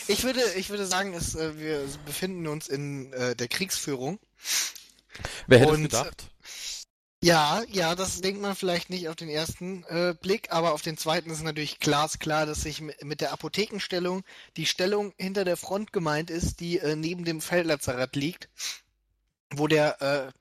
Ich 0.07 0.23
würde, 0.25 0.41
ich 0.57 0.69
würde 0.69 0.85
sagen, 0.85 1.13
es, 1.13 1.35
äh, 1.35 1.57
wir 1.57 1.85
befinden 2.05 2.47
uns 2.47 2.67
in 2.67 3.11
äh, 3.13 3.33
der 3.33 3.47
Kriegsführung. 3.47 4.19
Wer 5.47 5.59
hätte 5.59 5.71
es 5.71 5.77
Und- 5.77 5.83
gedacht? 5.83 6.29
Ja, 7.23 7.63
ja, 7.69 7.95
das 7.95 8.19
denkt 8.19 8.41
man 8.41 8.53
vielleicht 8.57 8.89
nicht 8.89 9.07
auf 9.07 9.15
den 9.15 9.29
ersten 9.29 9.85
äh, 9.85 10.13
Blick, 10.21 10.51
aber 10.51 10.73
auf 10.73 10.81
den 10.81 10.97
zweiten 10.97 11.29
ist 11.29 11.41
natürlich 11.41 11.79
glasklar, 11.79 12.45
dass 12.45 12.61
sich 12.63 12.81
mi- 12.81 12.93
mit 13.05 13.21
der 13.21 13.31
Apothekenstellung 13.31 14.23
die 14.57 14.65
Stellung 14.65 15.13
hinter 15.17 15.45
der 15.45 15.55
Front 15.55 15.93
gemeint 15.93 16.29
ist, 16.29 16.59
die 16.59 16.79
äh, 16.79 16.97
neben 16.97 17.23
dem 17.23 17.39
Feldlazarett 17.39 18.17
liegt, 18.17 18.49
wo 19.57 19.67
der 19.67 20.01
äh, 20.01 20.31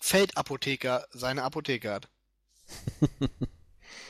Feldapotheker 0.00 1.06
seine 1.10 1.42
Apotheke 1.42 1.92
hat. 1.92 2.08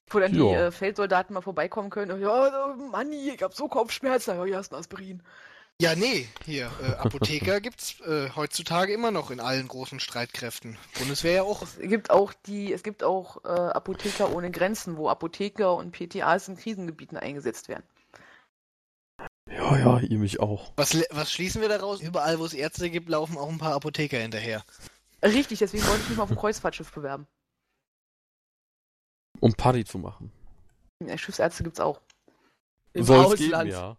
Wo 0.09 0.20
dann 0.20 0.32
die 0.32 0.38
Ja. 0.38 0.66
äh, 0.66 0.72
Feldsoldaten 0.72 1.34
mal 1.34 1.40
vorbeikommen 1.40 1.90
können. 1.90 2.12
und, 2.12 2.20
Ja, 2.20 2.68
oh, 2.68 2.76
Mann, 2.76 3.12
ich 3.12 3.42
hab 3.42 3.54
so 3.54 3.68
Kopfschmerzen. 3.68 4.36
Ja, 4.36 4.44
hier 4.44 4.57
hast 4.57 4.70
du 4.72 4.76
ein 4.76 4.80
Aspirin. 4.80 5.22
Ja, 5.78 5.94
nee, 5.94 6.26
hier, 6.46 6.70
äh, 6.82 6.92
Apotheker 6.94 7.61
gibt's 7.61 8.00
äh, 8.00 8.30
heutzutage 8.34 8.94
immer 8.94 9.11
noch 9.11 9.30
in 9.30 9.40
allen 9.40 9.68
großen 9.68 10.00
Streitkräften. 10.00 10.78
Bundeswehr 10.98 11.32
ja 11.34 11.42
auch. 11.42 11.61
Es 11.62 11.76
gibt 11.78 12.11
auch 12.11 12.32
die, 12.46 12.72
es 12.72 12.82
gibt 12.82 13.02
auch 13.04 13.44
äh, 13.44 13.48
Apotheker 13.48 14.32
ohne 14.34 14.50
Grenzen, 14.50 14.96
wo 14.96 15.11
Apotheker 15.11 15.74
und 15.74 15.92
PTAs 15.92 16.48
in 16.48 16.57
Krisengebieten 16.57 17.18
eingesetzt 17.18 17.68
werden. 17.68 17.82
Ja, 19.49 19.78
ja, 19.78 20.01
ihr 20.01 20.18
mich 20.18 20.40
auch. 20.40 20.72
Was, 20.76 20.97
was 21.11 21.32
schließen 21.32 21.61
wir 21.61 21.68
daraus? 21.68 22.01
Überall, 22.01 22.38
wo 22.38 22.44
es 22.44 22.55
Ärzte 22.55 22.90
gibt, 22.90 23.09
laufen 23.09 23.38
auch 23.38 23.49
ein 23.49 23.59
paar 23.59 23.74
Apotheker 23.74 24.18
hinterher. 24.18 24.64
Richtig, 25.22 25.61
deswegen 25.61 25.86
wollte 25.86 26.03
ich 26.03 26.09
mich 26.09 26.18
mal 26.18 26.24
auf 26.24 26.30
ein 26.30 26.36
Kreuzfahrtschiff 26.36 26.92
bewerben. 26.92 27.26
Um 29.40 29.53
Party 29.55 29.84
zu 29.84 29.99
machen. 29.99 30.32
Ja, 31.05 31.16
Schiffsärzte 31.16 31.62
gibt's 31.62 31.80
auch. 31.80 32.01
Im 32.92 33.05
Soll's 33.05 33.38
geben, 33.38 33.55
Ausland. 33.55 33.70
ja. 33.70 33.97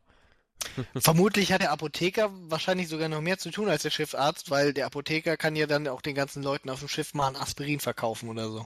Vermutlich 0.95 1.51
hat 1.51 1.61
der 1.61 1.71
Apotheker 1.71 2.29
wahrscheinlich 2.49 2.87
sogar 2.87 3.09
noch 3.09 3.21
mehr 3.21 3.37
zu 3.37 3.51
tun 3.51 3.69
als 3.69 3.83
der 3.83 3.91
Schiffarzt, 3.91 4.49
weil 4.49 4.73
der 4.73 4.87
Apotheker 4.87 5.37
kann 5.37 5.55
ja 5.55 5.67
dann 5.67 5.87
auch 5.87 6.01
den 6.01 6.15
ganzen 6.15 6.43
Leuten 6.43 6.69
auf 6.69 6.79
dem 6.79 6.87
Schiff 6.87 7.13
mal 7.13 7.27
ein 7.27 7.35
Aspirin 7.35 7.79
verkaufen 7.79 8.29
oder 8.29 8.49
so. 8.49 8.65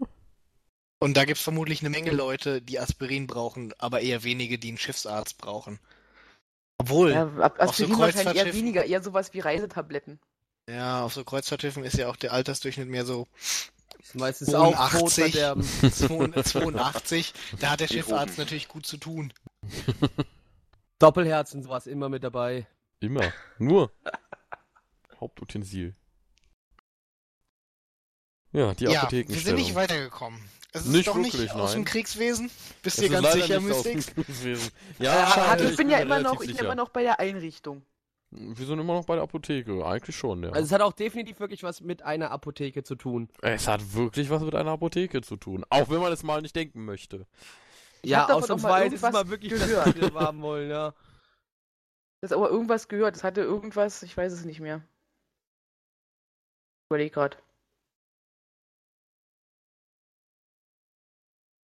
Und 1.05 1.19
da 1.19 1.27
gibt's 1.27 1.43
vermutlich 1.43 1.81
eine 1.83 1.91
Menge 1.91 2.13
Leute, 2.13 2.63
die 2.63 2.81
Aspirin 2.81 3.27
brauchen, 3.27 3.75
aber 3.77 4.01
eher 4.01 4.25
wenige, 4.25 4.59
die 4.59 4.69
einen 4.69 4.79
Schiffsarzt 4.79 5.37
brauchen. 5.37 5.79
Obwohl, 6.79 7.11
Ja, 7.11 7.31
ja, 7.37 7.43
Ab- 7.45 7.61
Auf 7.61 7.77
so 7.77 7.85
Aspirin 7.85 7.99
wahrscheinlich 7.99 8.37
eher 8.37 8.55
weniger, 8.55 8.85
eher 8.87 9.03
sowas 9.03 9.35
wie 9.35 9.41
Reisetabletten. 9.41 10.19
auf 10.71 11.13
so 11.13 11.23
Kreuzfahrtschiffen 11.23 11.85
ist 11.85 11.99
ja 11.99 12.09
auch 12.09 12.17
der 12.17 12.33
Altersdurchschnitt 12.33 12.89
mehr 12.89 13.05
so 13.05 13.29
Ist 13.99 14.15
meistens 14.15 14.55
auch 14.55 14.73
82. 14.75 15.25
Todverderben. 15.35 16.43
82. 16.43 17.35
Da 17.61 17.73
hat 17.73 17.81
der 17.81 17.87
Geht 17.89 17.99
Schiffarzt 17.99 18.33
oben. 18.39 18.43
natürlich 18.43 18.69
gut 18.69 18.87
zu 18.87 18.97
tun. 18.97 19.31
Doppelherzen, 20.99 21.63
sowas 21.63 21.87
immer 21.87 22.09
mit 22.09 22.25
dabei. 22.25 22.67
Immer. 23.01 23.31
Nur. 23.59 23.93
Hauptutensil. 25.21 25.95
Ja, 28.53 28.73
die 28.73 28.85
ja, 28.85 29.11
wir 29.11 29.27
sind 29.27 29.57
nicht 29.57 29.75
weitergekommen. 29.75 30.41
Es 30.77 30.87
ist 30.87 30.89
Nicht 30.93 31.07
doch 31.07 31.14
nicht 31.14 31.33
wirklich, 31.35 31.53
aus 31.53 31.70
dem 31.72 31.83
nein. 31.83 31.85
Kriegswesen? 31.85 32.51
Bist 32.83 32.99
Es 32.99 33.09
du 33.09 33.14
ist 33.14 33.22
ganz 33.22 33.33
sicher, 33.33 33.61
Mystics? 33.61 34.09
Äh, 34.45 34.57
Ja, 34.99 35.33
aber 35.53 35.62
ich 35.62 35.77
bin 35.77 35.89
ja 35.89 35.99
immer 35.99 36.18
noch, 36.18 36.43
ich 36.43 36.49
bin 36.57 36.64
immer 36.66 36.75
noch 36.75 36.89
bei 36.89 37.03
der 37.03 37.20
Einrichtung. 37.20 37.83
Wir 38.31 38.66
sind 38.66 38.81
immer 38.81 38.95
noch 38.95 39.05
bei 39.05 39.14
der 39.14 39.22
Apotheke. 39.22 39.87
Eigentlich 39.87 40.16
schon, 40.16 40.43
ja. 40.43 40.51
Also 40.51 40.64
es 40.66 40.72
hat 40.72 40.81
auch 40.81 40.93
definitiv 40.93 41.39
wirklich 41.39 41.62
was 41.62 41.81
mit 41.81 42.03
einer 42.03 42.33
Apotheke 42.33 42.83
zu 42.83 42.97
tun. 42.97 43.29
es 43.43 43.68
hat 43.68 43.95
wirklich 43.95 44.29
was 44.31 44.43
mit 44.43 44.57
einer 44.57 44.72
Apotheke 44.72 45.22
zu 45.22 45.37
tun. 45.37 45.64
Auch 45.70 45.89
wenn 45.91 46.01
man 46.01 46.12
es 46.12 46.25
mal 46.25 46.43
nicht 46.43 46.57
denken 46.57 46.85
möchte. 46.85 47.27
Ich 48.03 48.11
ja, 48.11 48.29
ausnahmsweise 48.29 48.97
ist 48.97 49.03
mal 49.03 49.29
wirklich 49.29 49.53
gehört. 49.53 49.97
das, 49.97 50.12
haben 50.14 50.43
wollen, 50.43 50.68
ja. 50.70 50.93
Das 52.20 52.33
ist 52.33 52.37
aber 52.37 52.51
irgendwas 52.51 52.89
gehört. 52.89 53.14
Das 53.14 53.22
hatte 53.22 53.43
irgendwas, 53.43 54.03
ich 54.03 54.16
weiß 54.16 54.33
es 54.33 54.45
nicht 54.45 54.59
mehr. 54.59 54.83
Überleg 56.89 57.16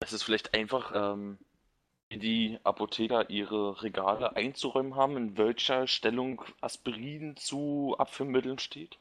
grad. 0.08 0.12
Es 0.12 0.22
vielleicht 0.22 0.54
einfach, 0.54 0.92
ähm, 0.94 1.38
wie 2.10 2.18
die 2.18 2.58
Apotheker 2.64 3.30
ihre 3.30 3.82
Regale 3.82 4.36
einzuräumen 4.36 4.96
haben, 4.96 5.16
in 5.16 5.36
welcher 5.38 5.86
Stellung 5.86 6.42
Aspirin 6.60 7.36
zu 7.36 7.96
Abführmitteln 7.98 8.58
steht. 8.58 8.98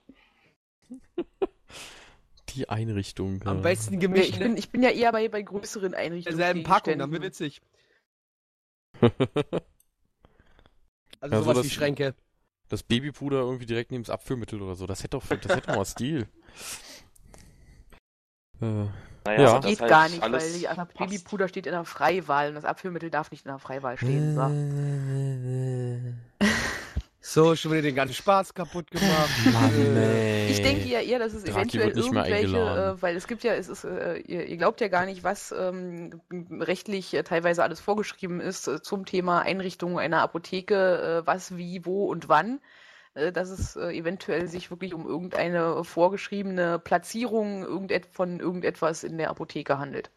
Die 2.50 2.70
Einrichtung. 2.70 3.42
Am 3.46 3.58
ja. 3.58 3.62
besten 3.62 3.96
Ja, 3.96 4.00
gemischt, 4.00 4.30
ich, 4.30 4.40
ne? 4.40 4.46
bin, 4.46 4.58
ich 4.58 4.70
bin 4.70 4.82
ja 4.84 4.90
eher 4.90 5.12
bei, 5.12 5.28
bei 5.30 5.42
größeren 5.42 5.94
in 5.94 5.94
Einrichtungen. 5.94 6.38
derselben 6.38 6.64
Packung, 6.64 6.98
dann 7.00 7.12
wird 7.12 7.24
witzig. 7.24 7.62
Also 11.20 11.36
Ja, 11.36 11.40
so 11.42 11.44
sowas 11.44 11.58
das- 11.58 11.66
wie 11.66 11.70
Schränke. 11.70 12.16
Das 12.70 12.84
Babypuder 12.84 13.38
irgendwie 13.40 13.66
direkt 13.66 13.92
neben 13.92 14.04
das 14.04 14.10
Abführmittel 14.10 14.62
oder 14.62 14.76
so. 14.76 14.86
Das 14.88 15.00
hätte 15.02 15.18
doch, 15.18 15.26
das 15.26 15.56
hätte 15.56 15.72
mal 15.72 15.86
Stil. 15.86 16.28
Äh, 18.62 18.88
Naja, 19.28 19.42
Ja. 19.42 19.60
das 19.60 19.66
Geht 19.70 19.82
halt 19.82 19.90
gar 19.90 20.10
nicht, 20.10 20.24
alles 20.24 20.66
weil 20.66 20.86
die. 20.86 20.98
Babypuder 20.98 21.48
steht 21.50 21.66
in 21.66 21.74
der 21.74 21.84
Freiwahl 21.84 22.50
und 22.50 22.56
das 22.56 22.66
Abführmittel 22.66 23.10
darf 23.10 23.30
nicht 23.32 23.46
in 23.46 23.52
der 23.52 23.60
Freiwahl 23.60 23.98
stehen. 23.98 24.36
So. 24.36 24.42
So, 27.20 27.58
schon 27.58 27.74
wieder 27.74 27.82
den 27.82 27.96
ganzen 27.96 28.14
Spaß 28.14 28.54
kaputt 28.54 28.90
gemacht. 28.90 29.30
Mann, 29.54 29.98
Äh, 29.98 30.46
ey. 30.46 30.50
Ich 30.50 30.62
denke 30.62 30.88
ja 30.88 31.02
eher, 31.02 31.20
dass 31.20 31.34
es 31.34 31.44
Draki 31.44 31.78
eventuell 31.78 31.90
irgendwelche, 31.90 32.58
äh, 32.58 33.02
weil 33.02 33.18
es 33.18 33.28
gibt 33.28 33.44
ja, 33.44 33.54
es 33.54 33.68
ist, 33.68 33.84
äh, 33.84 34.20
ihr, 34.20 34.46
ihr 34.46 34.56
glaubt 34.56 34.80
ja 34.80 34.88
gar 34.88 35.06
nicht, 35.06 35.26
was 35.26 35.52
ähm, 35.52 36.22
rechtlich 36.32 37.14
äh, 37.14 37.24
teilweise 37.24 37.64
alles 37.64 37.82
vorgeschrieben 37.82 38.40
ist 38.40 38.70
äh, 38.70 38.82
zum 38.82 39.06
Thema 39.06 39.42
Einrichtung 39.42 40.00
einer 40.00 40.22
Apotheke, 40.22 41.22
äh, 41.24 41.28
was, 41.28 41.58
wie, 41.58 41.86
wo 41.86 42.06
und 42.06 42.30
wann, 42.30 42.56
äh, 42.56 42.60
dass 43.32 43.50
es 43.50 43.76
äh, 43.76 43.90
eventuell 43.92 44.48
sich 44.48 44.70
wirklich 44.70 44.94
um 44.94 45.08
irgendeine 45.08 45.84
vorgeschriebene 45.84 46.80
Platzierung 46.80 47.64
irgendet 47.64 48.06
von 48.06 48.40
irgendetwas 48.40 49.04
in 49.04 49.18
der 49.18 49.30
Apotheke 49.30 49.80
handelt. 49.80 50.12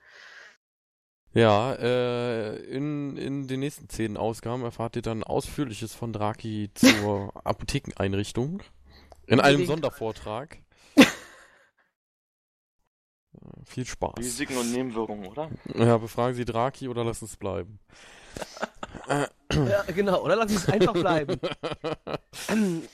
Ja, 1.33 1.75
äh, 1.75 2.57
in, 2.57 3.17
in 3.17 3.47
den 3.47 3.61
nächsten 3.61 3.89
zehn 3.89 4.17
Ausgaben 4.17 4.65
erfahrt 4.65 4.97
ihr 4.97 5.03
dann 5.03 5.23
Ausführliches 5.23 5.95
von 5.95 6.13
Draki 6.13 6.71
zur 6.75 7.33
Apothekeneinrichtung. 7.45 8.63
In 9.27 9.41
einem. 9.41 9.65
Sondervortrag. 9.65 10.59
Äh, 10.97 11.05
Viel 13.65 13.87
Spaß. 13.87 14.19
Risiken 14.19 14.57
und 14.57 14.73
Nebenwirkungen, 14.73 15.27
oder? 15.27 15.51
Ja, 15.75 15.99
befragen 15.99 16.35
Sie 16.35 16.45
Draki 16.45 16.89
oder 16.89 17.05
lassen 17.05 17.27
es 17.27 17.37
bleiben. 17.37 17.79
ja, 19.53 19.83
genau, 19.95 20.23
oder 20.23 20.37
lass 20.37 20.53
es 20.53 20.69
einfach 20.69 20.93
bleiben. 20.93 21.39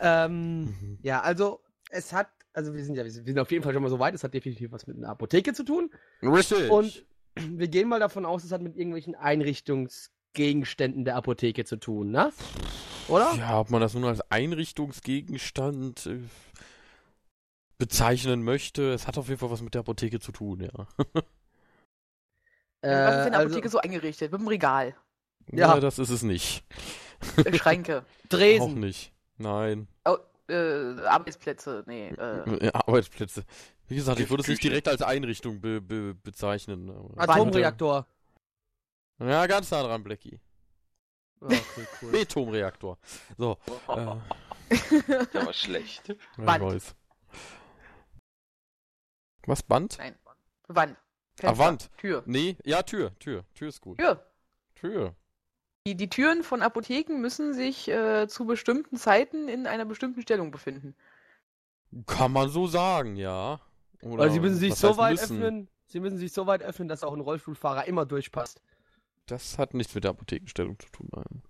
ähm, 0.00 0.98
ja, 1.02 1.20
also 1.20 1.60
es 1.90 2.12
hat, 2.12 2.28
also 2.52 2.74
wir 2.74 2.84
sind 2.84 2.96
ja, 2.96 3.04
wir 3.04 3.10
sind 3.10 3.38
auf 3.38 3.50
jeden 3.50 3.62
Fall 3.62 3.72
schon 3.72 3.82
mal 3.82 3.88
so 3.88 3.98
weit, 3.98 4.14
es 4.14 4.24
hat 4.24 4.34
definitiv 4.34 4.72
was 4.72 4.86
mit 4.86 4.96
einer 4.96 5.08
Apotheke 5.08 5.52
zu 5.52 5.64
tun. 5.64 5.90
Richtig. 6.22 6.70
Und 6.70 7.04
wir 7.34 7.68
gehen 7.68 7.88
mal 7.88 8.00
davon 8.00 8.26
aus, 8.26 8.44
es 8.44 8.52
hat 8.52 8.62
mit 8.62 8.76
irgendwelchen 8.76 9.14
Einrichtungsgegenständen 9.14 11.04
der 11.04 11.16
Apotheke 11.16 11.64
zu 11.64 11.76
tun, 11.76 12.10
ne? 12.10 12.32
Oder? 13.08 13.34
Ja, 13.36 13.58
ob 13.60 13.70
man 13.70 13.80
das 13.80 13.94
nun 13.94 14.04
als 14.04 14.20
Einrichtungsgegenstand 14.30 16.06
äh, 16.06 16.20
bezeichnen 17.78 18.42
möchte, 18.42 18.92
es 18.92 19.06
hat 19.06 19.18
auf 19.18 19.28
jeden 19.28 19.40
Fall 19.40 19.50
was 19.50 19.62
mit 19.62 19.74
der 19.74 19.80
Apotheke 19.80 20.20
zu 20.20 20.32
tun, 20.32 20.60
ja. 20.60 20.86
Äh, 22.84 23.06
was 23.06 23.16
ist 23.20 23.26
in 23.26 23.32
der 23.32 23.38
also 23.38 23.46
Apotheke 23.46 23.68
so 23.68 23.78
eingerichtet? 23.78 24.32
Mit 24.32 24.40
dem 24.40 24.48
Regal, 24.48 24.96
Ja. 25.50 25.74
Ja, 25.74 25.80
das 25.80 25.98
ist 25.98 26.10
es 26.10 26.22
nicht. 26.22 26.64
äh, 27.44 27.56
Schränke, 27.56 28.04
Auch 28.24 28.28
Dresen. 28.28 28.80
nicht. 28.80 29.12
Nein. 29.38 29.88
äh, 30.48 31.00
Arbeitsplätze, 31.06 31.84
nee, 31.86 32.08
äh, 32.08 32.70
Arbeitsplätze. 32.72 33.44
Wie 33.88 33.96
gesagt, 33.96 34.20
ich 34.20 34.30
würde 34.30 34.42
es 34.42 34.48
nicht 34.48 34.62
direkt 34.62 34.88
als 34.88 35.02
Einrichtung 35.02 35.60
be 35.60 35.80
be 35.80 36.14
bezeichnen. 36.14 36.90
Atomreaktor. 37.16 38.06
Ja, 39.18 39.46
ganz 39.46 39.70
nah 39.70 39.82
dran, 39.82 40.02
Blackie. 40.02 40.40
Okay, 41.40 41.60
cool. 42.00 42.10
Betonreaktor. 42.12 42.98
So, 43.36 43.58
äh, 43.88 44.16
Der 45.34 45.46
war 45.46 45.52
schlecht. 45.52 46.08
ja, 46.08 46.14
Wand. 46.36 46.64
weiß. 46.64 46.94
Was, 49.46 49.62
Band? 49.62 49.98
nein, 49.98 50.14
Wand, 50.68 50.96
Ah, 50.98 51.46
Fenster, 51.48 51.58
Wand. 51.58 51.90
Tür, 51.98 52.22
Nee, 52.26 52.56
ja, 52.64 52.82
Tür, 52.82 53.18
Tür. 53.18 53.44
Tür 53.54 53.68
ist 53.68 53.80
gut. 53.80 53.98
Tür. 53.98 54.24
Tür. 54.76 55.14
Die, 55.86 55.96
die 55.96 56.08
Türen 56.08 56.44
von 56.44 56.62
Apotheken 56.62 57.14
müssen 57.20 57.54
sich 57.54 57.88
äh, 57.88 58.28
zu 58.28 58.46
bestimmten 58.46 58.96
Zeiten 58.96 59.48
in 59.48 59.66
einer 59.66 59.84
bestimmten 59.84 60.22
Stellung 60.22 60.52
befinden. 60.52 60.94
Kann 62.06 62.32
man 62.32 62.48
so 62.48 62.66
sagen, 62.68 63.16
ja. 63.16 63.60
Oder 64.02 64.24
Weil 64.24 64.30
sie 64.30 64.40
müssen 64.40 64.56
sich 64.56 64.74
so 64.76 64.96
weit 64.96 65.12
müssen? 65.20 65.42
öffnen, 65.42 65.68
sie 65.88 66.00
müssen 66.00 66.18
sich 66.18 66.32
so 66.32 66.46
weit 66.46 66.62
öffnen, 66.62 66.86
dass 66.88 67.02
auch 67.02 67.12
ein 67.12 67.20
Rollstuhlfahrer 67.20 67.86
immer 67.86 68.06
durchpasst. 68.06 68.62
Das 69.26 69.58
hat 69.58 69.74
nichts 69.74 69.94
mit 69.94 70.04
der 70.04 70.12
Apothekenstellung 70.12 70.78
zu 70.78 70.88
tun, 70.90 71.08
nein. 71.12 71.42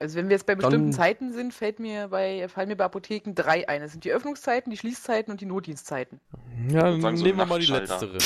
Also 0.00 0.16
wenn 0.16 0.28
wir 0.28 0.34
jetzt 0.36 0.46
bei 0.46 0.54
bestimmten 0.54 0.90
Dann- 0.90 0.92
Zeiten 0.92 1.32
sind, 1.32 1.54
fällt 1.54 1.78
mir 1.78 2.08
bei, 2.08 2.48
fallen 2.48 2.68
mir 2.68 2.76
bei 2.76 2.84
Apotheken 2.84 3.32
drei 3.34 3.68
ein. 3.68 3.80
Das 3.80 3.92
sind 3.92 4.04
die 4.04 4.12
Öffnungszeiten, 4.12 4.70
die 4.70 4.76
Schließzeiten 4.76 5.30
und 5.30 5.40
die 5.40 5.46
Notdienstzeiten. 5.46 6.20
Ja, 6.68 6.82
dann 6.96 7.16
so 7.16 7.24
nehmen 7.24 7.38
wir 7.38 7.46
mal 7.46 7.60
die 7.60 7.66
letztere. 7.66 8.18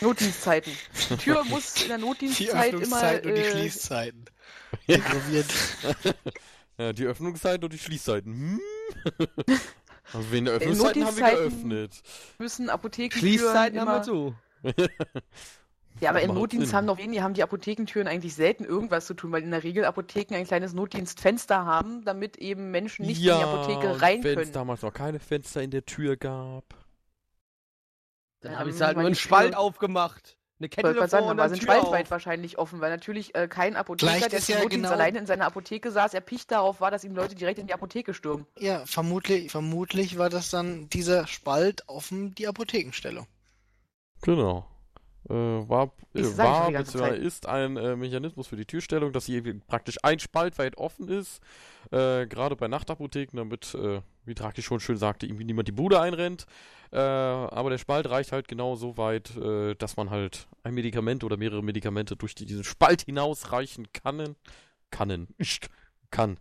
Notdienstzeiten. 0.00 0.72
Die 1.10 1.16
Tür 1.16 1.44
muss 1.44 1.80
in 1.82 1.88
der 1.88 1.98
Die 1.98 2.04
Notdienstzeit 2.04 2.72
immer. 2.72 2.82
Öffnungszeit 2.82 3.26
und 3.26 3.34
die 3.34 3.40
Äh, 3.40 3.50
Schließzeiten. 3.50 4.24
Involviert. 4.86 5.46
Ja, 6.78 6.92
die 6.92 7.04
Öffnungszeiten 7.06 7.64
und 7.64 7.72
die 7.72 7.78
Schließzeiten. 7.78 8.32
Hm? 8.34 8.60
Also 10.10 10.32
wegen 10.32 10.46
der 10.46 10.54
Öffnungszeiten 10.54 11.04
haben 11.04 11.16
wir 11.18 11.24
geöffnet. 11.24 12.02
müssen 12.38 12.70
Apothekentüren 12.70 13.38
Schließzeiten 13.38 13.78
haben 13.80 13.88
immer. 13.88 13.98
wir 13.98 14.02
zu. 14.02 14.34
Ja, 16.00 16.10
aber 16.10 16.22
im 16.22 16.28
Macht 16.28 16.38
Notdienst 16.38 16.68
Sinn. 16.68 16.76
haben 16.76 16.86
doch 16.86 16.96
wenig, 16.98 17.20
haben 17.22 17.34
die 17.34 17.42
Apothekentüren 17.42 18.06
eigentlich 18.06 18.32
selten 18.34 18.64
irgendwas 18.64 19.06
zu 19.06 19.14
tun, 19.14 19.32
weil 19.32 19.42
in 19.42 19.50
der 19.50 19.64
Regel 19.64 19.84
Apotheken 19.84 20.36
ein 20.36 20.46
kleines 20.46 20.72
Notdienstfenster 20.72 21.64
haben, 21.66 22.04
damit 22.04 22.36
eben 22.38 22.70
Menschen 22.70 23.04
nicht 23.04 23.18
in 23.18 23.24
die 23.24 23.32
Apotheke 23.32 24.00
rein 24.00 24.22
wenn 24.22 24.38
es 24.38 24.44
können. 24.44 24.52
damals 24.52 24.82
noch 24.82 24.92
keine 24.94 25.18
Fenster 25.18 25.60
in 25.60 25.72
der 25.72 25.84
Tür 25.84 26.16
gab. 26.16 26.64
Dann 28.40 28.52
Ja, 28.52 28.58
habe 28.60 28.70
ich 28.70 28.76
dann 28.76 28.86
halt 28.88 28.96
nur 28.98 29.06
einen 29.06 29.16
Spalt 29.16 29.56
aufgemacht. 29.56 30.37
Eine 30.60 30.68
Kette 30.68 30.92
davor 30.92 31.08
sagen, 31.08 31.26
und 31.26 31.36
dann 31.36 31.38
war 31.38 31.48
sind 31.48 31.68
auf. 31.68 32.10
wahrscheinlich 32.10 32.58
offen, 32.58 32.80
weil 32.80 32.90
natürlich 32.90 33.34
äh, 33.34 33.46
kein 33.46 33.76
Apotheker, 33.76 34.12
Vielleicht 34.12 34.48
der 34.48 34.56
ja 34.56 34.68
genau- 34.68 34.90
alleine 34.90 35.18
in 35.18 35.26
seiner 35.26 35.46
Apotheke 35.46 35.90
saß, 35.92 36.14
erpicht 36.14 36.50
darauf 36.50 36.80
war, 36.80 36.90
dass 36.90 37.04
ihm 37.04 37.14
Leute 37.14 37.36
direkt 37.36 37.60
in 37.60 37.68
die 37.68 37.74
Apotheke 37.74 38.12
stürmen. 38.12 38.46
Ja, 38.58 38.84
vermutlich, 38.84 39.52
vermutlich 39.52 40.18
war 40.18 40.30
das 40.30 40.50
dann 40.50 40.88
dieser 40.88 41.26
Spalt 41.28 41.84
offen 41.86 42.34
die 42.34 42.48
Apothekenstellung. 42.48 43.26
Genau. 44.22 44.66
Äh, 45.28 45.34
war 45.34 45.92
äh, 46.14 46.36
war 46.36 46.84
Zeit. 46.84 47.18
ist 47.18 47.46
ein 47.46 47.76
äh, 47.76 47.96
Mechanismus 47.96 48.46
für 48.48 48.56
die 48.56 48.64
Türstellung, 48.64 49.12
dass 49.12 49.26
hier 49.26 49.42
praktisch 49.60 49.98
ein 50.02 50.18
Spalt 50.18 50.58
weit 50.58 50.76
offen 50.78 51.08
ist. 51.08 51.40
Äh, 51.90 52.26
Gerade 52.26 52.56
bei 52.56 52.66
Nachtapotheken, 52.66 53.36
damit, 53.36 53.74
äh, 53.74 54.00
wie 54.24 54.34
Draki 54.34 54.62
schon 54.62 54.80
schön 54.80 54.96
sagte, 54.96 55.26
irgendwie 55.26 55.44
niemand 55.44 55.68
die 55.68 55.72
Bude 55.72 56.00
einrennt. 56.00 56.46
Äh, 56.90 56.98
aber 56.98 57.70
der 57.70 57.78
Spalt 57.78 58.08
reicht 58.08 58.32
halt 58.32 58.48
genau 58.48 58.74
so 58.76 58.96
weit, 58.96 59.36
äh, 59.36 59.74
dass 59.74 59.96
man 59.96 60.10
halt 60.10 60.48
ein 60.62 60.74
Medikament 60.74 61.22
oder 61.24 61.36
mehrere 61.36 61.62
Medikamente 61.62 62.16
durch 62.16 62.34
die, 62.34 62.46
diesen 62.46 62.64
Spalt 62.64 63.02
hinausreichen 63.02 63.92
kann. 63.92 64.36
Kannen. 64.90 65.28
Kann. 66.10 66.38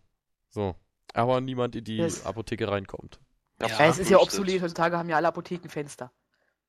So. 0.50 0.76
Aber 1.14 1.42
niemand 1.42 1.76
in 1.76 1.84
die 1.84 1.98
Das- 1.98 2.26
Apotheke 2.26 2.70
reinkommt. 2.70 3.20
Ja, 3.62 3.68
Ja, 3.68 3.86
es 3.90 3.98
ist 3.98 4.10
ja 4.12 4.20
obsolet, 4.20 4.62
heutzutage 4.62 4.98
haben 4.98 5.10
ja 5.10 5.16
alle 5.18 5.28
Apotheken 5.30 5.68
Fenster. 5.70 6.12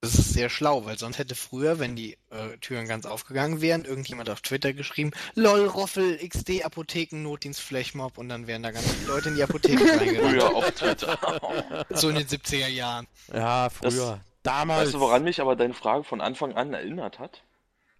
Das 0.00 0.14
ist 0.16 0.32
sehr 0.32 0.48
schlau, 0.48 0.84
weil 0.84 0.96
sonst 0.96 1.18
hätte 1.18 1.34
früher, 1.34 1.80
wenn 1.80 1.96
die 1.96 2.16
äh, 2.30 2.56
Türen 2.60 2.86
ganz 2.86 3.04
aufgegangen 3.04 3.60
wären, 3.60 3.84
irgendjemand 3.84 4.30
auf 4.30 4.40
Twitter 4.42 4.72
geschrieben, 4.72 5.10
lol, 5.34 5.66
Roffel, 5.66 6.16
XD, 6.18 6.64
Apotheken, 6.64 7.22
Notdienst, 7.22 7.60
Flashmob 7.60 8.16
und 8.16 8.28
dann 8.28 8.46
wären 8.46 8.62
da 8.62 8.70
ganz 8.70 8.88
viele 8.92 9.08
Leute 9.12 9.30
in 9.30 9.34
die 9.34 9.42
Apotheke 9.42 9.82
reingerannt. 10.00 10.30
Früher 10.30 10.54
auf 10.54 10.70
Twitter. 10.70 11.86
so 11.90 12.10
in 12.10 12.14
den 12.14 12.26
70er 12.28 12.68
Jahren. 12.68 13.08
Ja, 13.32 13.68
früher. 13.70 14.20
Damals. 14.44 14.84
weißt 14.86 14.94
du, 14.94 15.00
woran 15.00 15.24
mich 15.24 15.40
aber 15.40 15.56
deine 15.56 15.74
Frage 15.74 16.04
von 16.04 16.20
Anfang 16.20 16.52
an 16.54 16.72
erinnert 16.72 17.18
hat? 17.18 17.42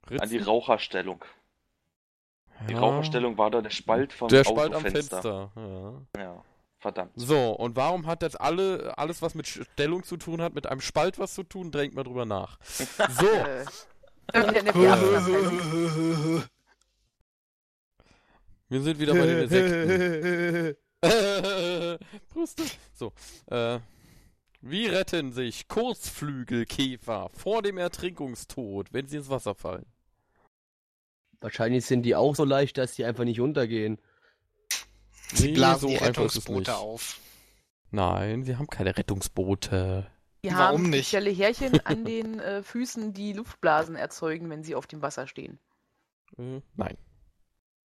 An 0.08 0.28
die 0.30 0.36
Ritzen? 0.36 0.44
Raucherstellung. 0.48 1.24
Die 2.68 2.74
Ja. 2.74 2.78
Raucherstellung 2.78 3.36
war 3.38 3.50
da 3.50 3.60
der 3.60 3.70
Spalt 3.70 4.12
vom 4.12 4.28
Der 4.28 4.44
Spalt 4.44 4.72
am. 4.72 4.82
Fenster. 4.82 5.50
Ja. 5.56 6.20
Ja, 6.20 6.44
verdammt. 6.78 7.12
So, 7.16 7.50
und 7.52 7.76
warum 7.76 8.06
hat 8.06 8.22
jetzt 8.22 8.40
alle, 8.40 8.96
alles, 8.96 9.22
was 9.22 9.34
mit 9.34 9.46
Stellung 9.46 10.04
zu 10.04 10.16
tun 10.16 10.40
hat, 10.40 10.54
mit 10.54 10.66
einem 10.66 10.80
Spalt 10.80 11.18
was 11.18 11.34
zu 11.34 11.42
tun? 11.42 11.70
Drängt 11.70 11.94
mal 11.94 12.04
drüber 12.04 12.26
nach. 12.26 12.58
So, 13.08 13.26
wir 18.68 18.82
sind 18.82 18.98
wieder 19.00 19.14
bei 19.14 19.26
den 19.26 19.38
Insekten. 19.44 20.76
Brüste. 22.28 22.64
So, 22.92 23.12
äh, 23.46 23.78
wie 24.60 24.86
retten 24.86 25.32
sich 25.32 25.68
Kurzflügelkäfer 25.68 27.30
vor 27.32 27.62
dem 27.62 27.78
Ertrinkungstod, 27.78 28.92
wenn 28.92 29.06
sie 29.06 29.18
ins 29.18 29.30
Wasser 29.30 29.54
fallen? 29.54 29.86
Wahrscheinlich 31.40 31.86
sind 31.86 32.02
die 32.02 32.16
auch 32.16 32.34
so 32.34 32.44
leicht, 32.44 32.76
dass 32.78 32.94
die 32.94 33.04
einfach 33.04 33.24
nicht 33.24 33.40
untergehen. 33.40 33.98
Sie 35.32 35.48
Nee, 35.48 35.52
blasen 35.52 35.80
so 35.80 35.88
die 35.88 35.94
es 35.96 36.00
Rettungsboote 36.02 36.76
auf. 36.76 37.18
Nein, 37.90 38.44
sie 38.44 38.56
haben 38.56 38.66
keine 38.66 38.96
Rettungsboote. 38.96 40.10
Die 40.44 40.50
Warum 40.50 40.58
haben 40.58 40.90
nicht? 40.90 41.08
spezielle 41.08 41.30
Härchen 41.30 41.80
an 41.86 42.04
den 42.04 42.38
äh, 42.40 42.62
Füßen, 42.62 43.12
die 43.12 43.32
Luftblasen 43.32 43.96
erzeugen, 43.96 44.48
wenn 44.50 44.62
sie 44.62 44.74
auf 44.74 44.86
dem 44.86 45.02
Wasser 45.02 45.26
stehen. 45.26 45.58
Äh, 46.38 46.60
nein. 46.76 46.96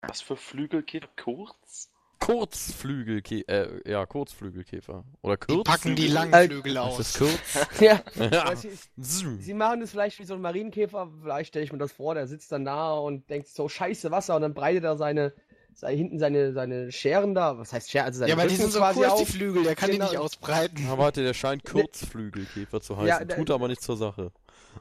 Was 0.02 0.20
für 0.22 0.36
Flügel 0.36 0.82
geht 0.82 1.08
kurz? 1.16 1.90
Kurzflügelkäfer, 2.20 3.48
äh, 3.86 3.90
ja, 3.90 4.04
Kurzflügelkäfer. 4.06 5.04
Oder 5.22 5.36
Die 5.48 5.54
Kurz. 5.56 5.66
packen 5.66 5.96
die 5.96 6.06
Äh, 6.06 6.12
Langflügel 6.12 6.74
Das 6.74 6.84
aus. 6.84 6.98
ist 7.00 7.18
kurz. 7.18 7.40
ja, 7.80 8.00
ja. 8.16 8.54
sie, 8.56 8.70
sie 8.96 9.54
machen 9.54 9.80
das 9.80 9.90
vielleicht 9.92 10.18
wie 10.18 10.24
so 10.24 10.34
ein 10.34 10.40
Marienkäfer. 10.42 11.10
Vielleicht 11.22 11.48
stelle 11.48 11.64
ich 11.64 11.72
mir 11.72 11.78
das 11.78 11.92
vor, 11.92 12.14
der 12.14 12.26
sitzt 12.26 12.52
dann 12.52 12.64
da 12.64 12.92
und 12.92 13.28
denkt 13.30 13.48
so, 13.48 13.68
scheiße 13.68 14.10
Wasser 14.10 14.36
und 14.36 14.42
dann 14.42 14.54
breitet 14.54 14.84
er 14.84 14.96
seine 14.96 15.32
hinten 15.80 16.18
seine, 16.18 16.52
seine 16.52 16.92
Scheren 16.92 17.34
da. 17.34 17.58
Was 17.58 17.72
heißt 17.72 17.90
Scheren? 17.90 18.06
Also 18.06 18.20
seine 18.20 18.30
Ja, 18.30 18.36
aber 18.36 18.46
die 18.48 18.56
sind 18.56 18.72
so 18.72 18.78
quasi 18.78 19.00
kurz, 19.00 19.16
die 19.16 19.22
auf. 19.22 19.28
Flügel, 19.28 19.62
der 19.64 19.74
kann 19.76 19.90
Genau. 19.90 20.06
die 20.06 20.10
nicht 20.12 20.20
ausbreiten. 20.20 20.86
Aber 20.88 21.04
warte, 21.04 21.22
der 21.22 21.34
scheint 21.34 21.64
Kurzflügelkäfer 21.64 22.80
zu 22.80 22.96
heißen. 22.96 23.28
Ja, 23.28 23.36
Tut 23.36 23.50
aber 23.50 23.68
nichts 23.68 23.84
zur 23.84 23.96
Sache. 23.96 24.32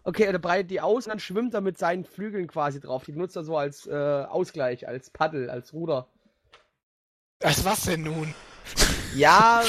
Okay, 0.03 0.23
er 0.23 0.37
breitet 0.39 0.71
die 0.71 0.81
aus 0.81 1.05
und 1.05 1.11
dann 1.11 1.19
schwimmt 1.19 1.53
er 1.53 1.61
mit 1.61 1.77
seinen 1.77 2.05
Flügeln 2.05 2.47
quasi 2.47 2.79
drauf. 2.79 3.03
Die 3.05 3.11
benutzt 3.11 3.35
er 3.35 3.43
so 3.43 3.57
als 3.57 3.87
äh, 3.87 3.93
Ausgleich, 3.93 4.87
als 4.87 5.09
Paddel, 5.09 5.49
als 5.49 5.73
Ruder. 5.73 6.07
Als 7.41 7.63
was 7.65 7.83
denn 7.83 8.03
nun? 8.03 8.33
Ja, 9.15 9.63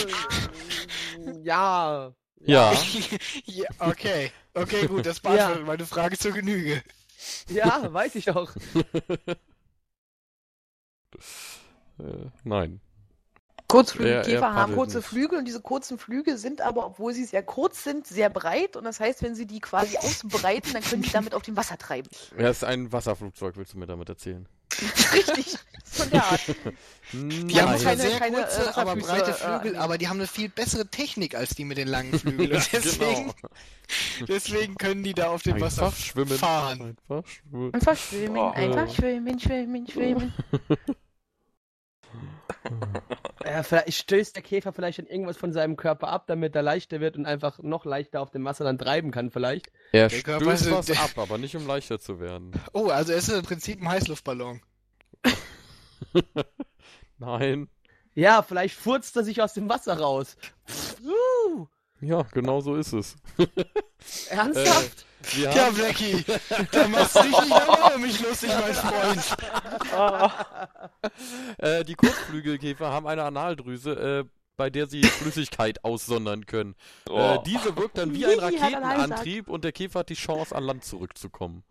ja. 1.43 2.13
Ja. 2.43 2.73
ja, 3.45 3.69
okay. 3.79 4.31
Okay, 4.55 4.87
gut, 4.87 5.07
das 5.07 5.21
beantwortet 5.21 5.67
meine 5.67 5.87
Frage 5.87 6.19
zur 6.19 6.33
Genüge. 6.33 6.83
Ja, 7.49 7.93
weiß 7.93 8.15
ich 8.17 8.25
doch. 8.27 8.55
Äh, 11.99 12.03
nein. 12.45 12.81
Kurzflügelkäfer 13.69 14.32
Er- 14.32 14.43
er 14.43 14.55
haben 14.55 14.74
kurze 14.74 14.97
nicht. 14.97 15.07
Flügel 15.07 15.39
und 15.39 15.45
diese 15.45 15.61
kurzen 15.61 15.97
Flügel 15.97 16.37
sind 16.39 16.61
aber, 16.61 16.87
obwohl 16.87 17.12
sie 17.15 17.24
sehr 17.24 17.45
kurz 17.45 17.85
sind, 17.85 18.05
sehr 18.07 18.28
breit 18.28 18.74
und 18.77 18.82
das 18.85 18.99
heißt, 18.99 19.23
wenn 19.23 19.37
sie 19.37 19.47
die 19.47 19.61
quasi 19.61 19.97
ausbreiten, 19.99 20.73
dann 20.73 20.82
können 20.82 21.03
die 21.03 21.11
damit 21.11 21.35
auf 21.35 21.43
dem 21.43 21.57
Wasser 21.57 21.78
treiben. 21.78 22.09
Er 22.37 22.51
ist 22.51 22.65
ein 22.65 22.93
Wasserflugzeug, 22.93 23.57
willst 23.57 23.74
du 23.74 23.78
mir 23.78 23.87
damit 23.87 24.09
erzählen? 24.09 24.49
Richtig, 25.12 25.57
von 25.85 26.11
der 26.11 26.24
Art. 26.24 26.41
Die 27.12 27.61
haben 27.61 27.70
Nein. 27.73 27.78
zwar 27.78 27.97
keine- 27.97 28.01
sehr 28.03 28.19
keine, 28.19 28.37
kurze, 28.39 28.62
äh, 28.62 28.73
aber 28.74 28.97
breite 28.97 29.31
äh, 29.31 29.35
Flügel, 29.35 29.53
annehmen. 29.59 29.77
aber 29.77 29.99
die 29.99 30.09
haben 30.09 30.19
eine 30.19 30.28
viel 30.28 30.49
bessere 30.49 30.87
Technik 30.87 31.35
als 31.35 31.51
die 31.57 31.65
mit 31.65 31.77
den 31.77 31.89
langen 31.89 32.16
Flügeln. 32.19 32.53
Und 32.53 32.73
deswegen, 32.73 33.32
Genau. 33.32 34.27
deswegen 34.28 34.77
können 34.77 35.03
die 35.03 35.12
da 35.12 35.28
auf 35.31 35.43
dem 35.43 35.61
Wasser 35.61 35.87
Einfach 35.87 35.97
schwimmen. 35.99 36.39
fahren. 36.39 36.97
Einfach 37.09 37.27
schwimmen. 37.27 37.74
Einfach 37.74 37.97
schwimmen, 37.97 38.37
Oh. 38.39 38.51
einfach 38.53 38.95
schwimmen, 38.95 39.41
schwimmen, 39.41 39.89
schwimmen. 39.89 40.32
Ja, 43.45 43.62
vielleicht 43.62 43.95
stößt 43.95 44.37
der 44.37 44.43
Käfer 44.43 44.73
vielleicht 44.73 44.99
an 45.01 45.07
irgendwas 45.07 45.39
von 45.39 45.53
seinem 45.53 45.77
Körper 45.77 46.09
ab, 46.09 46.27
damit 46.27 46.55
er 46.55 46.62
leichter 46.62 47.01
wird 47.01 47.16
und 47.16 47.24
einfach 47.24 47.59
noch 47.62 47.87
leichter 47.87 48.20
auf 48.20 48.31
dem 48.31 48.45
Wasser 48.45 48.65
dann 48.65 48.78
treiben 48.78 49.11
kann, 49.11 49.31
vielleicht. 49.31 49.73
Er 49.93 50.09
Der 50.09 50.23
Körper 50.23 50.57
stößt 50.57 50.70
was 50.70 50.91
ab, 50.91 51.12
aber 51.16 51.39
nicht 51.39 51.57
um 51.57 51.66
leichter 51.66 51.99
zu 51.99 52.20
werden. 52.20 52.53
Oh, 52.74 52.89
also 52.89 53.12
es 53.12 53.28
ist 53.28 53.35
im 53.35 53.43
Prinzip 53.43 53.81
ein 53.81 53.89
Heißluftballon. 53.89 54.61
Nein. 57.19 57.69
Ja, 58.15 58.43
vielleicht 58.43 58.74
furzt 58.77 59.16
er 59.16 59.24
sich 59.24 59.41
aus 59.41 59.55
dem 59.55 59.69
Wasser 59.69 59.99
raus. 59.99 60.37
Uh, 61.03 61.66
Ja, 62.01 62.23
genau 62.32 62.61
so 62.61 62.77
ist 62.77 62.93
es. 62.93 63.16
ernsthaft? 64.28 65.07
Wir 65.07 65.10
Ja, 65.37 65.55
haben, 65.67 65.75
Blackie, 65.75 66.25
da 66.73 66.89
machst 66.89 67.17
du 67.17 67.23
dich 67.23 67.41
nicht 67.41 67.49
lange 67.51 67.99
mich 67.99 68.21
lustig, 68.21 68.51
mein 68.61 68.75
Freund. 68.75 69.37
äh, 71.59 71.85
die 71.85 71.95
Kurzflügelkäfer 71.95 72.91
haben 72.91 73.07
eine 73.07 73.25
Analdrüse, 73.25 74.25
äh, 74.25 74.29
bei 74.57 74.71
der 74.71 74.87
sie 74.87 75.03
Flüssigkeit 75.03 75.85
aussondern 75.85 76.47
können. 76.47 76.75
Äh, 77.09 77.13
Oh. 77.13 77.43
diese 77.47 77.77
wirkt 77.77 77.99
dann 77.99 78.15
wie 78.15 78.27
ein 78.33 78.39
Raketenantrieb 78.39 79.49
und 79.49 79.65
der 79.65 79.73
Käfer 79.73 80.01
hat 80.01 80.09
die 80.09 80.15
Chance, 80.15 80.55
an 80.55 80.65
Land 80.65 80.85
zurückzukommen. 80.85 81.65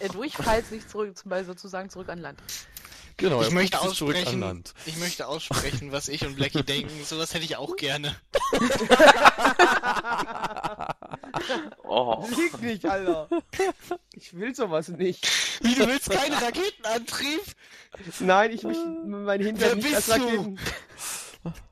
Er 0.00 0.08
durchfalls 0.08 0.70
nicht 0.70 0.90
zurück, 0.90 1.16
zum 1.16 1.28
Beispiel 1.30 1.46
sozusagen 1.48 1.90
zurück 1.90 2.08
an 2.08 2.18
Land. 2.20 2.40
Genau, 3.18 3.40
Ich 3.42 3.48
er 3.48 3.52
möchte 3.52 3.76
putzt 3.76 3.90
sich 3.90 3.98
zurück 3.98 4.16
an 4.16 4.22
aussprechen, 4.22 4.40
Land. 4.40 4.74
ich 4.86 4.96
möchte 4.96 5.28
aussprechen, 5.28 5.92
was 5.92 6.08
ich 6.08 6.24
und 6.26 6.36
Blackie 6.36 6.62
denken. 6.62 7.04
Sowas 7.04 7.34
hätte 7.34 7.44
ich 7.44 7.56
auch 7.56 7.76
gerne. 7.76 8.16
Oh. 11.84 12.26
Liegt 12.36 12.62
nicht, 12.62 12.86
Alter. 12.86 13.28
Ich 14.14 14.36
will 14.36 14.54
sowas 14.54 14.88
nicht. 14.88 15.26
Wie, 15.62 15.74
du 15.74 15.86
willst 15.86 16.10
keinen 16.10 16.34
Raketenantrieb? 16.34 17.42
Nein, 18.20 18.52
ich 18.52 18.62
möchte 18.62 18.86
mein 18.86 19.40
Wer 19.40 19.46
Hintern 19.46 19.76
nicht 19.76 19.88
bist 19.88 20.10
als 20.10 20.20
du? 20.20 20.26
Raketen. 20.26 20.58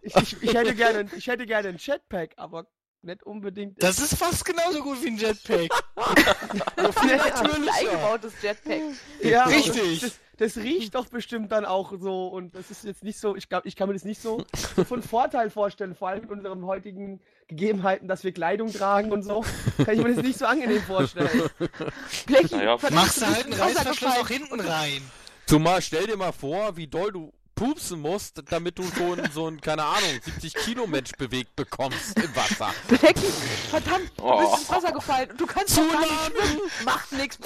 Ich, 0.03 0.17
ich, 0.17 0.43
ich, 0.43 0.55
hätte 0.55 0.75
gerne, 0.75 1.09
ich 1.17 1.27
hätte 1.29 1.47
gerne 1.47 1.69
ein 1.69 1.77
Jetpack, 1.79 2.33
aber 2.37 2.67
nicht 3.03 3.23
unbedingt. 3.23 3.83
Das 3.83 3.99
ist 3.99 4.17
fast 4.17 4.45
genauso 4.45 4.83
gut 4.83 5.03
wie 5.03 5.09
ein 5.09 5.17
Jetpack. 5.17 5.71
Ein 5.97 7.17
natürlicher. 7.17 7.75
eingebautes 7.75 8.33
Jetpack. 8.43 8.81
ja, 9.23 9.45
Richtig. 9.45 10.01
Das, 10.01 10.19
das 10.37 10.57
riecht 10.57 10.95
doch 10.95 11.07
bestimmt 11.07 11.53
dann 11.53 11.67
auch 11.67 11.93
so 11.99 12.29
und 12.29 12.55
das 12.55 12.71
ist 12.71 12.85
jetzt 12.85 13.05
nicht 13.05 13.19
so, 13.19 13.37
ich 13.37 13.49
glaube, 13.49 13.69
ich 13.69 13.77
kann 13.77 13.89
mir 13.89 13.95
das 13.95 14.05
nicht 14.05 14.23
so, 14.23 14.45
von 14.89 15.03
Vorteil 15.03 15.51
vorstellen, 15.51 15.95
vor 15.95 16.09
allem 16.09 16.23
mit 16.23 16.31
unseren 16.31 16.65
heutigen 16.65 17.21
Gegebenheiten, 17.49 18.09
dass 18.09 18.25
wir 18.25 18.33
Kleidung 18.33 18.73
tragen 18.73 19.13
und 19.13 19.23
so, 19.23 19.45
kann 19.85 19.95
ich 19.95 20.03
mir 20.03 20.15
das 20.15 20.25
nicht 20.25 20.39
so 20.39 20.47
angenehm 20.47 20.83
vorstellen. 20.83 21.51
Blackie, 22.27 22.55
Naja, 22.57 22.79
Machst 22.91 23.21
du 23.21 23.27
halt 23.27 23.45
einen 23.45 23.53
Reißverschluss 23.55 24.17
auch 24.19 24.29
hinten 24.29 24.61
rein. 24.61 25.03
Zumal 25.47 25.83
stell 25.83 26.07
dir 26.07 26.17
mal 26.17 26.33
vor, 26.33 26.77
wie 26.77 26.87
doll 26.87 27.13
du 27.13 27.33
pupsen 27.61 28.01
musst, 28.01 28.43
damit 28.51 28.79
du 28.79 28.85
schon 28.97 29.21
so 29.35 29.47
ein, 29.47 29.61
keine 29.61 29.85
Ahnung, 29.85 30.19
70 30.25 30.55
Kilo 30.55 30.87
Mensch 30.87 31.13
bewegt 31.19 31.55
bekommst 31.57 32.17
im 32.19 32.35
Wasser. 32.35 32.73
Blackie, 32.89 33.31
verdammt, 33.69 34.11
du 34.17 34.23
Oh. 34.25 34.39
bist 34.41 34.61
ins 34.63 34.71
Wasser 34.71 34.93
gefallen 34.93 35.31
und 35.31 35.39
du 35.41 35.45
kannst 35.47 35.77
doch 35.77 35.93
gar 35.93 36.01
nicht 36.01 36.11
schwimmen. 36.27 36.61
Macht 36.87 37.13
nix. 37.13 37.39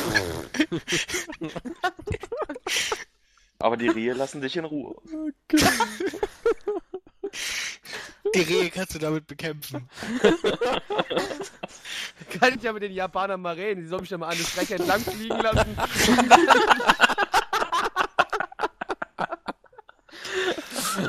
Aber 3.58 3.76
die 3.76 3.88
Rehe 3.88 4.12
lassen 4.12 4.40
dich 4.40 4.56
in 4.56 4.64
Ruhe. 4.64 4.94
Die 8.34 8.40
Rehe 8.40 8.70
kannst 8.70 8.94
du 8.94 9.00
damit 9.00 9.26
bekämpfen. 9.26 9.88
Kann 12.38 12.54
ich 12.56 12.62
ja 12.62 12.72
mit 12.72 12.84
den 12.84 12.92
Japanern 12.92 13.40
mal 13.40 13.54
reden, 13.54 13.80
die 13.82 13.88
sollen 13.88 14.02
mich 14.02 14.10
ja 14.10 14.18
mal 14.18 14.28
an 14.28 14.38
der 14.38 14.44
Strecke 14.44 14.74
entlang 14.76 15.00
fliegen 15.00 15.40
lassen. 15.40 15.76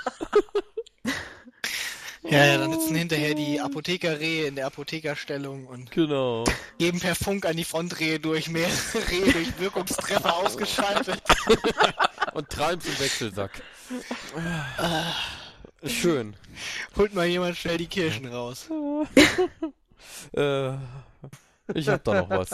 Ja, 2.27 2.43
ja, 2.43 2.57
dann 2.57 2.71
sitzen 2.73 2.95
hinterher 2.95 3.35
die 3.35 3.61
Apothekerrehe 3.61 4.47
in 4.47 4.55
der 4.55 4.65
Apothekerstellung 4.65 5.67
und 5.67 5.91
Genau. 5.91 6.43
geben 6.79 6.99
per 6.99 7.13
Funk 7.13 7.45
an 7.45 7.55
die 7.55 7.63
Frontrehe 7.63 8.19
durch 8.19 8.49
mehrere 8.49 8.71
Rehe 9.11 9.31
durch 9.31 9.59
Wirkungstreffer 9.59 10.35
ausgeschaltet. 10.35 11.21
Und 12.33 12.49
treiben 12.49 12.81
zum 12.81 12.99
Wechselsack. 12.99 13.61
Schön. 15.85 16.35
Holt 16.97 17.13
mal 17.13 17.27
jemand 17.27 17.55
schnell 17.55 17.77
die 17.77 17.87
Kirschen 17.87 18.25
raus. 18.25 18.67
Äh, 20.35 20.73
ich 21.73 21.87
hab 21.87 22.03
da 22.03 22.21
noch 22.21 22.29
was. 22.29 22.49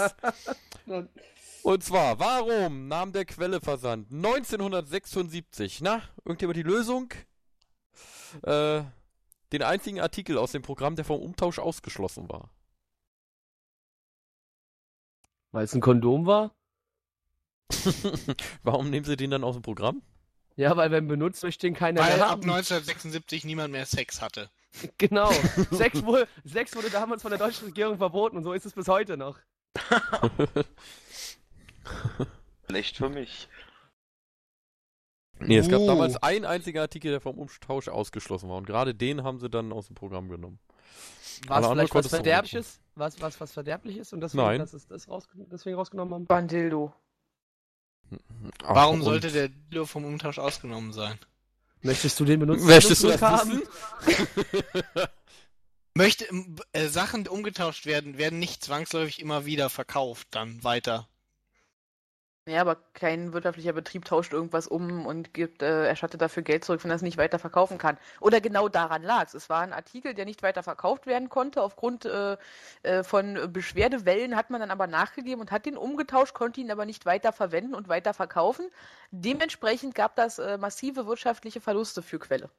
Und 1.63 1.83
zwar, 1.83 2.19
warum 2.19 2.87
nahm 2.87 3.11
der 3.11 3.25
Quelleversand 3.25 4.11
1976, 4.11 5.81
na, 5.81 6.01
irgendjemand 6.25 6.57
die 6.57 6.63
Lösung? 6.63 7.13
Äh, 8.43 8.83
den 9.51 9.63
einzigen 9.63 9.99
Artikel 9.99 10.37
aus 10.37 10.53
dem 10.53 10.61
Programm, 10.61 10.95
der 10.95 11.05
vom 11.05 11.21
Umtausch 11.21 11.59
ausgeschlossen 11.59 12.29
war. 12.29 12.49
Weil 15.51 15.65
es 15.65 15.75
ein 15.75 15.81
Kondom 15.81 16.25
war? 16.25 16.55
Warum 18.63 18.89
nehmen 18.89 19.05
sie 19.05 19.17
den 19.17 19.31
dann 19.31 19.43
aus 19.43 19.55
dem 19.55 19.61
Programm? 19.61 20.01
Ja, 20.55 20.75
weil 20.77 20.91
wenn 20.91 21.07
benutzt 21.07 21.43
möchte 21.43 21.67
den 21.67 21.73
keiner 21.73 22.01
Weil 22.01 22.17
mehr 22.17 22.25
ab 22.25 22.31
haben. 22.31 22.43
1976 22.43 23.45
niemand 23.45 23.71
mehr 23.71 23.85
Sex 23.85 24.21
hatte. 24.21 24.49
Genau. 24.97 25.29
Sex 25.71 26.01
wurde, 26.05 26.29
Sex 26.45 26.73
wurde 26.77 26.89
damals 26.89 27.23
von 27.23 27.31
der 27.31 27.39
deutschen 27.39 27.65
Regierung 27.65 27.97
verboten 27.97 28.37
und 28.37 28.43
so 28.43 28.53
ist 28.53 28.65
es 28.65 28.71
bis 28.71 28.87
heute 28.87 29.17
noch. 29.17 29.37
Schlecht 32.69 32.97
für 32.97 33.09
mich. 33.09 33.47
Nee, 35.39 35.57
es 35.57 35.69
gab 35.69 35.79
Uh. 35.81 35.87
damals 35.87 36.17
einen 36.17 36.45
einzigen 36.45 36.79
Artikel, 36.79 37.11
der 37.11 37.21
vom 37.21 37.37
Umtausch 37.39 37.87
ausgeschlossen 37.87 38.47
war. 38.49 38.57
Und 38.57 38.67
gerade 38.67 38.93
den 38.93 39.23
haben 39.23 39.39
sie 39.39 39.49
dann 39.49 39.73
aus 39.73 39.87
dem 39.87 39.95
Programm 39.95 40.29
genommen. 40.29 40.59
War 41.47 41.61
es 41.61 41.67
vielleicht 41.67 41.95
was 41.95 42.07
Verderbliches? 42.07 42.79
Was, 42.95 43.19
was, 43.21 43.39
was 43.41 43.51
Verderbliches? 43.51 44.13
Und 44.13 44.21
deswegen, 44.21 44.43
Nein. 44.43 44.59
dass 44.59 44.73
es 44.73 44.85
das 44.85 45.07
rausgen 45.07 45.47
deswegen 45.49 45.75
rausgenommen 45.77 46.13
haben? 46.13 46.25
Bandildo. 46.27 46.93
Ach, 48.63 48.75
Warum 48.75 48.97
und- 48.99 49.03
sollte 49.05 49.31
der 49.31 49.49
Dildo 49.49 49.85
vom 49.85 50.05
Umtausch 50.05 50.37
ausgenommen 50.37 50.93
sein? 50.93 51.17
Möchtest 51.81 52.19
du 52.19 52.25
den 52.25 52.39
benutzen? 52.39 52.67
Möchtest 52.67 53.03
du 53.03 53.07
das 53.07 53.21
haben? 53.23 53.63
Möchte 55.95 56.25
äh, 56.73 56.87
Sachen, 56.87 57.23
die 57.23 57.29
umgetauscht 57.29 57.85
werden, 57.87 58.17
werden 58.19 58.37
nicht 58.37 58.63
zwangsläufig 58.63 59.19
immer 59.19 59.45
wieder 59.45 59.69
verkauft, 59.69 60.27
dann 60.31 60.63
weiter. 60.63 61.07
Ja, 62.47 62.61
aber 62.61 62.77
kein 62.93 63.33
wirtschaftlicher 63.33 63.73
Betrieb 63.73 64.03
tauscht 64.03 64.33
irgendwas 64.33 64.65
um 64.65 65.05
und 65.05 65.31
gibt, 65.31 65.61
äh, 65.61 65.85
erstattet 65.85 66.21
dafür 66.21 66.41
Geld 66.41 66.65
zurück, 66.65 66.83
wenn 66.83 66.89
er 66.89 66.95
es 66.95 67.03
nicht 67.03 67.17
weiter 67.17 67.37
verkaufen 67.37 67.77
kann. 67.77 67.99
Oder 68.19 68.41
genau 68.41 68.67
daran 68.67 69.03
lag 69.03 69.27
es. 69.27 69.35
Es 69.35 69.47
war 69.47 69.61
ein 69.61 69.73
Artikel, 69.73 70.15
der 70.15 70.25
nicht 70.25 70.41
weiter 70.41 70.63
verkauft 70.63 71.05
werden 71.05 71.29
konnte. 71.29 71.61
Aufgrund 71.61 72.05
äh, 72.05 72.37
äh, 72.81 73.03
von 73.03 73.53
Beschwerdewellen 73.53 74.35
hat 74.35 74.49
man 74.49 74.59
dann 74.59 74.71
aber 74.71 74.87
nachgegeben 74.87 75.39
und 75.39 75.51
hat 75.51 75.67
den 75.67 75.77
umgetauscht, 75.77 76.33
konnte 76.33 76.61
ihn 76.61 76.71
aber 76.71 76.87
nicht 76.87 77.05
weiter 77.05 77.31
verwenden 77.31 77.75
und 77.75 77.89
weiter 77.89 78.15
verkaufen. 78.15 78.67
Dementsprechend 79.11 79.93
gab 79.93 80.15
das 80.15 80.39
äh, 80.39 80.57
massive 80.57 81.05
wirtschaftliche 81.05 81.61
Verluste 81.61 82.01
für 82.01 82.17
Quelle. 82.17 82.49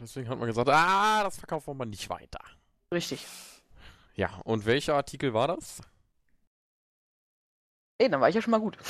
Deswegen 0.00 0.28
hat 0.28 0.38
man 0.38 0.48
gesagt, 0.48 0.68
ah, 0.68 1.22
das 1.22 1.38
verkaufen 1.38 1.76
wir 1.76 1.86
nicht 1.86 2.10
weiter. 2.10 2.40
Richtig. 2.92 3.28
Ja, 4.16 4.40
und 4.42 4.66
welcher 4.66 4.96
Artikel 4.96 5.32
war 5.34 5.46
das? 5.46 5.82
Ey, 8.02 8.10
dann 8.10 8.20
war 8.20 8.28
ich 8.28 8.34
ja 8.34 8.42
schon 8.42 8.50
mal 8.50 8.60
gut. 8.60 8.76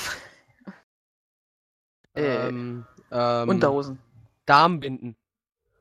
Äh, 2.14 2.48
Ähm, 2.48 2.84
ähm, 3.10 3.48
Unterhosen. 3.48 3.98
Darmbinden. 4.44 5.16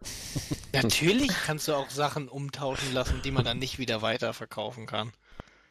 Natürlich 0.74 1.30
kannst 1.46 1.68
du 1.68 1.74
auch 1.74 1.90
Sachen 1.90 2.30
umtauschen 2.30 2.94
lassen, 2.94 3.22
die 3.22 3.32
man 3.32 3.44
dann 3.44 3.60
nicht 3.60 3.80
wieder 3.80 4.02
weiterverkaufen 4.02 4.86
kann. 4.86 5.12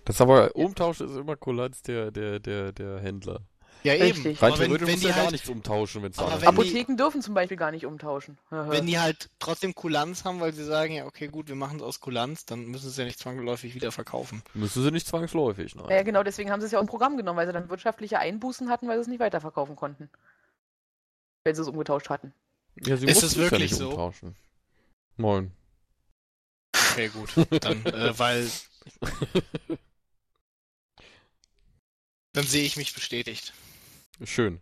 Das 0.05 0.21
aber, 0.21 0.55
Umtausch 0.57 1.01
ist 1.01 1.17
immer 1.17 1.37
Kulanz 1.37 1.81
der, 1.81 2.11
der, 2.11 2.41
der, 2.41 2.73
der 2.73 3.01
Händler. 3.01 3.41
Ja, 3.83 3.95
eben. 3.95 4.23
Rein 4.23 4.37
Aber 4.41 4.59
wenn, 4.59 4.67
theoretisch 4.69 4.89
wenn 4.89 5.01
die 5.01 5.07
ja 5.07 5.11
gar 5.13 5.23
halt, 5.23 5.33
nichts 5.33 5.49
umtauschen, 5.49 6.03
wenn 6.03 6.11
es 6.11 6.19
Aber 6.19 6.29
wenn 6.31 6.37
ist. 6.37 6.43
die- 6.43 6.47
Apotheken 6.49 6.97
dürfen 6.97 7.23
zum 7.23 7.35
Beispiel 7.35 7.57
gar 7.57 7.71
nicht 7.71 7.87
umtauschen. 7.87 8.37
wenn 8.51 8.87
die 8.87 8.99
halt 8.99 9.31
trotzdem 9.39 9.75
Kulanz 9.75 10.25
haben, 10.25 10.41
weil 10.41 10.53
sie 10.53 10.65
sagen, 10.65 10.93
ja, 10.95 11.07
okay, 11.07 11.29
gut, 11.29 11.49
wir 11.49 11.55
machen 11.55 11.77
es 11.79 11.83
aus 11.83 12.01
Kulanz, 12.01 12.45
dann 12.45 12.67
müssen 12.67 12.85
sie 12.85 12.91
es 12.91 12.97
ja 12.99 13.05
nicht 13.05 13.19
zwangsläufig 13.19 13.75
wieder 13.75 13.91
verkaufen. 13.93 14.43
Müssen 14.55 14.83
sie 14.83 14.91
nicht 14.91 15.07
zwangsläufig, 15.07 15.75
nein. 15.75 15.89
ja, 15.89 16.03
genau, 16.03 16.23
deswegen 16.23 16.51
haben 16.51 16.61
sie 16.61 16.67
es 16.67 16.73
ja 16.73 16.79
auch 16.79 16.83
im 16.83 16.89
Programm 16.89 17.17
genommen, 17.17 17.39
weil 17.39 17.47
sie 17.47 17.53
dann 17.53 17.71
wirtschaftliche 17.71 18.19
Einbußen 18.19 18.69
hatten, 18.69 18.87
weil 18.89 18.97
sie 18.99 19.03
es 19.03 19.09
nicht 19.09 19.21
weiterverkaufen 19.21 19.77
konnten. 19.77 20.11
Wenn 21.45 21.55
sie 21.55 21.63
es 21.63 21.69
umgetauscht 21.69 22.11
hatten. 22.11 22.35
Ja, 22.85 22.97
sie 22.99 23.07
Ist 23.07 23.23
es 23.23 23.35
ja 23.35 23.43
wirklich 23.43 23.71
nicht 23.71 23.77
so? 23.79 23.89
umtauschen. 23.91 24.37
Moin. 25.17 25.53
Okay, 26.93 27.09
gut. 27.09 27.31
Dann, 27.65 27.85
äh, 27.87 28.19
weil. 28.19 28.51
Dann 32.33 32.47
sehe 32.47 32.63
ich 32.65 32.77
mich 32.77 32.95
bestätigt. 32.95 33.53
Schön. 34.25 34.61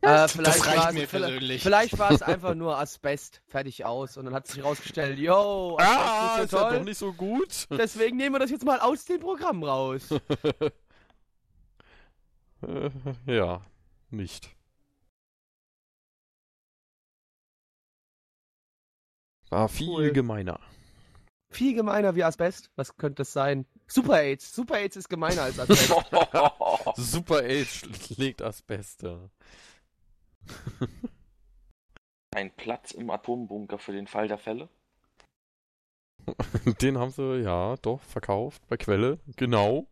Äh, 0.00 0.06
Das 0.06 0.32
vielleicht 0.32 0.66
reicht 0.66 0.78
war 0.78 0.92
mir 0.92 1.02
es, 1.04 1.10
vielleicht, 1.10 1.32
persönlich. 1.34 1.62
vielleicht 1.62 1.98
war 1.98 2.10
es 2.10 2.22
einfach 2.22 2.54
nur 2.54 2.76
Asbest. 2.78 3.42
Fertig 3.46 3.84
aus. 3.84 4.16
Und 4.16 4.24
dann 4.24 4.34
hat 4.34 4.46
sich 4.48 4.58
herausgestellt, 4.58 5.18
yo, 5.18 5.76
Asbest 5.78 5.98
Ah, 5.98 6.36
ist 6.38 6.44
ist 6.44 6.50
so 6.50 6.56
ja 6.58 6.70
doch 6.72 6.84
nicht 6.84 6.98
so 6.98 7.12
gut. 7.12 7.66
Deswegen 7.70 8.16
nehmen 8.16 8.34
wir 8.34 8.40
das 8.40 8.50
jetzt 8.50 8.64
mal 8.64 8.80
aus 8.80 9.04
dem 9.04 9.20
Programm 9.20 9.62
raus. 9.62 10.08
Äh, 12.64 12.90
ja, 13.26 13.60
nicht. 14.10 14.48
War 19.50 19.68
viel 19.68 19.88
Cool. 19.88 20.12
gemeiner. 20.12 20.60
Viel 21.50 21.74
gemeiner 21.74 22.14
wie 22.14 22.24
Asbest. 22.24 22.70
Was 22.76 22.96
könnte 22.96 23.16
das 23.22 23.32
sein? 23.32 23.66
Super 23.92 24.22
AIDS. 24.22 24.54
Super 24.54 24.78
AIDS 24.78 24.96
ist 24.96 25.10
gemeiner 25.10 25.42
als 25.42 25.58
Asbest. 25.58 25.92
Super 26.96 27.40
Age 27.44 27.82
schlägt 28.06 28.40
Asbest. 28.40 29.04
Ein 32.34 32.50
Platz 32.56 32.92
im 32.92 33.10
Atombunker 33.10 33.78
für 33.78 33.92
den 33.92 34.06
Fall 34.06 34.28
der 34.28 34.38
Fälle. 34.38 34.70
Den 36.80 36.96
haben 36.98 37.10
sie, 37.10 37.42
ja, 37.42 37.76
doch, 37.82 38.00
verkauft 38.00 38.62
bei 38.68 38.78
Quelle. 38.78 39.18
Genau. 39.36 39.86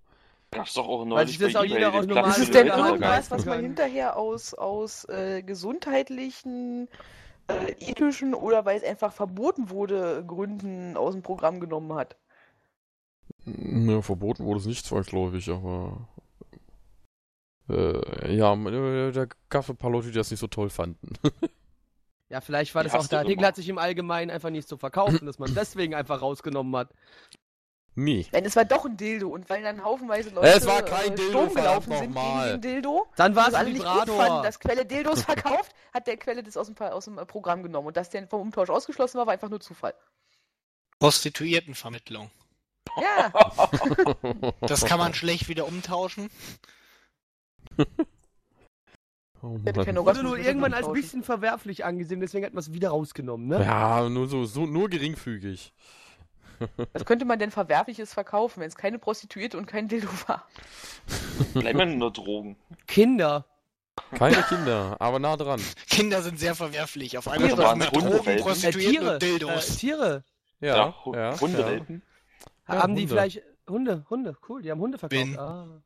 Gab's 0.50 0.72
doch 0.74 0.88
auch 0.88 1.04
neulich 1.04 1.36
sich 1.36 1.38
das 1.38 1.52
bei 1.52 1.60
auch 1.60 1.64
jeder 1.64 1.90
den 1.90 1.98
aus 1.98 2.06
Platz 2.06 2.16
normalen 2.16 2.42
Ist 2.42 2.54
denn 2.54 2.68
irgendwas, 2.68 3.00
leisten 3.00 3.34
was 3.34 3.44
man 3.44 3.60
hinterher 3.60 4.16
aus, 4.16 4.54
aus 4.54 5.04
äh, 5.10 5.42
gesundheitlichen, 5.42 6.88
äh, 7.48 7.72
ethischen 7.80 8.34
oder 8.34 8.64
weil 8.64 8.78
es 8.78 8.84
einfach 8.84 9.12
verboten 9.12 9.68
wurde, 9.68 10.24
Gründen 10.26 10.96
aus 10.96 11.12
dem 11.12 11.22
Programm 11.22 11.60
genommen 11.60 11.92
hat? 11.92 12.16
Ne, 13.44 14.02
verboten 14.02 14.44
wurde 14.44 14.60
es 14.60 14.66
nicht 14.66 14.84
zwangsläufig, 14.84 15.48
aber. 15.50 16.08
Äh, 17.68 18.36
ja, 18.36 18.54
äh, 18.54 19.12
da 19.12 19.26
gab 19.48 19.64
es 19.64 19.70
ein 19.70 19.76
paar 19.76 19.90
Leute, 19.90 20.08
die 20.08 20.14
das 20.14 20.30
nicht 20.30 20.40
so 20.40 20.48
toll 20.48 20.70
fanden. 20.70 21.12
Ja, 22.30 22.40
vielleicht 22.40 22.76
war 22.76 22.84
das 22.84 22.94
auch 22.94 23.08
der 23.08 23.18
Artikel 23.18 23.44
hat 23.44 23.56
sich 23.56 23.68
im 23.68 23.78
Allgemeinen 23.78 24.30
einfach 24.30 24.50
nicht 24.50 24.68
so 24.68 24.76
verkauft 24.76 25.20
und 25.20 25.26
dass 25.26 25.40
man 25.40 25.52
deswegen 25.52 25.96
einfach 25.96 26.22
rausgenommen 26.22 26.74
hat. 26.76 26.90
nee. 27.96 28.24
Nein, 28.30 28.44
es 28.44 28.54
war 28.54 28.64
doch 28.64 28.84
ein 28.84 28.96
Dildo 28.96 29.28
und 29.28 29.50
weil 29.50 29.64
dann 29.64 29.82
haufenweise 29.82 30.30
Leute 30.30 30.46
Es 30.46 30.64
war 30.64 30.82
kein 30.82 31.12
äh, 31.12 31.14
Dildo, 31.16 31.40
Sturm 31.40 31.54
gelaufen 31.54 31.92
sind 31.92 32.14
gegen 32.14 32.42
den 32.44 32.60
Dildo, 32.60 33.08
Dann 33.16 33.34
war 33.34 33.48
es 33.48 33.54
alle 33.54 33.72
nicht 33.72 33.84
gut 33.84 34.08
fanden, 34.08 34.44
dass 34.44 34.60
Quelle 34.60 34.86
Dildos 34.86 35.22
verkauft, 35.24 35.74
hat 35.92 36.06
der 36.06 36.16
Quelle 36.18 36.44
das 36.44 36.56
aus 36.56 36.68
dem, 36.68 36.76
aus 36.78 37.06
dem 37.06 37.18
äh, 37.18 37.26
Programm 37.26 37.64
genommen 37.64 37.88
und 37.88 37.96
dass 37.96 38.10
der 38.10 38.28
vom 38.28 38.42
Umtausch 38.42 38.70
ausgeschlossen 38.70 39.18
war, 39.18 39.26
war 39.26 39.32
einfach 39.32 39.48
nur 39.48 39.60
Zufall. 39.60 39.94
Prostituiertenvermittlung. 41.00 42.30
Ja, 43.00 43.32
Das 44.60 44.84
kann 44.84 44.98
man 44.98 45.14
schlecht 45.14 45.48
wieder 45.48 45.66
umtauschen. 45.66 46.28
Oh 49.42 49.58
Wurde 49.64 50.22
nur 50.22 50.38
irgendwann 50.38 50.74
als 50.74 50.86
umtauschen. 50.86 51.02
bisschen 51.02 51.22
verwerflich 51.22 51.84
angesehen, 51.84 52.20
deswegen 52.20 52.44
hat 52.44 52.52
man 52.52 52.60
es 52.60 52.72
wieder 52.74 52.90
rausgenommen, 52.90 53.46
ne? 53.48 53.62
Ja, 53.64 54.08
nur 54.08 54.28
so, 54.28 54.44
so 54.44 54.66
nur 54.66 54.90
geringfügig. 54.90 55.72
Was 56.92 57.06
könnte 57.06 57.24
man 57.24 57.38
denn 57.38 57.50
Verwerfliches 57.50 58.12
verkaufen, 58.12 58.60
wenn 58.60 58.68
es 58.68 58.76
keine 58.76 58.98
Prostituierte 58.98 59.56
und 59.56 59.64
kein 59.66 59.88
Dildo 59.88 60.08
war? 60.26 60.46
Bleiben 61.54 61.78
wir 61.78 61.86
nur 61.86 62.12
Drogen. 62.12 62.56
Kinder. 62.86 63.46
Keine 64.16 64.42
Kinder, 64.42 64.96
aber 64.98 65.18
nah 65.18 65.36
dran. 65.36 65.60
Kinder 65.88 66.22
sind 66.22 66.38
sehr 66.38 66.54
verwerflich. 66.54 67.16
Auf 67.16 67.28
einmal 67.28 67.48
Tiere. 67.50 67.62
waren 67.62 67.78
mit 67.78 67.90
Hunde- 67.92 68.10
Drogen, 68.18 68.36
Prostituierten 68.40 68.92
Tiere. 69.00 69.12
und 69.14 69.22
Dildos. 69.22 69.68
Äh, 69.70 69.78
Tiere. 69.78 70.24
Ja, 70.60 70.76
Ja, 70.76 70.94
ja. 71.14 71.40
Hundewelpen. 71.40 72.02
Ja, 72.70 72.82
haben 72.82 72.94
die 72.94 73.02
Hunde. 73.02 73.14
vielleicht. 73.14 73.42
Hunde, 73.68 74.04
Hunde, 74.10 74.36
cool, 74.48 74.62
die 74.62 74.70
haben 74.70 74.80
Hunde 74.80 74.98
verkauft. 74.98 75.38
Ah. 75.38 75.82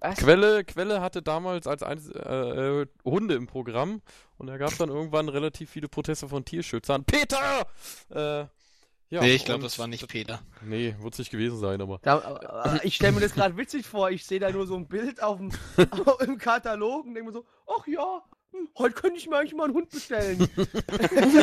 Was? 0.00 0.16
Quelle, 0.18 0.64
Quelle 0.64 1.00
hatte 1.00 1.22
damals 1.22 1.66
als 1.66 1.82
eines, 1.82 2.08
äh, 2.08 2.82
äh, 2.82 2.86
Hunde 3.04 3.34
im 3.34 3.46
Programm 3.46 4.00
und 4.38 4.46
da 4.46 4.56
gab 4.56 4.70
es 4.70 4.78
dann 4.78 4.88
irgendwann 4.88 5.28
relativ 5.28 5.70
viele 5.70 5.88
Proteste 5.88 6.28
von 6.28 6.44
Tierschützern. 6.44 7.04
Peter! 7.04 7.66
Äh, 8.10 8.46
ja, 9.10 9.22
nee, 9.22 9.34
ich 9.34 9.46
glaube, 9.46 9.62
das 9.62 9.78
war 9.78 9.86
nicht 9.86 10.06
Peter. 10.06 10.40
Nee, 10.62 10.94
wird 11.00 11.14
es 11.14 11.18
nicht 11.18 11.30
gewesen 11.30 11.58
sein, 11.58 11.80
aber. 11.80 11.98
Da, 12.02 12.76
äh, 12.80 12.86
ich 12.86 12.94
stelle 12.94 13.12
mir 13.12 13.20
das 13.20 13.32
gerade 13.32 13.56
witzig 13.56 13.86
vor. 13.86 14.10
Ich 14.10 14.26
sehe 14.26 14.38
da 14.38 14.50
nur 14.50 14.66
so 14.66 14.76
ein 14.76 14.86
Bild 14.86 15.22
auf 15.22 15.38
dem, 15.38 15.50
im 16.20 16.38
Katalog 16.38 17.06
und 17.06 17.14
denke 17.14 17.30
mir 17.30 17.32
so, 17.32 17.46
ach 17.66 17.86
ja, 17.86 18.22
hm, 18.52 18.68
heute 18.78 18.94
könnte 18.94 19.18
ich 19.18 19.28
mir 19.28 19.36
eigentlich 19.36 19.54
mal 19.54 19.64
einen 19.64 19.74
Hund 19.74 19.90
bestellen. 19.90 20.38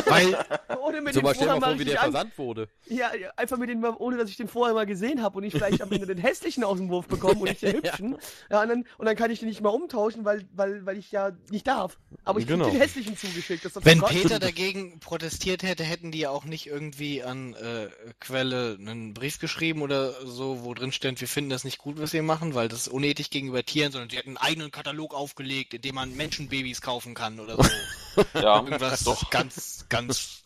Weil 0.06 0.36
ohne 0.80 1.00
mit 1.00 1.14
Zum 1.14 1.22
dem 1.22 1.24
Beispiel 1.24 1.46
vorher 1.46 1.60
mal 1.60 1.60
mal 1.60 1.70
vor, 1.72 1.78
wie 1.80 1.84
der 1.84 2.02
an, 2.02 2.12
versandt 2.12 2.38
wurde. 2.38 2.68
ja, 2.86 3.10
einfach 3.36 3.56
mit 3.58 3.68
dem, 3.68 3.80
mal- 3.80 3.94
ohne 3.98 4.16
dass 4.16 4.28
ich 4.30 4.36
den 4.36 4.48
vorher 4.48 4.74
mal 4.74 4.86
gesehen 4.86 5.22
habe 5.22 5.38
und 5.38 5.44
ich 5.44 5.52
vielleicht 5.52 5.80
am 5.82 5.90
Ende 5.92 6.06
den 6.06 6.18
hässlichen 6.18 6.64
aus 6.64 6.78
dem 6.78 6.88
Wurf 6.88 7.06
bekomme 7.06 7.40
und 7.40 7.48
nicht 7.48 7.62
den 7.62 7.76
hübschen. 7.76 8.16
Ja, 8.50 8.62
und, 8.62 8.68
dann, 8.68 8.86
und 8.98 9.06
dann 9.06 9.16
kann 9.16 9.30
ich 9.30 9.40
den 9.40 9.48
nicht 9.48 9.60
mal 9.60 9.70
umtauschen, 9.70 10.24
weil, 10.24 10.46
weil, 10.54 10.84
weil 10.86 10.98
ich 10.98 11.10
ja 11.12 11.32
nicht 11.50 11.66
darf. 11.66 11.98
Aber 12.24 12.38
ich 12.40 12.46
krieg 12.46 12.56
Genau. 12.56 12.70
den 12.70 12.78
hässlichen 12.80 13.16
zugeschickt. 13.16 13.68
Wenn 13.84 13.98
Gott. 14.00 14.10
Peter 14.10 14.38
dagegen 14.38 14.98
protestiert 15.00 15.62
hätte, 15.62 15.84
hätten 15.84 16.10
die 16.12 16.20
ja 16.20 16.30
auch 16.30 16.44
nicht 16.44 16.66
irgendwie 16.66 17.22
an 17.22 17.54
äh, 17.54 17.88
Quelle 18.20 18.76
einen 18.80 19.14
Brief 19.14 19.38
geschrieben 19.38 19.82
oder 19.82 20.12
so, 20.26 20.64
wo 20.64 20.72
drin 20.74 20.90
stand, 20.92 21.20
wir 21.20 21.28
finden 21.28 21.50
das 21.50 21.64
nicht 21.64 21.78
gut, 21.78 22.00
was 22.00 22.12
wir 22.12 22.22
machen, 22.22 22.54
weil 22.54 22.68
das 22.68 22.80
ist 22.80 22.88
unethisch 22.88 23.30
gegenüber 23.30 23.62
Tieren, 23.64 23.92
sondern 23.92 24.08
sie 24.10 24.16
hätten 24.16 24.30
einen 24.30 24.36
eigenen 24.38 24.70
Katalog 24.70 25.14
aufgelegt, 25.14 25.74
in 25.74 25.82
dem 25.82 25.94
man 25.96 26.16
Menschenbabys 26.16 26.80
kaufen 26.96 27.14
kann 27.14 27.38
oder 27.38 27.56
so. 27.56 27.68
Ja, 28.32 28.56
Irgendwas 28.60 29.04
doch. 29.04 29.28
ganz, 29.28 29.84
ganz 29.90 30.42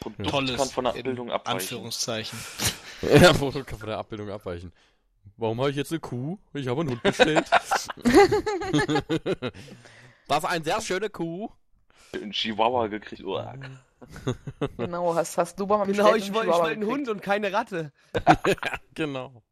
Produkt 0.00 0.30
Tolles 0.30 0.56
kann 0.56 0.68
von 0.70 0.84
der 0.84 0.94
Abbildung 0.94 1.30
abweichen. 1.30 1.58
Anführungszeichen. 1.60 2.38
Ja, 3.02 3.38
wo 3.38 3.50
kann 3.50 3.78
von 3.78 3.88
der 3.88 3.98
Abbildung 3.98 4.30
abweichen. 4.30 4.72
Warum 5.36 5.58
habe 5.60 5.70
ich 5.70 5.76
jetzt 5.76 5.90
eine 5.90 6.00
Kuh? 6.00 6.38
Ich 6.54 6.66
habe 6.68 6.80
einen 6.80 6.90
Hund 6.90 7.02
bestellt. 7.02 7.44
das 10.28 10.38
ist 10.38 10.44
eine 10.44 10.64
sehr 10.64 10.80
schöne 10.80 11.10
Kuh. 11.10 11.50
Ein 12.14 12.30
Chihuahua 12.32 12.86
gekriegt. 12.88 13.22
Oh, 13.24 13.42
Genau, 14.78 15.14
hast, 15.14 15.36
hast 15.36 15.60
du 15.60 15.66
mal 15.66 15.86
Genau, 15.86 16.14
ich 16.14 16.32
wollte 16.32 16.50
wollte 16.50 16.64
einen 16.68 16.80
gekriegt. 16.80 16.98
Hund 16.98 17.08
und 17.10 17.22
keine 17.22 17.52
Ratte. 17.52 17.92
Genau. 18.94 19.42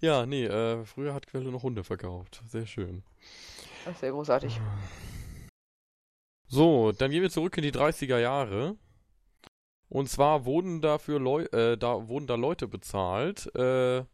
Ja, 0.00 0.26
nee, 0.26 0.44
äh, 0.44 0.84
früher 0.84 1.14
hat 1.14 1.26
Quelle 1.26 1.50
noch 1.50 1.62
Hunde 1.62 1.84
verkauft. 1.84 2.42
Sehr 2.48 2.66
schön. 2.66 3.02
Das 3.84 3.94
ist 3.94 4.00
sehr 4.00 4.12
großartig. 4.12 4.60
So, 6.46 6.92
dann 6.92 7.10
gehen 7.10 7.22
wir 7.22 7.30
zurück 7.30 7.56
in 7.56 7.62
die 7.62 7.72
30er 7.72 8.18
Jahre. 8.18 8.76
Und 9.88 10.08
zwar 10.08 10.44
wurden 10.44 10.80
dafür 10.80 11.18
Leu 11.18 11.42
äh, 11.52 11.76
da 11.76 12.08
wurden 12.08 12.26
da 12.26 12.34
Leute 12.34 12.66
bezahlt, 12.68 13.54
äh, 13.54 14.04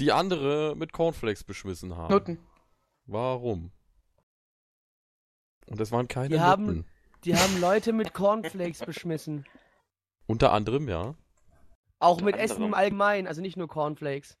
die 0.00 0.12
andere 0.12 0.74
mit 0.76 0.92
Cornflakes 0.92 1.44
beschmissen 1.44 1.96
haben. 1.96 2.12
Nutten. 2.12 2.38
Warum? 3.06 3.70
Und 5.66 5.78
das 5.78 5.92
waren 5.92 6.08
keine 6.08 6.28
Die 6.30 6.40
haben- 6.40 6.66
Nutten. 6.66 6.84
Die 7.24 7.36
haben 7.36 7.60
Leute 7.60 7.92
mit 7.92 8.14
Cornflakes 8.14 8.80
beschmissen. 8.80 9.44
Unter 10.26 10.52
anderem, 10.52 10.88
ja. 10.88 11.14
Auch 11.98 12.12
Unter 12.12 12.24
mit 12.24 12.36
Essen 12.36 12.52
anderem. 12.54 12.70
im 12.70 12.74
Allgemeinen, 12.74 13.26
also 13.26 13.42
nicht 13.42 13.58
nur 13.58 13.68
Cornflakes. 13.68 14.38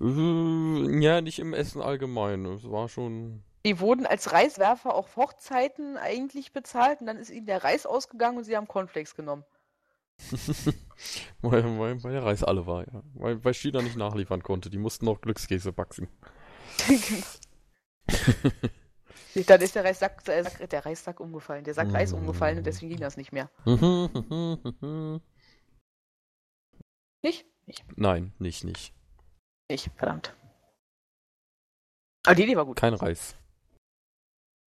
Äh, 0.00 1.00
ja, 1.02 1.20
nicht 1.20 1.40
im 1.40 1.52
Essen 1.52 1.82
allgemein. 1.82 2.44
Es 2.46 2.70
war 2.70 2.88
schon. 2.88 3.42
Die 3.66 3.80
wurden 3.80 4.06
als 4.06 4.30
Reiswerfer 4.30 4.94
auf 4.94 5.16
Hochzeiten 5.16 5.96
eigentlich 5.96 6.52
bezahlt 6.52 7.00
und 7.00 7.08
dann 7.08 7.16
ist 7.16 7.30
ihnen 7.30 7.46
der 7.46 7.64
Reis 7.64 7.84
ausgegangen 7.84 8.38
und 8.38 8.44
sie 8.44 8.56
haben 8.56 8.68
Cornflakes 8.68 9.16
genommen. 9.16 9.44
weil, 11.42 11.64
weil, 11.76 12.04
weil 12.04 12.12
der 12.12 12.22
Reis 12.22 12.44
alle 12.44 12.64
war, 12.68 12.86
ja. 12.86 13.02
Weil, 13.14 13.44
weil 13.44 13.54
China 13.54 13.82
nicht 13.82 13.96
nachliefern 13.96 14.44
konnte. 14.44 14.70
Die 14.70 14.78
mussten 14.78 15.06
noch 15.06 15.20
Glückskäse 15.20 15.72
backen. 15.72 16.06
dann 19.48 19.60
ist 19.60 19.74
der 19.74 19.84
Reissack, 19.84 20.22
der, 20.22 20.44
Sack, 20.44 20.70
der 20.70 20.86
Reissack 20.86 21.18
umgefallen, 21.18 21.64
der 21.64 21.74
Sack 21.74 21.92
Reis 21.92 22.12
umgefallen 22.12 22.58
und 22.58 22.66
deswegen 22.68 22.90
ging 22.90 23.00
das 23.00 23.16
nicht 23.16 23.32
mehr. 23.32 23.50
Nicht? 27.20 27.44
Nicht. 27.66 27.84
Nein, 27.96 28.32
nicht, 28.38 28.62
nicht. 28.62 28.94
Nicht, 29.68 29.90
verdammt. 29.96 30.36
Aber 32.24 32.36
die 32.36 32.44
Idee 32.44 32.56
war 32.56 32.64
gut. 32.64 32.76
Kein 32.76 32.94
Reis. 32.94 33.34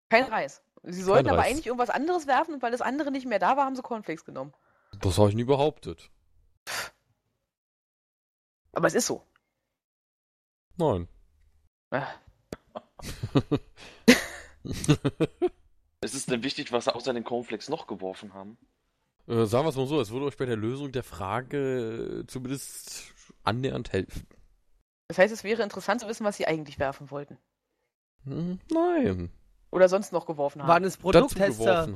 Kein 0.09 0.25
Reis. 0.25 0.63
Sie 0.83 1.03
sollten 1.03 1.29
aber 1.29 1.39
Reis. 1.39 1.49
eigentlich 1.49 1.67
irgendwas 1.67 1.91
anderes 1.91 2.27
werfen 2.27 2.55
und 2.55 2.63
weil 2.63 2.71
das 2.71 2.81
andere 2.81 3.11
nicht 3.11 3.27
mehr 3.27 3.39
da 3.39 3.57
war, 3.57 3.67
haben 3.67 3.77
sie 3.77 3.83
Cornflakes 3.83 4.25
genommen. 4.25 4.53
Das 5.01 5.19
habe 5.19 5.29
ich 5.29 5.35
nie 5.35 5.45
behauptet. 5.45 6.11
Aber 8.73 8.87
es 8.87 8.95
ist 8.95 9.07
so. 9.07 9.23
Nein. 10.77 11.09
Ah, 11.91 12.07
Ist 16.01 16.15
es 16.15 16.27
denn 16.27 16.43
wichtig, 16.43 16.73
was 16.73 16.85
sie 16.85 16.95
außer 16.95 17.13
den 17.13 17.25
Cornflakes 17.25 17.69
noch 17.69 17.87
geworfen 17.87 18.35
haben? 18.35 18.57
Äh, 19.27 19.47
sagen 19.47 19.65
wir 19.65 19.71
es 19.71 19.77
mal 19.77 19.87
so, 19.87 20.01
es 20.01 20.11
würde 20.11 20.27
euch 20.27 20.37
bei 20.37 20.47
der 20.47 20.57
Lösung 20.57 20.93
der 20.93 21.03
Frage 21.03 22.23
äh, 22.23 22.27
zumindest 22.27 23.13
annähernd 23.45 23.93
helfen. 23.93 24.27
Das 25.09 25.19
heißt, 25.19 25.33
es 25.33 25.45
wäre 25.45 25.63
interessant 25.63 26.01
zu 26.01 26.09
wissen, 26.09 26.25
was 26.25 26.37
sie 26.37 26.47
eigentlich 26.47 26.79
werfen 26.79 27.11
wollten. 27.11 27.39
Hm, 28.25 28.61
nein. 28.71 29.31
Oder 29.71 29.89
sonst 29.89 30.13
noch 30.13 30.27
geworfen 30.27 30.63
haben. 30.63 30.69
Waren 30.69 30.85
es 30.85 30.97
Produkttester, 30.97 31.89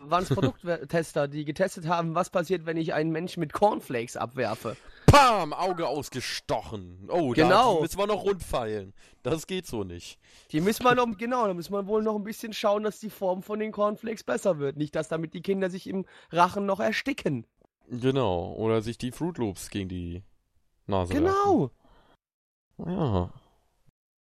waren 0.00 0.22
es 0.24 0.28
Produkttester, 0.28 1.28
die 1.28 1.44
getestet 1.44 1.86
haben, 1.86 2.14
was 2.14 2.30
passiert, 2.30 2.66
wenn 2.66 2.76
ich 2.76 2.92
einen 2.94 3.10
Menschen 3.10 3.40
mit 3.40 3.52
Cornflakes 3.52 4.16
abwerfe? 4.16 4.76
Pam, 5.06 5.52
Auge 5.52 5.86
ausgestochen. 5.88 7.08
Oh, 7.10 7.32
da 7.34 7.42
Genau. 7.44 7.76
die 7.76 7.82
müssen 7.82 7.98
wir 7.98 8.06
noch 8.06 8.24
rundfeilen. 8.24 8.94
Das 9.22 9.46
geht 9.46 9.66
so 9.66 9.84
nicht. 9.84 10.18
Die 10.52 10.60
müssen 10.60 10.84
wir 10.84 10.94
noch, 10.94 11.06
genau, 11.16 11.46
da 11.46 11.54
müssen 11.54 11.72
wir 11.72 11.86
wohl 11.86 12.02
noch 12.02 12.16
ein 12.16 12.24
bisschen 12.24 12.52
schauen, 12.52 12.82
dass 12.82 13.00
die 13.00 13.10
Form 13.10 13.42
von 13.42 13.58
den 13.60 13.72
Cornflakes 13.72 14.24
besser 14.24 14.58
wird. 14.58 14.76
Nicht, 14.76 14.94
dass 14.96 15.08
damit 15.08 15.34
die 15.34 15.42
Kinder 15.42 15.70
sich 15.70 15.86
im 15.88 16.04
Rachen 16.30 16.66
noch 16.66 16.80
ersticken. 16.80 17.46
Genau. 17.88 18.52
Oder 18.54 18.82
sich 18.82 18.98
die 18.98 19.12
Fruit 19.12 19.38
Loops 19.38 19.70
gegen 19.70 19.88
die 19.88 20.22
Nase 20.86 21.12
Genau. 21.14 21.70
werfen. 22.78 22.92
Ja. 22.92 23.30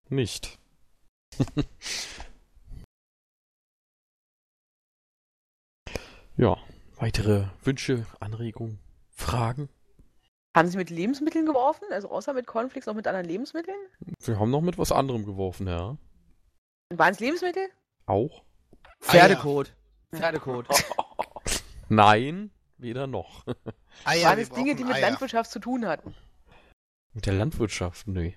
Nicht. 0.09 0.57
ja. 6.37 6.57
Weitere 6.99 7.45
Wünsche, 7.63 8.05
Anregungen, 8.19 8.79
Fragen? 9.11 9.69
Haben 10.55 10.69
sie 10.69 10.77
mit 10.77 10.89
Lebensmitteln 10.89 11.45
geworfen? 11.45 11.85
Also 11.91 12.09
außer 12.09 12.33
mit 12.33 12.47
Cornflakes 12.47 12.87
auch 12.87 12.95
mit 12.95 13.05
anderen 13.05 13.27
Lebensmitteln? 13.27 13.77
Wir 14.21 14.39
haben 14.39 14.49
noch 14.49 14.61
mit 14.61 14.79
was 14.79 14.91
anderem 14.91 15.23
geworfen, 15.25 15.67
ja. 15.67 15.97
Waren 16.89 17.11
es 17.13 17.19
Lebensmittel? 17.19 17.67
Auch? 18.07 18.43
Pferdekot. 19.01 19.73
Pferdekot. 20.15 20.67
Nein, 21.89 22.49
weder 22.77 23.05
noch. 23.05 23.45
Eier, 24.05 24.29
Waren 24.29 24.39
es 24.39 24.49
Dinge, 24.49 24.75
die 24.75 24.83
mit 24.83 24.95
Eier. 24.95 25.01
Landwirtschaft 25.01 25.51
zu 25.51 25.59
tun 25.59 25.85
hatten? 25.85 26.15
Mit 27.13 27.27
der 27.27 27.33
Landwirtschaft, 27.33 28.07
nee. 28.07 28.35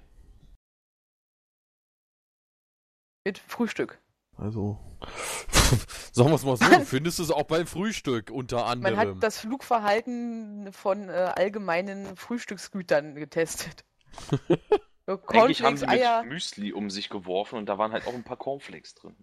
Mit 3.24 3.38
Frühstück. 3.38 3.98
Also, 4.40 4.78
sagen 6.12 6.30
wir 6.30 6.34
es 6.36 6.44
mal 6.44 6.56
so, 6.56 6.64
du 6.64 6.84
findest 6.86 7.20
es 7.20 7.30
auch 7.30 7.42
beim 7.42 7.66
Frühstück 7.66 8.30
unter 8.30 8.56
Man 8.62 8.86
anderem. 8.86 8.98
hat 8.98 9.22
das 9.22 9.38
Flugverhalten 9.38 10.72
von 10.72 11.10
äh, 11.10 11.12
allgemeinen 11.12 12.16
Frühstücksgütern 12.16 13.14
getestet. 13.14 13.84
So 15.06 15.18
Eigentlich 15.26 15.62
haben 15.64 15.76
sie 15.76 15.86
mit 15.86 15.96
Eier. 15.96 16.22
Müsli 16.22 16.72
um 16.72 16.88
sich 16.88 17.08
geworfen 17.08 17.58
und 17.58 17.66
da 17.66 17.78
waren 17.78 17.90
halt 17.90 18.06
auch 18.06 18.14
ein 18.14 18.22
paar 18.22 18.36
Cornflakes 18.36 18.94
drin. 18.94 19.16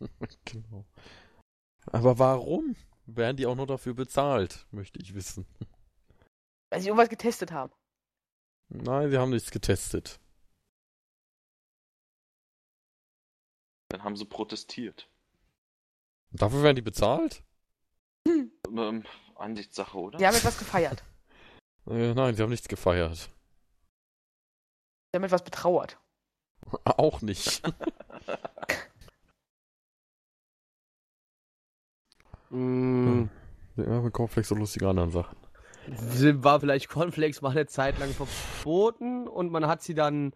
Genau. 0.46 0.86
Aber 1.84 2.18
warum 2.18 2.76
werden 3.04 3.36
die 3.36 3.44
auch 3.44 3.56
noch 3.56 3.66
dafür 3.66 3.92
bezahlt, 3.92 4.66
möchte 4.70 5.00
ich 5.02 5.14
wissen. 5.14 5.44
Weil 6.70 6.80
sie 6.80 6.88
irgendwas 6.88 7.10
getestet 7.10 7.52
haben. 7.52 7.72
Nein, 8.70 9.10
sie 9.10 9.18
haben 9.18 9.30
nichts 9.30 9.50
getestet. 9.50 10.18
Dann 13.88 14.04
haben 14.04 14.16
sie 14.16 14.26
protestiert. 14.26 15.08
Dafür 16.30 16.62
werden 16.62 16.76
die 16.76 16.82
bezahlt? 16.82 17.42
Ähm, 18.26 19.04
Ansichtssache, 19.36 19.98
oder? 19.98 20.18
Sie 20.18 20.26
haben 20.26 20.36
etwas 20.36 20.58
gefeiert. 20.58 21.02
Äh, 21.86 22.12
nein, 22.12 22.34
sie 22.34 22.42
haben 22.42 22.50
nichts 22.50 22.68
gefeiert. 22.68 23.16
Sie 23.16 25.16
haben 25.16 25.24
etwas 25.24 25.42
betrauert. 25.42 25.98
Auch 26.84 27.22
nicht. 27.22 27.62
Mm, 32.50 33.24
ja, 33.76 34.00
mit 34.00 34.14
Cornflakes 34.14 34.48
so 34.48 34.54
lustige 34.54 34.88
anderen 34.88 35.10
Sachen. 35.10 35.36
war 36.42 36.60
vielleicht 36.60 36.88
Cornflakes 36.88 37.42
mal 37.42 37.50
eine 37.50 37.66
Zeit 37.66 37.98
lang 37.98 38.10
verboten 38.10 39.28
und 39.28 39.50
man 39.50 39.66
hat 39.66 39.82
sie 39.82 39.94
dann 39.94 40.32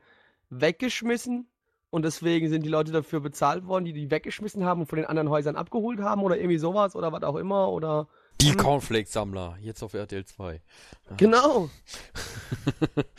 weggeschmissen 0.51 1.49
und 1.93 2.05
deswegen 2.07 2.49
sind 2.49 2.63
die 2.65 2.71
Leute 2.71 2.91
dafür 2.91 3.21
bezahlt 3.21 3.67
worden, 3.67 3.85
die 3.85 3.93
die 3.93 4.11
weggeschmissen 4.11 4.65
haben 4.65 4.81
und 4.81 4.87
von 4.87 4.97
den 4.97 5.05
anderen 5.05 5.29
Häusern 5.29 5.57
abgeholt 5.57 6.01
haben 6.01 6.23
oder 6.23 6.39
irgendwie 6.39 6.57
sowas 6.57 6.97
oder 6.97 7.13
was 7.13 7.23
auch 7.23 7.37
immer 7.37 7.69
oder 7.69 8.09
Die 8.41 8.51
Hm. 8.53 8.57
Cornflakes-Sammler, 8.57 9.59
jetzt 9.61 9.83
auf 9.83 9.93
RTL 9.93 10.25
2. 10.25 10.63
genau. 11.19 11.69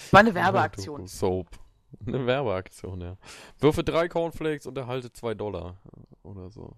War 0.09 0.19
eine 0.19 0.33
Werbeaktion. 0.33 1.05
Soap. 1.07 1.47
Eine 2.05 2.25
Werbeaktion, 2.25 2.99
ja. 3.01 3.17
Würfe 3.59 3.83
drei 3.83 4.07
Cornflakes 4.07 4.65
und 4.65 4.75
erhalte 4.75 5.13
zwei 5.13 5.35
Dollar. 5.35 5.77
Oder 6.23 6.49
so. 6.49 6.75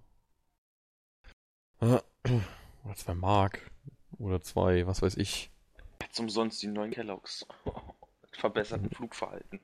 Oder 1.79 2.95
zwei 2.95 3.13
Mark. 3.13 3.71
Oder 4.19 4.41
zwei, 4.41 4.85
was 4.85 5.01
weiß 5.01 5.15
ich. 5.15 5.49
Jetzt 6.01 6.19
umsonst 6.19 6.61
die 6.61 6.67
neuen 6.67 6.91
Kelloggs. 6.91 7.45
Verbesserten 8.33 8.89
Flugverhalten. 8.89 9.61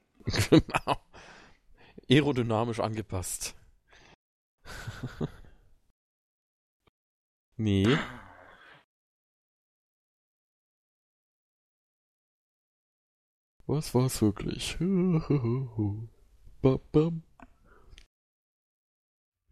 genau. 0.50 0.96
Aerodynamisch 2.12 2.82
angepasst. 2.82 3.56
nee. 7.58 7.98
Was 13.66 13.94
war's 13.96 14.22
wirklich? 14.22 14.78
Babam. 16.62 17.24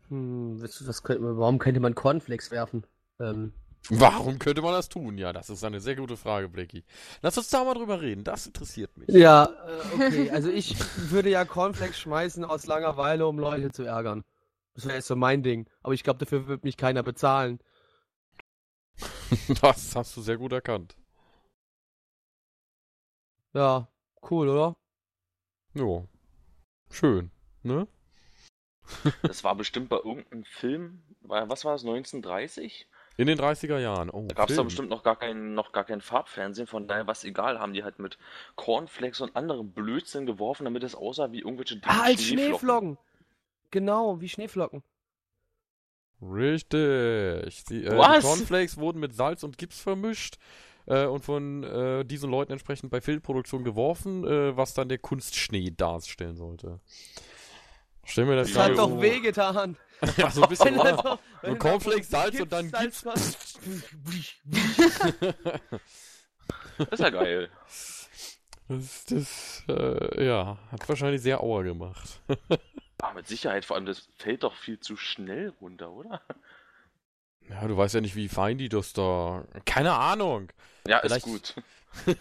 Hm, 0.09 0.61
was, 0.61 0.85
was 0.85 1.03
könnte 1.03 1.23
man, 1.23 1.37
warum 1.37 1.59
könnte 1.59 1.79
man 1.79 1.95
Cornflakes 1.95 2.51
werfen? 2.51 2.85
Ähm, 3.19 3.53
Warum 3.89 4.37
könnte 4.37 4.61
man 4.61 4.73
das 4.73 4.89
tun? 4.89 5.17
Ja, 5.17 5.33
das 5.33 5.49
ist 5.49 5.63
eine 5.63 5.79
sehr 5.79 5.95
gute 5.95 6.17
Frage, 6.17 6.49
Blackie. 6.49 6.83
Lass 7.21 7.37
uns 7.37 7.49
da 7.49 7.63
mal 7.63 7.73
drüber 7.73 8.01
reden, 8.01 8.23
das 8.23 8.45
interessiert 8.45 8.95
mich. 8.97 9.07
ja, 9.09 9.45
äh, 9.45 9.93
okay. 9.95 10.29
Also 10.31 10.49
ich 10.49 10.75
würde 11.09 11.29
ja 11.29 11.45
Cornflakes 11.45 11.99
schmeißen 11.99 12.43
aus 12.43 12.67
Langeweile, 12.67 13.25
um 13.25 13.39
Leute 13.39 13.71
zu 13.71 13.83
ärgern. 13.83 14.23
Das 14.75 14.85
wäre 14.85 14.95
jetzt 14.95 15.07
so 15.07 15.15
mein 15.15 15.43
Ding. 15.43 15.67
Aber 15.81 15.93
ich 15.93 16.03
glaube, 16.03 16.19
dafür 16.19 16.47
wird 16.47 16.63
mich 16.63 16.77
keiner 16.77 17.03
bezahlen. 17.03 17.59
Das 19.61 19.95
hast 19.95 20.17
du 20.17 20.21
sehr 20.21 20.37
gut 20.37 20.51
erkannt. 20.53 20.95
Ja, 23.53 23.87
cool, 24.29 24.49
oder? 24.49 24.75
Jo. 25.73 26.07
Schön, 26.91 27.31
ne? 27.61 27.87
Das 29.21 29.43
war 29.43 29.55
bestimmt 29.55 29.89
bei 29.89 29.97
irgendeinem 29.97 30.43
Film, 30.45 31.03
was 31.21 31.63
war 31.63 31.73
das, 31.73 31.83
1930? 31.83 32.87
In 33.19 33.27
den 33.27 33.37
30er 33.37 33.79
Jahren. 33.79 34.09
Oh, 34.09 34.25
Da 34.29 34.33
gab 34.35 34.49
es 34.49 34.55
da 34.55 34.63
bestimmt 34.63 34.89
noch 34.89 35.03
gar 35.03 35.17
kein, 35.17 35.53
noch 35.53 35.73
gar 35.73 35.83
kein 35.83 35.99
Farbfernsehen, 35.99 36.67
von 36.67 36.87
daher 36.87 37.05
war 37.05 37.11
es 37.11 37.25
egal, 37.25 37.59
haben 37.59 37.73
die 37.73 37.83
halt 37.83 37.99
mit 37.99 38.17
Cornflakes 38.55 39.19
und 39.19 39.35
anderem 39.35 39.71
Blödsinn 39.71 40.25
geworfen, 40.25 40.63
damit 40.63 40.83
es 40.83 40.95
aussah 40.95 41.31
wie 41.33 41.39
irgendwelche 41.39 41.81
Ah, 41.83 42.03
als 42.03 42.23
Schneeflocken. 42.23 42.97
Genau, 43.71 44.21
wie 44.21 44.29
Schneeflocken. 44.29 44.83
Richtig. 46.21 47.63
Die, 47.65 47.83
äh, 47.85 47.89
die? 47.89 48.21
Cornflakes 48.21 48.77
wurden 48.77 48.99
mit 48.99 49.13
Salz 49.15 49.43
und 49.43 49.57
Gips 49.57 49.81
vermischt 49.81 50.37
äh, 50.85 51.05
und 51.05 51.23
von 51.23 51.63
äh, 51.63 52.05
diesen 52.05 52.29
Leuten 52.29 52.51
entsprechend 52.53 52.89
bei 52.89 53.01
Filmproduktion 53.01 53.63
geworfen, 53.63 54.25
äh, 54.25 54.55
was 54.55 54.73
dann 54.73 54.89
der 54.89 54.97
Kunstschnee 54.97 55.71
darstellen 55.75 56.35
sollte. 56.35 56.79
Stell 58.05 58.25
mir 58.25 58.35
das 58.37 58.51
Das 58.53 58.63
hat 58.69 58.77
doch 58.77 58.89
so- 58.89 59.01
wehgetan. 59.01 59.77
Ja, 60.17 60.31
so 60.31 60.43
ein 60.43 60.49
bisschen. 60.49 60.79
Er 60.79 61.55
Cornflakes, 61.57 62.09
so 62.09 62.17
Salz 62.17 62.39
und 62.39 62.51
dann 62.51 62.69
Salz 62.69 63.03
Das 66.77 66.87
ist 66.91 66.99
ja 66.99 67.09
geil. 67.09 67.49
Das, 68.67 69.05
das 69.05 69.63
äh, 69.67 70.25
ja, 70.25 70.57
hat 70.71 70.87
wahrscheinlich 70.87 71.21
sehr 71.21 71.41
Auer 71.41 71.63
gemacht. 71.63 72.21
Aber 72.99 73.15
mit 73.15 73.27
Sicherheit, 73.27 73.65
vor 73.65 73.75
allem, 73.75 73.85
das 73.85 74.07
fällt 74.17 74.43
doch 74.43 74.55
viel 74.55 74.79
zu 74.79 74.95
schnell 74.95 75.49
runter, 75.61 75.91
oder? 75.91 76.21
Ja, 77.49 77.67
du 77.67 77.75
weißt 77.75 77.95
ja 77.95 78.01
nicht, 78.01 78.15
wie 78.15 78.29
fein 78.29 78.57
die 78.57 78.69
das 78.69 78.93
da. 78.93 79.43
Keine 79.65 79.93
Ahnung. 79.93 80.51
Ja, 80.87 80.99
Vielleicht- 80.99 81.25
ist 81.25 81.31
gut. 81.55 81.55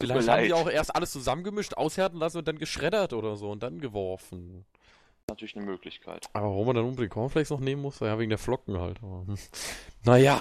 Vielleicht 0.00 0.28
haben 0.28 0.44
die 0.44 0.52
auch 0.52 0.68
erst 0.68 0.96
alles 0.96 1.12
zusammengemischt, 1.12 1.74
aushärten 1.74 2.18
lassen 2.18 2.38
und 2.38 2.48
dann 2.48 2.58
geschreddert 2.58 3.12
oder 3.12 3.36
so 3.36 3.50
und 3.52 3.62
dann 3.62 3.78
geworfen. 3.80 4.64
Natürlich 5.28 5.56
eine 5.56 5.64
Möglichkeit. 5.64 6.26
Aber 6.32 6.48
warum 6.48 6.66
man 6.66 6.76
dann 6.76 6.84
unbedingt 6.84 7.12
Cornflakes 7.12 7.50
noch 7.50 7.60
nehmen 7.60 7.80
muss? 7.82 8.00
Ja, 8.00 8.18
wegen 8.18 8.28
der 8.30 8.38
Flocken 8.38 8.78
halt. 8.78 8.98
Aber, 9.02 9.26
hm. 9.26 9.36
naja. 10.04 10.40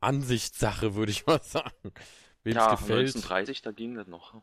Ansichtssache, 0.00 0.94
würde 0.94 1.12
ich 1.12 1.26
mal 1.26 1.40
sagen. 1.42 1.92
Wem 2.42 2.54
ja, 2.54 2.72
es 2.72 2.80
gefällt, 2.80 3.08
1930, 3.08 3.62
da 3.62 3.70
ging 3.72 3.94
das 3.94 4.06
noch. 4.06 4.34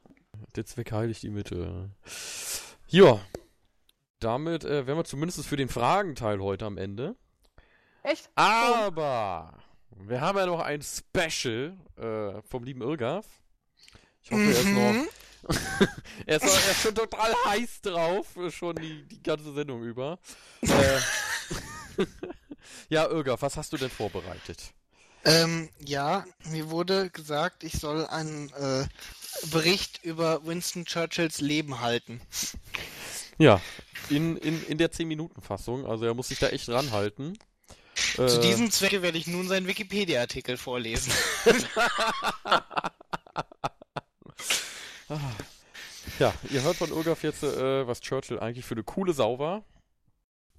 der 0.56 0.66
Zweck 0.66 0.92
heiligt 0.92 1.24
die 1.24 1.30
Mitte. 1.30 1.90
Ja. 2.88 3.20
Damit 4.20 4.64
äh, 4.66 4.86
wären 4.88 4.98
wir 4.98 5.04
zumindest 5.06 5.46
für 5.46 5.58
den 5.58 5.70
Fragenteil 5.70 6.40
heute 6.42 6.66
am 6.66 6.78
Ende. 6.78 7.16
Echt? 8.04 8.30
Aber 8.36 9.54
wir 9.96 10.22
haben 10.22 10.38
ja 10.38 10.46
noch 10.46 10.60
ein 10.60 10.82
Special 10.82 11.78
äh, 11.98 12.42
vom 12.44 12.64
lieben 12.64 12.82
Irgaf. 12.82 13.26
Ich 14.22 14.32
hoffe, 14.32 14.44
er 14.44 14.50
ist 14.50 14.66
Mhm. 14.66 14.74
noch 14.76 15.06
er, 16.26 16.38
ist, 16.38 16.44
er 16.44 16.72
ist 16.72 16.82
schon 16.82 16.96
total 16.96 17.34
heiß 17.46 17.82
drauf, 17.82 18.28
schon 18.50 18.76
die, 18.76 19.08
die 19.08 19.22
ganze 19.24 19.54
Sendung 19.54 19.84
über. 19.84 20.20
äh, 20.62 21.00
ja, 22.90 23.08
Irga, 23.08 23.40
was 23.40 23.58
hast 23.58 23.74
du 23.74 23.78
denn 23.78 23.90
vorbereitet? 23.90 24.74
Ähm, 25.26 25.70
ja, 25.80 26.26
mir 26.46 26.70
wurde 26.70 27.10
gesagt, 27.10 27.64
ich 27.64 27.74
soll 27.74 28.06
einen 28.08 28.50
äh, 28.54 28.86
Bericht 29.52 30.04
über 30.04 30.46
Winston 30.46 30.86
Churchills 30.86 31.42
Leben 31.42 31.82
halten. 31.82 32.22
Ja, 33.38 33.62
in, 34.10 34.38
in, 34.38 34.66
in 34.68 34.78
der 34.78 34.92
10-Minuten-Fassung, 34.92 35.86
also 35.86 36.06
er 36.06 36.14
muss 36.14 36.30
sich 36.30 36.40
da 36.40 36.48
echt 36.50 36.70
ranhalten. 36.70 37.38
Zu 38.16 38.24
Äh, 38.24 38.42
diesem 38.42 38.72
Zwecke 38.72 39.02
werde 39.02 39.18
ich 39.18 39.28
nun 39.28 39.48
seinen 39.48 39.68
Wikipedia-Artikel 39.68 40.56
vorlesen. 40.58 41.12
Ah. 45.10 45.20
Ja, 46.20 46.34
ihr 46.50 46.62
hört 46.64 46.78
von 46.78 46.92
Irga 46.92 47.18
jetzt, 47.22 47.44
äh, 47.44 47.88
was 47.88 48.02
Churchill 48.02 48.40
eigentlich 48.40 48.66
für 48.66 48.76
eine 48.76 48.84
coole 48.84 49.14
Sau 49.14 49.40
war. 49.40 49.64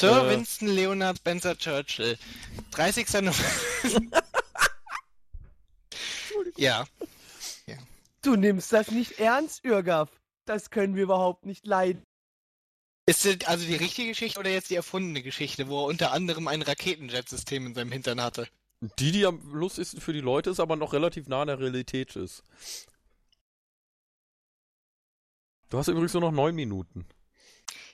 Sir 0.00 0.26
Äh. 0.26 0.30
Winston 0.30 0.68
Leonard 0.68 1.18
Spencer 1.18 1.56
Churchill. 1.56 2.18
30. 2.72 3.12
November. 3.22 4.22
ja. 6.56 6.86
Du 8.22 8.36
nimmst 8.36 8.72
das 8.72 8.90
nicht 8.90 9.18
ernst, 9.20 9.64
Irgaf. 9.64 10.10
Das 10.44 10.70
können 10.70 10.96
wir 10.96 11.04
überhaupt 11.04 11.46
nicht 11.46 11.66
leiden. 11.66 12.02
Ist 13.06 13.24
das 13.24 13.36
also 13.46 13.66
die 13.66 13.76
richtige 13.76 14.08
Geschichte 14.08 14.38
oder 14.38 14.50
jetzt 14.50 14.70
die 14.70 14.74
erfundene 14.74 15.22
Geschichte, 15.22 15.68
wo 15.68 15.80
er 15.80 15.86
unter 15.86 16.12
anderem 16.12 16.46
ein 16.46 16.62
Raketenjet-System 16.62 17.66
in 17.66 17.74
seinem 17.74 17.92
Hintern 17.92 18.20
hatte? 18.20 18.48
Die, 18.98 19.12
die 19.12 19.24
am 19.24 19.40
lustigsten 19.52 20.00
für 20.00 20.12
die 20.12 20.20
Leute 20.20 20.50
ist, 20.50 20.60
aber 20.60 20.76
noch 20.76 20.92
relativ 20.92 21.26
nah 21.26 21.42
an 21.42 21.48
der 21.48 21.58
Realität 21.58 22.16
ist. 22.16 22.42
Du 25.70 25.78
hast 25.78 25.88
übrigens 25.88 26.12
nur 26.14 26.22
noch 26.22 26.32
neun 26.32 26.54
Minuten. 26.54 27.06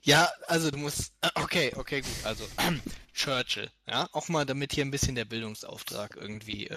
Ja, 0.03 0.31
also 0.49 0.71
du 0.71 0.79
musst. 0.79 1.13
äh, 1.23 1.31
Okay, 1.35 1.73
okay, 1.77 2.03
gut. 2.03 2.25
Also 2.25 2.45
Churchill, 3.15 3.71
ja, 3.89 4.07
auch 4.13 4.29
mal, 4.29 4.45
damit 4.45 4.73
hier 4.73 4.85
ein 4.85 4.91
bisschen 4.91 5.15
der 5.15 5.25
Bildungsauftrag 5.25 6.17
irgendwie 6.17 6.69
äh, 6.69 6.77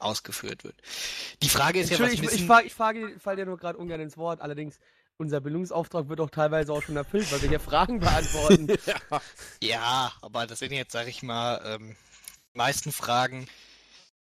ausgeführt 0.00 0.64
wird. 0.64 0.74
Die 1.42 1.48
Frage 1.48 1.80
ist 1.80 1.90
ja, 1.90 1.98
was 1.98 2.10
Entschuldigung, 2.10 2.24
ich, 2.24 2.30
ich, 2.30 2.38
wissen... 2.40 2.46
frage, 2.48 2.66
ich 2.66 2.74
frage, 2.74 3.20
fall 3.20 3.36
dir 3.36 3.46
nur 3.46 3.58
gerade 3.58 3.78
ungern 3.78 4.00
ins 4.00 4.16
Wort. 4.16 4.40
Allerdings, 4.40 4.78
unser 5.18 5.40
Bildungsauftrag 5.40 6.08
wird 6.08 6.20
auch 6.20 6.30
teilweise 6.30 6.72
auch 6.72 6.82
schon 6.82 6.96
erfüllt, 6.96 7.30
weil 7.30 7.42
wir 7.42 7.48
hier 7.48 7.60
Fragen 7.60 8.00
beantworten. 8.00 8.68
ja. 8.86 9.00
Ja, 9.62 10.12
aber 10.20 10.46
das 10.46 10.58
sind 10.58 10.72
jetzt, 10.72 10.92
sag 10.92 11.06
ich 11.06 11.22
mal, 11.22 11.62
ähm, 11.64 11.96
die 12.54 12.58
meisten 12.58 12.90
Fragen 12.92 13.46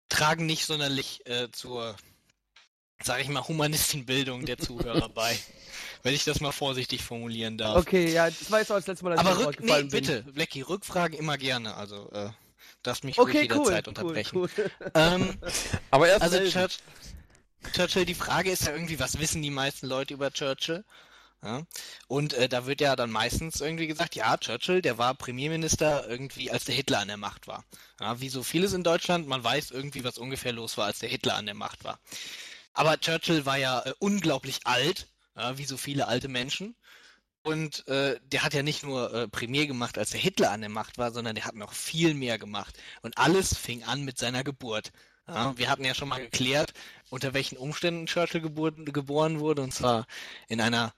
tragen 0.09 0.44
nicht 0.47 0.66
sonderlich 0.66 1.27
äh, 1.27 1.51
zur, 1.53 1.97
sag 3.05 3.20
ich 3.20 3.29
mal, 3.29 3.47
Humanistenbildung 3.47 4.45
der 4.47 4.59
Zuhörer 4.59 5.09
bei. 5.15 5.39
Wenn 6.03 6.15
ich 6.15 6.24
das 6.24 6.41
mal 6.41 6.53
vorsichtig 6.53 7.03
formulieren 7.03 7.59
darf. 7.59 7.77
Okay, 7.77 8.12
ja, 8.12 8.29
das 8.29 8.51
war 8.51 8.59
jetzt 8.59 8.73
auch 8.73 8.77
das 8.77 8.87
letzte 8.87 9.05
Mal, 9.05 9.16
dass 9.16 9.20
Aber 9.24 9.41
ich 9.41 9.47
rück, 9.47 9.61
nee, 9.61 9.83
bitte, 9.85 10.23
Blackie, 10.23 10.62
Rückfragen 10.62 11.16
immer 11.16 11.39
gerne. 11.39 11.77
Also, 11.77 12.11
äh, 12.12 12.31
darfst 12.83 13.05
mich 13.05 13.19
ruhig 13.19 13.29
Okay, 13.29 13.49
cool, 13.53 13.59
jederzeit 13.59 13.87
cool, 13.87 13.89
unterbrechen. 13.89 14.37
cool. 14.39 14.51
Ähm, 14.95 15.39
Aber 15.91 16.09
erst 16.09 16.23
also. 16.23 16.39
Church, 16.45 16.79
Churchill, 17.73 18.05
die 18.05 18.15
Frage 18.15 18.51
ist 18.51 18.66
ja 18.66 18.73
irgendwie, 18.73 18.99
was 18.99 19.19
wissen 19.20 19.43
die 19.43 19.51
meisten 19.51 19.87
Leute 19.87 20.15
über 20.15 20.33
Churchill? 20.33 20.85
Ja? 21.45 21.62
Und 22.09 22.35
äh, 22.35 22.49
da 22.49 22.66
wird 22.66 22.81
ja 22.81 22.97
dann 22.97 23.11
meistens 23.11 23.61
irgendwie 23.61 23.87
gesagt, 23.87 24.15
ja, 24.15 24.37
Churchill, 24.37 24.83
der 24.83 24.99
war 24.99 25.15
Premierminister 25.15 26.09
irgendwie, 26.09 26.51
als 26.51 26.65
der 26.65 26.74
Hitler 26.74 27.01
an 27.01 27.09
der 27.09 27.16
Macht 27.16 27.47
war. 27.47 27.65
Ja, 28.01 28.20
wie 28.20 28.29
so 28.29 28.43
vieles 28.43 28.73
in 28.73 28.85
Deutschland, 28.85 29.27
man 29.27 29.43
weiß 29.43 29.70
irgendwie, 29.70 30.05
was 30.05 30.19
ungefähr 30.19 30.53
los 30.53 30.77
war, 30.77 30.87
als 30.87 31.01
der 31.01 31.09
Hitler 31.09 31.35
an 31.37 31.47
der 31.47 31.55
Macht 31.55 31.85
war. 31.85 31.99
Aber 32.73 32.99
Churchill 32.99 33.47
war 33.47 33.59
ja 33.59 33.81
äh, 33.81 33.93
unglaublich 33.99 34.61
alt, 34.65 35.09
ja, 35.36 35.59
wie 35.59 35.65
so 35.65 35.77
viele 35.77 36.09
alte 36.09 36.28
Menschen. 36.28 36.77
Und 37.44 37.86
äh, 37.89 38.20
der 38.23 38.44
hat 38.44 38.55
ja 38.55 38.62
nicht 38.62 38.85
nur 38.85 39.12
äh, 39.12 39.28
Premier 39.28 39.66
gemacht, 39.66 39.99
als 39.99 40.11
der 40.11 40.20
Hitler 40.20 40.53
an 40.53 40.61
der 40.61 40.70
Macht 40.70 40.99
war, 40.99 41.11
sondern 41.11 41.35
der 41.35 41.44
hat 41.44 41.57
noch 41.57 41.73
viel 41.73 42.15
mehr 42.15 42.39
gemacht. 42.39 42.78
Und 43.03 43.19
alles 43.19 43.57
fing 43.57 43.82
an 43.82 44.05
mit 44.05 44.19
seiner 44.19 44.44
Geburt. 44.44 44.93
Ja, 45.28 45.57
wir 45.57 45.70
hatten 45.70 45.85
ja 45.85 45.94
schon 45.94 46.09
mal 46.09 46.20
geklärt, 46.20 46.73
unter 47.09 47.32
welchen 47.32 47.57
Umständen 47.57 48.07
Churchill 48.07 48.40
gebur 48.40 48.73
geboren 48.73 49.39
wurde, 49.39 49.62
und 49.62 49.73
zwar 49.73 50.07
in 50.49 50.61
einer 50.61 50.94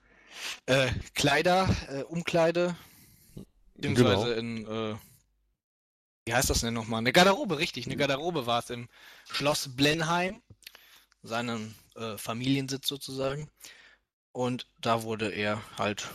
äh, 0.67 0.91
Kleider, 1.15 1.69
äh, 1.89 2.03
Umkleide, 2.03 2.75
beziehungsweise 3.75 4.35
in, 4.35 4.67
äh, 4.67 4.95
wie 6.25 6.35
heißt 6.35 6.49
das 6.49 6.61
denn 6.61 6.75
nochmal? 6.75 6.99
Eine 6.99 7.13
Garderobe, 7.13 7.59
richtig, 7.59 7.87
eine 7.87 7.97
Garderobe 7.97 8.47
war 8.47 8.61
es 8.61 8.71
im 8.71 8.89
Schloss 9.31 9.77
Blenheim, 9.77 10.43
seinem 11.25 11.75
äh, 11.97 12.17
Familiensitz 12.19 12.87
sozusagen. 12.87 13.51
Und 14.33 14.67
da 14.81 15.03
wurde 15.03 15.31
er 15.31 15.63
halt 15.79 16.09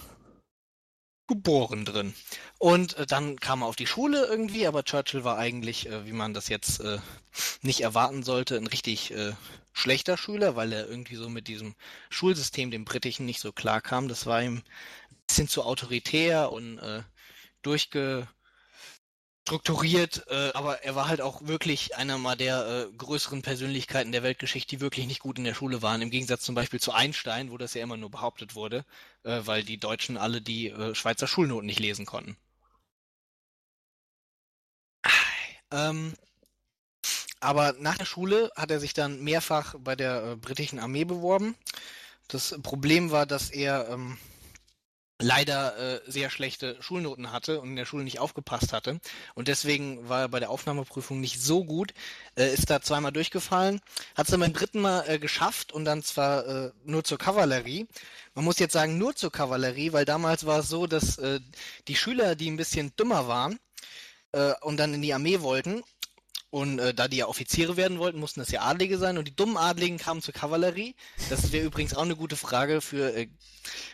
geboren 1.28 1.86
drin. 1.86 2.14
Und 2.58 2.98
äh, 2.98 3.06
dann 3.06 3.40
kam 3.40 3.62
er 3.62 3.68
auf 3.68 3.76
die 3.76 3.88
Schule 3.88 4.26
irgendwie, 4.26 4.68
aber 4.68 4.84
Churchill 4.84 5.24
war 5.24 5.38
eigentlich, 5.38 5.88
äh, 5.88 6.06
wie 6.06 6.12
man 6.12 6.34
das 6.34 6.50
jetzt 6.50 6.82
äh, 6.82 7.00
nicht 7.62 7.82
erwarten 7.82 8.24
sollte, 8.24 8.58
ein 8.58 8.68
richtig 8.68 9.12
äh, 9.12 9.34
schlechter 9.72 10.18
Schüler, 10.18 10.56
weil 10.56 10.74
er 10.74 10.90
irgendwie 10.90 11.16
so 11.16 11.30
mit 11.30 11.48
diesem 11.48 11.76
Schulsystem, 12.10 12.72
dem 12.72 12.84
britischen, 12.84 13.26
nicht 13.26 13.40
so 13.40 13.52
klar 13.52 13.80
kam. 13.80 14.08
Das 14.08 14.26
war 14.26 14.42
ihm 14.42 14.58
ein 14.58 15.18
bisschen 15.28 15.48
zu 15.48 15.64
autoritär 15.64 16.52
und 16.52 16.80
äh, 16.80 17.04
durchge 17.62 18.28
strukturiert, 19.50 20.26
äh, 20.30 20.52
aber 20.54 20.84
er 20.84 20.94
war 20.94 21.08
halt 21.08 21.22
auch 21.22 21.42
wirklich 21.48 21.96
einer 21.96 22.20
mal 22.20 22.36
der 22.36 22.68
äh, 22.68 22.96
größeren 22.96 23.42
Persönlichkeiten 23.42 24.12
der 24.12 24.22
Weltgeschichte, 24.22 24.76
die 24.76 24.80
wirklich 24.80 25.08
nicht 25.08 25.22
gut 25.22 25.40
in 25.40 25.44
der 25.44 25.56
Schule 25.56 25.82
waren. 25.82 26.04
Im 26.04 26.12
Gegensatz 26.12 26.44
zum 26.44 26.54
Beispiel 26.54 26.80
zu 26.80 26.92
Einstein, 26.92 27.50
wo 27.50 27.58
das 27.58 27.74
ja 27.74 27.82
immer 27.82 27.98
nur 27.98 28.12
behauptet 28.12 28.54
wurde, 28.54 28.86
äh, 29.24 29.42
weil 29.46 29.64
die 29.64 29.80
Deutschen 29.80 30.18
alle 30.18 30.40
die 30.40 30.68
äh, 30.70 30.94
Schweizer 30.94 31.26
Schulnoten 31.26 31.66
nicht 31.66 31.80
lesen 31.80 32.06
konnten. 32.06 32.38
Ähm, 35.72 36.14
aber 37.40 37.74
nach 37.80 37.98
der 37.98 38.06
Schule 38.06 38.52
hat 38.56 38.70
er 38.70 38.80
sich 38.80 38.94
dann 38.94 39.24
mehrfach 39.24 39.74
bei 39.80 39.96
der 39.96 40.24
äh, 40.24 40.36
britischen 40.36 40.78
Armee 40.78 41.06
beworben. 41.06 41.56
Das 42.28 42.56
Problem 42.62 43.10
war, 43.10 43.26
dass 43.26 43.50
er 43.50 43.90
ähm, 43.90 44.20
leider 45.22 45.78
äh, 45.78 46.02
sehr 46.08 46.30
schlechte 46.30 46.78
Schulnoten 46.82 47.32
hatte 47.32 47.60
und 47.60 47.70
in 47.70 47.76
der 47.76 47.86
Schule 47.86 48.04
nicht 48.04 48.20
aufgepasst 48.20 48.72
hatte. 48.74 49.00
Und 49.36 49.48
deswegen 49.48 50.08
war 50.08 50.22
er 50.22 50.30
bei 50.30 50.40
der 50.40 50.50
Aufnahmeprüfung 50.50 51.20
nicht 51.20 51.42
so 51.42 51.66
gut, 51.66 51.94
äh, 52.36 52.54
ist 52.54 52.70
da 52.70 52.82
zweimal 52.82 53.12
durchgefallen, 53.12 53.82
hat 54.16 54.28
es 54.28 54.32
dann 54.32 54.40
beim 54.40 54.54
dritten 54.54 54.80
Mal 54.82 55.04
äh, 55.08 55.20
geschafft 55.20 55.74
und 55.74 55.86
dann 55.86 56.04
zwar 56.04 56.48
äh, 56.48 56.72
nur 56.86 57.04
zur 57.04 57.18
Kavallerie. 57.18 57.88
Man 58.34 58.46
muss 58.46 58.60
jetzt 58.60 58.74
sagen, 58.74 58.98
nur 58.98 59.16
zur 59.16 59.32
Kavallerie, 59.32 59.92
weil 59.92 60.06
damals 60.06 60.46
war 60.46 60.60
es 60.60 60.70
so, 60.70 60.88
dass 60.88 61.18
äh, 61.18 61.42
die 61.88 61.96
Schüler, 61.96 62.36
die 62.36 62.50
ein 62.50 62.58
bisschen 62.58 62.96
dümmer 62.96 63.28
waren 63.28 63.60
äh, 64.32 64.54
und 64.62 64.78
dann 64.78 64.94
in 64.94 65.02
die 65.02 65.14
Armee 65.14 65.42
wollten, 65.42 65.84
und 66.52 66.80
äh, 66.80 66.94
da 66.94 67.08
die 67.08 67.18
ja 67.18 67.28
Offiziere 67.28 67.78
werden 67.78 68.00
wollten, 68.00 68.20
mussten 68.20 68.40
das 68.40 68.52
ja 68.52 68.62
Adlige 68.62 68.98
sein 68.98 69.18
und 69.18 69.28
die 69.28 69.36
dummen 69.36 69.58
Adligen 69.58 69.98
kamen 69.98 70.22
zur 70.22 70.34
Kavallerie. 70.34 70.96
Das 71.30 71.52
wäre 71.52 71.66
übrigens 71.66 71.94
auch 71.94 72.02
eine 72.02 72.16
gute 72.16 72.36
Frage 72.36 72.82
für 72.82 73.16
äh, 73.16 73.28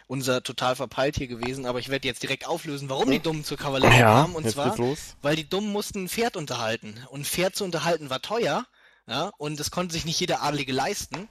unser 0.08 0.42
total 0.42 0.76
verpeilt 0.76 1.18
hier 1.18 1.28
gewesen, 1.28 1.66
aber 1.66 1.80
ich 1.80 1.90
werde 1.90 2.08
jetzt 2.08 2.24
direkt 2.24 2.48
auflösen, 2.48 2.90
warum 2.90 3.12
die 3.12 3.20
Dummen 3.20 3.44
zur 3.44 3.58
Kavallerie 3.58 4.00
kamen. 4.00 4.36
Und 4.36 4.50
zwar, 4.50 4.78
weil 5.22 5.36
die 5.36 5.50
Dummen 5.50 5.72
mussten 5.72 6.04
ein 6.04 6.10
Pferd 6.10 6.38
unterhalten. 6.38 6.96
Und 7.10 7.22
ein 7.22 7.26
Pferd 7.26 7.56
zu 7.56 7.66
unterhalten 7.66 8.10
war 8.10 8.22
teuer, 8.22 8.66
ja, 9.08 9.32
und 9.38 9.60
das 9.60 9.70
konnte 9.72 9.94
sich 9.94 10.06
nicht 10.06 10.20
jeder 10.20 10.42
Adlige 10.42 10.72
leisten. 10.72 11.28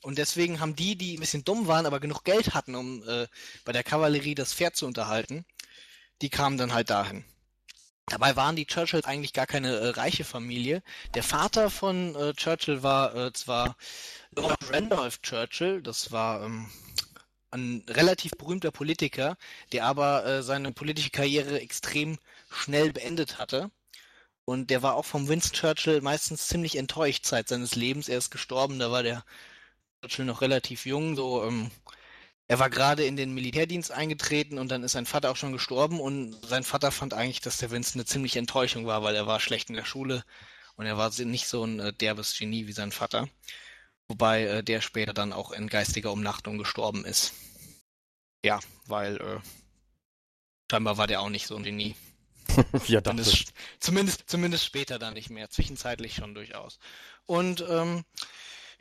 Und 0.00 0.18
deswegen 0.18 0.60
haben 0.60 0.74
die, 0.76 0.96
die 0.96 1.16
ein 1.16 1.20
bisschen 1.20 1.44
dumm 1.44 1.66
waren, 1.66 1.86
aber 1.86 2.00
genug 2.00 2.24
Geld 2.24 2.54
hatten, 2.54 2.74
um 2.74 3.06
äh, 3.08 3.26
bei 3.64 3.72
der 3.72 3.84
Kavallerie 3.84 4.34
das 4.34 4.52
Pferd 4.52 4.76
zu 4.76 4.86
unterhalten, 4.86 5.44
die 6.22 6.28
kamen 6.28 6.56
dann 6.58 6.72
halt 6.72 6.90
dahin. 6.90 7.24
Dabei 8.06 8.36
waren 8.36 8.56
die 8.56 8.66
Churchills 8.66 9.06
eigentlich 9.06 9.32
gar 9.32 9.46
keine 9.46 9.76
äh, 9.76 9.88
reiche 9.90 10.24
Familie. 10.24 10.82
Der 11.14 11.22
Vater 11.22 11.70
von 11.70 12.14
äh, 12.16 12.34
Churchill 12.34 12.82
war 12.82 13.14
äh, 13.14 13.32
zwar 13.32 13.76
Lord 14.36 14.58
Randolph 14.70 15.20
Churchill, 15.22 15.82
das 15.82 16.10
war 16.12 16.42
ähm, 16.42 16.68
ein 17.50 17.84
relativ 17.88 18.32
berühmter 18.32 18.70
Politiker, 18.70 19.36
der 19.72 19.84
aber 19.86 20.26
äh, 20.26 20.42
seine 20.42 20.72
politische 20.72 21.10
Karriere 21.10 21.60
extrem 21.60 22.18
schnell 22.50 22.92
beendet 22.92 23.38
hatte. 23.38 23.70
Und 24.44 24.70
der 24.70 24.82
war 24.82 24.94
auch 24.96 25.04
vom 25.04 25.28
Winston 25.28 25.54
Churchill 25.54 26.00
meistens 26.00 26.48
ziemlich 26.48 26.76
enttäuscht 26.76 27.24
Zeit 27.24 27.48
seines 27.48 27.76
Lebens. 27.76 28.08
Er 28.08 28.18
ist 28.18 28.30
gestorben, 28.30 28.78
da 28.78 28.90
war 28.90 29.02
der 29.02 29.24
Churchill 30.02 30.24
noch 30.24 30.40
relativ 30.40 30.86
jung, 30.86 31.14
so 31.16 31.44
ähm, 31.44 31.70
er 32.48 32.58
war 32.58 32.70
gerade 32.70 33.04
in 33.04 33.16
den 33.16 33.32
Militärdienst 33.32 33.92
eingetreten 33.92 34.58
und 34.58 34.70
dann 34.70 34.82
ist 34.82 34.92
sein 34.92 35.06
Vater 35.06 35.30
auch 35.30 35.36
schon 35.36 35.52
gestorben 35.52 36.00
und 36.00 36.36
sein 36.46 36.64
Vater 36.64 36.90
fand 36.90 37.14
eigentlich, 37.14 37.40
dass 37.40 37.58
der 37.58 37.70
Winston 37.70 38.00
eine 38.00 38.06
ziemliche 38.06 38.38
Enttäuschung 38.38 38.86
war, 38.86 39.02
weil 39.02 39.14
er 39.14 39.26
war 39.26 39.40
schlecht 39.40 39.70
in 39.70 39.76
der 39.76 39.84
Schule 39.84 40.24
und 40.76 40.86
er 40.86 40.98
war 40.98 41.10
nicht 41.20 41.46
so 41.46 41.64
ein 41.64 41.80
äh, 41.80 41.92
derbes 41.92 42.36
Genie 42.36 42.66
wie 42.66 42.72
sein 42.72 42.92
Vater. 42.92 43.28
Wobei 44.08 44.44
äh, 44.44 44.62
der 44.62 44.80
später 44.80 45.14
dann 45.14 45.32
auch 45.32 45.52
in 45.52 45.68
geistiger 45.68 46.12
Umnachtung 46.12 46.58
gestorben 46.58 47.04
ist. 47.04 47.32
Ja, 48.44 48.60
weil 48.86 49.16
äh, 49.16 49.40
scheinbar 50.70 50.98
war 50.98 51.06
der 51.06 51.20
auch 51.20 51.30
nicht 51.30 51.46
so 51.46 51.56
ein 51.56 51.62
Genie. 51.62 51.94
ja, 52.86 52.98
ich. 52.98 53.04
Zumindest, 53.04 53.52
zumindest, 53.80 54.24
zumindest 54.26 54.64
später 54.64 54.98
dann 54.98 55.14
nicht 55.14 55.30
mehr. 55.30 55.48
Zwischenzeitlich 55.48 56.14
schon 56.14 56.34
durchaus. 56.34 56.78
Und 57.24 57.64
ähm, 57.68 58.04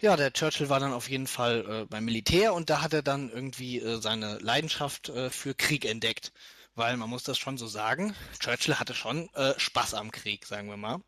Ja, 0.01 0.17
der 0.17 0.33
Churchill 0.33 0.69
war 0.69 0.79
dann 0.79 0.93
auf 0.93 1.11
jeden 1.11 1.27
Fall 1.27 1.83
äh, 1.83 1.85
beim 1.85 2.05
Militär 2.05 2.55
und 2.55 2.71
da 2.71 2.81
hat 2.81 2.91
er 2.91 3.03
dann 3.03 3.29
irgendwie 3.29 3.79
äh, 3.79 4.01
seine 4.01 4.39
Leidenschaft 4.39 5.09
äh, 5.09 5.29
für 5.29 5.53
Krieg 5.53 5.85
entdeckt. 5.85 6.33
Weil 6.73 6.97
man 6.97 7.09
muss 7.09 7.21
das 7.23 7.37
schon 7.37 7.59
so 7.59 7.67
sagen, 7.67 8.15
Churchill 8.39 8.79
hatte 8.79 8.95
schon 8.95 9.29
äh, 9.35 9.53
Spaß 9.57 9.93
am 9.93 10.11
Krieg, 10.11 10.47
sagen 10.47 10.69
wir 10.69 10.77
mal. 10.77 11.01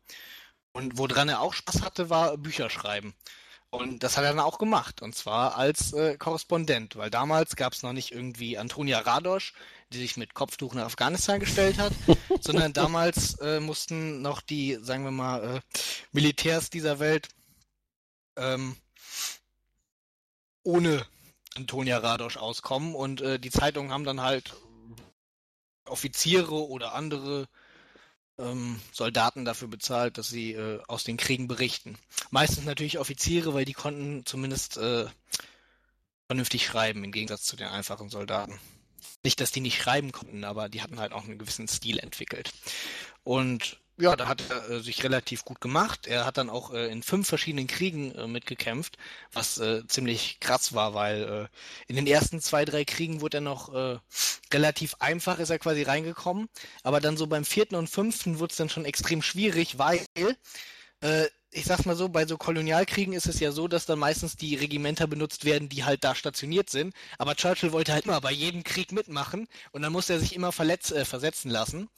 Und 0.72 0.96
woran 0.96 1.28
er 1.28 1.40
auch 1.40 1.54
Spaß 1.54 1.82
hatte, 1.82 2.08
war 2.08 2.36
Bücher 2.38 2.70
schreiben. 2.70 3.14
Und 3.70 4.04
das 4.04 4.16
hat 4.16 4.22
er 4.22 4.30
dann 4.30 4.40
auch 4.40 4.58
gemacht, 4.58 5.02
und 5.02 5.16
zwar 5.16 5.56
als 5.56 5.92
äh, 5.92 6.16
Korrespondent, 6.16 6.94
weil 6.94 7.10
damals 7.10 7.56
gab 7.56 7.72
es 7.72 7.82
noch 7.82 7.92
nicht 7.92 8.12
irgendwie 8.12 8.56
Antonia 8.56 9.00
Radosch, 9.00 9.54
die 9.92 9.98
sich 9.98 10.16
mit 10.16 10.34
Kopftuch 10.34 10.74
nach 10.74 10.84
Afghanistan 10.84 11.40
gestellt 11.40 11.78
hat, 11.78 11.92
sondern 12.40 12.72
damals 12.72 13.34
äh, 13.40 13.58
mussten 13.58 14.22
noch 14.22 14.40
die, 14.40 14.78
sagen 14.80 15.02
wir 15.02 15.10
mal, 15.10 15.56
äh, 15.56 15.60
Militärs 16.12 16.70
dieser 16.70 17.00
Welt 17.00 17.28
ähm, 18.36 18.76
ohne 20.64 21.06
Antonia 21.54 21.98
Radosch 21.98 22.36
auskommen 22.36 22.94
und 22.94 23.20
äh, 23.20 23.38
die 23.38 23.50
Zeitungen 23.50 23.92
haben 23.92 24.04
dann 24.04 24.22
halt 24.22 24.54
Offiziere 25.86 26.68
oder 26.68 26.94
andere 26.94 27.46
ähm, 28.38 28.80
Soldaten 28.92 29.44
dafür 29.44 29.68
bezahlt, 29.68 30.18
dass 30.18 30.28
sie 30.28 30.52
äh, 30.52 30.82
aus 30.88 31.04
den 31.04 31.16
Kriegen 31.16 31.46
berichten. 31.46 31.96
Meistens 32.30 32.64
natürlich 32.64 32.98
Offiziere, 32.98 33.54
weil 33.54 33.64
die 33.64 33.74
konnten 33.74 34.26
zumindest 34.26 34.76
äh, 34.76 35.06
vernünftig 36.26 36.66
schreiben, 36.66 37.04
im 37.04 37.12
Gegensatz 37.12 37.42
zu 37.42 37.56
den 37.56 37.68
einfachen 37.68 38.08
Soldaten. 38.08 38.58
Nicht, 39.22 39.40
dass 39.40 39.52
die 39.52 39.60
nicht 39.60 39.80
schreiben 39.80 40.12
konnten, 40.12 40.44
aber 40.44 40.68
die 40.68 40.82
hatten 40.82 40.98
halt 40.98 41.12
auch 41.12 41.24
einen 41.24 41.38
gewissen 41.38 41.68
Stil 41.68 41.98
entwickelt. 41.98 42.50
Und 43.22 43.78
ja, 43.96 44.16
da 44.16 44.26
hat 44.26 44.42
er 44.50 44.70
äh, 44.70 44.80
sich 44.80 45.04
relativ 45.04 45.44
gut 45.44 45.60
gemacht. 45.60 46.06
Er 46.08 46.26
hat 46.26 46.36
dann 46.36 46.50
auch 46.50 46.72
äh, 46.72 46.88
in 46.90 47.02
fünf 47.02 47.28
verschiedenen 47.28 47.68
Kriegen 47.68 48.12
äh, 48.12 48.26
mitgekämpft, 48.26 48.98
was 49.32 49.58
äh, 49.58 49.86
ziemlich 49.86 50.40
krass 50.40 50.74
war, 50.74 50.94
weil 50.94 51.22
äh, 51.22 51.48
in 51.86 51.96
den 51.96 52.06
ersten 52.06 52.40
zwei, 52.40 52.64
drei 52.64 52.84
Kriegen 52.84 53.20
wurde 53.20 53.38
er 53.38 53.42
noch 53.42 53.72
äh, 53.72 53.98
relativ 54.52 54.96
einfach, 54.98 55.38
ist 55.38 55.50
er 55.50 55.60
quasi 55.60 55.82
reingekommen. 55.82 56.48
Aber 56.82 57.00
dann 57.00 57.16
so 57.16 57.28
beim 57.28 57.44
vierten 57.44 57.76
und 57.76 57.88
fünften 57.88 58.40
wurde 58.40 58.50
es 58.50 58.56
dann 58.56 58.68
schon 58.68 58.84
extrem 58.84 59.22
schwierig, 59.22 59.78
weil 59.78 60.04
ich 61.50 61.66
sag's 61.66 61.84
mal 61.84 61.96
so, 61.96 62.08
bei 62.08 62.26
so 62.26 62.38
Kolonialkriegen 62.38 63.12
ist 63.12 63.26
es 63.26 63.38
ja 63.38 63.52
so, 63.52 63.68
dass 63.68 63.84
dann 63.84 63.98
meistens 63.98 64.36
die 64.36 64.54
Regimenter 64.54 65.06
benutzt 65.06 65.44
werden, 65.44 65.68
die 65.68 65.84
halt 65.84 66.02
da 66.02 66.14
stationiert 66.14 66.70
sind. 66.70 66.94
Aber 67.18 67.34
Churchill 67.34 67.72
wollte 67.72 67.92
halt 67.92 68.06
immer 68.06 68.22
bei 68.22 68.32
jedem 68.32 68.64
Krieg 68.64 68.90
mitmachen 68.90 69.46
und 69.72 69.82
dann 69.82 69.92
musste 69.92 70.14
er 70.14 70.20
sich 70.20 70.34
immer 70.34 70.50
verletz, 70.50 70.94
versetzen 71.04 71.50
lassen 71.50 71.90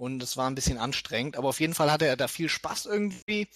und 0.00 0.22
es 0.22 0.38
war 0.38 0.48
ein 0.48 0.54
bisschen 0.54 0.78
anstrengend, 0.78 1.36
aber 1.36 1.50
auf 1.50 1.60
jeden 1.60 1.74
Fall 1.74 1.92
hatte 1.92 2.06
er 2.06 2.16
da 2.16 2.26
viel 2.26 2.48
Spaß 2.48 2.86
irgendwie. 2.86 3.48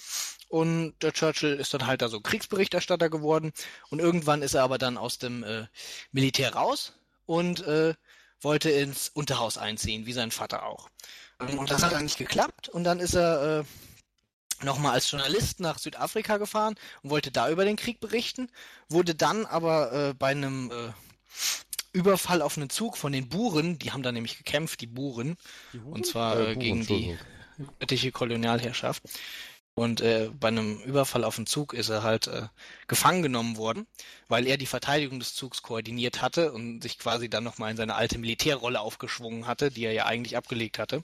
Und 0.49 0.95
der 1.01 1.15
Churchill 1.15 1.55
ist 1.55 1.73
dann 1.73 1.87
halt 1.87 2.03
da 2.03 2.11
so 2.11 2.21
Kriegsberichterstatter 2.21 3.09
geworden. 3.09 3.55
Und 3.89 3.99
irgendwann 3.99 4.43
ist 4.43 4.53
er 4.53 4.63
aber 4.63 4.77
dann 4.77 4.99
aus 4.99 5.17
dem 5.17 5.43
äh, 5.43 5.67
Militär 6.13 6.55
raus 6.55 6.93
und 7.25 7.67
äh, 7.67 7.95
wollte 8.43 8.69
ins 8.69 9.09
Unterhaus 9.09 9.57
einziehen, 9.57 10.05
wie 10.05 10.13
sein 10.13 10.31
Vater 10.31 10.67
auch. 10.67 10.91
Und 11.39 11.71
das 11.71 11.83
hat 11.83 11.93
dann 11.93 12.05
nicht 12.05 12.19
geklappt. 12.19 12.69
Und 12.69 12.85
dann 12.85 13.01
ist 13.01 13.15
er 13.15 13.61
äh, 13.61 14.65
nochmal 14.67 14.93
als 14.93 15.11
Journalist 15.11 15.61
nach 15.61 15.79
Südafrika 15.79 16.37
gefahren 16.37 16.75
und 17.03 17.09
wollte 17.09 17.33
da 17.33 17.49
über 17.49 17.65
den 17.65 17.77
Krieg 17.77 18.01
berichten, 18.01 18.51
wurde 18.91 19.15
dann 19.15 19.47
aber 19.47 19.93
äh, 20.11 20.15
bei 20.15 20.33
einem 20.33 20.71
äh, 20.71 20.93
Überfall 21.95 22.43
auf 22.43 22.59
einen 22.59 22.71
Zug 22.71 22.97
von 22.97 23.13
den 23.13 23.29
Buren, 23.29 23.79
die 23.79 23.93
haben 23.93 24.03
da 24.03 24.13
nämlich 24.13 24.37
gekämpft, 24.37 24.81
die 24.81 24.87
Buren, 24.87 25.37
und 25.87 26.05
zwar 26.05 26.35
äh, 26.35 26.45
Buren, 26.45 26.59
gegen 26.59 26.87
die 26.87 27.17
britische 27.79 28.11
Kolonialherrschaft. 28.11 29.03
Und 29.77 30.01
äh, 30.01 30.31
bei 30.39 30.49
einem 30.49 30.81
Überfall 30.83 31.25
auf 31.25 31.35
den 31.35 31.47
Zug 31.47 31.73
ist 31.73 31.89
er 31.89 32.05
halt 32.05 32.29
äh, 32.29 32.47
gefangen 32.87 33.23
genommen 33.23 33.57
worden, 33.57 33.87
weil 34.29 34.47
er 34.47 34.57
die 34.57 34.67
Verteidigung 34.67 35.19
des 35.19 35.35
Zugs 35.35 35.63
koordiniert 35.63 36.23
hatte 36.23 36.53
und 36.53 36.81
sich 36.81 36.99
quasi 36.99 37.29
dann 37.29 37.43
nochmal 37.43 37.73
in 37.73 37.77
seine 37.77 37.97
alte 37.97 38.19
Militärrolle 38.19 38.81
aufgeschwungen 38.81 39.49
hatte, 39.49 39.73
die 39.73 39.85
er 39.85 39.93
ja 39.93 40.07
eigentlich 40.07 40.37
abgelegt 40.37 40.79
hatte. 40.79 41.03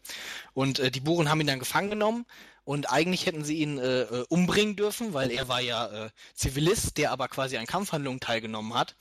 Und 0.55 0.79
äh, 0.79 0.93
die 0.93 1.01
Buren 1.01 1.29
haben 1.31 1.41
ihn 1.41 1.49
dann 1.49 1.59
gefangen 1.59 1.91
genommen 1.91 2.27
und 2.63 2.91
eigentlich 2.91 3.27
hätten 3.27 3.45
sie 3.45 3.57
ihn 3.57 3.79
äh, 3.79 4.03
äh, 4.03 4.25
umbringen 4.29 4.77
dürfen, 4.77 5.15
weil 5.15 5.33
er 5.33 5.49
war 5.49 5.61
ja 5.61 6.07
äh, 6.07 6.11
Zivilist, 6.35 6.97
der 6.97 7.11
aber 7.11 7.27
quasi 7.27 7.57
an 7.57 7.67
Kampfhandlungen 7.67 8.21
teilgenommen 8.21 8.75
hat 8.75 8.95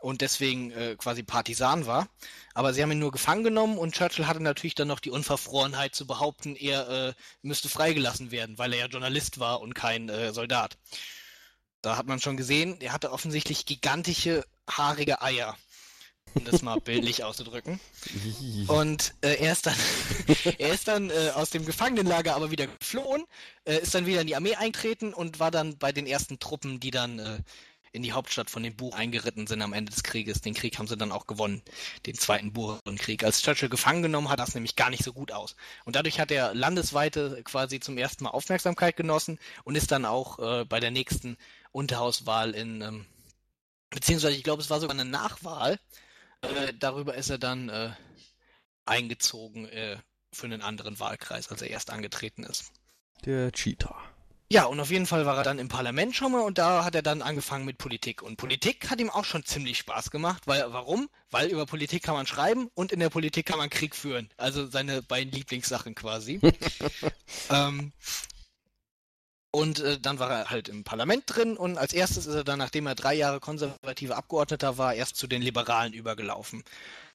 und 0.00 0.20
deswegen 0.20 0.70
äh, 0.72 0.96
quasi 0.96 1.22
Partisan 1.22 1.86
war. 1.86 2.08
Aber 2.54 2.72
sie 2.72 2.82
haben 2.82 2.92
ihn 2.92 2.98
nur 2.98 3.12
gefangen 3.12 3.44
genommen 3.44 3.78
und 3.78 3.94
Churchill 3.94 4.26
hatte 4.26 4.42
natürlich 4.42 4.74
dann 4.74 4.88
noch 4.88 5.00
die 5.00 5.10
Unverfrorenheit 5.10 5.94
zu 5.94 6.06
behaupten, 6.06 6.56
er 6.56 6.88
äh, 6.88 7.14
müsste 7.42 7.68
freigelassen 7.68 8.30
werden, 8.30 8.58
weil 8.58 8.72
er 8.72 8.80
ja 8.80 8.86
Journalist 8.86 9.38
war 9.38 9.60
und 9.60 9.74
kein 9.74 10.08
äh, 10.08 10.32
Soldat. 10.32 10.76
Da 11.82 11.96
hat 11.96 12.06
man 12.06 12.20
schon 12.20 12.36
gesehen, 12.36 12.80
er 12.80 12.92
hatte 12.92 13.12
offensichtlich 13.12 13.64
gigantische, 13.66 14.44
haarige 14.68 15.22
Eier. 15.22 15.56
Um 16.34 16.44
das 16.44 16.60
mal 16.62 16.80
bildlich 16.84 17.22
auszudrücken. 17.24 17.78
Und 18.66 19.14
äh, 19.20 19.36
er 19.36 19.52
ist 19.52 19.66
dann, 19.66 19.76
er 20.58 20.74
ist 20.74 20.88
dann 20.88 21.10
äh, 21.10 21.30
aus 21.34 21.50
dem 21.50 21.64
Gefangenenlager 21.64 22.34
aber 22.34 22.50
wieder 22.50 22.66
geflohen, 22.66 23.24
äh, 23.64 23.78
ist 23.78 23.94
dann 23.94 24.04
wieder 24.04 24.22
in 24.22 24.26
die 24.26 24.36
Armee 24.36 24.56
eintreten 24.56 25.14
und 25.14 25.38
war 25.38 25.50
dann 25.50 25.78
bei 25.78 25.92
den 25.92 26.06
ersten 26.06 26.38
Truppen, 26.38 26.80
die 26.80 26.90
dann 26.90 27.18
äh, 27.20 27.38
in 27.92 28.02
die 28.02 28.12
Hauptstadt 28.12 28.50
von 28.50 28.62
dem 28.62 28.76
Buch 28.76 28.94
eingeritten 28.94 29.46
sind 29.46 29.62
am 29.62 29.72
Ende 29.72 29.92
des 29.92 30.02
Krieges. 30.02 30.40
Den 30.40 30.54
Krieg 30.54 30.78
haben 30.78 30.86
sie 30.86 30.96
dann 30.96 31.12
auch 31.12 31.26
gewonnen, 31.26 31.62
den 32.06 32.14
zweiten 32.14 32.52
Burenkrieg. 32.52 33.24
Als 33.24 33.42
Churchill 33.42 33.68
gefangen 33.68 34.02
genommen 34.02 34.28
hat, 34.28 34.40
das 34.40 34.54
nämlich 34.54 34.76
gar 34.76 34.90
nicht 34.90 35.04
so 35.04 35.12
gut 35.12 35.32
aus. 35.32 35.56
Und 35.84 35.96
dadurch 35.96 36.20
hat 36.20 36.30
er 36.30 36.54
landesweite 36.54 37.42
quasi 37.44 37.80
zum 37.80 37.98
ersten 37.98 38.24
Mal 38.24 38.30
Aufmerksamkeit 38.30 38.96
genossen 38.96 39.38
und 39.64 39.76
ist 39.76 39.90
dann 39.90 40.04
auch 40.04 40.38
äh, 40.38 40.64
bei 40.64 40.80
der 40.80 40.90
nächsten 40.90 41.36
Unterhauswahl 41.72 42.52
in, 42.52 42.82
ähm, 42.82 43.06
beziehungsweise 43.90 44.36
ich 44.36 44.44
glaube, 44.44 44.62
es 44.62 44.70
war 44.70 44.80
sogar 44.80 44.94
eine 44.94 45.08
Nachwahl. 45.08 45.78
Äh, 46.42 46.72
darüber 46.78 47.14
ist 47.14 47.30
er 47.30 47.38
dann 47.38 47.68
äh, 47.68 47.90
eingezogen 48.84 49.66
äh, 49.68 49.98
für 50.32 50.46
einen 50.46 50.62
anderen 50.62 50.98
Wahlkreis, 51.00 51.50
als 51.50 51.62
er 51.62 51.70
erst 51.70 51.90
angetreten 51.90 52.44
ist. 52.44 52.72
Der 53.24 53.50
Cheetah. 53.52 54.15
Ja, 54.48 54.66
und 54.66 54.78
auf 54.78 54.90
jeden 54.90 55.06
Fall 55.06 55.26
war 55.26 55.36
er 55.36 55.42
dann 55.42 55.58
im 55.58 55.66
Parlament 55.66 56.14
schon 56.14 56.30
mal 56.30 56.40
und 56.40 56.58
da 56.58 56.84
hat 56.84 56.94
er 56.94 57.02
dann 57.02 57.20
angefangen 57.20 57.64
mit 57.64 57.78
Politik. 57.78 58.22
Und 58.22 58.36
Politik 58.36 58.88
hat 58.90 59.00
ihm 59.00 59.10
auch 59.10 59.24
schon 59.24 59.44
ziemlich 59.44 59.78
Spaß 59.78 60.12
gemacht, 60.12 60.44
weil 60.46 60.64
warum? 60.72 61.08
Weil 61.30 61.48
über 61.48 61.66
Politik 61.66 62.04
kann 62.04 62.14
man 62.14 62.28
schreiben 62.28 62.68
und 62.74 62.92
in 62.92 63.00
der 63.00 63.10
Politik 63.10 63.46
kann 63.46 63.58
man 63.58 63.70
Krieg 63.70 63.96
führen. 63.96 64.30
Also 64.36 64.68
seine 64.68 65.02
beiden 65.02 65.32
Lieblingssachen 65.32 65.96
quasi. 65.96 66.40
ähm, 67.50 67.92
und 69.50 69.80
äh, 69.80 69.98
dann 69.98 70.20
war 70.20 70.30
er 70.30 70.50
halt 70.50 70.68
im 70.68 70.84
Parlament 70.84 71.24
drin 71.26 71.56
und 71.56 71.76
als 71.76 71.92
erstes 71.92 72.26
ist 72.26 72.34
er 72.34 72.44
dann, 72.44 72.58
nachdem 72.60 72.86
er 72.86 72.94
drei 72.94 73.14
Jahre 73.14 73.40
konservative 73.40 74.14
Abgeordneter 74.14 74.78
war, 74.78 74.94
erst 74.94 75.16
zu 75.16 75.26
den 75.26 75.42
Liberalen 75.42 75.92
übergelaufen. 75.92 76.62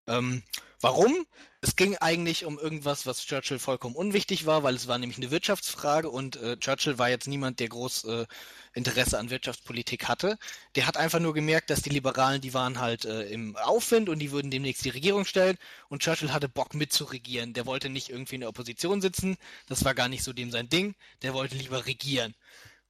Ähm, 0.08 0.44
warum? 0.82 1.26
Es 1.62 1.76
ging 1.76 1.95
eigentlich 1.98 2.45
um 2.45 2.58
irgendwas, 2.58 3.06
was 3.06 3.26
Churchill 3.26 3.60
vollkommen 3.60 3.95
unwichtig 3.95 4.45
war, 4.45 4.64
weil 4.64 4.76
es 4.76 4.88
war 4.88 4.98
nämlich 4.98 5.18
eine 5.18 5.30
Wirtschaftsfrage 5.30 6.10
und 6.10 6.36
äh, 6.38 6.58
Churchill 6.58 6.98
war 6.98 7.10
jetzt 7.10 7.28
niemand, 7.28 7.60
der 7.60 7.70
groß 7.70 8.06
äh, 8.06 8.26
Interesse 8.74 9.20
an 9.20 9.30
Wirtschaftspolitik 9.30 10.08
hatte. 10.08 10.38
Der 10.76 10.88
hat 10.88 10.98
einfach 10.98 11.20
nur 11.20 11.34
gemerkt, 11.34 11.70
dass 11.70 11.84
die 11.84 11.91
Liberalen, 11.91 12.41
die 12.41 12.53
waren 12.53 12.80
halt 12.80 13.06
äh, 13.06 13.24
im 13.30 13.56
Aufwind 13.58 14.10
und 14.10 14.20
die 14.20 14.32
würden 14.32 14.49
demnächst 14.49 14.84
die 14.84 14.90
Regierung 14.90 15.26
stellen 15.26 15.58
und 15.90 16.02
Churchill 16.02 16.34
hatte 16.34 16.49
Bock 16.49 16.74
mitzuregieren. 16.74 17.53
Der 17.53 17.68
wollte 17.68 17.90
nicht 17.90 18.10
irgendwie 18.10 18.36
in 18.36 18.41
der 18.41 18.49
Opposition 18.49 19.02
sitzen, 19.02 19.38
das 19.68 19.86
war 19.86 19.94
gar 19.94 20.08
nicht 20.08 20.24
so 20.24 20.34
dem 20.34 20.52
sein 20.52 20.70
Ding, 20.70 20.95
der 21.22 21.34
wollte 21.34 21.56
lieber 21.56 21.86
regieren. 21.86 22.34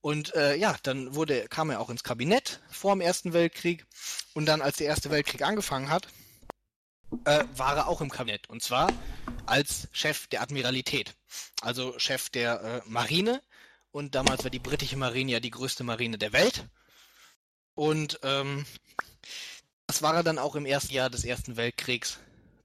Und 0.01 0.34
äh, 0.34 0.55
ja, 0.55 0.76
dann 0.84 1.13
wurde, 1.13 1.47
kam 1.47 1.69
er 1.69 1.80
auch 1.80 1.89
ins 1.89 2.03
Kabinett 2.03 2.59
vor 2.72 2.95
dem 2.95 3.01
Ersten 3.01 3.34
Weltkrieg 3.34 3.85
und 4.34 4.47
dann, 4.47 4.61
als 4.61 4.77
der 4.77 4.88
Erste 4.88 5.11
Weltkrieg 5.11 5.43
angefangen 5.43 5.89
hat, 5.89 6.07
äh, 7.25 7.43
war 7.55 7.77
er 7.77 7.88
auch 7.88 8.01
im 8.01 8.09
Kabinett. 8.09 8.49
Und 8.49 8.63
zwar 8.63 8.91
als 9.45 9.88
Chef 9.91 10.27
der 10.27 10.41
Admiralität. 10.41 11.15
Also 11.61 11.97
Chef 11.99 12.29
der 12.29 12.61
äh, 12.61 12.81
Marine. 12.89 13.41
Und 13.91 14.15
damals 14.15 14.43
war 14.43 14.51
die 14.51 14.59
britische 14.59 14.97
Marine 14.97 15.33
ja 15.33 15.39
die 15.39 15.51
größte 15.51 15.83
Marine 15.83 16.17
der 16.17 16.33
Welt. 16.33 16.65
Und 17.75 18.19
ähm, 18.23 18.65
das 19.88 20.01
war 20.01 20.15
er 20.15 20.23
dann 20.23 20.39
auch 20.39 20.55
im 20.55 20.65
ersten 20.65 20.93
Jahr 20.93 21.09
des 21.09 21.25
Ersten 21.25 21.57
Weltkriegs, 21.57 22.19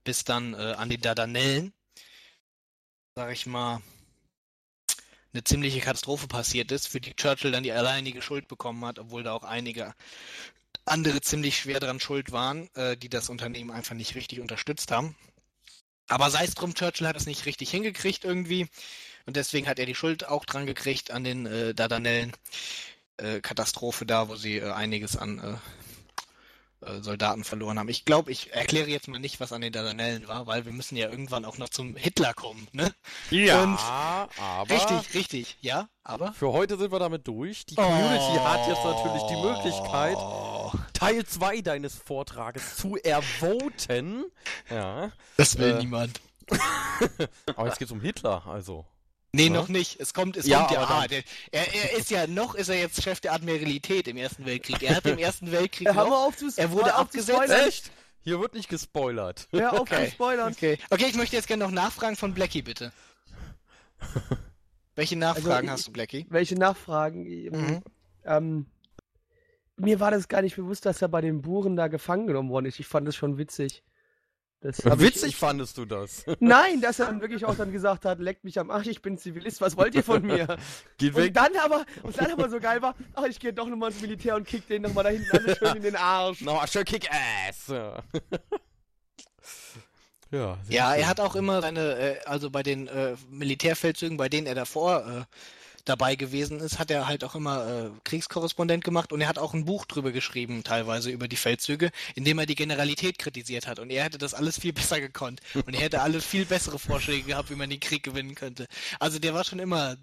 bis 0.04 0.24
dann 0.24 0.54
äh, 0.54 0.74
an 0.76 0.88
die 0.88 0.98
Dardanellen, 0.98 1.72
sag 3.14 3.32
ich 3.32 3.46
mal, 3.46 3.80
eine 5.32 5.44
ziemliche 5.44 5.80
Katastrophe 5.80 6.28
passiert 6.28 6.72
ist, 6.72 6.88
für 6.88 7.00
die 7.00 7.14
Churchill 7.14 7.50
dann 7.50 7.62
die 7.62 7.72
alleinige 7.72 8.22
Schuld 8.22 8.48
bekommen 8.48 8.84
hat, 8.84 8.98
obwohl 8.98 9.22
da 9.22 9.32
auch 9.32 9.42
einige 9.42 9.94
andere 10.84 11.20
ziemlich 11.20 11.58
schwer 11.58 11.80
dran 11.80 12.00
schuld 12.00 12.32
waren, 12.32 12.68
äh, 12.74 12.96
die 12.96 13.08
das 13.08 13.28
Unternehmen 13.28 13.70
einfach 13.70 13.94
nicht 13.94 14.14
richtig 14.14 14.40
unterstützt 14.40 14.90
haben. 14.92 15.16
Aber 16.08 16.30
sei 16.30 16.44
es 16.44 16.54
drum, 16.54 16.74
Churchill 16.74 17.06
hat 17.08 17.16
es 17.16 17.26
nicht 17.26 17.46
richtig 17.46 17.70
hingekriegt 17.70 18.24
irgendwie. 18.24 18.68
Und 19.26 19.36
deswegen 19.36 19.66
hat 19.66 19.78
er 19.80 19.86
die 19.86 19.94
Schuld 19.96 20.28
auch 20.28 20.44
dran 20.44 20.66
gekriegt 20.66 21.10
an 21.10 21.24
den 21.24 21.46
äh, 21.46 21.74
Dardanellen. 21.74 22.32
Äh, 23.18 23.40
Katastrophe 23.40 24.04
da, 24.06 24.28
wo 24.28 24.36
sie 24.36 24.58
äh, 24.58 24.70
einiges 24.70 25.16
an 25.16 25.38
äh, 25.38 27.00
Soldaten 27.00 27.42
verloren 27.42 27.78
haben. 27.78 27.88
Ich 27.88 28.04
glaube, 28.04 28.30
ich 28.30 28.52
erkläre 28.52 28.88
jetzt 28.90 29.08
mal 29.08 29.18
nicht, 29.18 29.40
was 29.40 29.52
an 29.52 29.62
den 29.62 29.72
Dardanellen 29.72 30.28
war, 30.28 30.46
weil 30.46 30.66
wir 30.66 30.72
müssen 30.72 30.94
ja 30.96 31.08
irgendwann 31.08 31.44
auch 31.46 31.56
noch 31.58 31.70
zum 31.70 31.96
Hitler 31.96 32.34
kommen, 32.34 32.68
ne? 32.72 32.94
Ja, 33.30 33.62
Und- 33.62 33.78
aber 34.38 34.70
Richtig, 34.74 35.14
richtig, 35.14 35.56
ja, 35.62 35.88
aber. 36.04 36.32
für 36.34 36.52
heute 36.52 36.76
sind 36.76 36.92
wir 36.92 36.98
damit 36.98 37.26
durch. 37.26 37.64
Die 37.66 37.74
Community 37.74 38.38
hat 38.38 38.68
jetzt 38.68 38.84
natürlich 38.84 39.22
die 39.22 39.36
Möglichkeit, 39.36 40.16
Oh, 40.18 40.55
Teil 40.98 41.24
2 41.26 41.60
deines 41.62 41.94
Vortrages 41.96 42.76
zu 42.76 42.96
ervoten. 42.96 44.24
Ja, 44.70 45.12
das 45.36 45.58
will 45.58 45.72
Äh, 45.74 45.78
niemand. 45.78 46.20
aber 47.56 47.66
jetzt 47.68 47.78
geht's 47.78 47.90
um 47.92 48.00
Hitler, 48.00 48.46
also. 48.46 48.86
Nee, 49.32 49.44
Ja? 49.48 49.50
noch 49.50 49.68
nicht. 49.68 50.00
Es 50.00 50.14
kommt, 50.14 50.36
es 50.36 50.46
Ja, 50.46 50.60
kommt 50.60 50.70
ja. 50.72 50.84
Ah, 50.88 51.06
der, 51.06 51.22
er, 51.50 51.74
er 51.74 51.98
ist 51.98 52.10
ja 52.10 52.26
noch, 52.26 52.54
ist 52.54 52.68
er 52.68 52.78
jetzt 52.78 53.02
Chef 53.02 53.20
der 53.20 53.32
Admiralität 53.34 54.08
im 54.08 54.16
Ersten 54.16 54.46
Weltkrieg. 54.46 54.82
Er 54.82 54.96
hat 54.96 55.04
im 55.06 55.18
Ersten 55.18 55.52
Weltkrieg 55.52 55.88
noch. 55.94 56.10
auf 56.10 56.36
zu 56.36 56.48
Er 56.56 56.70
wurde 56.70 56.94
abgesetzt. 56.94 57.50
Echt? 57.50 57.90
Hier 58.20 58.40
wird 58.40 58.54
nicht 58.54 58.68
gespoilert. 58.68 59.48
Hör 59.50 59.74
auf 59.74 59.80
Okay. 59.80 60.10
spoilern. 60.10 60.52
Okay. 60.52 60.78
okay, 60.90 61.06
ich 61.08 61.14
möchte 61.16 61.36
jetzt 61.36 61.46
gerne 61.48 61.64
noch 61.64 61.70
Nachfragen 61.70 62.16
von 62.16 62.32
Blackie, 62.34 62.62
bitte. 62.62 62.92
Welche 64.94 65.16
Nachfragen 65.16 65.66
ich- 65.66 65.72
hast 65.72 65.88
du, 65.88 65.92
Blackie? 65.92 66.26
Welche 66.30 66.54
Nachfragen? 66.56 67.24
Mhm. 67.24 67.82
Ähm, 68.24 68.66
mir 69.76 70.00
war 70.00 70.10
das 70.10 70.28
gar 70.28 70.42
nicht 70.42 70.56
bewusst, 70.56 70.86
dass 70.86 71.02
er 71.02 71.08
bei 71.08 71.20
den 71.20 71.42
Buren 71.42 71.76
da 71.76 71.88
gefangen 71.88 72.26
genommen 72.26 72.50
worden 72.50 72.66
ist. 72.66 72.80
Ich 72.80 72.86
fand 72.86 73.06
das 73.06 73.16
schon 73.16 73.38
witzig. 73.38 73.82
Das 74.60 74.82
Witzig 74.84 75.30
Ich, 75.30 75.36
fandest 75.36 75.76
du 75.76 75.84
das. 75.84 76.24
nein, 76.40 76.80
dass 76.80 76.98
er 76.98 77.06
dann 77.06 77.20
wirklich 77.20 77.44
auch 77.44 77.54
dann 77.54 77.72
gesagt 77.72 78.06
hat, 78.06 78.18
leckt 78.20 78.42
mich 78.42 78.58
am 78.58 78.70
Arsch, 78.70 78.86
ich 78.86 79.02
bin 79.02 79.18
Zivilist, 79.18 79.60
was 79.60 79.76
wollt 79.76 79.94
ihr 79.94 80.02
von 80.02 80.22
mir? 80.22 80.46
Geht 80.98 81.14
Und 81.14 81.22
weg. 81.22 81.34
dann 81.34 81.54
aber, 81.62 81.84
und 82.02 82.18
dann 82.18 82.32
aber 82.32 82.48
so 82.48 82.58
geil 82.58 82.80
war, 82.80 82.94
ach, 83.14 83.24
ich 83.26 83.38
gehe 83.38 83.52
doch 83.52 83.68
nochmal 83.68 83.90
ins 83.90 84.00
Militär 84.00 84.34
und 84.34 84.46
kick 84.46 84.66
den 84.66 84.82
nochmal 84.82 85.04
da 85.04 85.10
hinten 85.10 85.30
alles 85.36 85.58
schön 85.58 85.76
in 85.76 85.82
den 85.82 85.96
Arsch. 85.96 86.40
No, 86.40 86.58
schön 86.66 86.84
Kick-Ass. 86.84 87.66
Ja, 87.68 88.02
ja, 90.30 90.58
Ja, 90.68 90.94
er 90.94 91.08
hat 91.08 91.20
auch 91.20 91.36
immer 91.36 91.60
seine, 91.60 91.96
äh, 91.98 92.18
also 92.24 92.50
bei 92.50 92.62
den 92.62 92.88
äh, 92.88 93.14
Militärfeldzügen, 93.30 94.16
bei 94.16 94.30
denen 94.30 94.46
er 94.46 94.54
davor 94.54 95.06
äh, 95.06 95.24
dabei 95.86 96.14
gewesen 96.16 96.60
ist, 96.60 96.78
hat 96.78 96.90
er 96.90 97.08
halt 97.08 97.24
auch 97.24 97.34
immer 97.34 97.66
äh, 97.66 97.90
Kriegskorrespondent 98.04 98.84
gemacht 98.84 99.12
und 99.12 99.20
er 99.22 99.28
hat 99.28 99.38
auch 99.38 99.54
ein 99.54 99.64
Buch 99.64 99.86
drüber 99.86 100.12
geschrieben, 100.12 100.62
teilweise 100.64 101.10
über 101.10 101.28
die 101.28 101.36
Feldzüge, 101.36 101.90
in 102.14 102.24
dem 102.24 102.38
er 102.38 102.46
die 102.46 102.54
Generalität 102.54 103.18
kritisiert 103.18 103.66
hat 103.66 103.78
und 103.78 103.90
er 103.90 104.04
hätte 104.04 104.18
das 104.18 104.34
alles 104.34 104.58
viel 104.58 104.72
besser 104.74 105.00
gekonnt 105.00 105.40
und 105.54 105.74
er 105.74 105.80
hätte 105.80 106.02
alle 106.02 106.20
viel 106.20 106.44
bessere 106.44 106.78
Vorschläge 106.78 107.22
gehabt, 107.24 107.50
wie 107.50 107.54
man 107.56 107.70
den 107.70 107.80
Krieg 107.80 108.02
gewinnen 108.02 108.34
könnte. 108.34 108.66
Also 109.00 109.18
der 109.18 109.32
war 109.32 109.44
schon 109.44 109.58
immer 109.58 109.96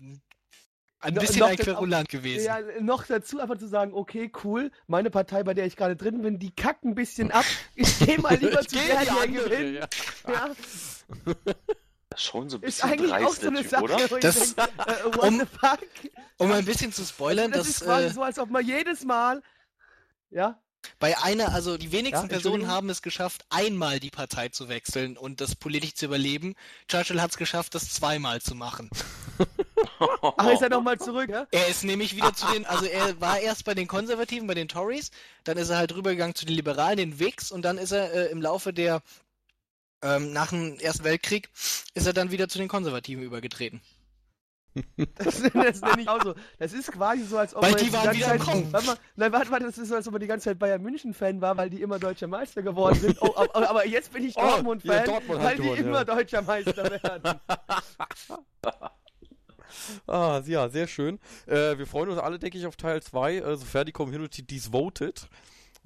ein 1.00 1.14
No- 1.16 1.20
bisschen 1.20 1.40
noch 1.40 1.48
ein 1.50 1.58
Querulant 1.58 2.08
gewesen. 2.08 2.46
Ja, 2.46 2.60
noch 2.80 3.06
dazu 3.06 3.40
einfach 3.42 3.58
zu 3.58 3.68
sagen, 3.68 3.94
okay, 3.94 4.32
cool, 4.46 4.72
meine 4.88 5.10
Partei, 5.10 5.44
bei 5.44 5.54
der 5.54 5.66
ich 5.66 5.76
gerade 5.76 5.98
drin 5.98 6.22
bin, 6.22 6.40
die 6.40 6.52
kackt 6.52 6.86
ein 6.86 6.96
bisschen 6.96 7.30
ab. 7.32 7.44
Ich 7.76 8.00
gehe 8.00 8.20
mal 8.20 8.36
lieber 8.40 8.62
zu 8.66 8.76
der, 8.78 9.02
die 9.26 9.34
gewinnt. 9.34 9.76
ja. 9.76 9.88
Ja, 10.32 10.52
schon 12.18 12.49
so 12.49 12.57
ein 12.57 12.64
ist 12.64 12.77
bisschen 12.81 12.90
eigentlich 12.90 13.11
auch 13.14 13.18
dreist, 13.19 13.35
so 13.35 13.41
der 13.41 13.49
eine 13.49 13.61
Typ, 13.61 13.69
Sache, 13.69 13.84
oder? 13.84 14.19
Das- 14.19 14.56
denk, 14.56 14.69
äh, 14.80 15.06
what 15.06 15.23
um- 15.23 15.40
the 15.40 15.45
fuck? 15.60 15.80
Um 16.38 16.52
ein 16.52 16.65
bisschen 16.65 16.91
zu 16.91 17.03
spoilern, 17.06 17.52
das, 17.52 17.60
das, 17.61 17.69
ist 17.69 17.84
quasi 17.84 18.07
äh, 18.07 18.10
so, 18.11 18.22
als 18.23 18.40
ob 18.40 18.49
man 18.49 18.65
jedes 18.65 19.03
Mal, 19.06 19.41
ja, 20.31 20.60
Bei 20.99 21.18
einer, 21.19 21.53
also 21.53 21.77
die 21.77 21.91
wenigsten 21.94 22.26
Ja, 22.26 22.27
Personen 22.27 22.68
haben 22.68 22.90
es 22.90 23.02
geschafft, 23.02 23.45
einmal 23.49 23.99
die 24.02 24.10
Partei 24.10 24.49
zu 24.49 24.68
wechseln 24.68 25.15
und 25.15 25.40
das 25.40 25.56
politisch 25.56 25.94
zu 25.94 26.06
überleben. 26.07 26.56
Churchill 26.90 27.22
hat 27.22 27.31
es 27.31 27.38
geschafft, 27.38 27.73
das 27.76 27.90
zweimal 27.94 28.41
zu 28.41 28.53
machen. 28.53 28.90
ach, 30.38 30.49
ist 30.52 30.61
er 30.61 30.69
nochmal 30.69 30.98
zurück, 30.99 31.30
ja? 31.30 31.48
Er 31.52 31.68
ist 31.68 31.84
nämlich 31.85 32.15
wieder 32.18 32.34
zu 32.34 32.45
den, 32.48 32.65
also 32.65 32.85
er 32.85 33.19
war 33.22 33.40
erst 33.40 33.64
bei 33.64 33.73
den 33.73 33.88
Konservativen, 33.88 34.45
bei 34.48 34.53
den 34.56 34.68
Tories, 34.68 35.11
dann 35.45 35.57
ist 35.57 35.69
er 35.69 35.77
halt 35.77 35.95
rübergegangen 35.95 36.35
zu 36.35 36.45
den 36.45 36.56
Liberalen, 36.56 36.98
den 36.98 37.19
Whigs 37.19 37.52
und 37.52 37.61
dann 37.64 37.77
ist 37.77 37.91
er 37.91 38.11
äh, 38.11 38.26
im 38.31 38.41
Laufe 38.41 38.73
der, 38.73 39.02
ähm, 40.04 40.34
nach 40.34 40.50
dem 40.50 40.78
Ersten 40.80 41.04
Weltkrieg, 41.04 41.50
ist 41.94 42.06
er 42.06 42.14
dann 42.14 42.32
wieder 42.32 42.48
zu 42.48 42.58
den 42.58 42.68
Konservativen 42.68 43.24
übergetreten. 43.24 43.82
Das, 45.16 45.42
das 45.42 45.82
nenne 45.82 46.02
ich 46.02 46.08
auch 46.08 46.24
so. 46.24 46.34
Das 46.58 46.74
ist 46.74 46.92
quasi 46.92 47.24
so, 47.24 47.38
als 47.38 47.56
ob 47.56 47.62
Weil 47.62 47.74
man 47.74 47.84
die 47.84 47.94
waren 47.94 48.06
ganze 48.06 48.20
wieder 48.20 48.40
Zeit. 48.40 48.74
Warte 48.74 48.88
mal, 48.88 48.98
nein, 49.16 49.32
warte, 49.32 49.52
warte, 49.52 49.66
das 49.66 49.78
ist 49.78 49.90
so, 49.90 49.96
als 49.96 50.08
ob 50.08 50.14
man 50.14 50.22
die 50.22 50.28
ganze 50.28 50.46
Zeit 50.46 50.60
Bayern 50.60 50.82
München-Fan 50.82 51.42
war, 51.42 51.58
weil 51.58 51.70
die 51.70 51.82
immer 51.82 52.00
deutscher 52.00 52.28
Meister 52.28 52.64
geworden 52.64 53.00
sind. 53.00 53.22
Oh, 53.22 53.34
aber, 53.36 53.70
aber 53.70 53.88
jetzt 53.88 54.12
bin 54.14 54.24
ich 54.24 54.36
Oh, 54.36 54.42
Dortmund-Fan, 54.42 54.96
ja, 54.96 55.04
Dortmund 55.04 55.44
weil 55.44 55.56
die 55.56 55.62
gewonnen, 55.62 55.86
immer 55.86 55.98
ja. 56.00 56.06
deutscher 56.06 56.42
Meister 56.42 56.90
werden. 56.90 57.40
Ah, 60.08 60.42
ja, 60.46 60.70
sehr 60.70 60.88
schön. 60.88 61.20
Äh, 61.46 61.78
wir 61.78 61.88
freuen 61.88 62.10
uns 62.10 62.20
alle, 62.20 62.40
denke 62.40 62.58
ich, 62.58 62.66
auf 62.66 62.78
Teil 62.78 63.02
2, 63.02 63.36
äh, 63.36 63.58
sofern 63.58 63.86
die 63.86 63.92
Community 63.92 64.44
dies 64.44 64.68
votet. 64.68 65.28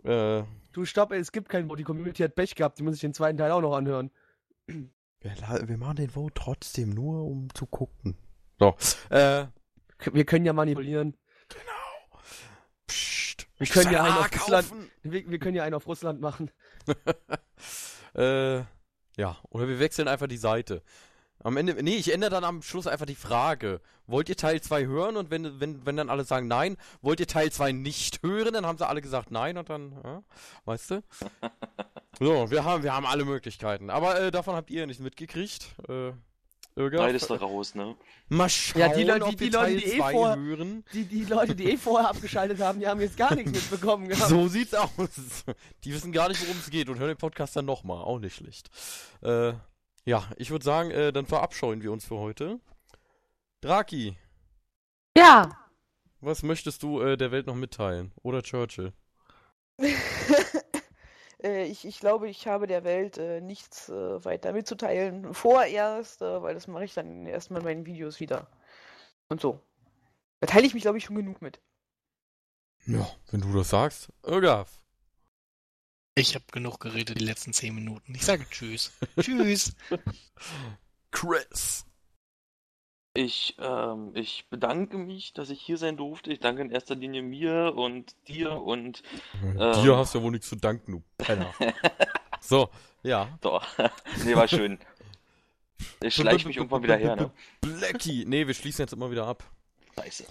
Äh, 0.04 0.44
Du, 0.78 0.86
stopp, 0.86 1.12
es 1.12 1.32
gibt 1.32 1.50
keinen 1.50 1.68
Vote. 1.68 1.78
Die 1.80 1.84
Community 1.84 2.22
hat 2.22 2.36
Pech 2.36 2.54
gehabt, 2.54 2.78
die 2.78 2.84
muss 2.84 2.94
ich 2.94 3.02
den 3.02 3.12
zweiten 3.16 3.36
Teil 3.36 3.50
auch 3.50 3.62
noch 3.62 3.76
anhören. 3.76 4.12
wir, 4.68 5.68
wir 5.68 5.76
machen 5.76 5.96
den 5.96 6.12
Vote 6.12 6.36
trotzdem 6.36 6.92
nur, 6.92 7.24
um 7.26 7.52
zu 7.56 7.66
gucken. 7.66 8.16
So, 8.60 8.76
äh, 9.10 9.48
Wir 10.14 10.24
können 10.26 10.46
ja 10.46 10.54
manipulieren. 10.54 11.18
pst, 12.86 13.48
Wir 13.58 13.66
können 13.66 13.92
ja 13.92 14.04
einen 14.04 14.18
auf 14.18 14.26
Ah, 14.32 14.38
Russland, 14.38 14.70
kaufen. 14.70 14.92
wir, 15.02 15.28
wir 15.32 15.40
können 15.40 15.56
ja 15.56 15.64
einen 15.64 15.74
auf 15.74 15.88
Russland 15.88 16.22
machen. 16.22 16.52
äh, 18.14 18.58
ja, 18.58 19.38
oder 19.50 19.68
wir 19.68 19.80
wechseln 19.80 20.08
einfach 20.08 20.28
die 20.28 20.38
Seite. 20.38 20.84
Am 21.44 21.56
Ende, 21.56 21.82
nee, 21.84 21.96
ich 21.96 22.12
ändere 22.14 22.32
dann 22.32 22.44
am 22.44 22.62
Schluss 22.62 22.88
einfach 22.88 23.06
die 23.06 23.16
Frage. 23.16 23.80
Wollt 24.08 24.28
ihr 24.30 24.36
Teil 24.38 24.60
2 24.62 24.86
hören? 24.86 25.18
Und 25.18 25.30
wenn, 25.32 25.60
wenn, 25.60 25.86
wenn 25.86 25.98
dann 25.98 26.10
alle 26.10 26.24
sagen 26.24 26.48
nein, 26.48 26.78
wollt 27.02 27.20
ihr 27.20 27.28
Teil 27.28 27.52
2 27.52 27.72
nicht 27.74 28.24
hören? 28.24 28.54
Dann 28.54 28.66
haben 28.66 28.78
sie 28.78 28.88
alle 28.88 29.02
gesagt 29.02 29.32
nein 29.32 29.58
und 29.58 29.70
dann, 29.70 29.92
ja, 30.04 30.24
weißt 30.66 30.92
du? 30.92 31.04
So, 32.20 32.50
wir 32.50 32.64
haben, 32.64 32.82
wir 32.82 32.94
haben 32.96 33.06
alle 33.06 33.26
Möglichkeiten. 33.26 33.92
Aber 33.92 34.20
äh, 34.20 34.32
davon 34.32 34.56
habt 34.56 34.72
ihr 34.72 34.88
nicht 34.88 35.00
mitgekriegt. 35.00 35.76
Äh, 35.88 36.14
Irga, 36.76 36.98
Beides 36.98 37.28
da 37.28 37.36
raus, 37.36 37.76
ne? 37.76 37.96
Mal 38.30 38.50
schauen, 38.50 38.80
Ja, 38.82 38.88
die 38.90 39.04
Leute- 39.04 39.26
die- 39.30 39.40
wir 39.40 39.48
die 39.50 39.54
Leute, 39.54 39.66
Teil 39.66 39.78
die 39.78 39.86
eh 39.86 39.98
2 40.00 40.12
vor- 40.14 40.36
hören. 40.36 40.84
Die, 40.94 41.06
die 41.06 41.24
Leute, 41.26 41.56
die 41.56 41.72
eh 41.72 41.78
vorher 41.78 42.10
abgeschaltet 42.10 42.60
haben, 42.60 42.80
die 42.80 42.88
haben 42.88 43.00
jetzt 43.02 43.18
gar 43.18 43.36
nichts 43.36 43.52
mitbekommen 43.52 44.08
gehabt. 44.10 44.30
So 44.30 44.48
sieht's 44.48 44.74
aus. 44.74 45.44
Die 45.84 45.94
wissen 45.94 46.12
gar 46.12 46.28
nicht, 46.30 46.42
worum 46.42 46.58
es 46.60 46.70
geht 46.72 46.90
und 46.90 46.98
hören 46.98 47.10
den 47.10 47.18
Podcast 47.18 47.56
dann 47.56 47.66
nochmal. 47.66 48.04
Auch 48.04 48.18
nicht 48.18 48.36
schlecht. 48.36 48.70
Äh, 49.22 49.54
ja, 50.08 50.24
ich 50.38 50.50
würde 50.52 50.64
sagen, 50.66 50.90
äh, 50.92 51.12
dann 51.12 51.26
verabscheuen 51.26 51.82
wir 51.82 51.92
uns 51.92 52.06
für 52.06 52.18
heute. 52.18 52.60
Draki, 53.62 54.18
Ja. 55.18 55.50
was 56.22 56.44
möchtest 56.44 56.82
du 56.82 57.02
äh, 57.02 57.18
der 57.18 57.32
Welt 57.32 57.46
noch 57.46 57.56
mitteilen? 57.56 58.14
Oder 58.24 58.42
Churchill? 58.42 58.94
äh, 61.44 61.66
ich, 61.66 61.86
ich 61.86 62.00
glaube, 62.00 62.30
ich 62.30 62.48
habe 62.48 62.68
der 62.68 62.84
Welt 62.84 63.18
äh, 63.18 63.42
nichts 63.42 63.90
äh, 63.90 64.24
weiter 64.24 64.54
mitzuteilen. 64.54 65.34
Vorerst, 65.34 66.22
äh, 66.22 66.42
weil 66.42 66.54
das 66.54 66.68
mache 66.68 66.86
ich 66.86 66.94
dann 66.94 67.26
erstmal 67.26 67.60
in 67.62 67.66
meinen 67.66 67.86
Videos 67.86 68.20
wieder. 68.20 68.48
Und 69.30 69.42
so. 69.42 69.60
Da 70.40 70.48
teile 70.48 70.66
ich 70.68 70.74
mich, 70.74 70.84
glaube 70.84 70.98
ich, 71.00 71.06
schon 71.06 71.16
genug 71.16 71.42
mit. 71.42 71.60
Ja, 72.86 73.08
wenn 73.32 73.42
du 73.42 73.52
das 73.52 73.70
sagst. 73.70 74.10
Irgaf. 74.24 74.80
Ich 76.18 76.34
habe 76.34 76.46
genug 76.52 76.80
geredet 76.80 77.20
die 77.20 77.26
letzten 77.26 77.54
zehn 77.54 77.76
Minuten. 77.76 78.16
Ich 78.16 78.26
sage 78.26 78.44
Tschüss. 78.50 78.92
Tschüss. 79.20 79.76
Chris. 81.12 81.86
Ich, 83.14 83.56
ähm, 83.60 84.12
ich 84.16 84.48
bedanke 84.50 84.98
mich, 84.98 85.34
dass 85.34 85.52
ich 85.52 85.62
hier 85.62 85.78
sein 85.78 85.96
durfte. 85.96 86.34
Ich 86.34 86.40
danke 86.40 86.64
in 86.64 86.72
erster 86.72 86.96
Linie 86.96 87.22
mir 87.22 87.76
und 87.76 88.16
dir 88.28 88.52
und 88.54 89.04
Ähm. 89.44 89.58
Dir 89.84 89.96
hast 89.96 90.16
du 90.16 90.18
ja 90.18 90.24
wohl 90.24 90.32
nichts 90.32 90.50
zu 90.50 90.56
danken, 90.56 90.92
du 90.92 91.04
Penner. 91.20 91.54
so, 92.42 92.70
ja. 93.04 93.38
doch. 93.42 93.64
nee, 94.26 94.36
war 94.36 94.48
schön. 94.48 94.80
Ich 96.02 96.16
schleich 96.16 96.48
mich 96.48 96.58
irgendwann 96.58 96.82
wieder 96.82 96.98
her, 96.98 97.16
ne? 97.16 97.32
Blackie. 97.62 98.26
Nee, 98.26 98.48
wir 98.48 98.56
schließen 98.56 98.82
jetzt 98.82 98.94
immer 98.94 99.12
wieder 99.12 99.28
ab. 99.28 99.44
Scheiße. 99.96 100.26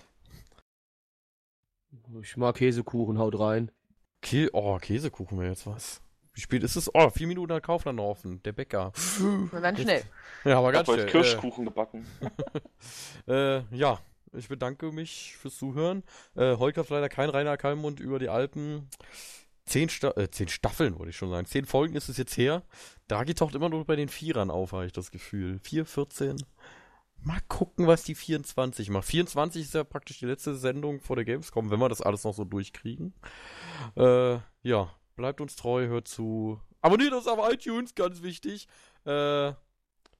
Ich 2.22 2.36
mag 2.36 2.56
Käsekuchen, 2.56 3.20
haut 3.20 3.38
rein. 3.38 3.70
Kä 4.22 4.48
oh, 4.52 4.78
Käsekuchen 4.78 5.38
wäre 5.38 5.50
jetzt 5.50 5.66
was. 5.66 6.00
Wie 6.34 6.40
spät 6.42 6.62
ist 6.62 6.76
es? 6.76 6.94
Oh, 6.94 7.08
vier 7.08 7.26
Minuten 7.26 7.52
hat 7.52 7.62
Kaufland 7.62 7.98
offen. 7.98 8.42
Der 8.42 8.52
Bäcker. 8.52 8.92
Und 9.20 9.50
dann 9.52 9.76
schnell. 9.76 10.02
Ja, 10.44 10.58
aber 10.58 10.68
Ich 10.68 10.74
ganz 10.74 10.88
schnell. 10.88 11.06
Kirschkuchen 11.06 11.64
gebacken. 11.64 12.06
Äh, 13.26 13.32
äh, 13.58 13.62
ja, 13.70 14.00
ich 14.34 14.48
bedanke 14.48 14.92
mich 14.92 15.36
fürs 15.38 15.56
Zuhören. 15.56 16.02
Äh, 16.34 16.56
heute 16.56 16.76
gab 16.76 16.90
leider 16.90 17.08
kein 17.08 17.30
Rainer 17.30 17.56
Kalmund 17.56 18.00
über 18.00 18.18
die 18.18 18.28
Alpen. 18.28 18.88
Zehn, 19.64 19.88
Sta 19.88 20.10
äh, 20.16 20.30
zehn 20.30 20.48
Staffeln, 20.48 20.98
wollte 20.98 21.10
ich 21.10 21.16
schon 21.16 21.30
sagen. 21.30 21.46
Zehn 21.46 21.64
Folgen 21.64 21.96
ist 21.96 22.08
es 22.08 22.18
jetzt 22.18 22.36
her. 22.36 22.62
Draghi 23.08 23.34
taucht 23.34 23.54
immer 23.54 23.68
nur 23.68 23.84
bei 23.84 23.96
den 23.96 24.08
Vierern 24.08 24.50
auf, 24.50 24.72
habe 24.72 24.86
ich 24.86 24.92
das 24.92 25.10
Gefühl. 25.10 25.58
Vier, 25.60 25.86
14. 25.86 26.36
Mal 27.26 27.40
gucken, 27.48 27.88
was 27.88 28.04
die 28.04 28.14
24 28.14 28.88
macht. 28.88 29.06
24 29.06 29.62
ist 29.62 29.74
ja 29.74 29.82
praktisch 29.82 30.20
die 30.20 30.26
letzte 30.26 30.54
Sendung 30.54 31.00
vor 31.00 31.16
der 31.16 31.24
Gamescom, 31.24 31.72
wenn 31.72 31.80
wir 31.80 31.88
das 31.88 32.00
alles 32.00 32.22
noch 32.22 32.34
so 32.34 32.44
durchkriegen. 32.44 33.14
Äh, 33.96 34.38
ja, 34.62 34.94
bleibt 35.16 35.40
uns 35.40 35.56
treu, 35.56 35.88
hört 35.88 36.06
zu. 36.06 36.60
Abonniert 36.82 37.12
uns 37.12 37.26
auf 37.26 37.40
iTunes, 37.52 37.96
ganz 37.96 38.22
wichtig. 38.22 38.68
Äh, 39.04 39.10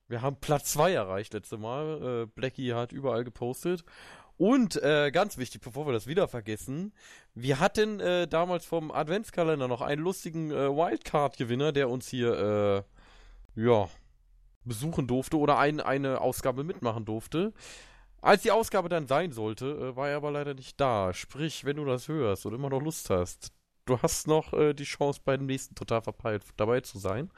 wir 0.09 0.21
haben 0.21 0.41
Platz 0.41 0.73
2 0.73 0.95
erreicht 0.95 1.33
letzte 1.33 1.59
Mal. 1.59 2.25
Äh, 2.25 2.27
Blackie 2.27 2.75
hat 2.75 2.91
überall 2.91 3.23
gepostet. 3.23 3.85
Und 4.37 4.83
äh, 4.83 5.13
ganz 5.13 5.39
wichtig, 5.39 5.61
bevor 5.61 5.87
wir 5.87 5.93
das 5.93 6.09
wieder 6.09 6.27
vergessen, 6.27 6.93
wir 7.35 7.61
hatten 7.61 8.01
äh, 8.01 8.27
damals 8.27 8.67
vom 8.67 8.91
Adventskalender 8.91 9.69
noch 9.69 9.81
einen 9.81 10.03
lustigen 10.03 10.51
äh, 10.51 10.71
Wildcard-Gewinner, 10.71 11.71
der 11.71 11.89
uns 11.89 12.09
hier 12.09 12.85
äh, 13.55 13.63
ja 13.63 13.89
besuchen 14.67 15.07
durfte 15.07 15.39
oder 15.39 15.59
ein, 15.59 15.81
eine 15.81 16.21
Ausgabe 16.21 16.65
mitmachen 16.65 17.05
durfte. 17.05 17.53
Als 18.21 18.43
die 18.43 18.51
Ausgabe 18.51 18.89
dann 18.89 19.07
sein 19.07 19.33
sollte, 19.33 19.67
äh, 19.67 19.97
war 19.97 20.09
er 20.09 20.17
aber 20.17 20.31
leider 20.31 20.55
nicht 20.55 20.81
da. 20.81 21.13
Sprich, 21.15 21.65
wenn 21.65 21.77
du 21.77 21.85
das 21.85 22.09
hörst 22.09 22.47
und 22.47 22.55
immer 22.55 22.71
noch 22.71 22.83
Lust 22.83 23.11
hast, 23.11 23.53
du 23.87 24.01
hast 24.03 24.27
noch 24.27 24.53
äh, 24.53 24.75
die 24.75 24.85
Chance, 24.85 25.21
bei 25.25 25.37
dem 25.37 25.47
nächsten 25.47 25.75
total 25.75 26.03
verpeilt 26.03 26.43
dabei 26.57 26.81
zu 26.81 26.99
sein. 26.99 27.31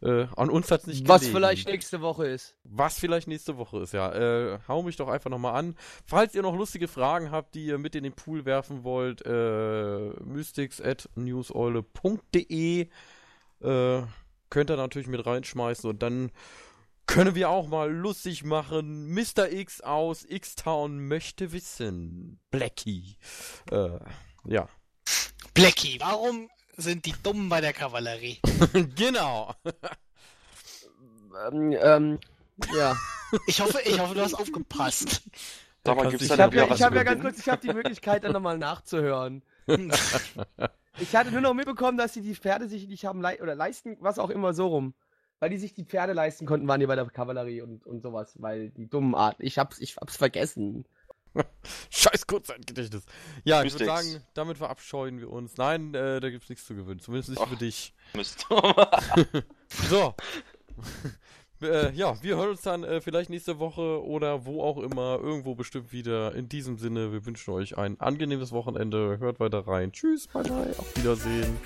Äh, 0.00 0.26
an 0.36 0.48
uns 0.50 0.70
hat's 0.70 0.86
nicht 0.86 1.06
Was 1.08 1.22
gelegen. 1.22 1.36
vielleicht 1.36 1.68
nächste 1.68 2.00
Woche 2.00 2.26
ist. 2.26 2.56
Was 2.64 2.98
vielleicht 2.98 3.28
nächste 3.28 3.56
Woche 3.56 3.80
ist, 3.80 3.92
ja. 3.92 4.12
Äh, 4.12 4.58
hau 4.68 4.82
mich 4.82 4.96
doch 4.96 5.08
einfach 5.08 5.30
nochmal 5.30 5.54
an. 5.56 5.74
Falls 6.04 6.34
ihr 6.34 6.42
noch 6.42 6.54
lustige 6.54 6.88
Fragen 6.88 7.30
habt, 7.30 7.54
die 7.54 7.66
ihr 7.66 7.78
mit 7.78 7.94
in 7.94 8.04
den 8.04 8.12
Pool 8.14 8.44
werfen 8.44 8.84
wollt, 8.84 9.22
äh, 9.26 10.10
mystics 10.24 10.80
at 10.80 11.08
newseule.de 11.16 12.88
äh, 13.60 14.02
könnt 14.48 14.70
ihr 14.70 14.76
natürlich 14.76 15.08
mit 15.08 15.26
reinschmeißen 15.26 15.90
und 15.90 16.02
dann 16.02 16.30
können 17.06 17.34
wir 17.34 17.48
auch 17.50 17.68
mal 17.68 17.90
lustig 17.92 18.44
machen. 18.44 19.12
Mr. 19.12 19.50
X 19.50 19.80
aus 19.80 20.24
X-Town 20.28 21.06
möchte 21.06 21.52
wissen. 21.52 22.40
Blackie. 22.50 23.16
Äh, 23.70 23.98
ja. 24.44 24.68
Blackie, 25.54 25.98
warum 26.00 26.50
sind 26.76 27.06
die 27.06 27.14
Dummen 27.22 27.48
bei 27.48 27.60
der 27.60 27.72
Kavallerie? 27.72 28.40
genau. 28.96 29.54
Ähm, 31.50 31.76
ähm, 31.80 32.18
ja. 32.74 32.96
Ich 33.48 33.60
hoffe, 33.60 33.80
ich 33.84 33.98
hoffe, 33.98 34.14
du 34.14 34.20
hast 34.22 34.34
aufgepasst. 34.34 35.22
Sag 35.84 35.96
mal, 35.96 36.02
kannst 36.02 36.18
gibt's 36.18 36.28
dich- 36.28 36.28
da 36.28 36.34
Ich 36.36 36.40
habe 36.42 36.56
ja, 36.56 36.62
wieder 36.62 36.70
was 36.70 36.78
ich 36.78 36.84
hab 36.84 36.94
ja 36.94 37.02
ganz 37.02 37.20
kurz, 37.20 37.38
ich 37.40 37.48
habe 37.48 37.60
die 37.60 37.74
Möglichkeit, 37.74 38.22
dann 38.22 38.32
nochmal 38.32 38.56
nachzuhören. 38.58 39.42
Ich 40.98 41.14
hatte 41.14 41.30
nur 41.30 41.42
noch 41.42 41.52
mitbekommen, 41.52 41.98
dass 41.98 42.14
sie 42.14 42.22
die 42.22 42.34
Pferde 42.34 42.68
sich 42.68 42.88
nicht 42.88 43.04
haben 43.04 43.20
lei 43.20 43.42
oder 43.42 43.54
leisten, 43.54 43.98
was 44.00 44.18
auch 44.18 44.30
immer 44.30 44.54
so 44.54 44.68
rum. 44.68 44.94
Weil 45.38 45.50
die 45.50 45.58
sich 45.58 45.74
die 45.74 45.84
Pferde 45.84 46.14
leisten 46.14 46.46
konnten, 46.46 46.66
waren 46.66 46.80
die 46.80 46.86
bei 46.86 46.96
der 46.96 47.04
Kavallerie 47.06 47.60
und, 47.60 47.84
und 47.84 48.02
sowas, 48.02 48.34
weil 48.40 48.70
die 48.70 48.88
dummen 48.88 49.14
Arten. 49.14 49.44
Ich 49.44 49.58
hab's, 49.58 49.78
ich 49.80 49.96
hab's 49.96 50.16
vergessen. 50.16 50.86
Scheiß 51.90 52.26
Kurzzeitgedächtnis. 52.26 53.04
Ja, 53.44 53.62
ich 53.62 53.74
würde 53.74 53.84
sagen, 53.84 54.22
damit 54.34 54.58
verabscheuen 54.58 55.20
wir 55.20 55.30
uns. 55.30 55.56
Nein, 55.56 55.94
äh, 55.94 56.20
da 56.20 56.30
gibt's 56.30 56.48
nichts 56.48 56.64
zu 56.64 56.74
gewinnen. 56.74 57.00
Zumindest 57.00 57.30
nicht 57.30 57.42
Ach. 57.42 57.48
für 57.48 57.56
dich. 57.56 57.94
Mist. 58.14 58.46
So. 59.90 60.14
äh, 61.60 61.92
ja, 61.92 62.22
wir 62.22 62.36
hören 62.36 62.50
uns 62.50 62.62
dann 62.62 62.84
äh, 62.84 63.00
vielleicht 63.00 63.30
nächste 63.30 63.58
Woche 63.58 64.04
oder 64.04 64.46
wo 64.46 64.62
auch 64.62 64.78
immer, 64.78 65.18
irgendwo 65.20 65.54
bestimmt 65.54 65.92
wieder. 65.92 66.34
In 66.34 66.48
diesem 66.48 66.78
Sinne, 66.78 67.12
wir 67.12 67.26
wünschen 67.26 67.52
euch 67.52 67.76
ein 67.76 68.00
angenehmes 68.00 68.52
Wochenende. 68.52 69.18
Hört 69.18 69.40
weiter 69.40 69.66
rein. 69.66 69.92
Tschüss, 69.92 70.28
bye 70.28 70.44
bye, 70.44 70.72
auf 70.78 70.96
Wiedersehen. 70.96 71.56